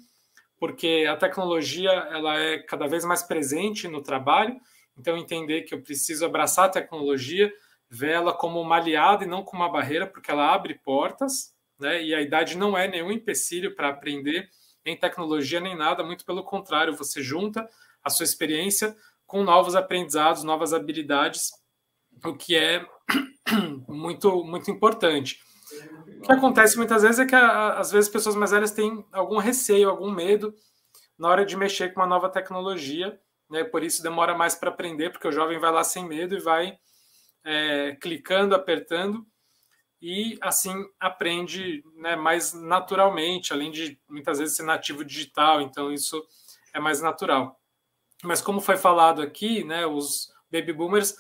porque 0.64 1.04
a 1.06 1.14
tecnologia 1.14 1.90
ela 1.90 2.38
é 2.38 2.56
cada 2.56 2.86
vez 2.86 3.04
mais 3.04 3.22
presente 3.22 3.86
no 3.86 4.00
trabalho. 4.00 4.58
Então, 4.96 5.14
entender 5.14 5.60
que 5.62 5.74
eu 5.74 5.82
preciso 5.82 6.24
abraçar 6.24 6.64
a 6.64 6.70
tecnologia, 6.70 7.52
ver 7.90 8.12
ela 8.12 8.32
como 8.32 8.58
uma 8.62 8.76
aliada 8.76 9.24
e 9.24 9.26
não 9.26 9.42
como 9.42 9.62
uma 9.62 9.70
barreira, 9.70 10.06
porque 10.06 10.30
ela 10.30 10.54
abre 10.54 10.72
portas, 10.82 11.54
né? 11.78 12.02
E 12.02 12.14
a 12.14 12.22
idade 12.22 12.56
não 12.56 12.78
é 12.78 12.88
nenhum 12.88 13.12
empecilho 13.12 13.76
para 13.76 13.90
aprender 13.90 14.48
em 14.86 14.96
tecnologia 14.96 15.60
nem 15.60 15.76
nada, 15.76 16.02
muito 16.02 16.24
pelo 16.24 16.42
contrário, 16.42 16.96
você 16.96 17.22
junta 17.22 17.68
a 18.02 18.08
sua 18.08 18.24
experiência 18.24 18.96
com 19.26 19.44
novos 19.44 19.76
aprendizados, 19.76 20.44
novas 20.44 20.72
habilidades, 20.72 21.50
o 22.24 22.34
que 22.34 22.56
é 22.56 22.86
muito 23.86 24.42
muito 24.42 24.70
importante. 24.70 25.38
Que 26.24 26.32
acontece 26.32 26.76
muitas 26.76 27.02
vezes 27.02 27.18
é 27.18 27.26
que, 27.26 27.34
às 27.34 27.90
vezes, 27.90 28.08
pessoas 28.08 28.34
mais 28.34 28.50
velhas 28.50 28.72
têm 28.72 29.04
algum 29.12 29.38
receio, 29.38 29.90
algum 29.90 30.10
medo 30.10 30.54
na 31.18 31.28
hora 31.28 31.44
de 31.44 31.56
mexer 31.56 31.92
com 31.92 32.00
uma 32.00 32.06
nova 32.06 32.28
tecnologia, 32.28 33.18
né? 33.50 33.62
Por 33.64 33.84
isso 33.84 34.02
demora 34.02 34.34
mais 34.34 34.54
para 34.54 34.70
aprender, 34.70 35.10
porque 35.10 35.28
o 35.28 35.32
jovem 35.32 35.58
vai 35.58 35.70
lá 35.70 35.84
sem 35.84 36.06
medo 36.06 36.34
e 36.34 36.40
vai 36.40 36.76
é, 37.44 37.96
clicando, 38.00 38.54
apertando, 38.54 39.24
e 40.00 40.36
assim 40.40 40.84
aprende 40.98 41.82
né, 41.96 42.16
mais 42.16 42.52
naturalmente, 42.52 43.52
além 43.52 43.70
de 43.70 43.98
muitas 44.08 44.38
vezes 44.38 44.56
ser 44.56 44.64
nativo 44.64 45.04
digital, 45.04 45.60
então 45.60 45.92
isso 45.92 46.22
é 46.74 46.80
mais 46.80 47.00
natural. 47.00 47.58
Mas 48.22 48.42
como 48.42 48.60
foi 48.60 48.76
falado 48.76 49.22
aqui, 49.22 49.64
né, 49.64 49.86
os 49.86 50.28
baby 50.50 50.72
boomers 50.72 51.16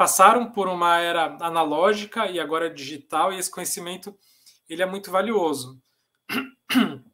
passaram 0.00 0.50
por 0.50 0.66
uma 0.66 0.98
era 0.98 1.36
analógica 1.42 2.26
e 2.26 2.40
agora 2.40 2.72
digital, 2.72 3.30
e 3.30 3.38
esse 3.38 3.50
conhecimento 3.50 4.16
ele 4.66 4.82
é 4.82 4.86
muito 4.86 5.10
valioso. 5.10 5.78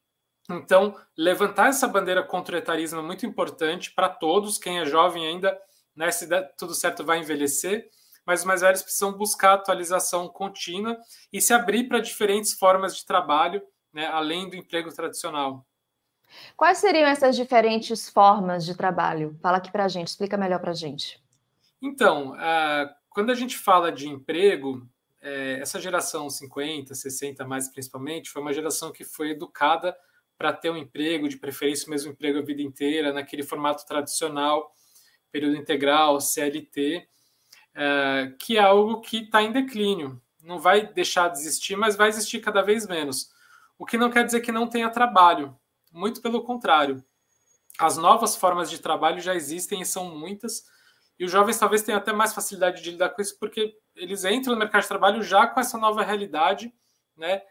Então, 0.48 0.94
levantar 1.18 1.70
essa 1.70 1.88
bandeira 1.88 2.22
contra 2.22 2.54
o 2.54 2.58
etarismo 2.58 3.00
é 3.00 3.02
muito 3.02 3.26
importante 3.26 3.90
para 3.90 4.08
todos. 4.08 4.58
Quem 4.58 4.78
é 4.78 4.86
jovem 4.86 5.26
ainda, 5.26 5.60
né, 5.96 6.08
se 6.12 6.28
der 6.28 6.54
tudo 6.56 6.72
certo, 6.72 7.04
vai 7.04 7.18
envelhecer, 7.18 7.90
mas 8.24 8.40
os 8.40 8.46
mais 8.46 8.60
velhos 8.60 8.80
precisam 8.80 9.12
buscar 9.12 9.54
atualização 9.54 10.28
contínua 10.28 10.96
e 11.32 11.40
se 11.40 11.52
abrir 11.52 11.88
para 11.88 11.98
diferentes 11.98 12.52
formas 12.52 12.96
de 12.96 13.04
trabalho, 13.04 13.60
né, 13.92 14.06
além 14.06 14.48
do 14.48 14.54
emprego 14.54 14.94
tradicional. 14.94 15.66
Quais 16.56 16.78
seriam 16.78 17.08
essas 17.08 17.34
diferentes 17.34 18.08
formas 18.08 18.64
de 18.64 18.76
trabalho? 18.76 19.36
Fala 19.42 19.56
aqui 19.56 19.72
para 19.72 19.86
a 19.86 19.88
gente, 19.88 20.06
explica 20.06 20.36
melhor 20.36 20.60
para 20.60 20.70
a 20.70 20.74
gente. 20.74 21.20
Então, 21.80 22.32
uh, 22.32 22.94
quando 23.10 23.30
a 23.30 23.34
gente 23.34 23.56
fala 23.56 23.92
de 23.92 24.08
emprego, 24.08 24.88
é, 25.20 25.58
essa 25.60 25.80
geração 25.80 26.30
50, 26.30 26.94
60 26.94 27.44
mais 27.44 27.68
principalmente, 27.68 28.30
foi 28.30 28.40
uma 28.40 28.52
geração 28.52 28.92
que 28.92 29.04
foi 29.04 29.30
educada 29.30 29.96
para 30.38 30.52
ter 30.52 30.70
um 30.70 30.76
emprego, 30.76 31.28
de 31.28 31.36
preferência 31.36 31.86
o 31.86 31.90
mesmo 31.90 32.12
emprego 32.12 32.38
a 32.38 32.42
vida 32.42 32.62
inteira, 32.62 33.12
naquele 33.12 33.42
formato 33.42 33.84
tradicional, 33.86 34.72
período 35.32 35.56
integral, 35.56 36.20
CLT, 36.20 37.08
é, 37.74 38.32
que 38.38 38.56
é 38.56 38.60
algo 38.60 39.00
que 39.00 39.18
está 39.18 39.42
em 39.42 39.50
declínio. 39.50 40.20
Não 40.42 40.58
vai 40.58 40.86
deixar 40.92 41.28
de 41.28 41.38
existir, 41.38 41.76
mas 41.76 41.96
vai 41.96 42.08
existir 42.08 42.40
cada 42.40 42.62
vez 42.62 42.86
menos. 42.86 43.30
O 43.78 43.84
que 43.84 43.98
não 43.98 44.10
quer 44.10 44.24
dizer 44.24 44.40
que 44.40 44.52
não 44.52 44.68
tenha 44.68 44.88
trabalho, 44.88 45.58
muito 45.92 46.22
pelo 46.22 46.44
contrário. 46.44 47.04
As 47.78 47.96
novas 47.96 48.36
formas 48.36 48.70
de 48.70 48.78
trabalho 48.78 49.20
já 49.20 49.34
existem 49.34 49.82
e 49.82 49.86
são 49.86 50.16
muitas, 50.16 50.64
e 51.18 51.24
os 51.24 51.30
jovens 51.30 51.58
talvez 51.58 51.82
tenham 51.82 51.98
até 51.98 52.12
mais 52.12 52.34
facilidade 52.34 52.82
de 52.82 52.90
lidar 52.90 53.10
com 53.10 53.22
isso, 53.22 53.38
porque 53.38 53.74
eles 53.94 54.24
entram 54.24 54.52
no 54.52 54.58
mercado 54.58 54.82
de 54.82 54.88
trabalho 54.88 55.22
já 55.22 55.46
com 55.46 55.58
essa 55.58 55.78
nova 55.78 56.02
realidade, 56.02 56.72
né? 57.16 57.42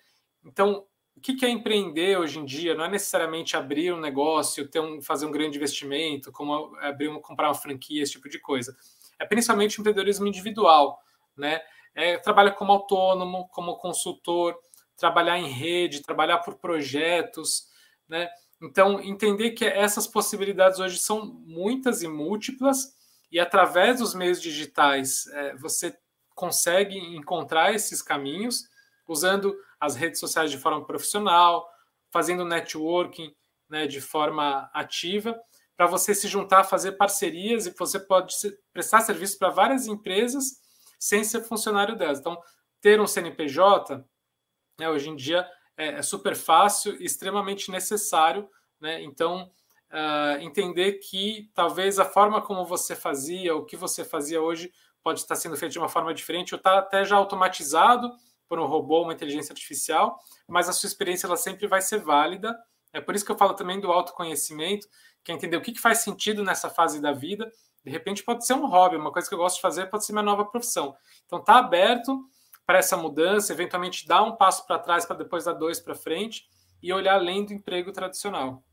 Então, 0.44 0.86
o 1.16 1.22
que 1.22 1.46
é 1.46 1.50
empreender 1.50 2.20
hoje 2.20 2.40
em 2.40 2.46
dia? 2.46 2.76
Não 2.76 2.86
é 2.86 2.90
necessariamente 2.90 3.56
abrir 3.56 3.94
um 3.94 4.00
negócio, 4.00 4.68
ter 4.70 4.80
um, 4.80 5.02
fazer 5.02 5.26
um 5.26 5.32
grande 5.32 5.58
investimento, 5.58 6.32
como 6.32 6.76
abrir 6.78 7.08
um, 7.08 7.20
comprar 7.22 7.48
uma 7.48 7.56
franquia, 7.56 8.04
esse 8.04 8.14
tipo 8.14 8.30
de 8.30 8.40
coisa. 8.40 8.76
É 9.18 9.26
principalmente 9.26 9.80
empreendedorismo 9.80 10.28
individual, 10.28 11.00
né? 11.36 11.62
É, 11.96 12.18
trabalha 12.18 12.52
como 12.52 12.74
autônomo, 12.74 13.48
como 13.48 13.78
consultor, 13.78 14.56
trabalhar 14.98 15.40
em 15.40 15.48
rede, 15.48 16.02
trabalhar 16.02 16.40
por 16.40 16.56
projetos, 16.56 17.68
né? 18.08 18.30
Então, 18.62 19.00
entender 19.00 19.52
que 19.52 19.66
essas 19.66 20.06
possibilidades 20.06 20.80
hoje 20.80 20.98
são 20.98 21.26
muitas 21.26 22.04
e 22.04 22.08
múltiplas, 22.08 22.94
e 23.36 23.40
através 23.42 24.00
dos 24.00 24.16
meios 24.16 24.42
digitais 24.42 25.28
é, 25.28 25.54
você 25.58 25.94
consegue 26.34 26.98
encontrar 26.98 27.76
esses 27.76 28.02
caminhos 28.02 28.64
usando 29.06 29.54
as 29.78 29.94
redes 29.94 30.22
sociais 30.22 30.50
de 30.50 30.58
forma 30.58 30.86
profissional, 30.86 31.70
fazendo 32.10 32.46
networking 32.46 33.36
né, 33.68 33.88
de 33.88 34.00
forma 34.00 34.72
ativa, 34.74 35.38
para 35.76 35.86
você 35.86 36.16
se 36.16 36.30
juntar, 36.30 36.64
fazer 36.64 36.94
parcerias 36.94 37.66
e 37.66 37.72
você 37.72 38.00
pode 38.00 38.34
prestar 38.72 39.02
serviço 39.02 39.38
para 39.38 39.50
várias 39.50 39.86
empresas 39.86 40.62
sem 40.98 41.22
ser 41.22 41.42
funcionário 41.42 41.98
delas. 41.98 42.20
Então, 42.20 42.42
ter 42.80 43.02
um 43.02 43.08
CNPJ, 43.08 44.02
né, 44.80 44.90
hoje 44.90 45.10
em 45.10 45.16
dia, 45.18 45.46
é, 45.76 45.96
é 45.96 46.02
super 46.02 46.38
fácil 46.38 46.96
e 47.02 47.04
extremamente 47.04 47.70
necessário. 47.70 48.50
Né? 48.80 49.04
Então, 49.04 49.52
uh, 49.92 50.42
entender 50.42 50.94
que 50.94 51.50
talvez 51.54 52.00
a 52.00 52.06
forma 52.06 52.42
como 52.42 52.66
você 52.66 52.96
fazia, 52.96 53.56
o 53.56 53.66
que 53.66 53.78
você 53.78 54.04
fazia 54.04 54.42
hoje, 54.42 54.72
pode 55.04 55.20
estar 55.20 55.36
sendo 55.36 55.56
feito 55.56 55.74
de 55.74 55.80
uma 55.80 55.90
forma 55.90 56.14
diferente, 56.14 56.54
ou 56.54 56.58
está 56.58 56.80
até 56.80 57.06
já 57.06 57.16
automatizado 57.16 58.12
por 58.48 58.60
um 58.60 58.66
robô, 58.66 59.04
uma 59.04 59.14
inteligência 59.14 59.54
artificial, 59.54 60.20
mas 60.48 60.68
a 60.70 60.74
sua 60.74 60.88
experiência 60.88 61.28
ela 61.28 61.38
sempre 61.38 61.68
vai 61.68 61.82
ser 61.82 62.00
válida. 62.00 62.56
É 62.92 63.02
por 63.02 63.16
isso 63.16 63.26
que 63.26 63.32
eu 63.32 63.38
falo 63.38 63.54
também 63.54 63.80
do 63.80 63.92
autoconhecimento, 63.92 64.88
que 65.24 65.32
é 65.32 65.36
entender 65.36 65.58
o 65.58 65.62
que, 65.62 65.74
que 65.74 65.82
faz 65.82 66.00
sentido 66.00 66.44
nessa 66.44 66.70
fase 66.70 67.02
da 67.02 67.12
vida. 67.12 67.52
De 67.84 67.92
repente 67.92 68.24
pode 68.24 68.46
ser 68.46 68.54
um 68.54 68.66
hobby, 68.66 68.96
uma 68.96 69.12
coisa 69.12 69.28
que 69.28 69.34
eu 69.34 69.40
gosto 69.40 69.58
de 69.58 69.62
fazer 69.62 69.88
pode 69.90 70.06
ser 70.06 70.14
minha 70.14 70.24
nova 70.24 70.46
profissão. 70.46 70.96
Então 71.26 71.44
tá 71.44 71.58
aberto 71.58 72.28
para 72.66 72.80
essa 72.80 72.98
mudança, 72.98 73.54
eventualmente 73.54 74.08
dar 74.08 74.24
um 74.24 74.36
passo 74.36 74.66
para 74.66 74.80
trás 74.80 75.06
para 75.06 75.18
depois 75.18 75.46
dar 75.46 75.54
dois 75.54 75.80
para 75.80 75.94
frente 75.94 76.48
e 76.82 76.92
olhar 76.92 77.16
além 77.16 77.46
do 77.46 77.54
emprego 77.54 77.92
tradicional. 77.92 78.64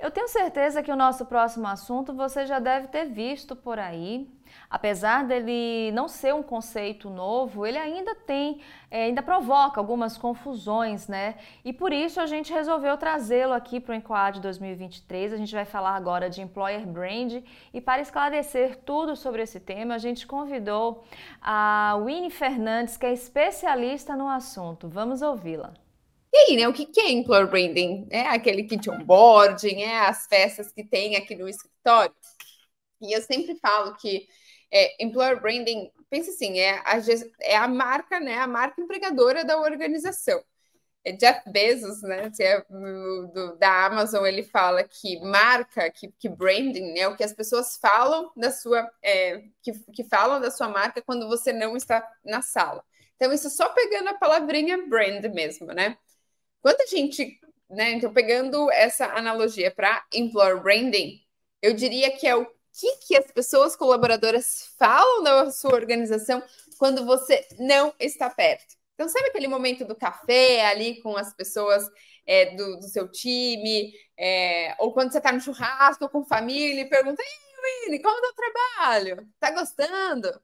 Eu 0.00 0.10
tenho 0.10 0.28
certeza 0.28 0.82
que 0.82 0.90
o 0.90 0.96
nosso 0.96 1.26
próximo 1.26 1.66
assunto 1.66 2.14
você 2.14 2.46
já 2.46 2.58
deve 2.58 2.88
ter 2.88 3.04
visto 3.04 3.54
por 3.54 3.78
aí. 3.78 4.26
Apesar 4.68 5.24
dele 5.24 5.92
não 5.92 6.08
ser 6.08 6.34
um 6.34 6.42
conceito 6.42 7.10
novo, 7.10 7.66
ele 7.66 7.76
ainda 7.76 8.14
tem, 8.14 8.62
é, 8.90 9.04
ainda 9.04 9.22
provoca 9.22 9.78
algumas 9.78 10.16
confusões, 10.16 11.06
né? 11.06 11.34
E 11.62 11.70
por 11.70 11.92
isso 11.92 12.18
a 12.18 12.24
gente 12.26 12.50
resolveu 12.50 12.96
trazê-lo 12.96 13.52
aqui 13.52 13.78
para 13.78 13.92
o 13.92 13.94
Enquad 13.94 14.40
2023. 14.40 15.34
A 15.34 15.36
gente 15.36 15.54
vai 15.54 15.66
falar 15.66 15.94
agora 15.94 16.30
de 16.30 16.40
Employer 16.40 16.86
Brand 16.86 17.42
e 17.74 17.80
para 17.80 18.00
esclarecer 18.00 18.78
tudo 18.78 19.14
sobre 19.14 19.42
esse 19.42 19.60
tema, 19.60 19.96
a 19.96 19.98
gente 19.98 20.26
convidou 20.26 21.04
a 21.42 21.98
Winnie 22.02 22.30
Fernandes, 22.30 22.96
que 22.96 23.04
é 23.04 23.12
especialista 23.12 24.16
no 24.16 24.28
assunto. 24.28 24.88
Vamos 24.88 25.20
ouvi-la. 25.20 25.74
E 26.32 26.38
aí, 26.38 26.56
né? 26.56 26.68
O 26.68 26.72
que, 26.72 26.88
é 27.00 27.10
employer 27.10 27.48
branding? 27.48 28.06
É 28.10 28.22
aquele 28.28 28.64
kit 28.64 28.88
onboarding, 28.90 29.82
é 29.82 30.00
as 30.00 30.26
festas 30.26 30.72
que 30.72 30.84
tem 30.84 31.16
aqui 31.16 31.34
no 31.34 31.48
escritório. 31.48 32.14
E 33.00 33.12
eu 33.16 33.22
sempre 33.22 33.56
falo 33.56 33.96
que 33.96 34.28
é, 34.72 35.02
employer 35.04 35.40
branding, 35.40 35.90
pense 36.10 36.30
assim, 36.30 36.58
é 36.58 36.78
a, 36.84 36.98
é 37.40 37.56
a 37.56 37.68
marca, 37.68 38.20
né? 38.20 38.38
A 38.38 38.46
marca 38.46 38.80
empregadora 38.80 39.44
da 39.44 39.58
organização. 39.60 40.42
é 41.04 41.12
Jeff 41.12 41.50
Bezos, 41.50 42.02
né, 42.02 42.30
é 42.40 42.62
do, 42.70 43.56
da 43.58 43.86
Amazon, 43.86 44.26
ele 44.26 44.42
fala 44.44 44.84
que 44.84 45.20
marca, 45.20 45.90
que, 45.90 46.08
que 46.18 46.28
branding, 46.28 46.92
né, 46.94 47.08
o 47.08 47.16
que 47.16 47.24
as 47.24 47.32
pessoas 47.34 47.76
falam 47.78 48.30
da 48.36 48.50
sua, 48.52 48.90
é, 49.02 49.44
que, 49.62 49.72
que 49.92 50.04
falam 50.04 50.40
da 50.40 50.50
sua 50.50 50.68
marca 50.68 51.02
quando 51.02 51.28
você 51.28 51.52
não 51.52 51.76
está 51.76 52.06
na 52.24 52.42
sala. 52.42 52.84
Então, 53.16 53.32
isso 53.32 53.50
só 53.50 53.68
pegando 53.70 54.08
a 54.10 54.14
palavrinha 54.14 54.86
brand 54.88 55.24
mesmo, 55.34 55.66
né? 55.68 55.98
Quando 56.62 56.80
a 56.80 56.86
gente, 56.86 57.40
né, 57.68 57.92
então 57.92 58.12
pegando 58.12 58.70
essa 58.72 59.06
analogia 59.06 59.70
para 59.70 60.04
employer 60.12 60.62
branding, 60.62 61.20
eu 61.62 61.74
diria 61.74 62.10
que 62.16 62.26
é 62.26 62.36
o 62.36 62.46
que, 62.72 62.96
que 63.06 63.16
as 63.16 63.30
pessoas 63.30 63.76
colaboradoras 63.76 64.74
falam 64.78 65.22
da 65.22 65.50
sua 65.50 65.74
organização 65.74 66.42
quando 66.78 67.04
você 67.04 67.46
não 67.58 67.92
está 67.98 68.30
perto. 68.30 68.74
Então, 68.94 69.08
sabe 69.08 69.28
aquele 69.28 69.48
momento 69.48 69.84
do 69.84 69.96
café 69.96 70.66
ali 70.66 71.00
com 71.00 71.16
as 71.16 71.32
pessoas 71.34 71.82
é, 72.26 72.54
do, 72.54 72.76
do, 72.76 72.88
seu 72.88 73.10
time, 73.10 73.92
é, 74.16 74.74
ou 74.78 74.92
quando 74.92 75.10
você 75.10 75.18
está 75.18 75.32
no 75.32 75.40
churrasco 75.40 76.08
com 76.08 76.22
família 76.24 76.82
e 76.82 76.88
pergunta: 76.88 77.22
Ei, 77.22 77.86
Winnie, 77.86 78.02
como 78.02 78.16
está 78.16 78.28
o 78.28 78.34
trabalho? 78.34 79.28
Está 79.34 79.50
gostando? 79.52 80.28
O 80.28 80.40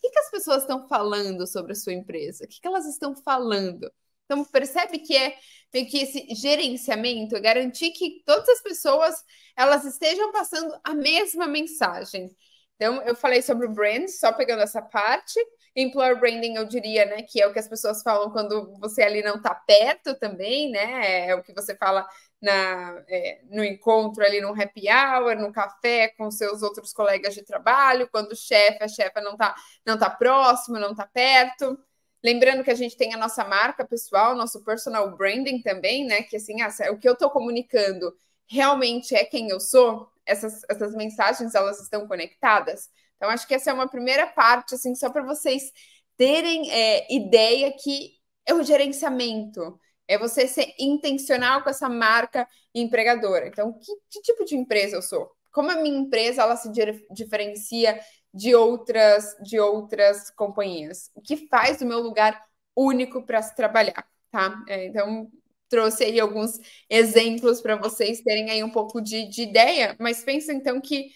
que, 0.00 0.10
que 0.10 0.18
as 0.18 0.30
pessoas 0.30 0.62
estão 0.62 0.86
falando 0.86 1.46
sobre 1.46 1.72
a 1.72 1.74
sua 1.74 1.94
empresa? 1.94 2.44
O 2.44 2.48
que, 2.48 2.60
que 2.60 2.66
elas 2.66 2.86
estão 2.86 3.16
falando? 3.16 3.90
Então, 4.24 4.44
percebe 4.44 4.98
que 4.98 5.16
é 5.16 5.36
que 5.72 5.98
esse 5.98 6.34
gerenciamento 6.36 7.36
é 7.36 7.40
garantir 7.40 7.90
que 7.90 8.22
todas 8.24 8.48
as 8.48 8.62
pessoas 8.62 9.16
elas 9.56 9.84
estejam 9.84 10.30
passando 10.30 10.72
a 10.84 10.94
mesma 10.94 11.48
mensagem. 11.48 12.30
Então, 12.76 13.02
eu 13.02 13.14
falei 13.16 13.42
sobre 13.42 13.66
o 13.66 13.72
brand, 13.72 14.06
só 14.08 14.32
pegando 14.32 14.62
essa 14.62 14.80
parte, 14.80 15.38
Employer 15.76 16.18
branding, 16.20 16.54
eu 16.54 16.64
diria, 16.66 17.04
né, 17.04 17.22
que 17.22 17.42
é 17.42 17.46
o 17.48 17.52
que 17.52 17.58
as 17.58 17.66
pessoas 17.66 18.00
falam 18.00 18.30
quando 18.30 18.78
você 18.78 19.02
ali 19.02 19.22
não 19.22 19.34
está 19.36 19.52
perto 19.54 20.14
também, 20.20 20.70
né? 20.70 21.28
É 21.30 21.34
o 21.34 21.42
que 21.42 21.52
você 21.52 21.76
fala 21.76 22.06
na, 22.40 23.02
é, 23.08 23.40
no 23.50 23.64
encontro 23.64 24.24
ali 24.24 24.40
no 24.40 24.50
happy 24.50 24.84
hour, 24.88 25.34
no 25.36 25.52
café 25.52 26.08
com 26.16 26.30
seus 26.30 26.62
outros 26.62 26.92
colegas 26.92 27.34
de 27.34 27.42
trabalho, 27.42 28.08
quando 28.12 28.30
o 28.32 28.36
chefe, 28.36 28.84
a 28.84 28.88
chefa 28.88 29.20
não 29.20 29.32
está 29.32 29.54
não 29.84 29.98
tá 29.98 30.08
próximo, 30.08 30.78
não 30.78 30.92
está 30.92 31.06
perto. 31.08 31.76
Lembrando 32.24 32.64
que 32.64 32.70
a 32.70 32.74
gente 32.74 32.96
tem 32.96 33.12
a 33.12 33.18
nossa 33.18 33.44
marca 33.44 33.86
pessoal, 33.86 34.34
nosso 34.34 34.64
personal 34.64 35.14
branding 35.14 35.60
também, 35.60 36.06
né? 36.06 36.22
Que 36.22 36.36
assim, 36.36 36.62
ah, 36.62 36.70
o 36.90 36.98
que 36.98 37.06
eu 37.06 37.12
estou 37.12 37.28
comunicando 37.28 38.10
realmente 38.46 39.14
é 39.14 39.24
quem 39.24 39.50
eu 39.50 39.60
sou. 39.60 40.08
Essas, 40.24 40.62
essas 40.70 40.94
mensagens 40.94 41.54
elas 41.54 41.78
estão 41.82 42.08
conectadas. 42.08 42.88
Então, 43.16 43.28
acho 43.28 43.46
que 43.46 43.54
essa 43.54 43.70
é 43.70 43.74
uma 43.74 43.86
primeira 43.86 44.26
parte, 44.26 44.74
assim, 44.74 44.94
só 44.94 45.10
para 45.10 45.22
vocês 45.22 45.70
terem 46.16 46.70
é, 46.72 47.12
ideia 47.14 47.70
que 47.72 48.12
é 48.46 48.54
o 48.54 48.62
gerenciamento, 48.62 49.78
é 50.08 50.16
você 50.16 50.46
ser 50.46 50.74
intencional 50.78 51.62
com 51.62 51.68
essa 51.68 51.90
marca 51.90 52.48
empregadora. 52.74 53.48
Então, 53.48 53.72
que, 53.74 53.92
que 54.10 54.22
tipo 54.22 54.46
de 54.46 54.56
empresa 54.56 54.96
eu 54.96 55.02
sou? 55.02 55.30
Como 55.52 55.70
a 55.70 55.76
minha 55.76 55.98
empresa 55.98 56.42
ela 56.42 56.56
se 56.56 56.70
diferencia 57.10 58.00
de 58.34 58.54
outras 58.54 59.36
de 59.42 59.60
outras 59.60 60.30
companhias? 60.30 61.10
O 61.14 61.20
que 61.20 61.48
faz 61.48 61.78
do 61.78 61.86
meu 61.86 62.00
lugar 62.00 62.42
único 62.76 63.22
para 63.24 63.40
se 63.42 63.54
trabalhar, 63.54 64.06
tá? 64.30 64.62
É, 64.68 64.86
então, 64.86 65.30
trouxe 65.68 66.04
aí 66.04 66.20
alguns 66.20 66.58
exemplos 66.90 67.60
para 67.60 67.76
vocês 67.76 68.20
terem 68.22 68.50
aí 68.50 68.62
um 68.62 68.70
pouco 68.70 69.00
de, 69.00 69.28
de 69.28 69.42
ideia, 69.42 69.96
mas 70.00 70.24
pensa 70.24 70.52
então 70.52 70.80
que 70.80 71.10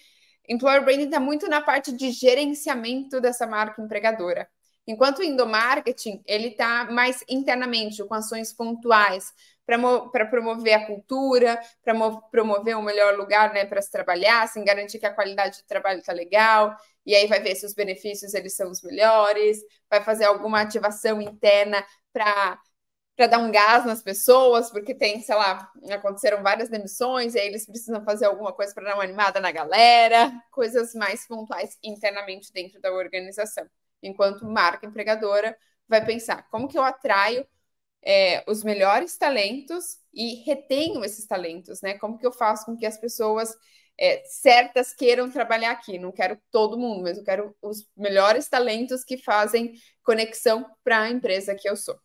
Employer 0.47 0.83
Branding 0.83 1.05
está 1.05 1.19
muito 1.19 1.47
na 1.47 1.61
parte 1.61 1.91
de 1.91 2.11
gerenciamento 2.11 3.21
dessa 3.21 3.45
marca 3.45 3.81
empregadora. 3.81 4.49
Enquanto 4.87 5.19
o 5.19 5.23
endomarketing, 5.23 6.23
ele 6.25 6.47
está 6.47 6.85
mais 6.91 7.23
internamente, 7.29 8.03
com 8.03 8.15
ações 8.15 8.51
pontuais, 8.51 9.31
para 10.11 10.25
promover 10.25 10.73
a 10.73 10.85
cultura, 10.85 11.59
para 11.83 11.93
promover 12.31 12.75
um 12.75 12.81
melhor 12.81 13.15
lugar 13.17 13.53
né, 13.53 13.65
para 13.65 13.81
se 13.81 13.91
trabalhar, 13.91 14.43
assim, 14.43 14.63
garantir 14.63 14.99
que 14.99 15.05
a 15.05 15.13
qualidade 15.13 15.57
de 15.57 15.65
trabalho 15.65 15.99
está 15.99 16.13
legal, 16.13 16.75
e 17.05 17.15
aí 17.15 17.27
vai 17.27 17.39
ver 17.39 17.55
se 17.55 17.65
os 17.65 17.73
benefícios 17.73 18.33
eles 18.33 18.55
são 18.55 18.69
os 18.71 18.81
melhores, 18.81 19.59
vai 19.89 20.03
fazer 20.03 20.25
alguma 20.25 20.61
ativação 20.61 21.21
interna 21.21 21.85
para 22.11 22.57
dar 23.27 23.37
um 23.39 23.51
gás 23.51 23.85
nas 23.85 24.01
pessoas, 24.01 24.71
porque 24.71 24.95
tem, 24.95 25.21
sei 25.21 25.35
lá, 25.35 25.71
aconteceram 25.91 26.41
várias 26.41 26.69
demissões, 26.69 27.35
e 27.35 27.39
aí 27.39 27.47
eles 27.47 27.65
precisam 27.65 28.03
fazer 28.03 28.25
alguma 28.25 28.53
coisa 28.53 28.73
para 28.73 28.85
dar 28.85 28.95
uma 28.95 29.03
animada 29.03 29.39
na 29.39 29.51
galera, 29.51 30.31
coisas 30.51 30.93
mais 30.95 31.27
pontuais 31.27 31.77
internamente 31.83 32.51
dentro 32.53 32.79
da 32.81 32.91
organização. 32.91 33.65
Enquanto 34.01 34.45
marca 34.45 34.85
empregadora 34.85 35.57
vai 35.87 36.05
pensar 36.05 36.47
como 36.49 36.67
que 36.67 36.77
eu 36.77 36.83
atraio 36.83 37.45
é, 38.03 38.43
os 38.49 38.63
melhores 38.63 39.17
talentos 39.17 39.97
e 40.13 40.43
retenho 40.43 41.03
esses 41.03 41.25
talentos, 41.27 41.81
né? 41.81 41.97
Como 41.97 42.17
que 42.17 42.25
eu 42.25 42.31
faço 42.31 42.65
com 42.65 42.77
que 42.77 42.85
as 42.85 42.97
pessoas 42.97 43.55
é, 43.99 44.23
certas 44.25 44.93
queiram 44.93 45.29
trabalhar 45.29 45.71
aqui? 45.71 45.99
Não 45.99 46.11
quero 46.11 46.39
todo 46.51 46.77
mundo, 46.77 47.03
mas 47.03 47.17
eu 47.17 47.23
quero 47.23 47.55
os 47.61 47.87
melhores 47.95 48.47
talentos 48.49 49.03
que 49.03 49.17
fazem 49.17 49.73
conexão 50.03 50.65
para 50.83 51.01
a 51.03 51.09
empresa 51.09 51.55
que 51.55 51.69
eu 51.69 51.75
sou. 51.75 51.99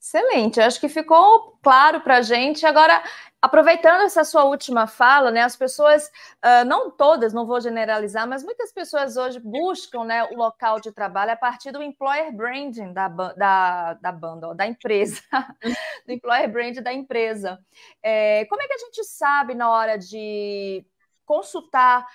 Excelente, 0.00 0.60
acho 0.60 0.80
que 0.80 0.88
ficou 0.88 1.58
claro 1.62 2.00
para 2.00 2.18
a 2.18 2.22
gente. 2.22 2.64
Agora, 2.64 3.02
aproveitando 3.40 4.02
essa 4.02 4.24
sua 4.24 4.44
última 4.44 4.86
fala, 4.86 5.30
né, 5.30 5.42
as 5.42 5.56
pessoas, 5.56 6.06
uh, 6.44 6.64
não 6.66 6.90
todas, 6.90 7.32
não 7.32 7.46
vou 7.46 7.60
generalizar, 7.60 8.26
mas 8.26 8.42
muitas 8.42 8.72
pessoas 8.72 9.16
hoje 9.16 9.38
buscam 9.40 10.04
né, 10.04 10.24
o 10.24 10.34
local 10.36 10.80
de 10.80 10.92
trabalho 10.92 11.32
a 11.32 11.36
partir 11.36 11.72
do 11.72 11.82
employer 11.82 12.32
branding 12.34 12.92
da, 12.92 13.08
da, 13.08 13.94
da 13.94 14.12
banda, 14.12 14.48
ó, 14.48 14.54
da 14.54 14.66
empresa, 14.66 15.20
do 16.06 16.12
employer 16.12 16.50
branding 16.50 16.82
da 16.82 16.92
empresa. 16.92 17.58
É, 18.02 18.44
como 18.46 18.62
é 18.62 18.66
que 18.66 18.74
a 18.74 18.78
gente 18.78 19.04
sabe 19.04 19.54
na 19.54 19.70
hora 19.70 19.98
de 19.98 20.84
consultar 21.24 22.06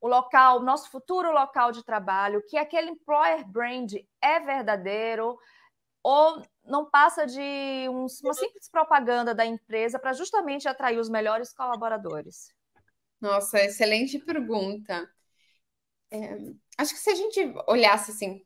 o 0.00 0.08
local, 0.08 0.60
nosso 0.60 0.90
futuro 0.90 1.32
local 1.32 1.72
de 1.72 1.82
trabalho, 1.84 2.42
que 2.48 2.58
aquele 2.58 2.90
employer 2.90 3.46
brand 3.46 3.92
é 4.20 4.40
verdadeiro? 4.40 5.38
ou 6.04 6.42
não 6.64 6.88
passa 6.88 7.26
de 7.26 7.40
um, 7.88 8.06
uma 8.22 8.34
simples 8.34 8.68
propaganda 8.70 9.34
da 9.34 9.44
empresa 9.44 9.98
para 9.98 10.12
justamente 10.12 10.68
atrair 10.68 10.98
os 10.98 11.08
melhores 11.08 11.52
colaboradores? 11.52 12.52
Nossa, 13.20 13.62
excelente 13.62 14.18
pergunta. 14.18 15.08
É, 16.10 16.36
acho 16.78 16.94
que 16.94 17.00
se 17.00 17.10
a 17.10 17.14
gente 17.14 17.54
olhasse 17.66 18.10
assim, 18.12 18.42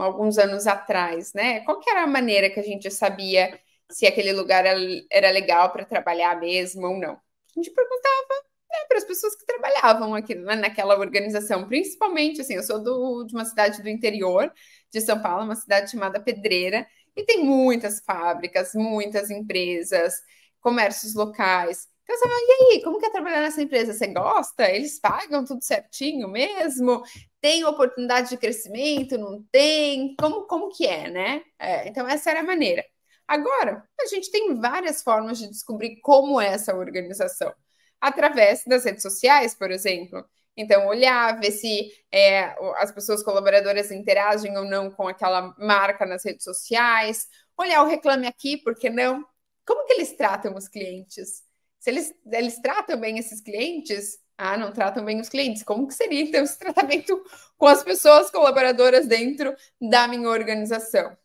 alguns 0.00 0.38
anos 0.38 0.66
atrás, 0.66 1.32
né? 1.32 1.60
Qual 1.60 1.80
que 1.80 1.90
era 1.90 2.02
a 2.02 2.06
maneira 2.06 2.50
que 2.50 2.60
a 2.60 2.62
gente 2.62 2.90
sabia 2.90 3.58
se 3.90 4.06
aquele 4.06 4.32
lugar 4.32 4.64
era 5.10 5.30
legal 5.30 5.72
para 5.72 5.84
trabalhar 5.84 6.38
mesmo 6.38 6.86
ou 6.86 6.98
não? 6.98 7.12
A 7.12 7.52
gente 7.54 7.70
perguntava 7.70 8.34
né, 8.70 8.78
para 8.88 8.98
as 8.98 9.04
pessoas 9.04 9.34
que 9.36 9.46
trabalhavam 9.46 10.14
aqui 10.14 10.34
né, 10.34 10.56
naquela 10.56 10.98
organização, 10.98 11.66
principalmente 11.66 12.40
assim, 12.40 12.54
eu 12.54 12.62
sou 12.62 12.82
do, 12.82 13.24
de 13.24 13.34
uma 13.34 13.44
cidade 13.44 13.82
do 13.82 13.88
interior, 13.88 14.52
de 14.92 15.00
São 15.00 15.20
Paulo, 15.20 15.44
uma 15.44 15.56
cidade 15.56 15.90
chamada 15.90 16.20
Pedreira, 16.20 16.86
e 17.16 17.24
tem 17.24 17.44
muitas 17.44 18.00
fábricas, 18.00 18.72
muitas 18.74 19.30
empresas, 19.30 20.14
comércios 20.60 21.14
locais. 21.14 21.88
Então 22.04 22.16
você 22.16 22.28
fala, 22.28 22.40
e 22.40 22.74
aí, 22.74 22.82
como 22.84 22.98
que 23.00 23.06
é 23.06 23.10
trabalhar 23.10 23.40
nessa 23.40 23.62
empresa? 23.62 23.92
Você 23.92 24.06
gosta? 24.08 24.70
Eles 24.70 25.00
pagam 25.00 25.44
tudo 25.44 25.62
certinho 25.64 26.28
mesmo? 26.28 27.02
Tem 27.40 27.64
oportunidade 27.64 28.30
de 28.30 28.36
crescimento? 28.36 29.18
Não 29.18 29.42
tem? 29.50 30.14
Como, 30.16 30.46
como 30.46 30.68
que 30.70 30.86
é, 30.86 31.10
né? 31.10 31.42
É, 31.58 31.88
então 31.88 32.06
essa 32.08 32.30
era 32.30 32.40
a 32.40 32.44
maneira. 32.44 32.84
Agora, 33.26 33.84
a 34.00 34.06
gente 34.06 34.30
tem 34.30 34.54
várias 34.54 35.02
formas 35.02 35.38
de 35.38 35.48
descobrir 35.48 36.00
como 36.00 36.40
é 36.40 36.48
essa 36.48 36.74
organização. 36.76 37.52
Através 38.00 38.62
das 38.66 38.84
redes 38.84 39.02
sociais, 39.02 39.54
por 39.54 39.70
exemplo. 39.70 40.24
Então, 40.56 40.86
olhar, 40.86 41.38
ver 41.38 41.50
se 41.50 41.90
é, 42.10 42.54
as 42.78 42.90
pessoas 42.92 43.22
colaboradoras 43.22 43.90
interagem 43.90 44.56
ou 44.56 44.64
não 44.64 44.90
com 44.90 45.06
aquela 45.06 45.54
marca 45.58 46.06
nas 46.06 46.24
redes 46.24 46.44
sociais, 46.44 47.28
olhar 47.56 47.82
o 47.82 47.86
Reclame 47.86 48.26
Aqui, 48.26 48.56
por 48.56 48.74
que 48.74 48.88
não? 48.88 49.24
Como 49.66 49.84
que 49.86 49.92
eles 49.92 50.12
tratam 50.16 50.54
os 50.54 50.68
clientes? 50.68 51.42
Se 51.78 51.90
eles, 51.90 52.14
eles 52.32 52.58
tratam 52.60 52.98
bem 52.98 53.18
esses 53.18 53.40
clientes, 53.40 54.18
ah, 54.38 54.56
não 54.56 54.72
tratam 54.72 55.04
bem 55.04 55.20
os 55.20 55.28
clientes. 55.28 55.62
Como 55.62 55.86
que 55.86 55.94
seria, 55.94 56.22
então, 56.22 56.42
esse 56.44 56.58
tratamento 56.58 57.22
com 57.56 57.66
as 57.66 57.82
pessoas 57.82 58.30
colaboradoras 58.30 59.06
dentro 59.06 59.54
da 59.80 60.08
minha 60.08 60.28
organização? 60.28 61.16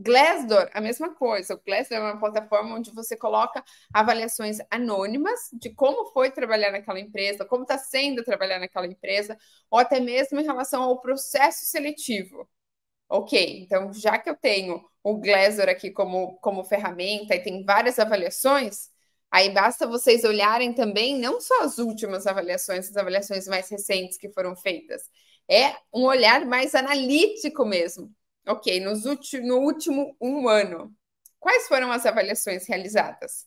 Glassdoor, 0.00 0.70
a 0.72 0.80
mesma 0.80 1.14
coisa. 1.14 1.54
O 1.54 1.60
Glassdoor 1.64 2.00
é 2.00 2.02
uma 2.02 2.18
plataforma 2.18 2.74
onde 2.76 2.90
você 2.92 3.16
coloca 3.16 3.62
avaliações 3.92 4.58
anônimas 4.70 5.40
de 5.52 5.70
como 5.74 6.06
foi 6.12 6.30
trabalhar 6.30 6.70
naquela 6.70 7.00
empresa, 7.00 7.44
como 7.44 7.62
está 7.62 7.76
sendo 7.78 8.24
trabalhar 8.24 8.58
naquela 8.58 8.86
empresa, 8.86 9.36
ou 9.70 9.78
até 9.78 10.00
mesmo 10.00 10.40
em 10.40 10.44
relação 10.44 10.82
ao 10.82 11.00
processo 11.00 11.66
seletivo. 11.66 12.48
Ok, 13.08 13.62
então 13.62 13.92
já 13.92 14.18
que 14.18 14.30
eu 14.30 14.36
tenho 14.36 14.82
o 15.02 15.18
Glassdoor 15.18 15.68
aqui 15.68 15.90
como, 15.90 16.38
como 16.40 16.64
ferramenta 16.64 17.34
e 17.34 17.42
tem 17.42 17.64
várias 17.64 17.98
avaliações, 17.98 18.88
aí 19.30 19.50
basta 19.50 19.86
vocês 19.86 20.24
olharem 20.24 20.72
também 20.72 21.18
não 21.18 21.40
só 21.40 21.64
as 21.64 21.78
últimas 21.78 22.26
avaliações, 22.26 22.88
as 22.88 22.96
avaliações 22.96 23.46
mais 23.46 23.68
recentes 23.68 24.16
que 24.16 24.30
foram 24.30 24.56
feitas, 24.56 25.02
é 25.48 25.74
um 25.92 26.04
olhar 26.04 26.46
mais 26.46 26.74
analítico 26.74 27.66
mesmo 27.66 28.10
Ok, 28.46 28.80
nos 28.80 29.04
no 29.42 29.58
último 29.58 30.16
um 30.20 30.48
ano, 30.48 30.94
quais 31.38 31.68
foram 31.68 31.92
as 31.92 32.04
avaliações 32.06 32.66
realizadas? 32.66 33.46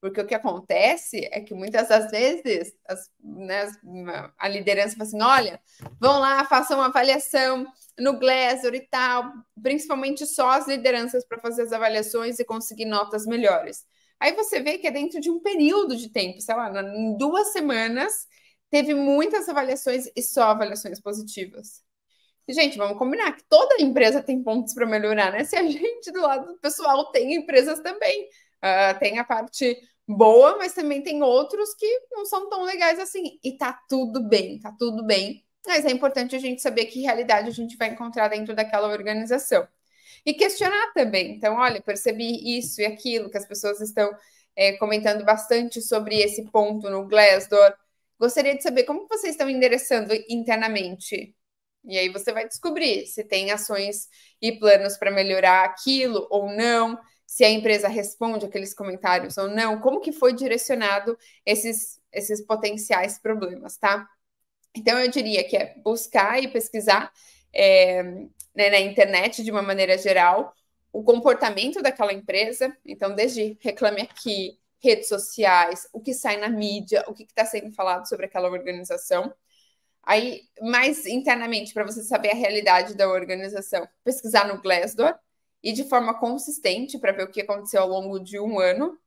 Porque 0.00 0.20
o 0.20 0.26
que 0.26 0.34
acontece 0.34 1.28
é 1.30 1.40
que 1.40 1.54
muitas 1.54 1.88
das 1.88 2.10
vezes 2.10 2.72
as, 2.88 3.10
né, 3.22 3.66
a 4.38 4.48
liderança 4.48 4.96
fala 4.96 5.08
assim: 5.08 5.22
olha, 5.22 5.60
vão 6.00 6.18
lá, 6.20 6.44
façam 6.46 6.78
uma 6.78 6.86
avaliação 6.86 7.66
no 7.98 8.18
Glassdoor 8.18 8.74
e 8.74 8.80
tal, 8.88 9.32
principalmente 9.62 10.26
só 10.26 10.50
as 10.50 10.66
lideranças 10.68 11.24
para 11.26 11.38
fazer 11.40 11.62
as 11.62 11.72
avaliações 11.72 12.38
e 12.38 12.44
conseguir 12.44 12.86
notas 12.86 13.26
melhores. 13.26 13.86
Aí 14.18 14.34
você 14.34 14.60
vê 14.60 14.78
que 14.78 14.86
é 14.86 14.90
dentro 14.90 15.20
de 15.20 15.30
um 15.30 15.40
período 15.40 15.96
de 15.96 16.10
tempo, 16.10 16.40
sei 16.40 16.54
lá, 16.54 16.70
em 16.82 17.16
duas 17.16 17.52
semanas, 17.52 18.26
teve 18.70 18.94
muitas 18.94 19.48
avaliações 19.48 20.06
e 20.16 20.22
só 20.22 20.44
avaliações 20.44 21.00
positivas. 21.00 21.82
Gente, 22.52 22.76
vamos 22.78 22.98
combinar 22.98 23.32
que 23.32 23.44
toda 23.48 23.82
empresa 23.82 24.22
tem 24.22 24.42
pontos 24.42 24.74
para 24.74 24.86
melhorar, 24.86 25.32
né? 25.32 25.44
Se 25.44 25.56
a 25.56 25.62
gente 25.62 26.10
do 26.10 26.20
lado 26.20 26.46
do 26.46 26.58
pessoal 26.58 27.10
tem 27.10 27.34
empresas 27.34 27.80
também. 27.80 28.28
Uh, 28.62 28.98
tem 28.98 29.18
a 29.18 29.24
parte 29.24 29.76
boa, 30.06 30.56
mas 30.58 30.74
também 30.74 31.02
tem 31.02 31.22
outros 31.22 31.74
que 31.74 31.86
não 32.10 32.26
são 32.26 32.48
tão 32.48 32.62
legais 32.64 32.98
assim. 32.98 33.38
E 33.42 33.56
tá 33.56 33.78
tudo 33.88 34.22
bem, 34.28 34.58
tá 34.58 34.74
tudo 34.78 35.04
bem. 35.04 35.44
Mas 35.66 35.84
é 35.84 35.90
importante 35.90 36.34
a 36.34 36.38
gente 36.38 36.62
saber 36.62 36.86
que 36.86 37.00
realidade 37.00 37.48
a 37.48 37.52
gente 37.52 37.76
vai 37.76 37.88
encontrar 37.88 38.28
dentro 38.28 38.54
daquela 38.54 38.88
organização. 38.88 39.66
E 40.24 40.34
questionar 40.34 40.92
também. 40.94 41.36
Então, 41.36 41.56
olha, 41.56 41.80
percebi 41.80 42.58
isso 42.58 42.80
e 42.80 42.86
aquilo, 42.86 43.30
que 43.30 43.38
as 43.38 43.46
pessoas 43.46 43.80
estão 43.80 44.10
é, 44.56 44.72
comentando 44.72 45.24
bastante 45.24 45.80
sobre 45.80 46.18
esse 46.20 46.44
ponto 46.50 46.90
no 46.90 47.06
Glassdoor. 47.06 47.74
Gostaria 48.18 48.56
de 48.56 48.62
saber 48.62 48.84
como 48.84 49.06
vocês 49.08 49.34
estão 49.34 49.48
endereçando 49.48 50.12
internamente. 50.28 51.34
E 51.84 51.98
aí 51.98 52.08
você 52.08 52.32
vai 52.32 52.46
descobrir 52.46 53.06
se 53.06 53.24
tem 53.24 53.50
ações 53.50 54.08
e 54.40 54.52
planos 54.52 54.96
para 54.96 55.10
melhorar 55.10 55.64
aquilo 55.64 56.26
ou 56.30 56.50
não, 56.52 56.98
se 57.26 57.44
a 57.44 57.50
empresa 57.50 57.88
responde 57.88 58.44
aqueles 58.44 58.74
comentários 58.74 59.38
ou 59.38 59.48
não, 59.48 59.80
como 59.80 60.00
que 60.00 60.12
foi 60.12 60.32
direcionado 60.32 61.16
esses, 61.46 62.00
esses 62.12 62.44
potenciais 62.44 63.18
problemas, 63.18 63.76
tá? 63.76 64.06
Então 64.74 64.98
eu 64.98 65.08
diria 65.08 65.42
que 65.44 65.56
é 65.56 65.74
buscar 65.82 66.42
e 66.42 66.48
pesquisar 66.48 67.12
é, 67.52 68.02
né, 68.54 68.70
na 68.70 68.80
internet 68.80 69.42
de 69.42 69.50
uma 69.50 69.62
maneira 69.62 69.96
geral 69.96 70.54
o 70.92 71.02
comportamento 71.02 71.80
daquela 71.82 72.12
empresa. 72.12 72.76
Então, 72.84 73.14
desde 73.14 73.56
reclame 73.60 74.02
aqui, 74.02 74.58
redes 74.82 75.08
sociais, 75.08 75.86
o 75.92 76.00
que 76.00 76.12
sai 76.14 76.36
na 76.36 76.48
mídia, 76.48 77.04
o 77.06 77.14
que 77.14 77.22
está 77.24 77.44
sendo 77.44 77.70
falado 77.72 78.08
sobre 78.08 78.26
aquela 78.26 78.50
organização. 78.50 79.32
Aí, 80.02 80.42
mais 80.62 81.06
internamente, 81.06 81.74
para 81.74 81.84
você 81.84 82.02
saber 82.02 82.30
a 82.30 82.34
realidade 82.34 82.94
da 82.94 83.08
organização, 83.08 83.86
pesquisar 84.02 84.48
no 84.48 84.60
Glassdoor 84.60 85.14
e 85.62 85.72
de 85.72 85.84
forma 85.84 86.18
consistente 86.18 86.98
para 86.98 87.12
ver 87.12 87.24
o 87.24 87.30
que 87.30 87.42
aconteceu 87.42 87.82
ao 87.82 87.88
longo 87.88 88.18
de 88.18 88.38
um 88.38 88.58
ano. 88.58 88.98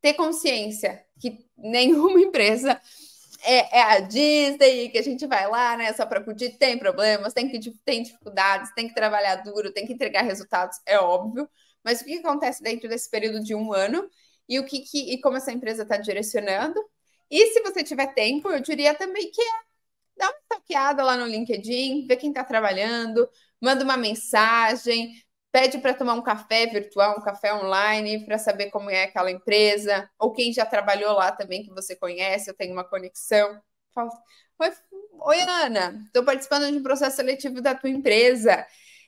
Ter 0.00 0.14
consciência 0.14 1.04
que 1.20 1.44
nenhuma 1.58 2.20
empresa 2.22 2.80
é, 3.42 3.78
é, 3.78 3.82
a 3.82 4.00
Disney, 4.00 4.88
que 4.90 4.98
a 4.98 5.02
gente 5.02 5.26
vai 5.26 5.48
lá, 5.48 5.76
né, 5.76 5.92
só 5.92 6.06
para 6.06 6.22
curtir, 6.22 6.50
tem 6.58 6.78
problemas, 6.78 7.32
tem 7.32 7.48
que 7.48 7.58
tem 7.84 8.02
dificuldades, 8.02 8.72
tem 8.74 8.88
que 8.88 8.94
trabalhar 8.94 9.36
duro, 9.36 9.72
tem 9.72 9.86
que 9.86 9.92
entregar 9.92 10.22
resultados, 10.22 10.78
é 10.86 10.98
óbvio. 10.98 11.48
Mas 11.82 12.00
o 12.00 12.04
que 12.04 12.18
acontece 12.18 12.62
dentro 12.62 12.88
desse 12.88 13.10
período 13.10 13.42
de 13.42 13.54
um 13.54 13.72
ano 13.72 14.08
e 14.48 14.58
o 14.58 14.64
que, 14.64 14.80
que 14.80 15.12
e 15.12 15.20
como 15.20 15.36
essa 15.36 15.52
empresa 15.52 15.82
está 15.82 15.96
direcionando? 15.96 16.78
E 17.30 17.46
se 17.52 17.60
você 17.62 17.82
tiver 17.82 18.08
tempo, 18.08 18.50
eu 18.50 18.60
diria 18.60 18.94
também 18.94 19.30
que 19.30 19.40
é 19.40 19.69
dá 20.20 20.26
uma 20.28 20.38
stalkeada 20.42 21.02
lá 21.04 21.16
no 21.16 21.26
LinkedIn, 21.26 22.06
vê 22.06 22.16
quem 22.16 22.30
está 22.30 22.44
trabalhando, 22.44 23.28
manda 23.60 23.84
uma 23.84 23.96
mensagem, 23.96 25.12
pede 25.52 25.78
para 25.78 25.94
tomar 25.94 26.14
um 26.14 26.22
café 26.22 26.66
virtual, 26.66 27.18
um 27.18 27.22
café 27.22 27.54
online, 27.54 28.24
para 28.24 28.38
saber 28.38 28.70
como 28.70 28.90
é 28.90 29.04
aquela 29.04 29.30
empresa, 29.30 30.08
ou 30.18 30.32
quem 30.32 30.52
já 30.52 30.64
trabalhou 30.66 31.14
lá 31.14 31.32
também 31.32 31.62
que 31.62 31.70
você 31.70 31.96
conhece, 31.96 32.50
eu 32.50 32.54
tenho 32.54 32.72
uma 32.72 32.84
conexão. 32.84 33.60
Fala, 33.94 34.10
Oi, 34.60 34.72
Oi 35.22 35.40
Ana, 35.42 36.02
estou 36.06 36.24
participando 36.24 36.70
de 36.70 36.78
um 36.78 36.82
processo 36.82 37.16
seletivo 37.16 37.60
da 37.60 37.74
tua 37.74 37.90
empresa. 37.90 38.66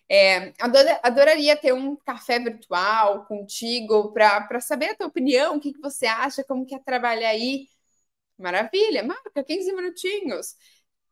É, 0.09 0.53
ador, 0.61 0.85
adoraria 1.03 1.57
ter 1.57 1.73
um 1.73 1.97
café 1.97 2.39
virtual 2.39 3.25
contigo 3.27 4.13
para 4.13 4.61
saber 4.61 4.91
a 4.91 4.95
tua 4.97 5.07
opinião, 5.07 5.57
o 5.57 5.61
que, 5.61 5.73
que 5.73 5.81
você 5.81 6.07
acha, 6.07 6.45
como 6.45 6.67
que 6.67 6.75
é 6.75 6.79
trabalhar 6.79 7.31
aí. 7.31 7.67
Maravilha, 8.39 9.03
marca 9.05 9.45
15 9.45 9.73
minutinhos. 9.75 10.57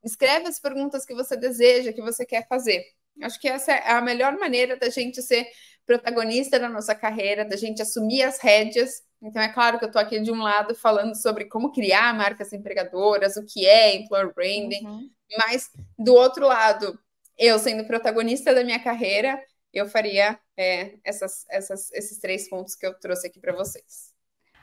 Escreve 0.02 0.48
as 0.48 0.58
perguntas 0.58 1.04
que 1.04 1.14
você 1.14 1.36
deseja, 1.36 1.92
que 1.92 2.00
você 2.00 2.24
quer 2.24 2.46
fazer. 2.48 2.84
Acho 3.22 3.38
que 3.40 3.48
essa 3.48 3.72
é 3.72 3.92
a 3.92 4.00
melhor 4.00 4.38
maneira 4.38 4.76
da 4.76 4.88
gente 4.88 5.20
ser 5.22 5.46
protagonista 5.86 6.58
da 6.58 6.68
nossa 6.68 6.94
carreira, 6.94 7.44
da 7.44 7.56
gente 7.56 7.82
assumir 7.82 8.22
as 8.22 8.38
rédeas. 8.38 9.02
Então, 9.20 9.42
é 9.42 9.48
claro 9.48 9.78
que 9.78 9.84
eu 9.84 9.88
estou 9.88 10.00
aqui 10.00 10.20
de 10.20 10.30
um 10.30 10.40
lado 10.40 10.74
falando 10.74 11.14
sobre 11.14 11.46
como 11.46 11.72
criar 11.72 12.14
marcas 12.14 12.52
empregadoras, 12.52 13.36
o 13.36 13.44
que 13.44 13.66
é 13.66 13.96
employer 13.96 14.32
branding, 14.32 14.86
uhum. 14.86 15.10
mas 15.38 15.70
do 15.98 16.14
outro 16.14 16.46
lado, 16.46 16.98
eu 17.36 17.58
sendo 17.58 17.86
protagonista 17.86 18.54
da 18.54 18.64
minha 18.64 18.82
carreira, 18.82 19.42
eu 19.72 19.86
faria 19.86 20.38
é, 20.56 20.94
essas, 21.04 21.44
essas, 21.50 21.92
esses 21.92 22.18
três 22.18 22.48
pontos 22.48 22.74
que 22.74 22.86
eu 22.86 22.94
trouxe 22.98 23.26
aqui 23.26 23.38
para 23.38 23.52
vocês. 23.52 24.09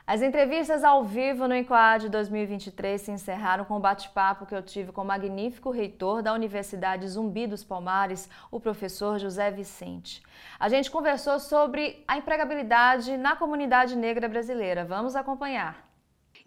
As 0.10 0.22
entrevistas 0.22 0.86
ao 0.86 1.04
vivo 1.04 1.50
no 1.50 1.54
Enquad 1.54 2.08
2023 2.08 3.02
se 3.02 3.12
encerraram 3.12 3.66
com 3.66 3.76
o 3.76 3.80
bate-papo 3.82 4.46
que 4.46 4.56
eu 4.56 4.64
tive 4.64 4.94
com 4.94 5.02
o 5.02 5.06
magnífico 5.06 5.70
reitor 5.70 6.22
da 6.22 6.32
Universidade 6.32 7.06
Zumbi 7.06 7.46
dos 7.46 7.62
Palmares, 7.62 8.30
o 8.50 8.58
professor 8.58 9.20
José 9.20 9.52
Vicente. 9.52 10.24
A 10.58 10.70
gente 10.70 10.90
conversou 10.90 11.42
sobre 11.42 12.06
a 12.08 12.18
empregabilidade 12.18 13.18
na 13.18 13.36
comunidade 13.36 13.98
negra 13.98 14.30
brasileira. 14.30 14.86
Vamos 14.86 15.14
acompanhar. 15.14 15.87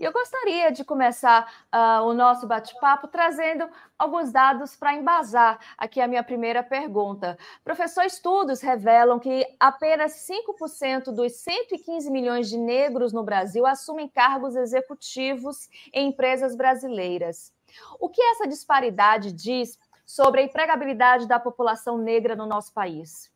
E 0.00 0.04
eu 0.04 0.12
gostaria 0.14 0.72
de 0.72 0.82
começar 0.82 1.46
uh, 1.66 2.02
o 2.06 2.14
nosso 2.14 2.46
bate-papo 2.46 3.06
trazendo 3.06 3.68
alguns 3.98 4.32
dados 4.32 4.74
para 4.74 4.94
embasar 4.94 5.60
aqui 5.76 6.00
a 6.00 6.08
minha 6.08 6.24
primeira 6.24 6.62
pergunta. 6.62 7.36
Professor, 7.62 8.06
estudos 8.06 8.62
revelam 8.62 9.18
que 9.18 9.46
apenas 9.60 10.26
5% 10.26 11.12
dos 11.12 11.32
115 11.32 12.10
milhões 12.10 12.48
de 12.48 12.56
negros 12.56 13.12
no 13.12 13.22
Brasil 13.22 13.66
assumem 13.66 14.08
cargos 14.08 14.56
executivos 14.56 15.68
em 15.92 16.08
empresas 16.08 16.56
brasileiras. 16.56 17.52
O 18.00 18.08
que 18.08 18.22
essa 18.22 18.48
disparidade 18.48 19.30
diz 19.30 19.78
sobre 20.06 20.40
a 20.40 20.44
empregabilidade 20.44 21.28
da 21.28 21.38
população 21.38 21.98
negra 21.98 22.34
no 22.34 22.46
nosso 22.46 22.72
país? 22.72 23.29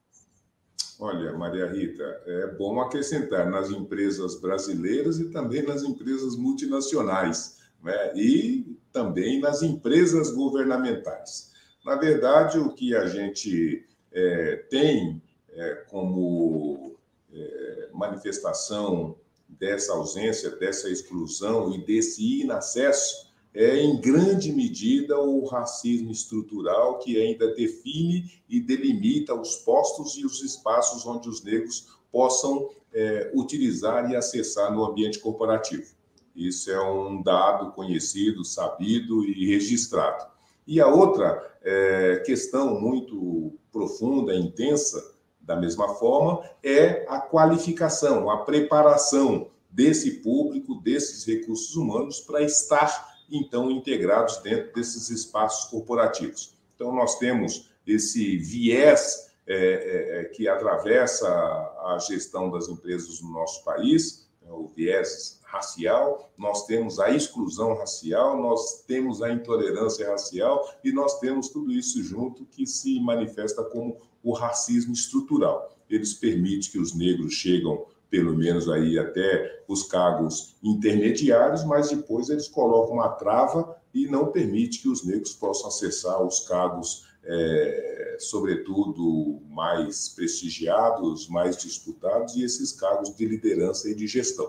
Olha, 1.00 1.32
Maria 1.32 1.66
Rita, 1.66 2.04
é 2.26 2.46
bom 2.48 2.80
acrescentar 2.80 3.50
nas 3.50 3.70
empresas 3.70 4.40
brasileiras 4.40 5.18
e 5.18 5.30
também 5.30 5.62
nas 5.62 5.82
empresas 5.82 6.36
multinacionais, 6.36 7.58
né? 7.82 8.12
e 8.16 8.78
também 8.92 9.40
nas 9.40 9.62
empresas 9.62 10.30
governamentais. 10.30 11.52
Na 11.84 11.96
verdade, 11.96 12.58
o 12.58 12.72
que 12.72 12.94
a 12.94 13.06
gente 13.06 13.84
é, 14.12 14.56
tem 14.70 15.20
é, 15.50 15.74
como 15.90 16.96
é, 17.32 17.88
manifestação 17.92 19.16
dessa 19.48 19.92
ausência, 19.92 20.50
dessa 20.50 20.88
exclusão 20.88 21.74
e 21.74 21.84
desse 21.84 22.40
inacesso 22.40 23.33
é, 23.54 23.80
em 23.80 24.00
grande 24.00 24.52
medida, 24.52 25.18
o 25.20 25.44
racismo 25.44 26.10
estrutural 26.10 26.98
que 26.98 27.16
ainda 27.16 27.54
define 27.54 28.32
e 28.48 28.60
delimita 28.60 29.32
os 29.32 29.56
postos 29.56 30.18
e 30.18 30.26
os 30.26 30.42
espaços 30.42 31.06
onde 31.06 31.28
os 31.28 31.42
negros 31.44 31.86
possam 32.10 32.68
é, 32.92 33.30
utilizar 33.32 34.10
e 34.10 34.16
acessar 34.16 34.72
no 34.72 34.84
ambiente 34.84 35.20
corporativo. 35.20 35.94
Isso 36.34 36.68
é 36.68 36.82
um 36.82 37.22
dado 37.22 37.70
conhecido, 37.72 38.44
sabido 38.44 39.24
e 39.24 39.46
registrado. 39.46 40.26
E 40.66 40.80
a 40.80 40.88
outra 40.88 41.56
é, 41.62 42.22
questão 42.26 42.80
muito 42.80 43.52
profunda, 43.70 44.34
intensa, 44.34 45.14
da 45.40 45.54
mesma 45.54 45.94
forma, 45.94 46.42
é 46.62 47.04
a 47.08 47.20
qualificação, 47.20 48.28
a 48.30 48.38
preparação 48.38 49.48
desse 49.70 50.22
público, 50.22 50.80
desses 50.80 51.24
recursos 51.24 51.76
humanos 51.76 52.20
para 52.20 52.42
estar 52.42 53.13
então 53.30 53.70
integrados 53.70 54.38
dentro 54.38 54.72
desses 54.74 55.10
espaços 55.10 55.70
corporativos. 55.70 56.54
Então, 56.74 56.94
nós 56.94 57.18
temos 57.18 57.70
esse 57.86 58.36
viés 58.38 59.30
é, 59.46 59.54
é, 59.56 60.20
é, 60.20 60.24
que 60.24 60.48
atravessa 60.48 61.28
a 61.28 61.98
gestão 61.98 62.50
das 62.50 62.68
empresas 62.68 63.20
no 63.20 63.30
nosso 63.30 63.62
país, 63.62 64.26
é 64.42 64.50
o 64.50 64.66
viés 64.68 65.38
racial, 65.44 66.32
nós 66.36 66.66
temos 66.66 66.98
a 66.98 67.10
exclusão 67.10 67.74
racial, 67.74 68.40
nós 68.40 68.82
temos 68.86 69.22
a 69.22 69.30
intolerância 69.30 70.08
racial 70.10 70.66
e 70.82 70.92
nós 70.92 71.18
temos 71.20 71.48
tudo 71.48 71.70
isso 71.72 72.02
junto 72.02 72.44
que 72.46 72.66
se 72.66 72.98
manifesta 73.00 73.62
como 73.62 73.98
o 74.22 74.32
racismo 74.32 74.92
estrutural. 74.92 75.76
Eles 75.88 76.14
permitem 76.14 76.70
que 76.70 76.78
os 76.78 76.94
negros 76.94 77.34
chegam 77.34 77.86
pelo 78.14 78.36
menos 78.36 78.68
aí 78.68 78.96
até 78.96 79.64
os 79.66 79.82
cargos 79.82 80.54
intermediários, 80.62 81.64
mas 81.64 81.90
depois 81.90 82.28
eles 82.28 82.46
colocam 82.46 82.94
uma 82.94 83.08
trava 83.08 83.76
e 83.92 84.06
não 84.06 84.30
permite 84.30 84.80
que 84.80 84.88
os 84.88 85.04
negros 85.04 85.32
possam 85.32 85.66
acessar 85.66 86.22
os 86.22 86.46
cargos 86.46 87.08
é, 87.24 88.16
sobretudo, 88.20 89.40
mais 89.48 90.10
prestigiados, 90.10 91.28
mais 91.28 91.56
disputados, 91.56 92.36
e 92.36 92.44
esses 92.44 92.70
cargos 92.70 93.16
de 93.16 93.26
liderança 93.26 93.90
e 93.90 93.96
de 93.96 94.06
gestão. 94.06 94.48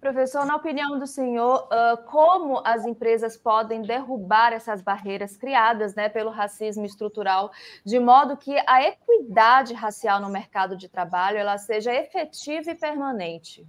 Professor, 0.00 0.46
na 0.46 0.56
opinião 0.56 0.98
do 0.98 1.06
senhor, 1.06 1.68
como 2.06 2.62
as 2.64 2.86
empresas 2.86 3.36
podem 3.36 3.82
derrubar 3.82 4.52
essas 4.54 4.80
barreiras 4.80 5.36
criadas 5.36 5.94
né, 5.94 6.08
pelo 6.08 6.30
racismo 6.30 6.86
estrutural, 6.86 7.50
de 7.84 7.98
modo 7.98 8.34
que 8.34 8.56
a 8.66 8.82
equidade 8.82 9.74
racial 9.74 10.18
no 10.18 10.30
mercado 10.30 10.74
de 10.74 10.88
trabalho 10.88 11.36
ela 11.36 11.58
seja 11.58 11.94
efetiva 11.94 12.70
e 12.70 12.74
permanente? 12.74 13.66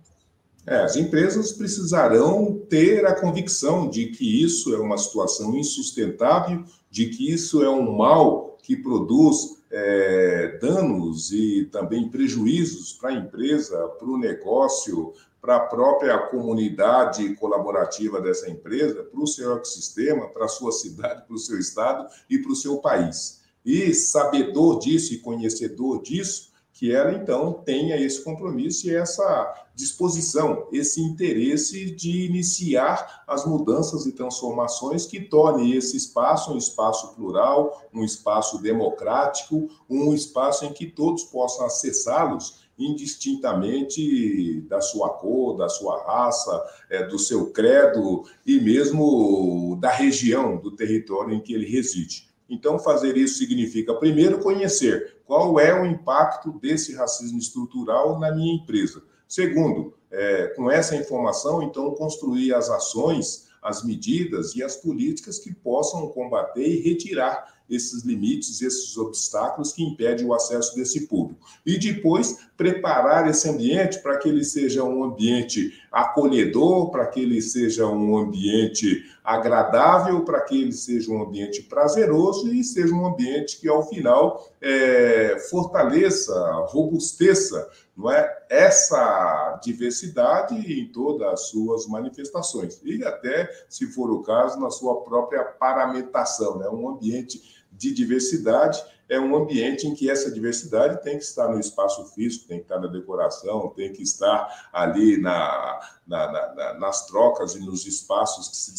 É, 0.65 0.77
as 0.77 0.95
empresas 0.95 1.51
precisarão 1.51 2.59
ter 2.69 3.05
a 3.05 3.19
convicção 3.19 3.89
de 3.89 4.07
que 4.07 4.43
isso 4.43 4.73
é 4.73 4.79
uma 4.79 4.97
situação 4.97 5.55
insustentável, 5.57 6.63
de 6.89 7.07
que 7.07 7.29
isso 7.29 7.61
é 7.61 7.69
um 7.69 7.97
mal 7.97 8.57
que 8.61 8.75
produz 8.75 9.61
é, 9.71 10.59
danos 10.61 11.31
e 11.31 11.65
também 11.71 12.09
prejuízos 12.09 12.93
para 12.93 13.09
a 13.09 13.13
empresa, 13.13 13.87
para 13.97 14.07
o 14.07 14.17
negócio, 14.17 15.13
para 15.41 15.55
a 15.55 15.61
própria 15.61 16.17
comunidade 16.27 17.35
colaborativa 17.35 18.21
dessa 18.21 18.49
empresa, 18.49 19.03
para 19.03 19.19
o 19.19 19.27
seu 19.27 19.55
ecossistema, 19.55 20.29
para 20.29 20.45
a 20.45 20.47
sua 20.47 20.71
cidade, 20.71 21.25
para 21.25 21.35
o 21.35 21.39
seu 21.39 21.57
estado 21.57 22.07
e 22.29 22.37
para 22.37 22.51
o 22.51 22.55
seu 22.55 22.77
país. 22.77 23.41
E 23.65 23.93
sabedor 23.93 24.79
disso 24.79 25.13
e 25.13 25.19
conhecedor 25.19 26.01
disso, 26.01 26.51
que 26.73 26.91
ela 26.91 27.13
então 27.13 27.53
tenha 27.65 27.95
esse 27.95 28.23
compromisso 28.23 28.87
e 28.87 28.95
essa 28.95 29.53
disposição, 29.75 30.67
esse 30.71 31.01
interesse 31.01 31.91
de 31.91 32.25
iniciar 32.25 33.23
as 33.27 33.45
mudanças 33.45 34.05
e 34.05 34.11
transformações 34.11 35.05
que 35.05 35.19
torne 35.19 35.75
esse 35.75 35.97
espaço 35.97 36.51
um 36.51 36.57
espaço 36.57 37.13
plural, 37.15 37.83
um 37.93 38.03
espaço 38.03 38.61
democrático, 38.61 39.69
um 39.89 40.13
espaço 40.13 40.65
em 40.65 40.73
que 40.73 40.87
todos 40.87 41.23
possam 41.25 41.65
acessá-los 41.65 42.61
indistintamente 42.81 44.61
da 44.61 44.81
sua 44.81 45.09
cor, 45.09 45.57
da 45.57 45.69
sua 45.69 46.03
raça, 46.03 46.63
é, 46.89 47.05
do 47.05 47.17
seu 47.17 47.51
credo 47.51 48.23
e 48.45 48.59
mesmo 48.59 49.77
da 49.79 49.89
região, 49.89 50.57
do 50.57 50.71
território 50.71 51.33
em 51.33 51.39
que 51.39 51.53
ele 51.53 51.65
reside. 51.65 52.29
Então, 52.49 52.77
fazer 52.77 53.15
isso 53.15 53.37
significa, 53.37 53.93
primeiro, 53.93 54.39
conhecer 54.39 55.21
qual 55.25 55.57
é 55.57 55.73
o 55.73 55.85
impacto 55.85 56.51
desse 56.59 56.93
racismo 56.93 57.39
estrutural 57.39 58.19
na 58.19 58.29
minha 58.35 58.53
empresa. 58.55 59.01
Segundo, 59.25 59.93
é, 60.11 60.47
com 60.47 60.69
essa 60.69 60.95
informação, 60.95 61.63
então, 61.63 61.95
construir 61.95 62.53
as 62.53 62.69
ações, 62.69 63.47
as 63.61 63.83
medidas 63.83 64.55
e 64.55 64.63
as 64.63 64.75
políticas 64.75 65.39
que 65.39 65.53
possam 65.53 66.07
combater 66.07 66.67
e 66.67 66.81
retirar 66.81 67.61
esses 67.71 68.03
limites, 68.03 68.61
esses 68.61 68.97
obstáculos 68.97 69.71
que 69.71 69.81
impedem 69.81 70.25
o 70.25 70.33
acesso 70.33 70.75
desse 70.75 71.07
público. 71.07 71.39
E 71.65 71.79
depois, 71.79 72.37
preparar 72.57 73.29
esse 73.29 73.49
ambiente 73.49 73.99
para 73.99 74.17
que 74.17 74.27
ele 74.27 74.43
seja 74.43 74.83
um 74.83 75.05
ambiente 75.05 75.71
acolhedor, 75.89 76.91
para 76.91 77.07
que 77.07 77.21
ele 77.21 77.41
seja 77.41 77.87
um 77.87 78.17
ambiente 78.17 79.05
agradável, 79.23 80.25
para 80.25 80.41
que 80.41 80.61
ele 80.61 80.73
seja 80.73 81.11
um 81.11 81.23
ambiente 81.23 81.63
prazeroso 81.63 82.53
e 82.53 82.61
seja 82.61 82.93
um 82.93 83.05
ambiente 83.05 83.59
que, 83.61 83.69
ao 83.69 83.87
final, 83.87 84.51
é, 84.59 85.37
fortaleça, 85.49 86.33
robusteça 86.67 87.69
não 87.95 88.11
é, 88.11 88.40
essa 88.51 89.57
diversidade 89.63 90.55
em 90.55 90.91
todas 90.91 91.25
as 91.25 91.47
suas 91.47 91.87
manifestações. 91.87 92.81
E 92.83 93.01
até, 93.01 93.49
se 93.69 93.87
for 93.87 94.11
o 94.11 94.21
caso, 94.21 94.59
na 94.59 94.69
sua 94.69 95.03
própria 95.03 95.45
paramentação, 95.45 96.59
né? 96.59 96.67
um 96.67 96.89
ambiente 96.89 97.41
de 97.71 97.93
diversidade 97.93 98.83
é 99.07 99.17
um 99.17 99.37
ambiente 99.37 99.87
em 99.87 99.95
que 99.95 100.09
essa 100.09 100.29
diversidade 100.29 101.01
tem 101.01 101.17
que 101.17 101.23
estar 101.23 101.47
no 101.47 101.61
espaço 101.61 102.03
físico, 102.13 102.47
tem 102.49 102.57
que 102.57 102.65
estar 102.65 102.79
na 102.79 102.87
decoração, 102.87 103.69
tem 103.69 103.93
que 103.93 104.03
estar 104.03 104.69
ali 104.73 105.17
na, 105.17 105.79
na, 106.05 106.31
na, 106.31 106.73
nas 106.73 107.05
trocas 107.07 107.55
e 107.55 107.59
nos 107.59 107.85
espaços 107.85 108.49
que 108.49 108.57
se 108.57 108.73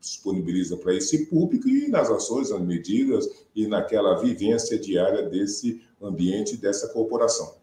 disponibiliza 0.00 0.76
para 0.76 0.94
esse 0.94 1.26
público 1.26 1.66
e 1.66 1.88
nas 1.88 2.10
ações, 2.10 2.50
nas 2.50 2.60
medidas 2.60 3.26
e 3.54 3.66
naquela 3.66 4.18
vivência 4.20 4.78
diária 4.78 5.28
desse 5.28 5.82
ambiente, 6.00 6.58
dessa 6.58 6.88
corporação. 6.88 7.57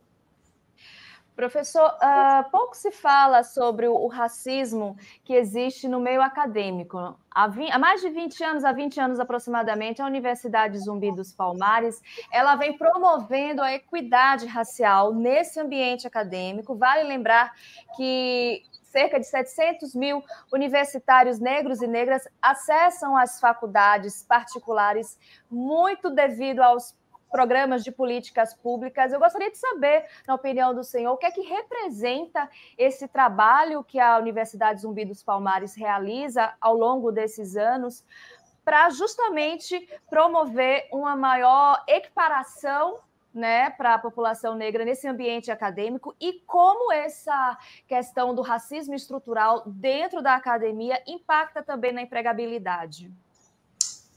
Professor, 1.35 1.85
uh, 1.85 2.49
pouco 2.49 2.77
se 2.77 2.91
fala 2.91 3.43
sobre 3.43 3.87
o, 3.89 4.07
racismo 4.07 4.95
que 5.23 5.33
existe 5.33 5.85
no 5.85 5.99
meio 5.99 6.21
acadêmico. 6.21 7.19
Há, 7.29 7.47
vi, 7.47 7.69
há, 7.69 7.77
mais 7.77 7.99
de 7.99 8.09
20 8.09 8.41
anos, 8.41 8.63
há 8.63 8.71
20 8.71 8.99
anos 9.01 9.19
aproximadamente, 9.19 10.01
a 10.01 10.05
Universidade 10.05 10.77
Zumbi 10.79 11.13
dos 11.13 11.33
Palmares, 11.33 12.01
ela 12.31 12.55
vem 12.55 12.77
promovendo 12.77 13.61
a 13.61 13.73
equidade 13.73 14.45
racial 14.45 15.13
nesse 15.13 15.59
ambiente 15.59 16.07
acadêmico. 16.07 16.73
Vale 16.75 17.03
lembrar 17.03 17.53
que 17.97 18.63
cerca 18.83 19.19
de 19.19 19.25
700 19.25 19.93
mil 19.93 20.23
universitários 20.53 21.37
negros 21.37 21.81
e 21.81 21.87
negras 21.87 22.25
acessam 22.41 23.17
as 23.17 23.41
faculdades 23.41 24.23
particulares 24.23 25.19
muito 25.51 26.09
devido 26.09 26.61
aos 26.61 26.95
programas 27.35 27.83
de 27.83 27.91
políticas 27.91 28.53
públicas. 28.53 29.11
Eu 29.11 29.19
gostaria 29.19 29.51
de 29.51 29.57
saber, 29.57 30.05
na 30.25 30.35
opinião 30.35 30.73
do 30.73 30.85
senhor, 30.85 31.11
o 31.11 31.17
que 31.17 31.25
é 31.25 31.31
que 31.31 31.41
representa 31.41 32.49
esse 32.77 33.09
trabalho 33.09 33.83
que 33.83 33.99
a 33.99 34.17
Universidade 34.17 34.79
Zumbi 34.79 35.03
dos 35.03 35.21
Palmares 35.21 35.75
realiza 35.75 36.53
ao 36.61 36.73
longo 36.73 37.11
desses 37.11 37.57
anos 37.57 38.05
para 38.63 38.89
justamente 38.89 39.85
promover 40.09 40.87
uma 40.93 41.13
maior 41.13 41.83
equiparação 41.89 43.01
né, 43.33 43.69
para 43.71 43.95
a 43.95 43.99
população 43.99 44.55
negra 44.55 44.85
nesse 44.85 45.05
ambiente 45.05 45.51
acadêmico 45.51 46.15
e 46.21 46.39
como 46.47 46.89
essa 46.93 47.57
questão 47.85 48.33
do 48.33 48.41
racismo 48.41 48.95
estrutural 48.95 49.61
dentro 49.65 50.21
da 50.21 50.35
academia 50.35 51.03
impacta 51.05 51.61
também 51.61 51.91
na 51.91 52.01
empregabilidade. 52.01 53.11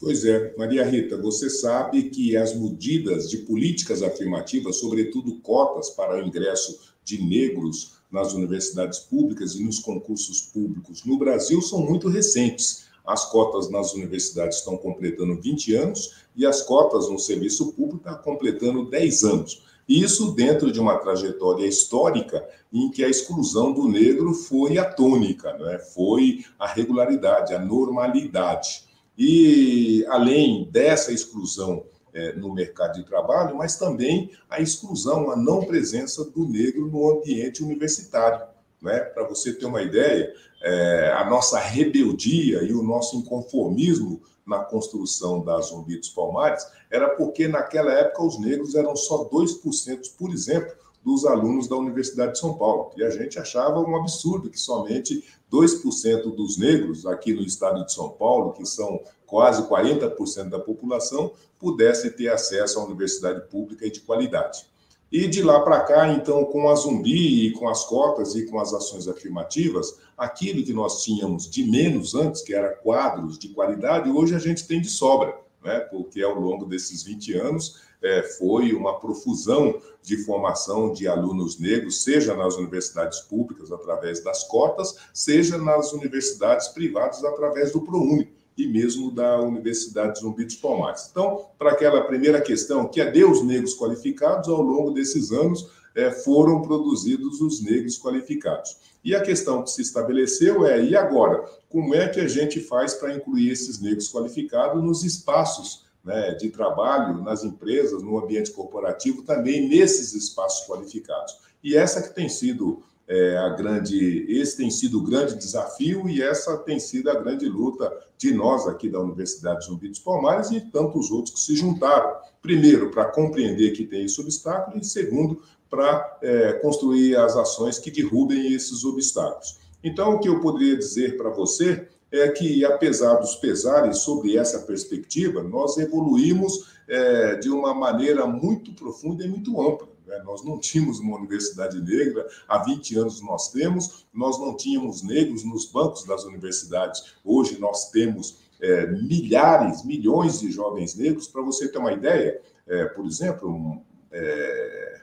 Pois 0.01 0.25
é, 0.25 0.55
Maria 0.57 0.85
Rita, 0.85 1.17
você 1.17 1.51
sabe 1.51 2.05
que 2.05 2.37
as 2.37 2.55
medidas 2.55 3.29
de 3.29 3.39
políticas 3.39 4.01
afirmativas, 4.01 4.77
sobretudo 4.77 5.41
cotas 5.41 5.91
para 5.91 6.17
o 6.17 6.25
ingresso 6.25 6.79
de 7.03 7.21
negros 7.21 7.99
nas 8.11 8.33
universidades 8.33 9.01
públicas 9.01 9.57
e 9.57 9.65
nos 9.65 9.81
concursos 9.81 10.41
públicos 10.41 11.05
no 11.05 11.19
Brasil 11.19 11.61
são 11.61 11.81
muito 11.81 12.09
recentes. 12.09 12.87
As 13.05 13.29
cotas 13.31 13.71
nas 13.71 13.93
universidades 13.93 14.59
estão 14.59 14.77
completando 14.77 15.41
20 15.41 15.75
anos 15.75 16.15
e 16.37 16.47
as 16.47 16.63
cotas 16.63 17.09
no 17.09 17.19
serviço 17.19 17.73
público 17.73 17.97
estão 17.97 18.23
completando 18.23 18.89
10 18.89 19.25
anos. 19.25 19.63
Isso 19.89 20.33
dentro 20.33 20.71
de 20.71 20.79
uma 20.79 20.99
trajetória 20.99 21.67
histórica 21.67 22.47
em 22.73 22.91
que 22.91 23.03
a 23.03 23.09
exclusão 23.09 23.73
do 23.73 23.89
negro 23.89 24.33
foi 24.33 24.79
a 24.79 24.85
tônica, 24.85 25.53
né? 25.55 25.79
foi 25.79 26.45
a 26.59 26.69
regularidade, 26.69 27.55
a 27.55 27.59
normalidade. 27.59 28.88
E 29.19 30.07
além 30.09 30.69
dessa 30.71 31.13
exclusão 31.13 31.85
é, 32.15 32.33
no 32.35 32.55
mercado 32.55 32.95
de 32.95 33.05
trabalho, 33.05 33.57
mas 33.57 33.77
também 33.77 34.31
a 34.49 34.61
exclusão, 34.61 35.31
a 35.31 35.37
não 35.37 35.65
presença 35.65 36.25
do 36.25 36.49
negro 36.49 36.87
no 36.87 37.11
ambiente 37.11 37.63
universitário. 37.63 38.47
Né? 38.81 39.01
Para 39.01 39.27
você 39.27 39.53
ter 39.53 39.67
uma 39.67 39.83
ideia, 39.83 40.33
é, 40.63 41.13
a 41.17 41.29
nossa 41.29 41.59
rebeldia 41.59 42.63
e 42.63 42.73
o 42.73 42.83
nosso 42.83 43.17
inconformismo 43.17 44.23
na 44.47 44.61
construção 44.61 45.45
das 45.45 45.67
Zumbi 45.67 45.97
dos 45.97 46.09
Palmares 46.09 46.67
era 46.91 47.11
porque 47.11 47.47
naquela 47.47 47.93
época 47.93 48.23
os 48.23 48.39
negros 48.39 48.75
eram 48.75 48.97
só 48.97 49.29
2%, 49.29 50.17
por 50.17 50.31
exemplo, 50.33 50.73
dos 51.05 51.25
alunos 51.25 51.69
da 51.69 51.77
Universidade 51.77 52.33
de 52.33 52.39
São 52.39 52.55
Paulo. 52.55 52.91
E 52.97 53.03
a 53.03 53.11
gente 53.11 53.39
achava 53.39 53.81
um 53.81 53.97
absurdo 53.97 54.51
que 54.51 54.59
somente 54.59 55.25
2% 55.51 56.35
dos 56.35 56.59
negros 56.59 57.07
aqui 57.07 57.33
no 57.33 57.43
estado 57.43 57.85
de 57.85 57.93
São 57.93 58.11
Paulo, 58.11 58.53
que 58.53 58.67
são 58.67 59.01
quase 59.27 59.63
40% 59.69 60.49
da 60.49 60.59
população, 60.59 61.33
pudessem 61.59 62.11
ter 62.11 62.29
acesso 62.29 62.79
à 62.79 62.85
universidade 62.85 63.49
pública 63.49 63.87
e 63.87 63.91
de 63.91 64.01
qualidade. 64.01 64.67
E 65.11 65.27
de 65.27 65.43
lá 65.43 65.61
para 65.61 65.81
cá, 65.81 66.13
então, 66.13 66.45
com 66.45 66.69
a 66.69 66.75
Zumbi 66.75 67.47
e 67.47 67.53
com 67.53 67.67
as 67.67 67.85
cotas 67.85 68.35
e 68.35 68.45
com 68.45 68.61
as 68.61 68.75
ações 68.75 69.09
afirmativas, 69.09 69.99
aquilo 70.17 70.63
que 70.63 70.73
nós 70.73 71.03
tínhamos 71.03 71.49
de 71.49 71.65
menos 71.65 72.15
antes, 72.15 72.43
que 72.43 72.53
era 72.53 72.75
quadros 72.75 73.39
de 73.39 73.49
qualidade, 73.49 74.11
hoje 74.11 74.35
a 74.35 74.39
gente 74.39 74.67
tem 74.67 74.83
de 74.83 74.89
sobra, 74.89 75.35
né? 75.65 75.81
porque 75.81 76.23
ao 76.23 76.39
longo 76.39 76.67
desses 76.67 77.03
20 77.03 77.35
anos 77.39 77.88
é, 78.03 78.23
foi 78.23 78.73
uma 78.73 78.99
profusão 78.99 79.81
de 80.03 80.17
formação 80.25 80.93
de 80.93 81.09
alunos 81.09 81.59
negros, 81.59 82.03
seja 82.03 82.35
nas 82.35 82.57
universidades 82.57 83.21
públicas, 83.21 83.73
através 83.73 84.23
das 84.23 84.45
cotas, 84.45 84.97
seja 85.13 85.59
nas 85.59 85.93
universidades 85.93 86.69
privadas, 86.69 87.25
através 87.25 87.73
do 87.73 87.81
ProUni 87.81 88.33
e 88.57 88.67
mesmo 88.67 89.11
da 89.11 89.41
Universidade 89.41 90.19
Zumbi 90.19 90.45
dos 90.45 90.57
Palmares. 90.57 91.09
Então, 91.11 91.47
para 91.59 91.71
aquela 91.71 92.03
primeira 92.03 92.41
questão, 92.41 92.89
que 92.89 93.01
é 93.01 93.11
de 93.11 93.25
os 93.25 93.43
negros 93.43 93.77
qualificados, 93.77 94.49
ao 94.49 94.61
longo 94.61 94.91
desses 94.91 95.31
anos 95.31 95.71
é, 95.95 96.11
foram 96.11 96.63
produzidos 96.63 97.41
os 97.41 97.63
negros 97.63 97.99
qualificados. 97.99 98.77
E 99.05 99.15
a 99.15 99.23
questão 99.23 99.63
que 99.63 99.71
se 99.71 99.83
estabeleceu 99.83 100.67
é, 100.67 100.83
e 100.83 100.97
agora? 100.97 101.45
Como 101.69 101.95
é 101.95 102.09
que 102.09 102.21
a 102.21 102.29
gente 102.29 102.61
faz 102.61 102.95
para 102.95 103.15
incluir 103.15 103.51
esses 103.51 103.81
negros 103.81 104.09
qualificados 104.09 104.83
nos 104.83 105.05
espaços 105.05 105.88
né, 106.09 106.33
de 106.33 106.49
trabalho 106.49 107.23
nas 107.23 107.45
empresas, 107.45 108.03
no 108.03 108.19
ambiente 108.19 108.51
corporativo, 108.51 109.23
também 109.23 109.69
nesses 109.69 110.15
espaços 110.15 110.67
qualificados. 110.67 111.37
E 111.63 111.77
essa 111.77 112.01
que 112.01 112.15
tem 112.15 112.31
sido 112.31 112.83
é, 113.07 113.37
a 113.37 113.51
grande, 113.51 114.25
esse 114.27 114.57
tem 114.57 114.71
sido 114.71 114.99
o 114.99 115.03
grande 115.03 115.37
desafio 115.37 116.09
e 116.09 116.23
essa 116.23 116.57
tem 116.57 116.81
sido 116.81 117.11
a 117.11 117.15
grande 117.15 117.47
luta 117.47 117.93
de 118.17 118.33
nós 118.33 118.67
aqui 118.67 118.89
da 118.89 119.01
Universidade 119.01 119.67
Zumbi 119.67 119.89
dos 119.89 119.99
Palmares 119.99 120.51
e 120.51 120.63
tantos 120.63 121.11
outros 121.11 121.35
que 121.35 121.41
se 121.41 121.55
juntaram. 121.55 122.17
Primeiro, 122.41 122.91
para 122.91 123.05
compreender 123.05 123.73
que 123.73 123.85
tem 123.85 124.07
esse 124.07 124.19
obstáculo 124.19 124.79
e 124.79 124.85
segundo, 124.85 125.43
para 125.69 126.19
é, 126.23 126.55
construir 126.55 127.17
as 127.17 127.37
ações 127.37 127.79
que 127.79 127.91
derrubem 127.91 128.55
esses 128.55 128.83
obstáculos. 128.83 129.59
Então, 129.85 130.15
o 130.15 130.19
que 130.19 130.29
eu 130.29 130.41
poderia 130.41 130.77
dizer 130.77 131.19
para 131.19 131.29
você 131.29 131.87
é 132.11 132.29
que, 132.29 132.65
apesar 132.65 133.15
dos 133.17 133.37
pesares 133.37 133.99
sobre 133.99 134.37
essa 134.37 134.61
perspectiva, 134.61 135.43
nós 135.43 135.77
evoluímos 135.77 136.73
é, 136.89 137.37
de 137.37 137.51
uma 137.51 137.75
maneira 137.75 138.27
muito 138.27 138.73
profunda 138.73 139.25
e 139.25 139.29
muito 139.29 139.61
ampla. 139.61 139.89
Né? 140.07 140.21
Nós 140.25 140.43
não 140.43 140.59
tínhamos 140.59 140.99
uma 140.99 141.17
universidade 141.17 141.81
negra, 141.81 142.27
há 142.49 142.59
20 142.65 142.99
anos 142.99 143.21
nós 143.21 143.53
temos, 143.53 144.07
nós 144.13 144.41
não 144.41 144.57
tínhamos 144.57 145.03
negros 145.03 145.45
nos 145.45 145.67
bancos 145.67 146.05
das 146.05 146.25
universidades. 146.25 147.15
Hoje 147.23 147.59
nós 147.61 147.91
temos 147.91 148.39
é, 148.61 148.87
milhares, 148.87 149.85
milhões 149.85 150.41
de 150.41 150.51
jovens 150.51 150.95
negros. 150.95 151.29
Para 151.29 151.43
você 151.43 151.69
ter 151.69 151.79
uma 151.79 151.93
ideia, 151.93 152.41
é, 152.67 152.87
por 152.87 153.07
exemplo, 153.07 153.49
um, 153.51 153.83
é, 154.11 155.03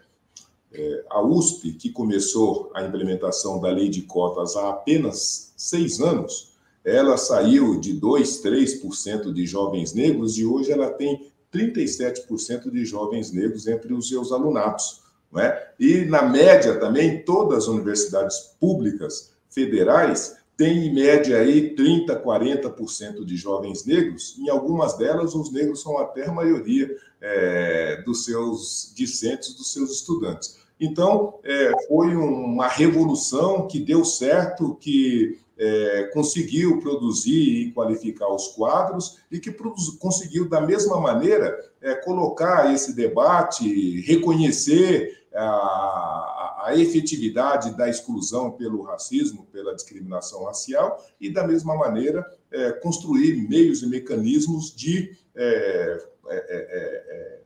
é 0.73 1.05
a 1.09 1.21
USP, 1.21 1.73
que 1.73 1.91
começou 1.91 2.71
a 2.73 2.83
implementação 2.83 3.61
da 3.61 3.69
lei 3.69 3.89
de 3.89 4.01
cotas 4.01 4.55
há 4.55 4.69
apenas 4.69 5.53
seis 5.55 6.01
anos, 6.01 6.54
ela 6.85 7.17
saiu 7.17 7.79
de 7.79 7.93
2, 7.93 8.43
3% 8.43 9.33
de 9.33 9.45
jovens 9.45 9.93
negros 9.93 10.37
e 10.37 10.45
hoje 10.45 10.71
ela 10.71 10.91
tem 10.91 11.31
37% 11.51 12.69
de 12.69 12.85
jovens 12.85 13.31
negros 13.31 13.67
entre 13.67 13.93
os 13.93 14.07
seus 14.07 14.31
alunatos. 14.31 15.01
Não 15.31 15.41
é? 15.41 15.73
E, 15.79 16.05
na 16.05 16.21
média, 16.21 16.79
também, 16.79 17.23
todas 17.23 17.63
as 17.63 17.67
universidades 17.67 18.37
públicas 18.59 19.33
federais 19.49 20.37
têm, 20.55 20.87
em 20.87 20.93
média, 20.93 21.39
aí, 21.39 21.75
30%, 21.75 22.21
40% 22.21 23.25
de 23.25 23.35
jovens 23.35 23.83
negros. 23.85 24.37
Em 24.37 24.49
algumas 24.49 24.97
delas, 24.97 25.33
os 25.33 25.51
negros 25.51 25.81
são 25.81 25.97
até 25.97 26.27
a 26.27 26.31
maioria 26.31 26.95
é, 27.19 28.01
dos 28.03 28.25
seus 28.25 28.93
discentes, 28.95 29.55
dos 29.55 29.73
seus 29.73 29.91
estudantes. 29.91 30.57
Então, 30.79 31.39
é, 31.43 31.71
foi 31.87 32.15
uma 32.15 32.67
revolução 32.67 33.67
que 33.67 33.79
deu 33.79 34.03
certo, 34.05 34.75
que 34.75 35.39
é, 35.57 36.03
conseguiu 36.13 36.79
produzir 36.79 37.67
e 37.67 37.71
qualificar 37.71 38.27
os 38.33 38.49
quadros 38.49 39.19
e 39.31 39.39
que 39.39 39.51
conseguiu, 39.99 40.49
da 40.49 40.61
mesma 40.61 40.99
maneira, 40.99 41.57
é, 41.81 41.95
colocar 41.95 42.73
esse 42.73 42.93
debate, 42.93 44.01
reconhecer 44.01 45.25
a, 45.33 46.63
a, 46.65 46.71
efetividade 46.75 47.75
da 47.75 47.89
exclusão 47.89 48.51
pelo 48.51 48.81
racismo, 48.81 49.45
pela 49.51 49.75
discriminação 49.75 50.45
racial 50.45 51.03
e, 51.19 51.29
da 51.29 51.45
mesma 51.45 51.75
maneira, 51.75 52.25
é, 52.51 52.71
construir 52.71 53.47
meios 53.47 53.83
e 53.83 53.87
mecanismos 53.87 54.73
de 54.75 55.17
é, 55.35 55.97
é, 56.27 56.35
é, 56.49 57.39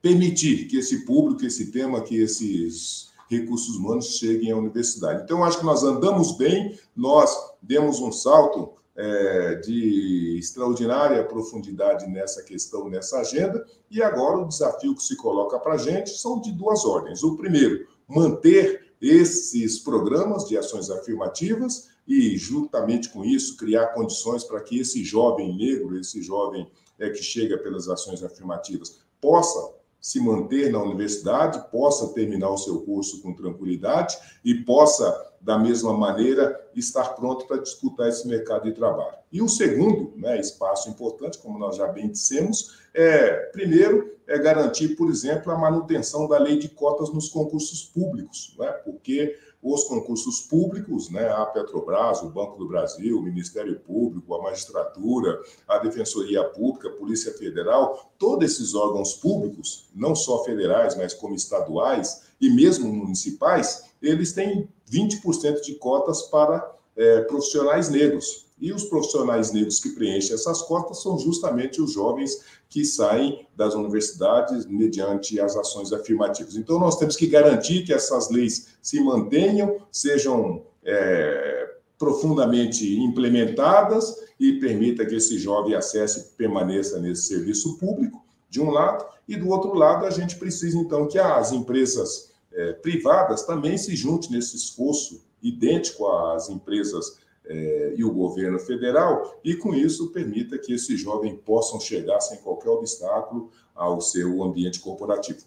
permitir 0.00 0.66
que 0.66 0.76
esse 0.76 1.04
público, 1.06 1.46
esse 1.46 1.72
tema, 1.72 2.02
que 2.02 2.20
esses 2.20 3.13
recursos 3.38 3.76
humanos 3.76 4.16
cheguem 4.18 4.50
à 4.52 4.56
universidade. 4.56 5.22
Então, 5.22 5.44
acho 5.44 5.58
que 5.58 5.64
nós 5.64 5.82
andamos 5.82 6.36
bem, 6.36 6.78
nós 6.94 7.36
demos 7.62 8.00
um 8.00 8.12
salto 8.12 8.72
é, 8.96 9.56
de 9.56 10.38
extraordinária 10.38 11.24
profundidade 11.24 12.06
nessa 12.06 12.42
questão, 12.42 12.88
nessa 12.88 13.20
agenda, 13.20 13.64
e 13.90 14.02
agora 14.02 14.38
o 14.38 14.48
desafio 14.48 14.94
que 14.94 15.02
se 15.02 15.16
coloca 15.16 15.58
para 15.58 15.74
a 15.74 15.78
gente 15.78 16.10
são 16.10 16.40
de 16.40 16.52
duas 16.52 16.84
ordens. 16.84 17.22
O 17.22 17.36
primeiro, 17.36 17.86
manter 18.06 18.94
esses 19.00 19.78
programas 19.78 20.46
de 20.46 20.56
ações 20.56 20.90
afirmativas 20.90 21.88
e, 22.06 22.36
juntamente 22.36 23.10
com 23.10 23.24
isso, 23.24 23.56
criar 23.56 23.88
condições 23.88 24.44
para 24.44 24.60
que 24.60 24.78
esse 24.78 25.02
jovem 25.02 25.56
negro, 25.56 25.98
esse 25.98 26.22
jovem 26.22 26.70
é, 26.98 27.10
que 27.10 27.22
chega 27.22 27.58
pelas 27.58 27.88
ações 27.88 28.22
afirmativas, 28.22 29.00
possa 29.20 29.72
se 30.04 30.20
manter 30.20 30.70
na 30.70 30.82
universidade, 30.82 31.64
possa 31.70 32.12
terminar 32.12 32.50
o 32.50 32.58
seu 32.58 32.82
curso 32.82 33.22
com 33.22 33.32
tranquilidade 33.32 34.18
e 34.44 34.54
possa, 34.54 35.32
da 35.40 35.58
mesma 35.58 35.94
maneira, 35.94 36.60
estar 36.74 37.14
pronto 37.14 37.46
para 37.46 37.62
disputar 37.62 38.10
esse 38.10 38.28
mercado 38.28 38.64
de 38.64 38.72
trabalho. 38.72 39.16
E 39.32 39.40
o 39.40 39.48
segundo 39.48 40.12
né, 40.14 40.38
espaço 40.38 40.90
importante, 40.90 41.38
como 41.38 41.58
nós 41.58 41.76
já 41.76 41.86
bem 41.86 42.10
dissemos, 42.10 42.82
é, 42.92 43.46
primeiro, 43.50 44.14
é 44.26 44.38
garantir, 44.38 44.88
por 44.88 45.08
exemplo, 45.08 45.50
a 45.50 45.56
manutenção 45.56 46.28
da 46.28 46.36
lei 46.36 46.58
de 46.58 46.68
cotas 46.68 47.10
nos 47.10 47.30
concursos 47.30 47.82
públicos, 47.82 48.54
né, 48.58 48.72
porque 48.84 49.34
os 49.64 49.84
concursos 49.84 50.42
públicos, 50.42 51.08
né, 51.08 51.26
a 51.26 51.46
Petrobras, 51.46 52.20
o 52.22 52.28
Banco 52.28 52.58
do 52.58 52.68
Brasil, 52.68 53.18
o 53.18 53.22
Ministério 53.22 53.80
Público, 53.80 54.34
a 54.34 54.42
magistratura, 54.42 55.40
a 55.66 55.78
Defensoria 55.78 56.44
Pública, 56.44 56.88
a 56.88 56.92
Polícia 56.92 57.32
Federal, 57.32 58.12
todos 58.18 58.44
esses 58.44 58.74
órgãos 58.74 59.14
públicos, 59.14 59.88
não 59.94 60.14
só 60.14 60.44
federais, 60.44 60.94
mas 60.94 61.14
como 61.14 61.34
estaduais 61.34 62.24
e 62.38 62.50
mesmo 62.50 62.92
municipais, 62.92 63.84
eles 64.02 64.34
têm 64.34 64.68
20% 64.92 65.62
de 65.62 65.76
cotas 65.76 66.22
para 66.24 66.70
é, 66.94 67.22
profissionais 67.22 67.88
negros. 67.88 68.43
E 68.60 68.72
os 68.72 68.84
profissionais 68.84 69.52
negros 69.52 69.80
que 69.80 69.90
preenchem 69.90 70.34
essas 70.34 70.62
cotas 70.62 71.02
são 71.02 71.18
justamente 71.18 71.82
os 71.82 71.92
jovens 71.92 72.40
que 72.68 72.84
saem 72.84 73.46
das 73.56 73.74
universidades 73.74 74.64
mediante 74.66 75.40
as 75.40 75.56
ações 75.56 75.92
afirmativas. 75.92 76.56
Então, 76.56 76.78
nós 76.78 76.98
temos 76.98 77.16
que 77.16 77.26
garantir 77.26 77.84
que 77.84 77.92
essas 77.92 78.30
leis 78.30 78.68
se 78.80 79.00
mantenham, 79.00 79.78
sejam 79.90 80.62
é, 80.84 81.74
profundamente 81.98 82.96
implementadas 82.98 84.14
e 84.38 84.54
permita 84.54 85.04
que 85.04 85.16
esse 85.16 85.38
jovem 85.38 85.74
acesse 85.74 86.20
e 86.20 86.36
permaneça 86.36 87.00
nesse 87.00 87.22
serviço 87.28 87.78
público, 87.78 88.24
de 88.48 88.60
um 88.60 88.70
lado, 88.70 89.04
e 89.26 89.36
do 89.36 89.48
outro 89.48 89.74
lado, 89.74 90.04
a 90.04 90.10
gente 90.10 90.36
precisa, 90.36 90.78
então, 90.78 91.08
que 91.08 91.18
as 91.18 91.50
empresas 91.50 92.32
é, 92.52 92.72
privadas 92.74 93.42
também 93.42 93.76
se 93.76 93.96
juntem 93.96 94.32
nesse 94.32 94.56
esforço 94.56 95.22
idêntico 95.42 96.06
às 96.06 96.48
empresas 96.48 97.18
é, 97.46 97.94
e 97.96 98.04
o 98.04 98.12
governo 98.12 98.58
federal, 98.58 99.38
e 99.44 99.54
com 99.54 99.74
isso 99.74 100.12
permita 100.12 100.58
que 100.58 100.72
esses 100.72 101.00
jovens 101.00 101.38
possam 101.44 101.78
chegar 101.78 102.20
sem 102.20 102.38
qualquer 102.38 102.70
obstáculo 102.70 103.50
ao 103.74 104.00
seu 104.00 104.42
ambiente 104.42 104.80
corporativo. 104.80 105.44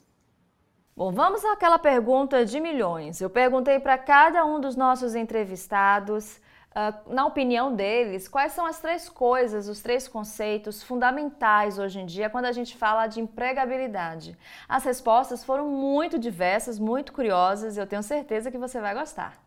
Bom, 0.96 1.12
vamos 1.12 1.46
àquela 1.46 1.78
pergunta 1.78 2.44
de 2.44 2.60
milhões. 2.60 3.22
Eu 3.22 3.30
perguntei 3.30 3.80
para 3.80 3.98
cada 3.98 4.44
um 4.46 4.60
dos 4.60 4.76
nossos 4.76 5.14
entrevistados, 5.14 6.38
uh, 6.72 7.14
na 7.14 7.26
opinião 7.26 7.76
deles, 7.76 8.28
quais 8.28 8.54
são 8.54 8.66
as 8.66 8.80
três 8.80 9.08
coisas, 9.08 9.68
os 9.68 9.80
três 9.80 10.08
conceitos 10.08 10.82
fundamentais 10.82 11.78
hoje 11.78 12.00
em 12.00 12.06
dia 12.06 12.32
quando 12.32 12.46
a 12.46 12.52
gente 12.52 12.76
fala 12.76 13.06
de 13.06 13.20
empregabilidade. 13.22 14.36
As 14.68 14.84
respostas 14.86 15.44
foram 15.44 15.68
muito 15.68 16.18
diversas, 16.18 16.80
muito 16.80 17.14
curiosas, 17.14 17.78
e 17.78 17.80
eu 17.80 17.86
tenho 17.86 18.02
certeza 18.02 18.50
que 18.50 18.58
você 18.58 18.82
vai 18.82 18.96
gostar 18.96 19.47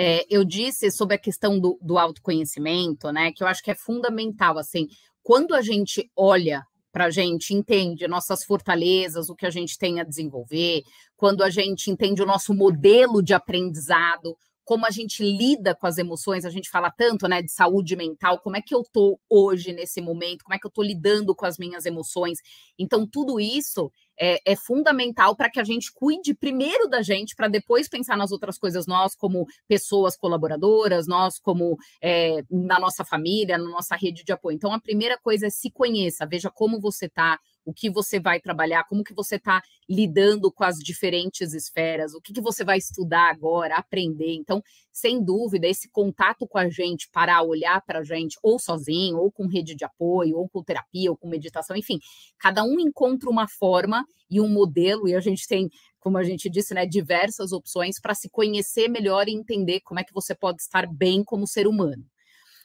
é, 0.00 0.24
eu 0.30 0.44
disse 0.44 0.92
sobre 0.92 1.16
a 1.16 1.18
questão 1.18 1.58
do, 1.58 1.76
do 1.82 1.98
autoconhecimento, 1.98 3.10
né? 3.10 3.32
Que 3.32 3.42
eu 3.42 3.48
acho 3.48 3.60
que 3.60 3.72
é 3.72 3.74
fundamental, 3.74 4.56
assim, 4.56 4.86
quando 5.24 5.56
a 5.56 5.60
gente 5.60 6.08
olha 6.14 6.62
para 6.92 7.06
a 7.06 7.10
gente, 7.10 7.52
entende 7.52 8.06
nossas 8.06 8.44
fortalezas, 8.44 9.28
o 9.28 9.34
que 9.34 9.44
a 9.44 9.50
gente 9.50 9.76
tem 9.76 9.98
a 9.98 10.04
desenvolver, 10.04 10.84
quando 11.16 11.42
a 11.42 11.50
gente 11.50 11.90
entende 11.90 12.22
o 12.22 12.26
nosso 12.26 12.54
modelo 12.54 13.20
de 13.20 13.34
aprendizado, 13.34 14.36
como 14.64 14.86
a 14.86 14.90
gente 14.90 15.20
lida 15.24 15.74
com 15.74 15.88
as 15.88 15.98
emoções, 15.98 16.44
a 16.44 16.50
gente 16.50 16.70
fala 16.70 16.92
tanto, 16.92 17.26
né, 17.26 17.42
de 17.42 17.50
saúde 17.50 17.96
mental, 17.96 18.38
como 18.38 18.56
é 18.56 18.62
que 18.62 18.74
eu 18.74 18.84
tô 18.92 19.18
hoje 19.28 19.72
nesse 19.72 20.00
momento, 20.00 20.44
como 20.44 20.54
é 20.54 20.60
que 20.60 20.66
eu 20.66 20.70
tô 20.70 20.82
lidando 20.82 21.34
com 21.34 21.44
as 21.44 21.58
minhas 21.58 21.86
emoções. 21.86 22.38
Então, 22.78 23.04
tudo 23.04 23.40
isso 23.40 23.90
é, 24.18 24.40
é 24.44 24.56
fundamental 24.56 25.36
para 25.36 25.50
que 25.50 25.60
a 25.60 25.64
gente 25.64 25.92
cuide 25.92 26.34
primeiro 26.34 26.88
da 26.88 27.02
gente, 27.02 27.36
para 27.36 27.48
depois 27.48 27.88
pensar 27.88 28.16
nas 28.16 28.32
outras 28.32 28.58
coisas, 28.58 28.86
nós 28.86 29.14
como 29.14 29.46
pessoas 29.66 30.16
colaboradoras, 30.16 31.06
nós 31.06 31.38
como 31.38 31.76
é, 32.02 32.42
na 32.50 32.78
nossa 32.78 33.04
família, 33.04 33.58
na 33.58 33.68
nossa 33.68 33.96
rede 33.96 34.24
de 34.24 34.32
apoio. 34.32 34.56
Então, 34.56 34.72
a 34.72 34.80
primeira 34.80 35.18
coisa 35.18 35.46
é 35.46 35.50
se 35.50 35.70
conheça, 35.70 36.26
veja 36.26 36.50
como 36.50 36.80
você 36.80 37.06
está, 37.06 37.38
o 37.68 37.72
que 37.74 37.90
você 37.90 38.18
vai 38.18 38.40
trabalhar, 38.40 38.84
como 38.84 39.04
que 39.04 39.12
você 39.12 39.36
está 39.36 39.62
lidando 39.86 40.50
com 40.50 40.64
as 40.64 40.78
diferentes 40.78 41.52
esferas, 41.52 42.14
o 42.14 42.20
que, 42.20 42.32
que 42.32 42.40
você 42.40 42.64
vai 42.64 42.78
estudar 42.78 43.30
agora, 43.30 43.76
aprender. 43.76 44.32
Então, 44.32 44.62
sem 44.90 45.22
dúvida, 45.22 45.66
esse 45.66 45.86
contato 45.90 46.48
com 46.48 46.56
a 46.56 46.70
gente 46.70 47.10
para 47.12 47.42
olhar 47.42 47.82
para 47.84 47.98
a 47.98 48.02
gente, 48.02 48.38
ou 48.42 48.58
sozinho, 48.58 49.18
ou 49.18 49.30
com 49.30 49.46
rede 49.46 49.74
de 49.74 49.84
apoio, 49.84 50.38
ou 50.38 50.48
com 50.48 50.64
terapia, 50.64 51.10
ou 51.10 51.16
com 51.16 51.28
meditação, 51.28 51.76
enfim, 51.76 51.98
cada 52.38 52.64
um 52.64 52.80
encontra 52.80 53.28
uma 53.28 53.46
forma 53.46 54.02
e 54.30 54.40
um 54.40 54.48
modelo, 54.48 55.06
e 55.06 55.14
a 55.14 55.20
gente 55.20 55.46
tem, 55.46 55.68
como 56.00 56.16
a 56.16 56.24
gente 56.24 56.48
disse, 56.48 56.72
né, 56.72 56.86
diversas 56.86 57.52
opções 57.52 58.00
para 58.00 58.14
se 58.14 58.30
conhecer 58.30 58.88
melhor 58.88 59.28
e 59.28 59.34
entender 59.34 59.80
como 59.80 60.00
é 60.00 60.04
que 60.04 60.14
você 60.14 60.34
pode 60.34 60.62
estar 60.62 60.86
bem 60.90 61.22
como 61.22 61.46
ser 61.46 61.66
humano. 61.66 62.02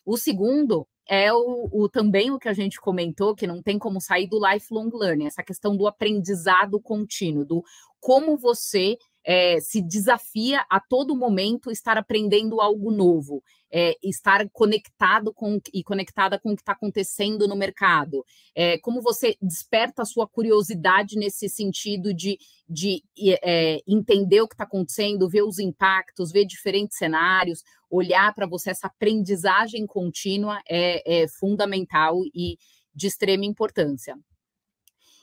O 0.05 0.17
segundo 0.17 0.87
é 1.07 1.33
o, 1.33 1.69
o, 1.71 1.89
também 1.89 2.31
o 2.31 2.39
que 2.39 2.47
a 2.47 2.53
gente 2.53 2.79
comentou, 2.79 3.35
que 3.35 3.47
não 3.47 3.61
tem 3.61 3.77
como 3.77 3.99
sair 3.99 4.27
do 4.27 4.39
lifelong 4.39 4.89
learning, 4.93 5.27
essa 5.27 5.43
questão 5.43 5.75
do 5.75 5.87
aprendizado 5.87 6.79
contínuo, 6.79 7.45
do 7.45 7.63
como 7.99 8.37
você 8.37 8.97
é, 9.25 9.59
se 9.61 9.81
desafia 9.81 10.65
a 10.69 10.79
todo 10.79 11.15
momento 11.15 11.71
estar 11.71 11.97
aprendendo 11.97 12.59
algo 12.59 12.91
novo, 12.91 13.41
é, 13.75 13.97
estar 14.03 14.47
conectado 14.51 15.33
com 15.33 15.59
e 15.73 15.83
conectada 15.83 16.37
com 16.37 16.51
o 16.51 16.55
que 16.55 16.61
está 16.61 16.73
acontecendo 16.73 17.47
no 17.47 17.55
mercado. 17.55 18.23
É, 18.53 18.77
como 18.77 19.01
você 19.01 19.35
desperta 19.41 20.03
a 20.03 20.05
sua 20.05 20.27
curiosidade 20.27 21.17
nesse 21.17 21.49
sentido 21.49 22.13
de, 22.13 22.37
de 22.69 23.03
é, 23.41 23.81
entender 23.87 24.41
o 24.41 24.47
que 24.47 24.53
está 24.53 24.63
acontecendo, 24.63 25.27
ver 25.27 25.41
os 25.41 25.57
impactos, 25.57 26.31
ver 26.31 26.45
diferentes 26.45 26.97
cenários, 26.97 27.63
olhar 27.89 28.33
para 28.35 28.45
você, 28.45 28.69
essa 28.69 28.87
aprendizagem 28.87 29.87
contínua 29.87 30.61
é, 30.69 31.23
é 31.23 31.27
fundamental 31.27 32.21
e 32.33 32.57
de 32.93 33.07
extrema 33.07 33.43
importância. 33.43 34.15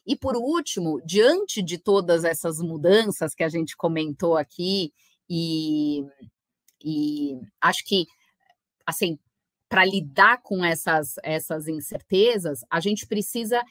E 0.04 0.16
por 0.16 0.34
último, 0.34 1.00
diante 1.04 1.62
de 1.62 1.78
todas 1.78 2.24
essas 2.24 2.58
mudanças 2.58 3.32
que 3.32 3.44
a 3.44 3.48
gente 3.48 3.76
comentou 3.76 4.36
aqui, 4.36 4.92
e, 5.28 6.04
e 6.84 7.38
acho 7.60 7.84
que, 7.84 8.06
assim, 8.90 9.18
para 9.68 9.84
lidar 9.84 10.42
com 10.42 10.64
essas, 10.64 11.14
essas 11.22 11.68
incertezas, 11.68 12.60
a 12.70 12.80
gente 12.80 13.06
precisa 13.06 13.62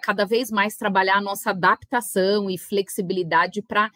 cada 0.00 0.24
vez 0.24 0.50
mais 0.50 0.76
trabalhar 0.76 1.16
a 1.16 1.20
nossa 1.20 1.50
adaptação 1.50 2.48
e 2.48 2.56
flexibilidade 2.56 3.60
para 3.62 3.90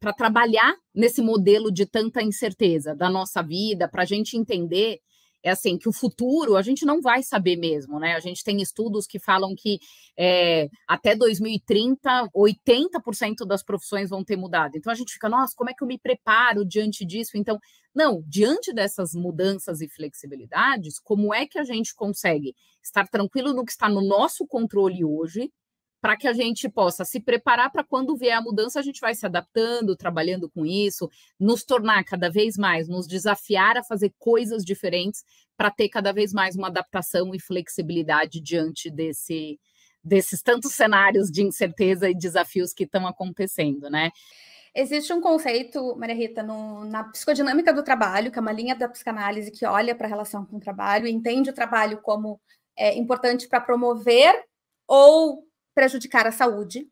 para 0.00 0.12
trabalhar 0.12 0.74
nesse 0.94 1.22
modelo 1.22 1.72
de 1.72 1.86
tanta 1.86 2.22
incerteza 2.22 2.94
da 2.94 3.08
nossa 3.08 3.40
vida, 3.40 3.88
para 3.88 4.02
a 4.02 4.04
gente 4.04 4.36
entender 4.36 4.98
é 5.42 5.50
assim 5.50 5.78
que 5.78 5.88
o 5.88 5.92
futuro 5.92 6.56
a 6.56 6.62
gente 6.62 6.84
não 6.84 7.00
vai 7.00 7.22
saber 7.22 7.56
mesmo, 7.56 7.98
né? 7.98 8.14
A 8.14 8.20
gente 8.20 8.42
tem 8.42 8.60
estudos 8.60 9.06
que 9.06 9.18
falam 9.18 9.54
que 9.56 9.78
é, 10.16 10.68
até 10.86 11.14
2030 11.14 12.28
80% 12.34 13.46
das 13.46 13.62
profissões 13.62 14.10
vão 14.10 14.24
ter 14.24 14.36
mudado. 14.36 14.76
Então 14.76 14.92
a 14.92 14.96
gente 14.96 15.12
fica, 15.12 15.28
nossa, 15.28 15.54
como 15.56 15.70
é 15.70 15.74
que 15.74 15.82
eu 15.82 15.88
me 15.88 15.98
preparo 15.98 16.64
diante 16.64 17.04
disso? 17.04 17.36
Então, 17.36 17.58
não, 17.94 18.22
diante 18.26 18.72
dessas 18.72 19.12
mudanças 19.14 19.80
e 19.80 19.88
flexibilidades, 19.88 20.98
como 20.98 21.32
é 21.34 21.46
que 21.46 21.58
a 21.58 21.64
gente 21.64 21.94
consegue 21.94 22.54
estar 22.82 23.08
tranquilo 23.08 23.52
no 23.52 23.64
que 23.64 23.72
está 23.72 23.88
no 23.88 24.00
nosso 24.00 24.46
controle 24.46 25.04
hoje? 25.04 25.50
Para 26.00 26.16
que 26.16 26.28
a 26.28 26.32
gente 26.32 26.68
possa 26.68 27.04
se 27.04 27.20
preparar 27.20 27.70
para 27.70 27.84
quando 27.84 28.16
vier 28.16 28.36
a 28.36 28.42
mudança, 28.42 28.78
a 28.78 28.82
gente 28.82 29.00
vai 29.00 29.14
se 29.14 29.26
adaptando, 29.26 29.96
trabalhando 29.96 30.48
com 30.48 30.64
isso, 30.64 31.10
nos 31.38 31.64
tornar 31.64 32.04
cada 32.04 32.30
vez 32.30 32.56
mais, 32.56 32.88
nos 32.88 33.06
desafiar 33.06 33.76
a 33.76 33.84
fazer 33.84 34.12
coisas 34.18 34.64
diferentes 34.64 35.24
para 35.56 35.70
ter 35.70 35.88
cada 35.88 36.12
vez 36.12 36.32
mais 36.32 36.54
uma 36.54 36.68
adaptação 36.68 37.34
e 37.34 37.40
flexibilidade 37.40 38.40
diante 38.40 38.90
desse, 38.90 39.58
desses 40.02 40.40
tantos 40.40 40.72
cenários 40.72 41.30
de 41.30 41.42
incerteza 41.42 42.08
e 42.08 42.14
desafios 42.14 42.72
que 42.72 42.84
estão 42.84 43.06
acontecendo, 43.06 43.90
né? 43.90 44.10
Existe 44.74 45.12
um 45.12 45.20
conceito, 45.20 45.96
Maria 45.96 46.14
Rita, 46.14 46.42
no, 46.42 46.84
na 46.84 47.04
psicodinâmica 47.04 47.72
do 47.72 47.82
trabalho, 47.82 48.30
que 48.30 48.38
é 48.38 48.42
uma 48.42 48.52
linha 48.52 48.76
da 48.76 48.88
psicanálise 48.88 49.50
que 49.50 49.66
olha 49.66 49.94
para 49.94 50.06
a 50.06 50.10
relação 50.10 50.44
com 50.44 50.56
o 50.56 50.60
trabalho, 50.60 51.08
entende 51.08 51.50
o 51.50 51.54
trabalho 51.54 52.00
como 52.00 52.40
é, 52.76 52.96
importante 52.96 53.48
para 53.48 53.60
promover 53.60 54.32
ou 54.86 55.47
prejudicar 55.78 56.26
a 56.26 56.32
saúde. 56.32 56.90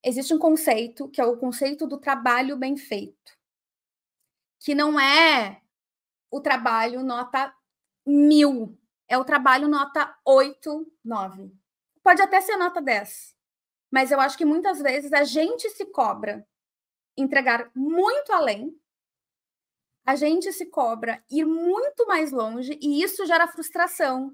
Existe 0.00 0.32
um 0.32 0.38
conceito 0.38 1.08
que 1.08 1.20
é 1.20 1.24
o 1.24 1.36
conceito 1.36 1.88
do 1.88 1.98
trabalho 1.98 2.56
bem 2.56 2.76
feito, 2.76 3.36
que 4.60 4.76
não 4.76 4.98
é 4.98 5.60
o 6.30 6.40
trabalho 6.40 7.02
nota 7.02 7.52
mil, 8.06 8.78
é 9.08 9.18
o 9.18 9.24
trabalho 9.24 9.66
nota 9.66 10.16
8, 10.24 10.86
9. 11.04 11.52
Pode 12.00 12.22
até 12.22 12.40
ser 12.40 12.56
nota 12.56 12.80
10, 12.80 13.34
mas 13.90 14.12
eu 14.12 14.20
acho 14.20 14.38
que 14.38 14.44
muitas 14.44 14.80
vezes 14.80 15.12
a 15.12 15.24
gente 15.24 15.68
se 15.70 15.86
cobra 15.86 16.46
entregar 17.16 17.72
muito 17.74 18.32
além, 18.32 18.72
a 20.06 20.14
gente 20.14 20.52
se 20.52 20.66
cobra 20.66 21.24
ir 21.28 21.44
muito 21.44 22.06
mais 22.06 22.30
longe 22.30 22.78
e 22.80 23.02
isso 23.02 23.26
gera 23.26 23.48
frustração, 23.48 24.32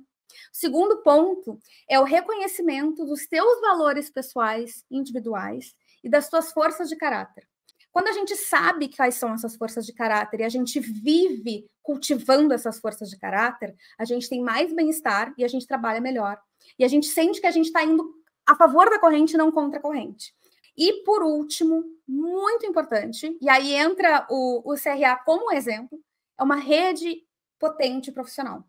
o 0.53 0.57
segundo 0.57 1.03
ponto 1.03 1.59
é 1.89 1.99
o 1.99 2.05
reconhecimento 2.05 3.05
dos 3.05 3.27
teus 3.27 3.61
valores 3.61 4.11
pessoais, 4.11 4.85
individuais 4.91 5.75
e 6.03 6.09
das 6.09 6.29
tuas 6.29 6.53
forças 6.53 6.89
de 6.89 6.97
caráter. 6.97 7.47
Quando 7.91 8.09
a 8.09 8.13
gente 8.13 8.37
sabe 8.37 8.95
quais 8.95 9.15
são 9.15 9.33
essas 9.33 9.57
forças 9.57 9.85
de 9.85 9.93
caráter 9.93 10.41
e 10.41 10.45
a 10.45 10.49
gente 10.49 10.79
vive 10.79 11.69
cultivando 11.83 12.55
essas 12.55 12.79
forças 12.79 13.09
de 13.09 13.19
caráter, 13.19 13.75
a 13.99 14.05
gente 14.05 14.29
tem 14.29 14.43
mais 14.43 14.73
bem-estar 14.73 15.35
e 15.37 15.45
a 15.45 15.49
gente 15.49 15.67
trabalha 15.67 16.01
melhor. 16.01 16.39
E 16.79 16.85
a 16.85 16.89
gente 16.89 17.07
sente 17.07 17.41
que 17.41 17.47
a 17.47 17.51
gente 17.51 17.67
está 17.67 17.83
indo 17.83 18.15
a 18.47 18.55
favor 18.55 18.89
da 18.89 18.99
corrente, 18.99 19.37
não 19.37 19.51
contra 19.51 19.79
a 19.79 19.83
corrente. 19.83 20.35
E 20.77 21.03
por 21.03 21.23
último, 21.23 21.85
muito 22.07 22.65
importante, 22.65 23.37
e 23.41 23.49
aí 23.49 23.75
entra 23.75 24.27
o, 24.31 24.73
o 24.73 24.77
CRA 24.77 25.17
como 25.25 25.53
exemplo, 25.53 25.99
é 26.39 26.43
uma 26.43 26.57
rede 26.57 27.25
potente 27.59 28.13
profissional. 28.13 28.65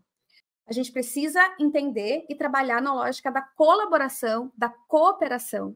A 0.70 0.72
gente 0.72 0.92
precisa 0.92 1.40
entender 1.58 2.24
e 2.28 2.34
trabalhar 2.36 2.80
na 2.80 2.94
lógica 2.94 3.30
da 3.30 3.42
colaboração, 3.42 4.52
da 4.56 4.68
cooperação. 4.68 5.74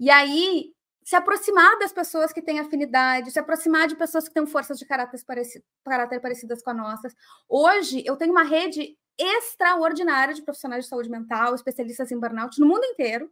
E 0.00 0.10
aí, 0.10 0.72
se 1.04 1.14
aproximar 1.14 1.78
das 1.78 1.92
pessoas 1.92 2.32
que 2.32 2.40
têm 2.40 2.58
afinidade, 2.58 3.30
se 3.30 3.38
aproximar 3.38 3.86
de 3.88 3.94
pessoas 3.94 4.26
que 4.26 4.32
têm 4.32 4.46
forças 4.46 4.78
de 4.78 4.86
caráter, 4.86 5.22
parecido, 5.26 5.64
caráter 5.84 6.20
parecidas 6.20 6.62
com 6.62 6.70
as 6.70 6.76
nossas. 6.76 7.14
Hoje, 7.46 8.02
eu 8.06 8.16
tenho 8.16 8.32
uma 8.32 8.42
rede 8.42 8.96
extraordinária 9.18 10.32
de 10.32 10.42
profissionais 10.42 10.84
de 10.84 10.88
saúde 10.88 11.10
mental, 11.10 11.54
especialistas 11.54 12.10
em 12.10 12.18
burnout 12.18 12.58
no 12.58 12.66
mundo 12.66 12.84
inteiro. 12.84 13.30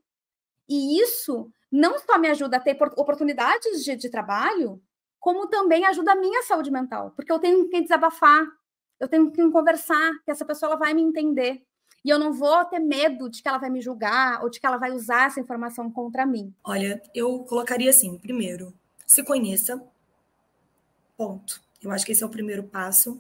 E 0.69 1.01
isso 1.01 1.51
não 1.73 1.99
só 1.99 2.19
me 2.19 2.29
ajuda 2.29 2.59
a 2.59 2.61
ter 2.61 2.77
oportunidades 2.97 3.83
de, 3.85 3.97
de 3.97 4.11
trabalho, 4.11 4.83
como 5.19 5.49
também 5.49 5.87
ajuda 5.87 6.13
a 6.13 6.17
minha 6.17 6.43
saúde 6.43 6.71
mental, 6.71 7.13
porque 7.17 7.31
eu 7.31 7.39
tenho 7.39 7.69
que 7.69 7.81
desabafar, 7.81 8.47
eu 9.01 9.09
tenho 9.09 9.31
que 9.31 9.51
conversar, 9.51 10.13
que 10.25 10.31
essa 10.31 10.45
pessoa 10.45 10.71
ela 10.71 10.79
vai 10.79 10.93
me 10.93 11.03
entender. 11.03 11.63
E 12.05 12.11
eu 12.11 12.19
não 12.19 12.33
vou 12.33 12.65
ter 12.67 12.79
medo 12.79 13.29
de 13.29 13.43
que 13.43 13.49
ela 13.49 13.59
vai 13.59 13.71
me 13.71 13.81
julgar 13.81 14.43
ou 14.43 14.51
de 14.51 14.61
que 14.61 14.67
ela 14.67 14.77
vai 14.77 14.93
usar 14.93 15.27
essa 15.27 15.41
informação 15.41 15.91
contra 15.91 16.25
mim. 16.25 16.55
Olha, 16.63 17.03
eu 17.15 17.41
colocaria 17.41 17.91
assim: 17.91 18.17
primeiro, 18.19 18.73
se 19.07 19.23
conheça. 19.23 19.83
Ponto. 21.17 21.61
Eu 21.83 21.91
acho 21.91 22.05
que 22.05 22.13
esse 22.13 22.23
é 22.23 22.27
o 22.27 22.31
primeiro 22.31 22.63
passo. 22.63 23.19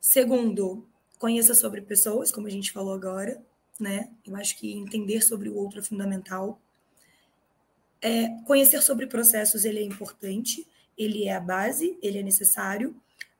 Segundo, 0.00 0.86
conheça 1.18 1.54
sobre 1.54 1.80
pessoas, 1.80 2.30
como 2.30 2.46
a 2.46 2.50
gente 2.50 2.72
falou 2.72 2.94
agora, 2.94 3.42
né? 3.78 4.08
Eu 4.24 4.36
acho 4.36 4.56
que 4.56 4.72
entender 4.72 5.20
sobre 5.20 5.48
o 5.48 5.56
outro 5.56 5.80
é 5.80 5.82
fundamental. 5.82 6.60
É, 8.00 8.28
conhecer 8.44 8.82
sobre 8.82 9.06
processos 9.06 9.64
ele 9.64 9.80
é 9.80 9.82
importante, 9.82 10.66
ele 10.96 11.24
é 11.24 11.34
a 11.34 11.40
base, 11.40 11.98
ele 12.02 12.18
é 12.18 12.22
necessário, 12.22 12.94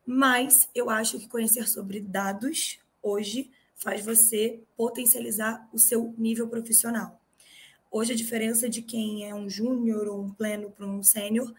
mas 0.07 0.69
eu 0.73 0.89
acho 0.89 1.19
que 1.19 1.29
conhecer 1.29 1.69
sobre 1.69 2.01
dados 2.01 2.79
hoje 3.03 3.51
faz 3.75 4.05
você 4.05 4.61
potencializar 4.77 5.69
o 5.73 5.79
seu 5.79 6.15
nível 6.17 6.49
profissional. 6.49 7.21
Hoje 7.91 8.13
a 8.13 8.17
diferença 8.17 8.69
de 8.69 8.83
quem 8.83 9.29
é 9.29 9.35
um 9.35 9.51
júnior 9.51 10.07
ou 10.07 10.23
um 10.23 10.31
pleno 10.31 10.71
para 10.71 10.87
um 10.87 11.03
sênior 11.03 11.53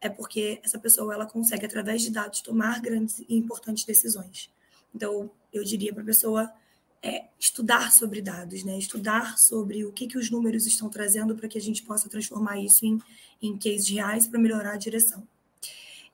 é 0.00 0.08
porque 0.08 0.60
essa 0.64 0.78
pessoa 0.78 1.14
ela 1.14 1.26
consegue 1.26 1.64
através 1.64 2.02
de 2.02 2.10
dados 2.10 2.40
tomar 2.40 2.80
grandes 2.80 3.20
e 3.20 3.36
importantes 3.36 3.84
decisões. 3.84 4.50
Então 4.92 5.30
eu 5.52 5.62
diria 5.62 5.92
para 5.92 6.02
a 6.02 6.06
pessoa 6.06 6.52
é, 7.00 7.26
estudar 7.38 7.92
sobre 7.92 8.20
dados, 8.20 8.64
né? 8.64 8.78
Estudar 8.78 9.38
sobre 9.38 9.84
o 9.84 9.92
que, 9.92 10.06
que 10.06 10.18
os 10.18 10.30
números 10.30 10.66
estão 10.66 10.88
trazendo 10.88 11.34
para 11.34 11.48
que 11.48 11.58
a 11.58 11.60
gente 11.60 11.82
possa 11.82 12.08
transformar 12.08 12.58
isso 12.58 12.84
em, 12.84 13.00
em 13.40 13.56
cases 13.56 13.88
reais 13.88 14.26
para 14.26 14.38
melhorar 14.38 14.72
a 14.72 14.76
direção. 14.76 15.26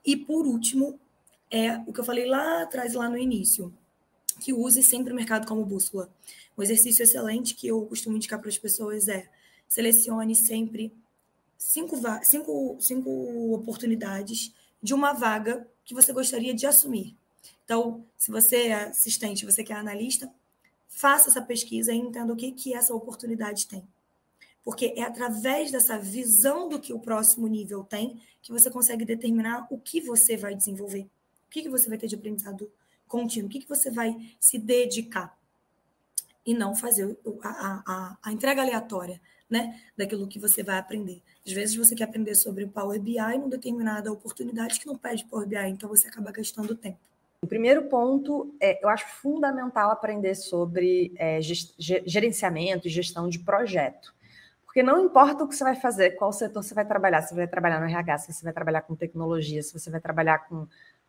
E 0.04 0.16
por 0.16 0.46
último, 0.46 0.98
é 1.50 1.78
o 1.86 1.92
que 1.92 2.00
eu 2.00 2.04
falei 2.04 2.26
lá 2.26 2.62
atrás, 2.62 2.94
lá 2.94 3.08
no 3.08 3.18
início, 3.18 3.72
que 4.40 4.52
use 4.52 4.82
sempre 4.82 5.12
o 5.12 5.16
mercado 5.16 5.46
como 5.46 5.64
bússola. 5.64 6.10
Um 6.56 6.62
exercício 6.62 7.02
excelente 7.02 7.54
que 7.54 7.68
eu 7.68 7.84
costumo 7.86 8.16
indicar 8.16 8.40
para 8.40 8.48
as 8.48 8.58
pessoas 8.58 9.08
é 9.08 9.28
selecione 9.68 10.34
sempre 10.34 10.92
cinco, 11.56 11.96
cinco, 12.22 12.76
cinco 12.80 13.54
oportunidades 13.54 14.54
de 14.82 14.94
uma 14.94 15.12
vaga 15.12 15.66
que 15.84 15.94
você 15.94 16.12
gostaria 16.12 16.54
de 16.54 16.66
assumir. 16.66 17.16
Então, 17.64 18.04
se 18.16 18.30
você 18.30 18.68
é 18.68 18.74
assistente, 18.84 19.44
você 19.44 19.62
quer 19.62 19.74
é 19.74 19.76
analista, 19.76 20.32
faça 20.88 21.28
essa 21.28 21.42
pesquisa 21.42 21.92
e 21.92 21.96
entenda 21.96 22.32
o 22.32 22.36
que, 22.36 22.52
que 22.52 22.74
essa 22.74 22.94
oportunidade 22.94 23.66
tem. 23.66 23.86
Porque 24.64 24.94
é 24.96 25.02
através 25.02 25.70
dessa 25.70 25.98
visão 25.98 26.68
do 26.68 26.80
que 26.80 26.92
o 26.92 26.98
próximo 26.98 27.46
nível 27.46 27.84
tem 27.84 28.20
que 28.42 28.52
você 28.52 28.70
consegue 28.70 29.04
determinar 29.04 29.66
o 29.70 29.78
que 29.78 30.00
você 30.00 30.36
vai 30.36 30.54
desenvolver. 30.54 31.08
O 31.48 31.50
que, 31.50 31.62
que 31.62 31.68
você 31.68 31.88
vai 31.88 31.96
ter 31.96 32.06
de 32.06 32.14
aprendizado 32.14 32.70
contínuo? 33.06 33.48
O 33.48 33.50
que, 33.50 33.60
que 33.60 33.68
você 33.68 33.90
vai 33.90 34.14
se 34.38 34.58
dedicar? 34.58 35.36
E 36.44 36.54
não 36.54 36.74
fazer 36.74 37.18
a, 37.42 37.82
a, 37.86 38.18
a 38.22 38.32
entrega 38.32 38.62
aleatória 38.62 39.20
né, 39.48 39.80
daquilo 39.96 40.26
que 40.26 40.38
você 40.38 40.62
vai 40.62 40.78
aprender. 40.78 41.22
Às 41.46 41.52
vezes 41.52 41.74
você 41.74 41.94
quer 41.94 42.04
aprender 42.04 42.34
sobre 42.34 42.64
o 42.64 42.68
Power 42.68 43.00
BI 43.00 43.16
numa 43.16 43.48
determinada 43.48 44.12
oportunidade 44.12 44.78
que 44.78 44.86
não 44.86 44.96
pede 44.96 45.24
Power 45.24 45.46
BI, 45.46 45.56
então 45.68 45.88
você 45.88 46.08
acaba 46.08 46.30
gastando 46.30 46.74
tempo. 46.74 46.98
O 47.40 47.46
primeiro 47.46 47.84
ponto, 47.84 48.54
é, 48.60 48.84
eu 48.84 48.88
acho 48.88 49.06
fundamental 49.08 49.90
aprender 49.90 50.34
sobre 50.34 51.14
é, 51.16 51.40
gerenciamento 51.40 52.86
e 52.86 52.90
gestão 52.90 53.28
de 53.28 53.38
projeto. 53.38 54.12
Porque 54.66 54.82
não 54.82 55.04
importa 55.04 55.44
o 55.44 55.48
que 55.48 55.56
você 55.56 55.64
vai 55.64 55.76
fazer, 55.76 56.10
qual 56.10 56.32
setor 56.32 56.62
você 56.62 56.74
vai 56.74 56.84
trabalhar, 56.84 57.22
se 57.22 57.30
você 57.30 57.36
vai 57.36 57.48
trabalhar 57.48 57.80
no 57.80 57.86
RH, 57.86 58.18
se 58.18 58.32
você 58.32 58.44
vai 58.44 58.52
trabalhar 58.52 58.82
com 58.82 58.94
tecnologia, 58.94 59.62
se 59.62 59.72
você 59.72 59.90
vai 59.90 60.00
trabalhar 60.00 60.40
com 60.40 60.66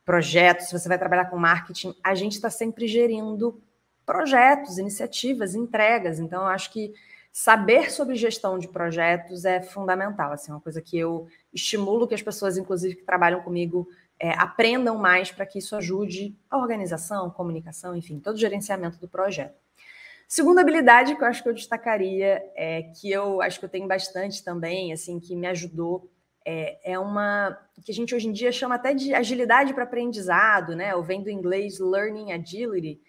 projetos, 0.10 0.66
se 0.66 0.74
você 0.74 0.90
vai 0.90 0.98
trabalhar 0.98 1.26
com 1.26 1.38
marketing, 1.38 1.94
a 2.04 2.16
gente 2.16 2.34
está 2.34 2.50
sempre 2.50 2.88
gerindo 2.88 3.62
projetos, 4.08 4.80
iniciativas, 4.80 5.54
entregas. 5.54 6.18
Então, 6.20 6.42
eu 6.42 6.48
acho 6.48 6.74
que 6.74 6.92
saber 7.32 7.92
sobre 7.92 8.16
gestão 8.16 8.58
de 8.58 8.68
projetos 8.68 9.46
é 9.46 9.62
fundamental. 9.62 10.32
Assim, 10.32 10.52
uma 10.52 10.60
coisa 10.60 10.82
que 10.82 10.98
eu 10.98 11.28
estimulo 11.54 12.08
que 12.08 12.16
as 12.16 12.24
pessoas, 12.24 12.58
inclusive, 12.58 12.96
que 12.96 13.04
trabalham 13.04 13.40
comigo, 13.44 13.88
é, 14.20 14.32
aprendam 14.32 14.98
mais 14.98 15.30
para 15.30 15.46
que 15.46 15.60
isso 15.60 15.76
ajude 15.76 16.36
a 16.50 16.58
organização, 16.58 17.30
comunicação, 17.30 17.96
enfim, 17.96 18.20
todo 18.20 18.34
o 18.34 18.40
gerenciamento 18.40 18.98
do 18.98 19.08
projeto. 19.08 19.60
Segunda 20.28 20.62
habilidade 20.62 21.16
que 21.16 21.22
eu 21.22 21.28
acho 21.28 21.44
que 21.44 21.50
eu 21.50 21.54
destacaria, 21.54 22.44
é, 22.56 22.82
que 23.00 23.12
eu 23.12 23.44
acho 23.44 23.60
que 23.60 23.66
eu 23.66 23.70
tenho 23.70 23.88
bastante 23.88 24.44
também, 24.44 24.92
assim, 24.92 25.20
que 25.20 25.36
me 25.36 25.46
ajudou, 25.46 26.10
é, 26.46 26.94
é 26.94 27.00
uma 27.00 27.58
que 27.84 27.92
a 27.92 27.96
gente 27.96 28.14
hoje 28.14 28.28
em 28.28 28.32
dia 28.32 28.52
chama 28.52 28.76
até 28.76 28.94
de 28.94 29.14
agilidade 29.14 29.74
para 29.74 29.84
aprendizado, 29.84 30.76
né? 30.76 30.94
Ou 30.96 31.04
vem 31.04 31.24
do 31.24 31.30
inglês 31.30 31.80
learning 31.80 32.32
agility, 32.34 33.00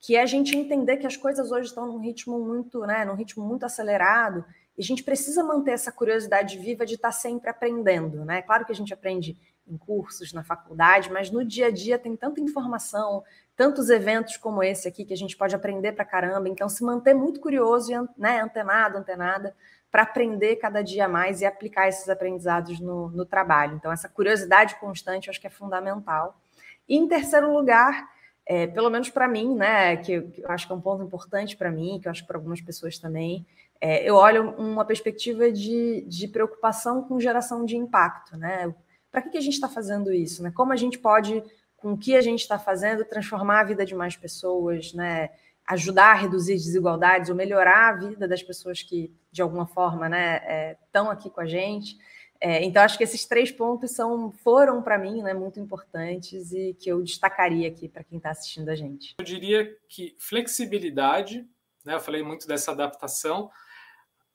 que 0.00 0.16
é 0.16 0.22
a 0.22 0.26
gente 0.26 0.56
entender 0.56 0.96
que 0.96 1.06
as 1.06 1.16
coisas 1.16 1.50
hoje 1.50 1.68
estão 1.68 1.86
num 1.86 1.98
ritmo 1.98 2.38
muito, 2.38 2.80
né, 2.80 3.04
num 3.04 3.14
ritmo 3.14 3.44
muito 3.44 3.64
acelerado, 3.64 4.44
e 4.76 4.80
a 4.80 4.84
gente 4.84 5.04
precisa 5.04 5.44
manter 5.44 5.72
essa 5.72 5.92
curiosidade 5.92 6.58
viva 6.58 6.84
de 6.84 6.94
estar 6.94 7.12
sempre 7.12 7.48
aprendendo, 7.50 8.24
né? 8.24 8.42
Claro 8.42 8.64
que 8.64 8.72
a 8.72 8.74
gente 8.74 8.92
aprende 8.92 9.38
em 9.66 9.76
cursos, 9.76 10.32
na 10.32 10.42
faculdade, 10.42 11.10
mas 11.12 11.30
no 11.30 11.44
dia 11.44 11.66
a 11.66 11.70
dia 11.70 11.98
tem 11.98 12.16
tanta 12.16 12.40
informação, 12.40 13.22
tantos 13.56 13.90
eventos 13.90 14.36
como 14.36 14.62
esse 14.62 14.88
aqui 14.88 15.04
que 15.04 15.12
a 15.12 15.16
gente 15.16 15.36
pode 15.36 15.54
aprender 15.54 15.92
para 15.92 16.04
caramba. 16.04 16.48
Então, 16.48 16.68
se 16.68 16.82
manter 16.82 17.14
muito 17.14 17.38
curioso 17.38 17.92
e 17.92 18.20
né, 18.20 18.40
antenado, 18.40 18.98
antenada, 18.98 19.54
para 19.92 20.04
aprender 20.04 20.56
cada 20.56 20.82
dia 20.82 21.06
mais 21.06 21.42
e 21.42 21.44
aplicar 21.44 21.86
esses 21.86 22.08
aprendizados 22.08 22.80
no, 22.80 23.10
no 23.10 23.26
trabalho. 23.26 23.76
Então, 23.76 23.92
essa 23.92 24.08
curiosidade 24.08 24.74
constante 24.76 25.28
eu 25.28 25.30
acho 25.30 25.40
que 25.40 25.46
é 25.46 25.50
fundamental. 25.50 26.40
E, 26.88 26.96
em 26.96 27.06
terceiro 27.06 27.52
lugar, 27.52 28.08
é, 28.46 28.66
pelo 28.66 28.88
menos 28.88 29.10
para 29.10 29.28
mim, 29.28 29.54
né, 29.54 29.98
que, 29.98 30.22
que, 30.22 30.40
eu 30.40 30.50
acho 30.50 30.66
que 30.66 30.72
é 30.72 30.76
um 30.76 30.80
ponto 30.80 31.04
importante 31.04 31.54
para 31.58 31.70
mim, 31.70 32.00
que 32.00 32.08
eu 32.08 32.10
acho 32.10 32.22
que 32.22 32.26
para 32.26 32.38
algumas 32.38 32.62
pessoas 32.62 32.98
também, 32.98 33.46
é, 33.78 34.08
eu 34.08 34.14
olho 34.14 34.52
uma 34.52 34.84
perspectiva 34.84 35.52
de, 35.52 36.06
de 36.08 36.26
preocupação 36.26 37.02
com 37.02 37.20
geração 37.20 37.62
de 37.64 37.76
impacto, 37.76 38.34
né? 38.36 38.74
Para 39.10 39.20
que, 39.20 39.28
que 39.28 39.38
a 39.38 39.42
gente 39.42 39.54
está 39.54 39.68
fazendo 39.68 40.10
isso? 40.10 40.42
Né? 40.42 40.50
Como 40.54 40.72
a 40.72 40.76
gente 40.76 40.98
pode, 40.98 41.42
com 41.76 41.92
o 41.92 41.98
que 41.98 42.16
a 42.16 42.22
gente 42.22 42.40
está 42.40 42.58
fazendo, 42.58 43.04
transformar 43.04 43.60
a 43.60 43.64
vida 43.64 43.84
de 43.84 43.94
mais 43.94 44.16
pessoas, 44.16 44.94
né? 44.94 45.28
Ajudar 45.66 46.12
a 46.12 46.14
reduzir 46.14 46.54
desigualdades 46.54 47.30
ou 47.30 47.36
melhorar 47.36 47.88
a 47.88 47.96
vida 47.96 48.26
das 48.26 48.42
pessoas 48.42 48.82
que, 48.82 49.12
de 49.30 49.42
alguma 49.42 49.66
forma, 49.66 50.08
né, 50.08 50.76
estão 50.84 51.08
é, 51.08 51.12
aqui 51.12 51.30
com 51.30 51.40
a 51.40 51.46
gente. 51.46 51.96
É, 52.40 52.64
então, 52.64 52.82
acho 52.82 52.98
que 52.98 53.04
esses 53.04 53.24
três 53.24 53.52
pontos 53.52 53.92
são, 53.92 54.32
foram, 54.32 54.82
para 54.82 54.98
mim, 54.98 55.22
né, 55.22 55.32
muito 55.32 55.60
importantes 55.60 56.52
e 56.52 56.74
que 56.74 56.90
eu 56.90 57.00
destacaria 57.02 57.68
aqui 57.68 57.88
para 57.88 58.02
quem 58.02 58.18
está 58.18 58.30
assistindo 58.30 58.68
a 58.68 58.74
gente. 58.74 59.14
Eu 59.18 59.24
diria 59.24 59.76
que 59.88 60.16
flexibilidade, 60.18 61.46
né, 61.84 61.94
eu 61.94 62.00
falei 62.00 62.22
muito 62.22 62.48
dessa 62.48 62.72
adaptação, 62.72 63.48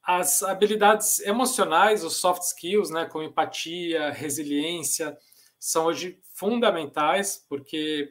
as 0.02 0.42
habilidades 0.42 1.20
emocionais, 1.20 2.02
os 2.02 2.16
soft 2.16 2.44
skills, 2.44 2.90
né, 2.90 3.06
como 3.06 3.26
empatia, 3.26 4.10
resiliência, 4.12 5.18
são 5.60 5.86
hoje 5.86 6.18
fundamentais, 6.34 7.46
porque 7.50 8.10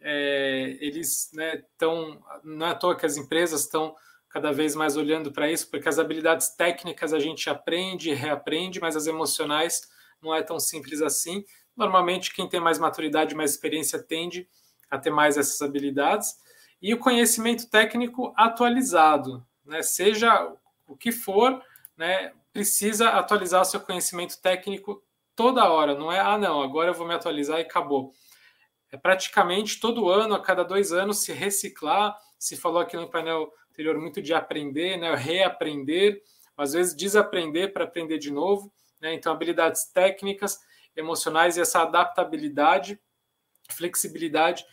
é, 0.00 0.76
eles 0.80 1.32
estão. 1.32 2.10
Né, 2.10 2.18
não 2.44 2.66
é 2.66 2.70
à 2.70 2.74
toa 2.74 2.96
que 2.96 3.06
as 3.06 3.16
empresas 3.16 3.62
estão 3.62 3.94
cada 4.28 4.52
vez 4.52 4.74
mais 4.74 4.96
olhando 4.96 5.32
para 5.32 5.50
isso, 5.50 5.70
porque 5.70 5.88
as 5.88 5.98
habilidades 5.98 6.50
técnicas 6.50 7.12
a 7.12 7.18
gente 7.18 7.48
aprende 7.48 8.10
e 8.10 8.14
reaprende, 8.14 8.80
mas 8.80 8.94
as 8.94 9.06
emocionais 9.06 9.82
não 10.20 10.34
é 10.34 10.42
tão 10.42 10.60
simples 10.60 11.00
assim. 11.00 11.44
Normalmente, 11.76 12.34
quem 12.34 12.48
tem 12.48 12.60
mais 12.60 12.78
maturidade, 12.78 13.34
mais 13.34 13.52
experiência, 13.52 14.02
tende 14.02 14.48
a 14.90 14.98
ter 14.98 15.10
mais 15.10 15.36
essas 15.36 15.60
habilidades. 15.62 16.36
E 16.80 16.92
o 16.92 16.98
conhecimento 16.98 17.68
técnico 17.70 18.32
atualizado, 18.36 19.44
né? 19.64 19.82
seja 19.82 20.52
o 20.86 20.96
que 20.96 21.10
for, 21.10 21.60
né, 21.96 22.32
precisa 22.52 23.08
atualizar 23.10 23.62
o 23.62 23.64
seu 23.64 23.80
conhecimento 23.80 24.40
técnico 24.40 25.02
toda 25.34 25.68
hora. 25.68 25.94
Não 25.94 26.10
é, 26.12 26.20
ah, 26.20 26.38
não, 26.38 26.62
agora 26.62 26.90
eu 26.90 26.94
vou 26.94 27.06
me 27.06 27.14
atualizar 27.14 27.58
e 27.58 27.62
acabou. 27.62 28.12
É 28.90 28.96
praticamente 28.96 29.80
todo 29.80 30.08
ano, 30.08 30.34
a 30.34 30.42
cada 30.42 30.62
dois 30.62 30.92
anos, 30.92 31.22
se 31.22 31.32
reciclar. 31.32 32.16
Se 32.38 32.56
falou 32.56 32.80
aqui 32.80 32.96
no 32.96 33.10
painel 33.10 33.52
anterior 33.70 33.98
muito 33.98 34.22
de 34.22 34.32
aprender, 34.32 34.96
né, 34.96 35.14
reaprender, 35.14 36.22
às 36.56 36.72
vezes 36.72 36.94
desaprender 36.96 37.72
para 37.72 37.84
aprender 37.84 38.18
de 38.18 38.30
novo. 38.30 38.72
Né? 39.00 39.14
Então, 39.14 39.32
habilidades 39.32 39.84
técnicas, 39.92 40.58
emocionais 40.96 41.56
e 41.56 41.60
essa 41.60 41.82
adaptabilidade, 41.82 42.98
flexibilidade, 43.70 44.64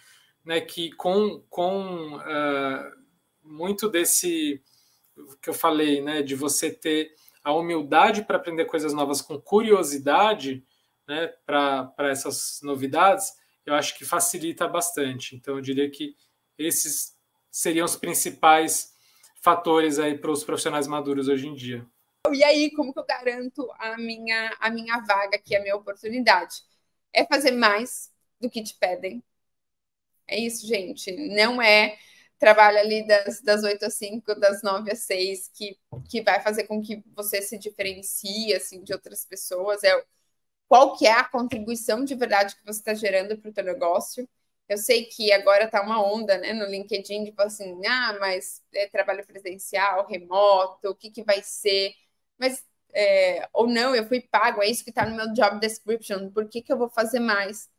né, 0.45 0.61
que 0.61 0.91
com, 0.93 1.43
com 1.49 2.17
uh, 2.17 3.03
muito 3.43 3.89
desse 3.89 4.61
que 5.41 5.49
eu 5.49 5.53
falei, 5.53 6.01
né, 6.01 6.21
de 6.21 6.35
você 6.35 6.71
ter 6.71 7.13
a 7.43 7.53
humildade 7.53 8.23
para 8.23 8.37
aprender 8.37 8.65
coisas 8.65 8.93
novas 8.93 9.21
com 9.21 9.39
curiosidade, 9.39 10.65
né, 11.07 11.27
para 11.45 11.93
essas 12.09 12.59
novidades, 12.63 13.33
eu 13.65 13.73
acho 13.73 13.97
que 13.97 14.05
facilita 14.05 14.67
bastante. 14.67 15.35
Então, 15.35 15.55
eu 15.55 15.61
diria 15.61 15.89
que 15.89 16.15
esses 16.57 17.17
seriam 17.51 17.85
os 17.85 17.95
principais 17.95 18.93
fatores 19.41 19.99
aí 19.99 20.17
para 20.17 20.31
os 20.31 20.43
profissionais 20.43 20.87
maduros 20.87 21.27
hoje 21.27 21.47
em 21.47 21.53
dia. 21.53 21.85
E 22.31 22.43
aí, 22.43 22.71
como 22.71 22.93
que 22.93 22.99
eu 22.99 23.05
garanto 23.05 23.69
a 23.77 23.97
minha, 23.97 24.55
a 24.59 24.69
minha 24.69 24.99
vaga 25.01 25.35
aqui, 25.35 25.55
a 25.55 25.61
minha 25.61 25.75
oportunidade? 25.75 26.61
É 27.11 27.25
fazer 27.25 27.51
mais 27.51 28.11
do 28.39 28.49
que 28.49 28.63
te 28.63 28.73
pedem. 28.75 29.21
É 30.27 30.39
isso, 30.39 30.65
gente. 30.65 31.11
Não 31.11 31.61
é 31.61 31.97
trabalho 32.39 32.77
ali 32.77 33.05
das, 33.05 33.41
das 33.41 33.63
8 33.63 33.85
às 33.85 33.93
5, 33.95 34.35
das 34.35 34.61
9 34.63 34.91
às 34.91 34.99
6, 34.99 35.49
que, 35.53 35.77
que 36.09 36.21
vai 36.21 36.41
fazer 36.41 36.63
com 36.63 36.81
que 36.81 37.03
você 37.13 37.41
se 37.41 37.57
diferencie 37.57 38.53
assim, 38.53 38.83
de 38.83 38.93
outras 38.93 39.25
pessoas. 39.25 39.83
É 39.83 40.03
qual 40.67 40.95
que 40.97 41.05
é 41.05 41.11
a 41.11 41.23
contribuição 41.23 42.03
de 42.05 42.15
verdade 42.15 42.55
que 42.55 42.65
você 42.65 42.79
está 42.79 42.93
gerando 42.93 43.37
para 43.37 43.49
o 43.49 43.53
teu 43.53 43.63
negócio. 43.63 44.27
Eu 44.67 44.77
sei 44.77 45.05
que 45.05 45.31
agora 45.33 45.65
está 45.65 45.81
uma 45.81 46.01
onda 46.03 46.37
né, 46.37 46.53
no 46.53 46.65
LinkedIn, 46.65 47.25
tipo 47.25 47.41
assim, 47.41 47.85
ah, 47.85 48.17
mas 48.19 48.61
é 48.73 48.87
trabalho 48.87 49.25
presencial, 49.25 50.07
remoto, 50.07 50.89
o 50.89 50.95
que, 50.95 51.11
que 51.11 51.23
vai 51.23 51.43
ser? 51.43 51.93
Mas, 52.37 52.65
é, 52.93 53.47
ou 53.53 53.67
não, 53.67 53.95
eu 53.95 54.05
fui 54.07 54.21
pago, 54.21 54.61
é 54.63 54.67
isso 54.69 54.83
que 54.83 54.89
está 54.89 55.05
no 55.05 55.15
meu 55.15 55.31
job 55.33 55.59
description, 55.59 56.29
por 56.31 56.47
que, 56.49 56.61
que 56.61 56.71
eu 56.71 56.77
vou 56.77 56.89
fazer 56.89 57.19
mais? 57.19 57.69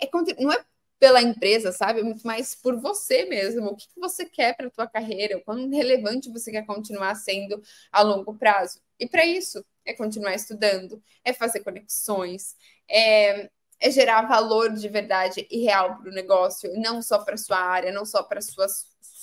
é, 0.00 0.06
é, 0.06 0.10
não 0.42 0.52
é 0.52 0.64
pela 0.98 1.20
empresa, 1.22 1.72
sabe? 1.72 2.02
Muito 2.02 2.26
mais 2.26 2.54
por 2.54 2.80
você 2.80 3.24
mesmo. 3.26 3.66
O 3.68 3.76
que, 3.76 3.88
que 3.88 4.00
você 4.00 4.24
quer 4.24 4.56
para 4.56 4.68
a 4.68 4.70
tua 4.70 4.86
carreira? 4.86 5.36
O 5.36 5.42
quão 5.42 5.68
relevante 5.70 6.30
você 6.30 6.50
quer 6.50 6.64
continuar 6.66 7.14
sendo 7.16 7.62
a 7.92 8.02
longo 8.02 8.34
prazo? 8.34 8.80
E 8.98 9.06
para 9.08 9.26
isso, 9.26 9.64
é 9.84 9.94
continuar 9.94 10.34
estudando, 10.34 11.02
é 11.24 11.32
fazer 11.32 11.60
conexões, 11.60 12.56
é, 12.88 13.50
é 13.80 13.90
gerar 13.90 14.22
valor 14.22 14.72
de 14.72 14.88
verdade 14.88 15.46
e 15.50 15.64
real 15.64 15.98
para 15.98 16.10
o 16.10 16.14
negócio, 16.14 16.72
não 16.80 17.02
só 17.02 17.18
para 17.18 17.36
sua 17.36 17.58
área, 17.58 17.92
não 17.92 18.04
só 18.04 18.22
para 18.22 18.40
sua 18.40 18.66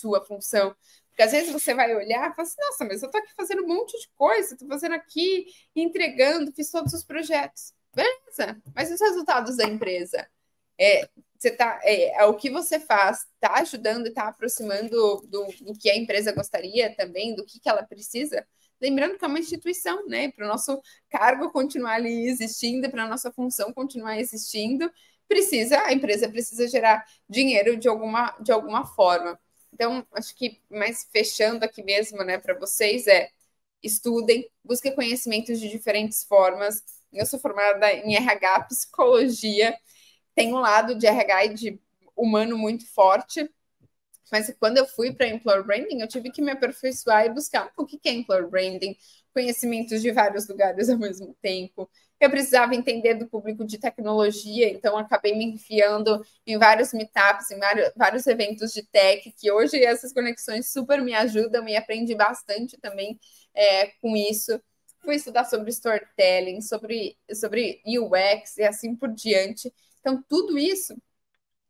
sua 0.01 0.23
função. 0.25 0.75
Porque 1.09 1.23
às 1.23 1.31
vezes 1.31 1.51
você 1.51 1.73
vai 1.73 1.93
olhar 1.95 2.31
e 2.31 2.35
fala 2.35 2.47
assim, 2.47 2.59
nossa, 2.59 2.85
mas 2.85 3.01
eu 3.01 3.07
estou 3.07 3.21
aqui 3.21 3.33
fazendo 3.35 3.63
um 3.63 3.67
monte 3.67 3.99
de 3.99 4.09
coisa, 4.15 4.53
estou 4.53 4.67
fazendo 4.67 4.95
aqui, 4.95 5.45
entregando, 5.75 6.51
fiz 6.51 6.71
todos 6.71 6.93
os 6.93 7.03
projetos. 7.03 7.73
Beleza, 7.93 8.61
mas 8.73 8.91
os 8.91 8.99
resultados 8.99 9.57
da 9.57 9.65
empresa? 9.65 10.27
É, 10.79 11.07
você 11.37 11.51
tá, 11.51 11.79
é, 11.83 12.21
é, 12.21 12.25
o 12.25 12.35
que 12.35 12.49
você 12.49 12.79
faz 12.79 13.25
está 13.35 13.55
ajudando 13.59 14.05
e 14.05 14.09
está 14.09 14.27
aproximando 14.27 15.21
do, 15.27 15.47
do, 15.61 15.73
que 15.77 15.89
a 15.89 15.97
empresa 15.97 16.31
gostaria 16.31 16.95
também, 16.95 17.35
do 17.35 17.45
que, 17.45 17.59
que 17.59 17.69
ela 17.69 17.83
precisa. 17.83 18.47
Lembrando 18.81 19.17
que 19.17 19.23
é 19.23 19.27
uma 19.27 19.39
instituição, 19.39 20.07
né? 20.07 20.31
Para 20.31 20.45
o 20.45 20.47
nosso 20.47 20.81
cargo 21.09 21.51
continuar 21.51 21.93
ali 21.93 22.27
existindo, 22.27 22.89
para 22.89 23.03
a 23.03 23.07
nossa 23.07 23.31
função 23.31 23.71
continuar 23.73 24.19
existindo, 24.19 24.91
precisa, 25.27 25.79
a 25.85 25.93
empresa 25.93 26.27
precisa 26.29 26.67
gerar 26.67 27.05
dinheiro 27.29 27.77
de 27.77 27.87
alguma, 27.87 28.35
de 28.41 28.51
alguma 28.51 28.85
forma. 28.85 29.39
Então, 29.73 30.05
acho 30.13 30.35
que 30.35 30.61
mais 30.69 31.07
fechando 31.11 31.63
aqui 31.63 31.83
mesmo, 31.83 32.23
né, 32.23 32.37
para 32.37 32.57
vocês 32.57 33.07
é 33.07 33.29
estudem, 33.81 34.49
busquem 34.63 34.93
conhecimentos 34.93 35.59
de 35.59 35.69
diferentes 35.69 36.23
formas. 36.23 36.83
Eu 37.13 37.25
sou 37.25 37.39
formada 37.39 37.91
em 37.91 38.15
RH, 38.15 38.63
psicologia, 38.65 39.75
tem 40.35 40.53
um 40.53 40.59
lado 40.59 40.95
de 40.95 41.07
RH 41.07 41.45
e 41.45 41.53
de 41.53 41.81
humano 42.15 42.57
muito 42.57 42.85
forte, 42.93 43.49
mas 44.31 44.53
quando 44.59 44.77
eu 44.77 44.87
fui 44.87 45.13
para 45.13 45.27
Employer 45.27 45.63
Branding, 45.63 45.99
eu 46.01 46.07
tive 46.07 46.31
que 46.31 46.41
me 46.41 46.51
aperfeiçoar 46.51 47.25
e 47.25 47.29
buscar 47.29 47.71
o 47.75 47.85
que 47.85 47.99
é 48.05 48.11
Employer 48.11 48.47
Branding, 48.47 48.95
conhecimentos 49.33 50.01
de 50.01 50.11
vários 50.11 50.47
lugares 50.47 50.89
ao 50.89 50.97
mesmo 50.97 51.35
tempo. 51.41 51.89
Eu 52.19 52.29
precisava 52.29 52.75
entender 52.75 53.15
do 53.15 53.27
público 53.27 53.65
de 53.65 53.77
tecnologia, 53.77 54.69
então 54.69 54.97
acabei 54.97 55.35
me 55.35 55.43
enfiando 55.45 56.23
em 56.45 56.57
vários 56.57 56.93
meetups, 56.93 57.49
em 57.51 57.59
vários, 57.95 58.27
eventos 58.27 58.71
de 58.71 58.83
tech, 58.83 59.31
que 59.31 59.51
hoje 59.51 59.83
essas 59.83 60.13
conexões 60.13 60.71
super 60.71 61.01
me 61.01 61.13
ajudam 61.13 61.67
e 61.67 61.75
aprendi 61.75 62.15
bastante 62.15 62.77
também 62.79 63.19
é, 63.53 63.87
com 64.01 64.15
isso. 64.15 64.61
Fui 65.03 65.15
estudar 65.15 65.45
sobre 65.45 65.71
storytelling, 65.71 66.61
sobre, 66.61 67.17
sobre 67.33 67.81
UX 67.87 68.57
e 68.57 68.63
assim 68.63 68.95
por 68.95 69.09
diante. 69.09 69.73
Então, 69.99 70.23
tudo 70.29 70.59
isso, 70.59 70.95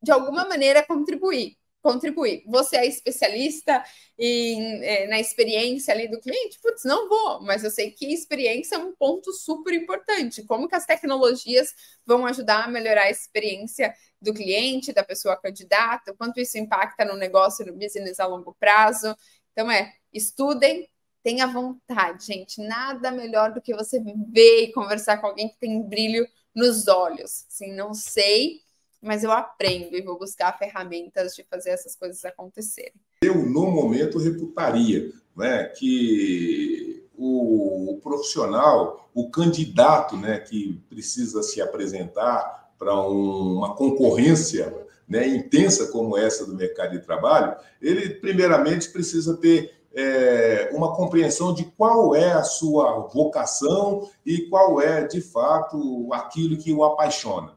de 0.03 0.11
alguma 0.11 0.45
maneira, 0.47 0.85
contribui 0.85 1.57
contribuir. 1.81 2.43
Você 2.47 2.77
é 2.77 2.85
especialista 2.85 3.83
em, 4.17 4.83
é, 4.83 5.07
na 5.07 5.19
experiência 5.19 5.93
ali 5.93 6.07
do 6.07 6.19
cliente? 6.19 6.59
Putz, 6.61 6.83
não 6.83 7.09
vou, 7.09 7.41
mas 7.41 7.63
eu 7.63 7.71
sei 7.71 7.91
que 7.91 8.13
experiência 8.13 8.75
é 8.75 8.79
um 8.79 8.93
ponto 8.95 9.33
super 9.33 9.73
importante. 9.73 10.43
Como 10.43 10.67
que 10.67 10.75
as 10.75 10.85
tecnologias 10.85 11.73
vão 12.05 12.25
ajudar 12.25 12.65
a 12.65 12.67
melhorar 12.67 13.03
a 13.03 13.09
experiência 13.09 13.93
do 14.21 14.33
cliente, 14.33 14.93
da 14.93 15.03
pessoa 15.03 15.35
candidata, 15.35 16.13
quanto 16.13 16.39
isso 16.39 16.57
impacta 16.57 17.03
no 17.03 17.17
negócio, 17.17 17.65
no 17.65 17.73
business 17.73 18.19
a 18.19 18.27
longo 18.27 18.55
prazo. 18.59 19.15
Então, 19.51 19.69
é, 19.69 19.93
estudem, 20.13 20.87
tenha 21.23 21.47
vontade, 21.47 22.27
gente. 22.27 22.61
Nada 22.61 23.11
melhor 23.11 23.53
do 23.53 23.61
que 23.61 23.73
você 23.73 23.99
ver 24.31 24.63
e 24.63 24.71
conversar 24.71 25.17
com 25.17 25.27
alguém 25.27 25.49
que 25.49 25.57
tem 25.57 25.81
brilho 25.81 26.27
nos 26.53 26.87
olhos. 26.87 27.45
Assim, 27.47 27.73
não 27.73 27.93
sei, 27.93 28.61
mas 29.01 29.23
eu 29.23 29.31
aprendo 29.31 29.95
e 29.95 30.01
vou 30.01 30.17
buscar 30.17 30.57
ferramentas 30.57 31.33
de 31.33 31.43
fazer 31.43 31.71
essas 31.71 31.95
coisas 31.95 32.23
acontecerem. 32.23 32.93
Eu, 33.23 33.35
no 33.35 33.71
momento, 33.71 34.19
reputaria 34.19 35.11
né, 35.35 35.65
que 35.65 37.03
o, 37.17 37.99
profissional, 38.01 39.09
o 39.13 39.29
candidato 39.29 40.15
né, 40.17 40.39
que 40.39 40.81
precisa 40.89 41.41
se 41.43 41.61
apresentar 41.61 42.73
para 42.77 42.95
um, 43.07 43.57
uma 43.57 43.75
concorrência 43.75 44.73
né, 45.07 45.27
intensa 45.27 45.87
como 45.87 46.17
essa 46.17 46.45
do 46.45 46.55
mercado 46.55 46.91
de 46.91 46.99
trabalho, 46.99 47.55
ele, 47.81 48.09
primeiramente, 48.09 48.89
precisa 48.89 49.37
ter 49.37 49.81
é, 49.93 50.69
uma 50.73 50.95
compreensão 50.95 51.53
de 51.53 51.65
qual 51.65 52.15
é 52.15 52.31
a 52.31 52.43
sua 52.43 53.07
vocação 53.07 54.09
e 54.25 54.47
qual 54.49 54.81
é, 54.81 55.05
de 55.05 55.21
fato, 55.21 56.07
aquilo 56.13 56.57
que 56.57 56.73
o 56.73 56.83
apaixona. 56.83 57.53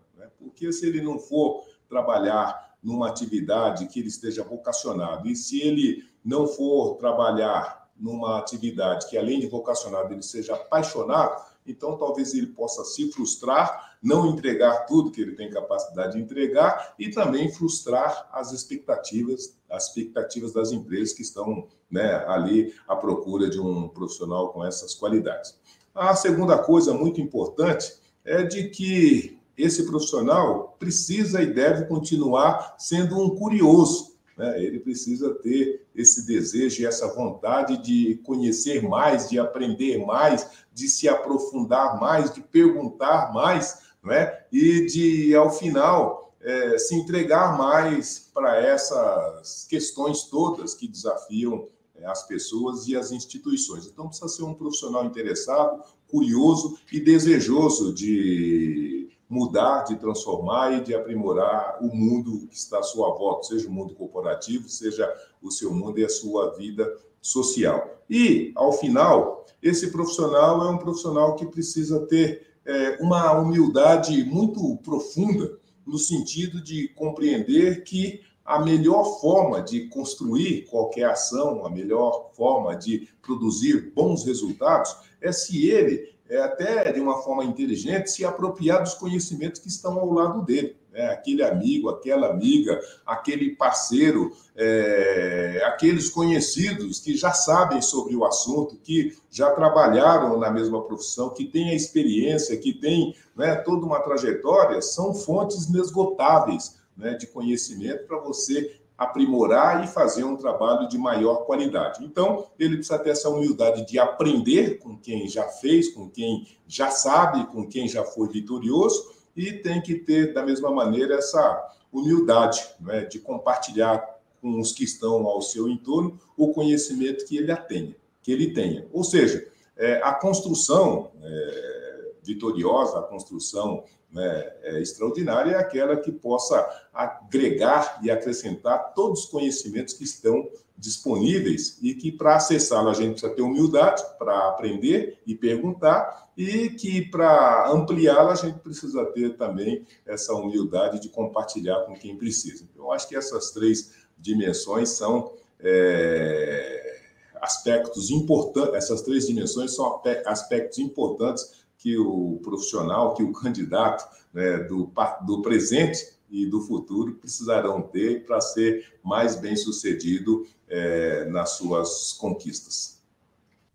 Porque 0.55 0.73
se 0.73 0.87
ele 0.87 1.03
não 1.03 1.19
for 1.19 1.65
trabalhar 1.89 2.77
numa 2.81 3.09
atividade 3.09 3.87
que 3.87 3.99
ele 3.99 4.09
esteja 4.09 4.45
vocacionado, 4.45 5.29
e 5.29 5.35
se 5.35 5.61
ele 5.61 6.05
não 6.25 6.47
for 6.47 6.95
trabalhar 6.97 7.91
numa 7.97 8.39
atividade 8.39 9.09
que, 9.09 9.19
além 9.19 9.41
de 9.41 9.49
vocacionado, 9.49 10.13
ele 10.13 10.23
seja 10.23 10.55
apaixonado, 10.55 11.45
então 11.67 11.97
talvez 11.97 12.35
ele 12.35 12.49
possa 12.49 12.85
se 12.85 13.11
frustrar, 13.11 13.97
não 14.03 14.27
entregar 14.27 14.87
tudo 14.87 15.11
que 15.11 15.21
ele 15.21 15.35
tem 15.35 15.51
capacidade 15.51 16.13
de 16.13 16.23
entregar 16.23 16.95
e 16.99 17.11
também 17.11 17.51
frustrar 17.51 18.29
as 18.33 18.53
expectativas, 18.53 19.57
as 19.69 19.89
expectativas 19.89 20.53
das 20.53 20.73
empresas 20.73 21.15
que 21.15 21.23
estão 21.23 21.67
né, 21.91 22.25
ali 22.29 22.75
à 22.87 22.95
procura 22.95 23.49
de 23.49 23.59
um 23.59 23.89
profissional 23.89 24.53
com 24.53 24.65
essas 24.65 24.95
qualidades. 24.95 25.59
A 25.95 26.15
segunda 26.15 26.59
coisa 26.59 26.93
muito 26.93 27.21
importante 27.21 27.95
é 28.25 28.43
de 28.43 28.69
que 28.69 29.39
esse 29.57 29.85
profissional 29.85 30.77
precisa 30.79 31.43
e 31.43 31.47
deve 31.47 31.87
continuar 31.87 32.75
sendo 32.79 33.19
um 33.19 33.31
curioso. 33.31 34.15
Né? 34.37 34.63
Ele 34.63 34.81
precisa 34.81 35.33
ter 35.35 35.87
esse 35.95 36.27
desejo 36.27 36.83
e 36.83 36.87
essa 36.87 37.13
vontade 37.15 37.77
de 37.79 38.21
conhecer 38.25 38.83
mais, 38.83 39.29
de 39.29 39.39
aprender 39.39 40.05
mais, 40.05 40.49
de 40.73 40.89
se 40.89 41.09
aprofundar 41.09 42.01
mais, 42.01 42.33
de 42.33 42.41
perguntar 42.41 43.33
mais, 43.33 43.83
né? 44.03 44.41
e 44.53 44.87
de, 44.87 45.35
ao 45.35 45.51
final, 45.51 46.35
é, 46.41 46.77
se 46.77 46.95
entregar 46.95 47.57
mais 47.57 48.31
para 48.35 48.61
essas 48.61 49.67
questões 49.69 50.25
todas 50.25 50.75
que 50.75 50.87
desafiam 50.87 51.69
é, 51.97 52.05
as 52.07 52.27
pessoas 52.27 52.87
e 52.87 52.97
as 52.97 53.13
instituições. 53.13 53.87
Então, 53.87 54.09
precisa 54.09 54.29
ser 54.29 54.43
um 54.43 54.53
profissional 54.53 55.05
interessado, 55.05 55.83
curioso 56.09 56.77
e 56.93 57.01
desejoso 57.01 57.95
de 57.95 58.94
mudar, 59.35 59.83
de 59.83 59.97
transformar 59.97 60.79
e 60.79 60.81
de 60.81 60.95
aprimorar 60.95 61.79
o 61.83 61.95
mundo 61.95 62.47
que 62.47 62.57
está 62.57 62.79
à 62.79 62.83
sua 62.85 63.11
volta, 63.11 63.49
seja 63.49 63.69
o 63.69 63.73
mundo 63.73 63.93
corporativo, 63.95 64.69
seja 64.69 65.13
o 65.43 65.51
seu 65.51 65.75
mundo 65.75 65.99
e 65.99 66.05
a 66.05 66.09
sua 66.09 66.55
vida 66.55 66.89
social. 67.21 67.99
E, 68.09 68.53
ao 68.55 68.73
final, 68.73 69.45
esse 69.61 69.91
profissional 69.91 70.65
é 70.65 70.71
um 70.71 70.79
profissional 70.79 71.35
que 71.35 71.47
precisa 71.47 72.07
ter 72.07 72.47
é, 72.65 72.97
uma 73.01 73.33
humildade 73.33 74.23
muito 74.25 74.77
profunda, 74.77 75.59
no 75.85 75.99
sentido 75.99 76.63
de 76.63 76.89
compreender 76.89 77.83
que 77.83 78.21
a 78.45 78.61
melhor 78.61 79.21
forma 79.21 79.61
de 79.63 79.89
construir 79.89 80.67
qualquer 80.71 81.11
ação, 81.11 81.67
a 81.67 81.71
melhor 81.71 82.31
forma 82.35 82.77
de 82.77 83.09
produzir 83.21 83.93
bons 83.95 84.25
resultados 84.25 84.95
é 85.21 85.33
se 85.33 85.67
ele 85.69 86.14
é, 86.29 86.39
até 86.39 86.91
de 86.93 87.01
uma 87.01 87.23
forma 87.23 87.45
inteligente, 87.45 88.11
se 88.11 88.25
apropriar 88.25 88.83
dos 88.83 88.95
conhecimentos 88.95 89.61
que 89.61 89.69
estão 89.69 89.99
ao 89.99 90.13
lado 90.13 90.43
dele. 90.43 90.77
Né? 90.91 91.07
Aquele 91.07 91.43
amigo, 91.43 91.91
aquela 91.91 92.29
amiga, 92.29 92.81
aquele 93.05 93.55
parceiro, 93.57 94.33
é, 94.57 95.63
aqueles 95.67 96.09
conhecidos 96.09 97.01
que 97.01 97.17
já 97.17 97.33
sabem 97.33 97.83
sobre 97.83 98.17
o 98.17 98.25
assunto, 98.25 98.77
que 98.83 99.17
já 99.31 99.51
trabalharam 99.51 100.39
na 100.39 100.51
mesma 100.51 100.83
profissão, 100.83 101.31
que 101.31 101.45
têm 101.45 101.71
a 101.71 101.75
experiência, 101.75 102.57
que 102.57 102.73
têm 102.73 103.15
né, 103.37 103.57
toda 103.57 103.85
uma 103.85 104.01
trajetória, 104.01 104.81
são 104.81 105.13
fontes 105.13 105.67
inesgotáveis 105.67 106.79
né, 106.97 107.15
de 107.15 107.27
conhecimento 107.27 108.07
para 108.07 108.21
você 108.21 108.81
aprimorar 108.97 109.85
e 109.85 109.89
fazer 109.89 110.25
um 110.25 110.37
trabalho 110.37 110.89
de 110.89 110.97
maior 110.97 111.45
qualidade. 111.45 112.05
Então, 112.05 112.47
ele 112.59 112.77
precisa 112.77 112.99
ter 112.99 113.11
essa 113.11 113.29
humildade 113.29 113.87
de 113.87 113.99
aprender 113.99 114.79
com 114.79 114.97
quem 114.97 115.29
já 115.29 115.45
fez, 115.45 115.93
com 115.93 116.09
quem 116.09 116.47
já 116.67 116.91
sabe, 116.91 117.47
com 117.47 117.67
quem 117.67 117.89
já 117.89 118.05
foi 118.05 118.29
vitorioso, 118.29 119.13
e 119.37 119.53
tem 119.53 119.83
que 119.83 119.97
ter, 119.97 120.33
da 120.33 120.45
mesma 120.45 120.71
maneira, 120.71 121.17
essa 121.17 121.75
humildade 121.93 122.65
né, 122.81 123.05
de 123.05 123.19
compartilhar 123.19 124.15
com 124.41 124.61
os 124.61 124.73
que 124.73 124.85
estão 124.85 125.27
ao 125.27 125.43
seu 125.43 125.69
entorno 125.69 126.19
o 126.37 126.53
conhecimento 126.53 127.25
que 127.25 127.37
ele 127.37 127.55
tenha, 127.57 127.97
que 128.23 128.31
ele 128.31 128.53
tenha. 128.53 128.87
Ou 128.93 129.03
seja, 129.03 129.47
é, 129.77 130.01
a 130.05 130.13
construção 130.13 131.11
é, 131.21 131.84
vitoriosa, 132.25 132.99
a 132.99 133.03
construção 133.03 133.85
né, 134.11 134.53
é, 134.63 134.81
extraordinária 134.81 135.53
é 135.53 135.59
aquela 135.59 135.97
que 135.97 136.13
possa 136.13 136.65
agregar 136.93 138.01
e 138.03 138.11
acrescentar 138.11 138.95
todos 138.95 139.25
os 139.25 139.27
conhecimentos 139.27 139.95
que 139.95 140.05
estão 140.05 140.49
disponíveis 140.77 141.79
e 141.83 141.95
que 141.95 142.11
para 142.11 142.37
acessá-lo 142.37 142.89
a 142.89 142.95
gente 142.95 143.13
precisa 143.13 143.35
ter 143.35 143.43
humildade 143.43 144.03
para 144.19 144.49
aprender 144.49 145.19
e 145.27 145.35
perguntar 145.35 146.31
e 146.37 146.71
que 146.71 147.03
para 147.03 147.71
ampliá-lo 147.71 148.31
a 148.31 148.35
gente 148.35 148.59
precisa 148.59 149.05
ter 149.07 149.37
também 149.37 149.87
essa 150.05 150.35
humildade 150.35 151.01
de 151.01 151.09
compartilhar 151.09 151.81
com 151.85 151.95
quem 151.95 152.17
precisa. 152.17 152.65
Então, 152.65 152.87
eu 152.87 152.93
acho 152.93 153.09
que 153.09 153.17
essas 153.17 153.51
três 153.53 153.93
dimensões 154.19 154.91
são 154.91 155.33
é, 155.61 157.01
aspectos 157.41 158.11
importantes, 158.11 158.75
essas 158.75 159.03
três 159.03 159.27
dimensões 159.27 159.75
são 159.75 160.03
aspectos 160.27 160.79
importantes 160.79 161.64
que 161.85 161.99
o 161.99 162.41
profissional, 162.43 163.13
que 163.13 163.23
o 163.23 163.31
candidato 163.31 164.09
né, 164.33 164.57
do, 164.57 164.91
do 165.27 165.43
presente 165.43 166.17
e 166.31 166.47
do 166.47 166.63
futuro 166.63 167.17
precisarão 167.17 167.83
ter 167.83 168.25
para 168.25 168.41
ser 168.41 168.99
mais 169.03 169.37
bem 169.37 169.55
sucedido 169.55 170.47
é, 170.67 171.27
nas 171.27 171.51
suas 171.51 172.15
conquistas. 172.15 173.05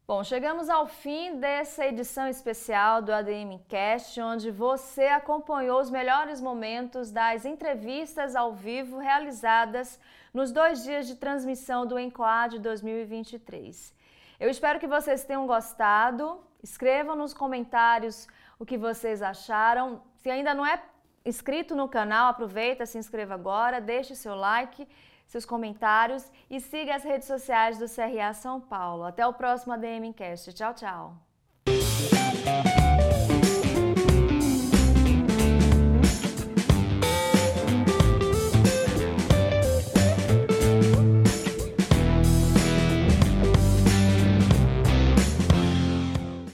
Bom, 0.08 0.24
chegamos 0.24 0.70
ao 0.70 0.88
fim 0.88 1.40
dessa 1.40 1.86
edição 1.86 2.28
especial 2.28 3.00
do 3.00 3.14
ADM 3.14 3.60
Cast, 3.68 4.20
onde 4.20 4.50
você 4.50 5.04
acompanhou 5.04 5.80
os 5.80 5.92
melhores 5.92 6.42
momentos 6.42 7.12
das 7.12 7.46
entrevistas 7.46 8.36
ao 8.36 8.56
vivo 8.56 8.98
realizadas 8.98 10.00
nos 10.34 10.52
dois 10.52 10.84
dias 10.84 11.06
de 11.06 11.14
transmissão 11.14 11.86
do 11.86 12.00
Encoad 12.00 12.58
2023. 12.58 13.94
Eu 14.40 14.50
espero 14.50 14.80
que 14.80 14.88
vocês 14.88 15.24
tenham 15.24 15.46
gostado. 15.46 16.49
Escrevam 16.62 17.16
nos 17.16 17.34
comentários 17.34 18.28
o 18.58 18.66
que 18.66 18.78
vocês 18.78 19.22
acharam. 19.22 20.02
Se 20.18 20.30
ainda 20.30 20.54
não 20.54 20.66
é 20.66 20.82
inscrito 21.26 21.76
no 21.76 21.88
canal, 21.88 22.30
aproveita, 22.30 22.86
se 22.86 22.98
inscreva 22.98 23.34
agora, 23.34 23.80
deixe 23.80 24.16
seu 24.16 24.36
like, 24.36 24.88
seus 25.26 25.46
comentários 25.46 26.30
e 26.50 26.60
siga 26.60 26.96
as 26.96 27.04
redes 27.04 27.28
sociais 27.28 27.78
do 27.78 27.86
CRA 27.88 28.34
São 28.34 28.60
Paulo. 28.60 29.04
Até 29.04 29.26
o 29.26 29.34
próximo 29.34 29.74
ADM 29.74 30.12
Cast. 30.14 30.54
Tchau, 30.54 30.74
tchau. 30.74 31.16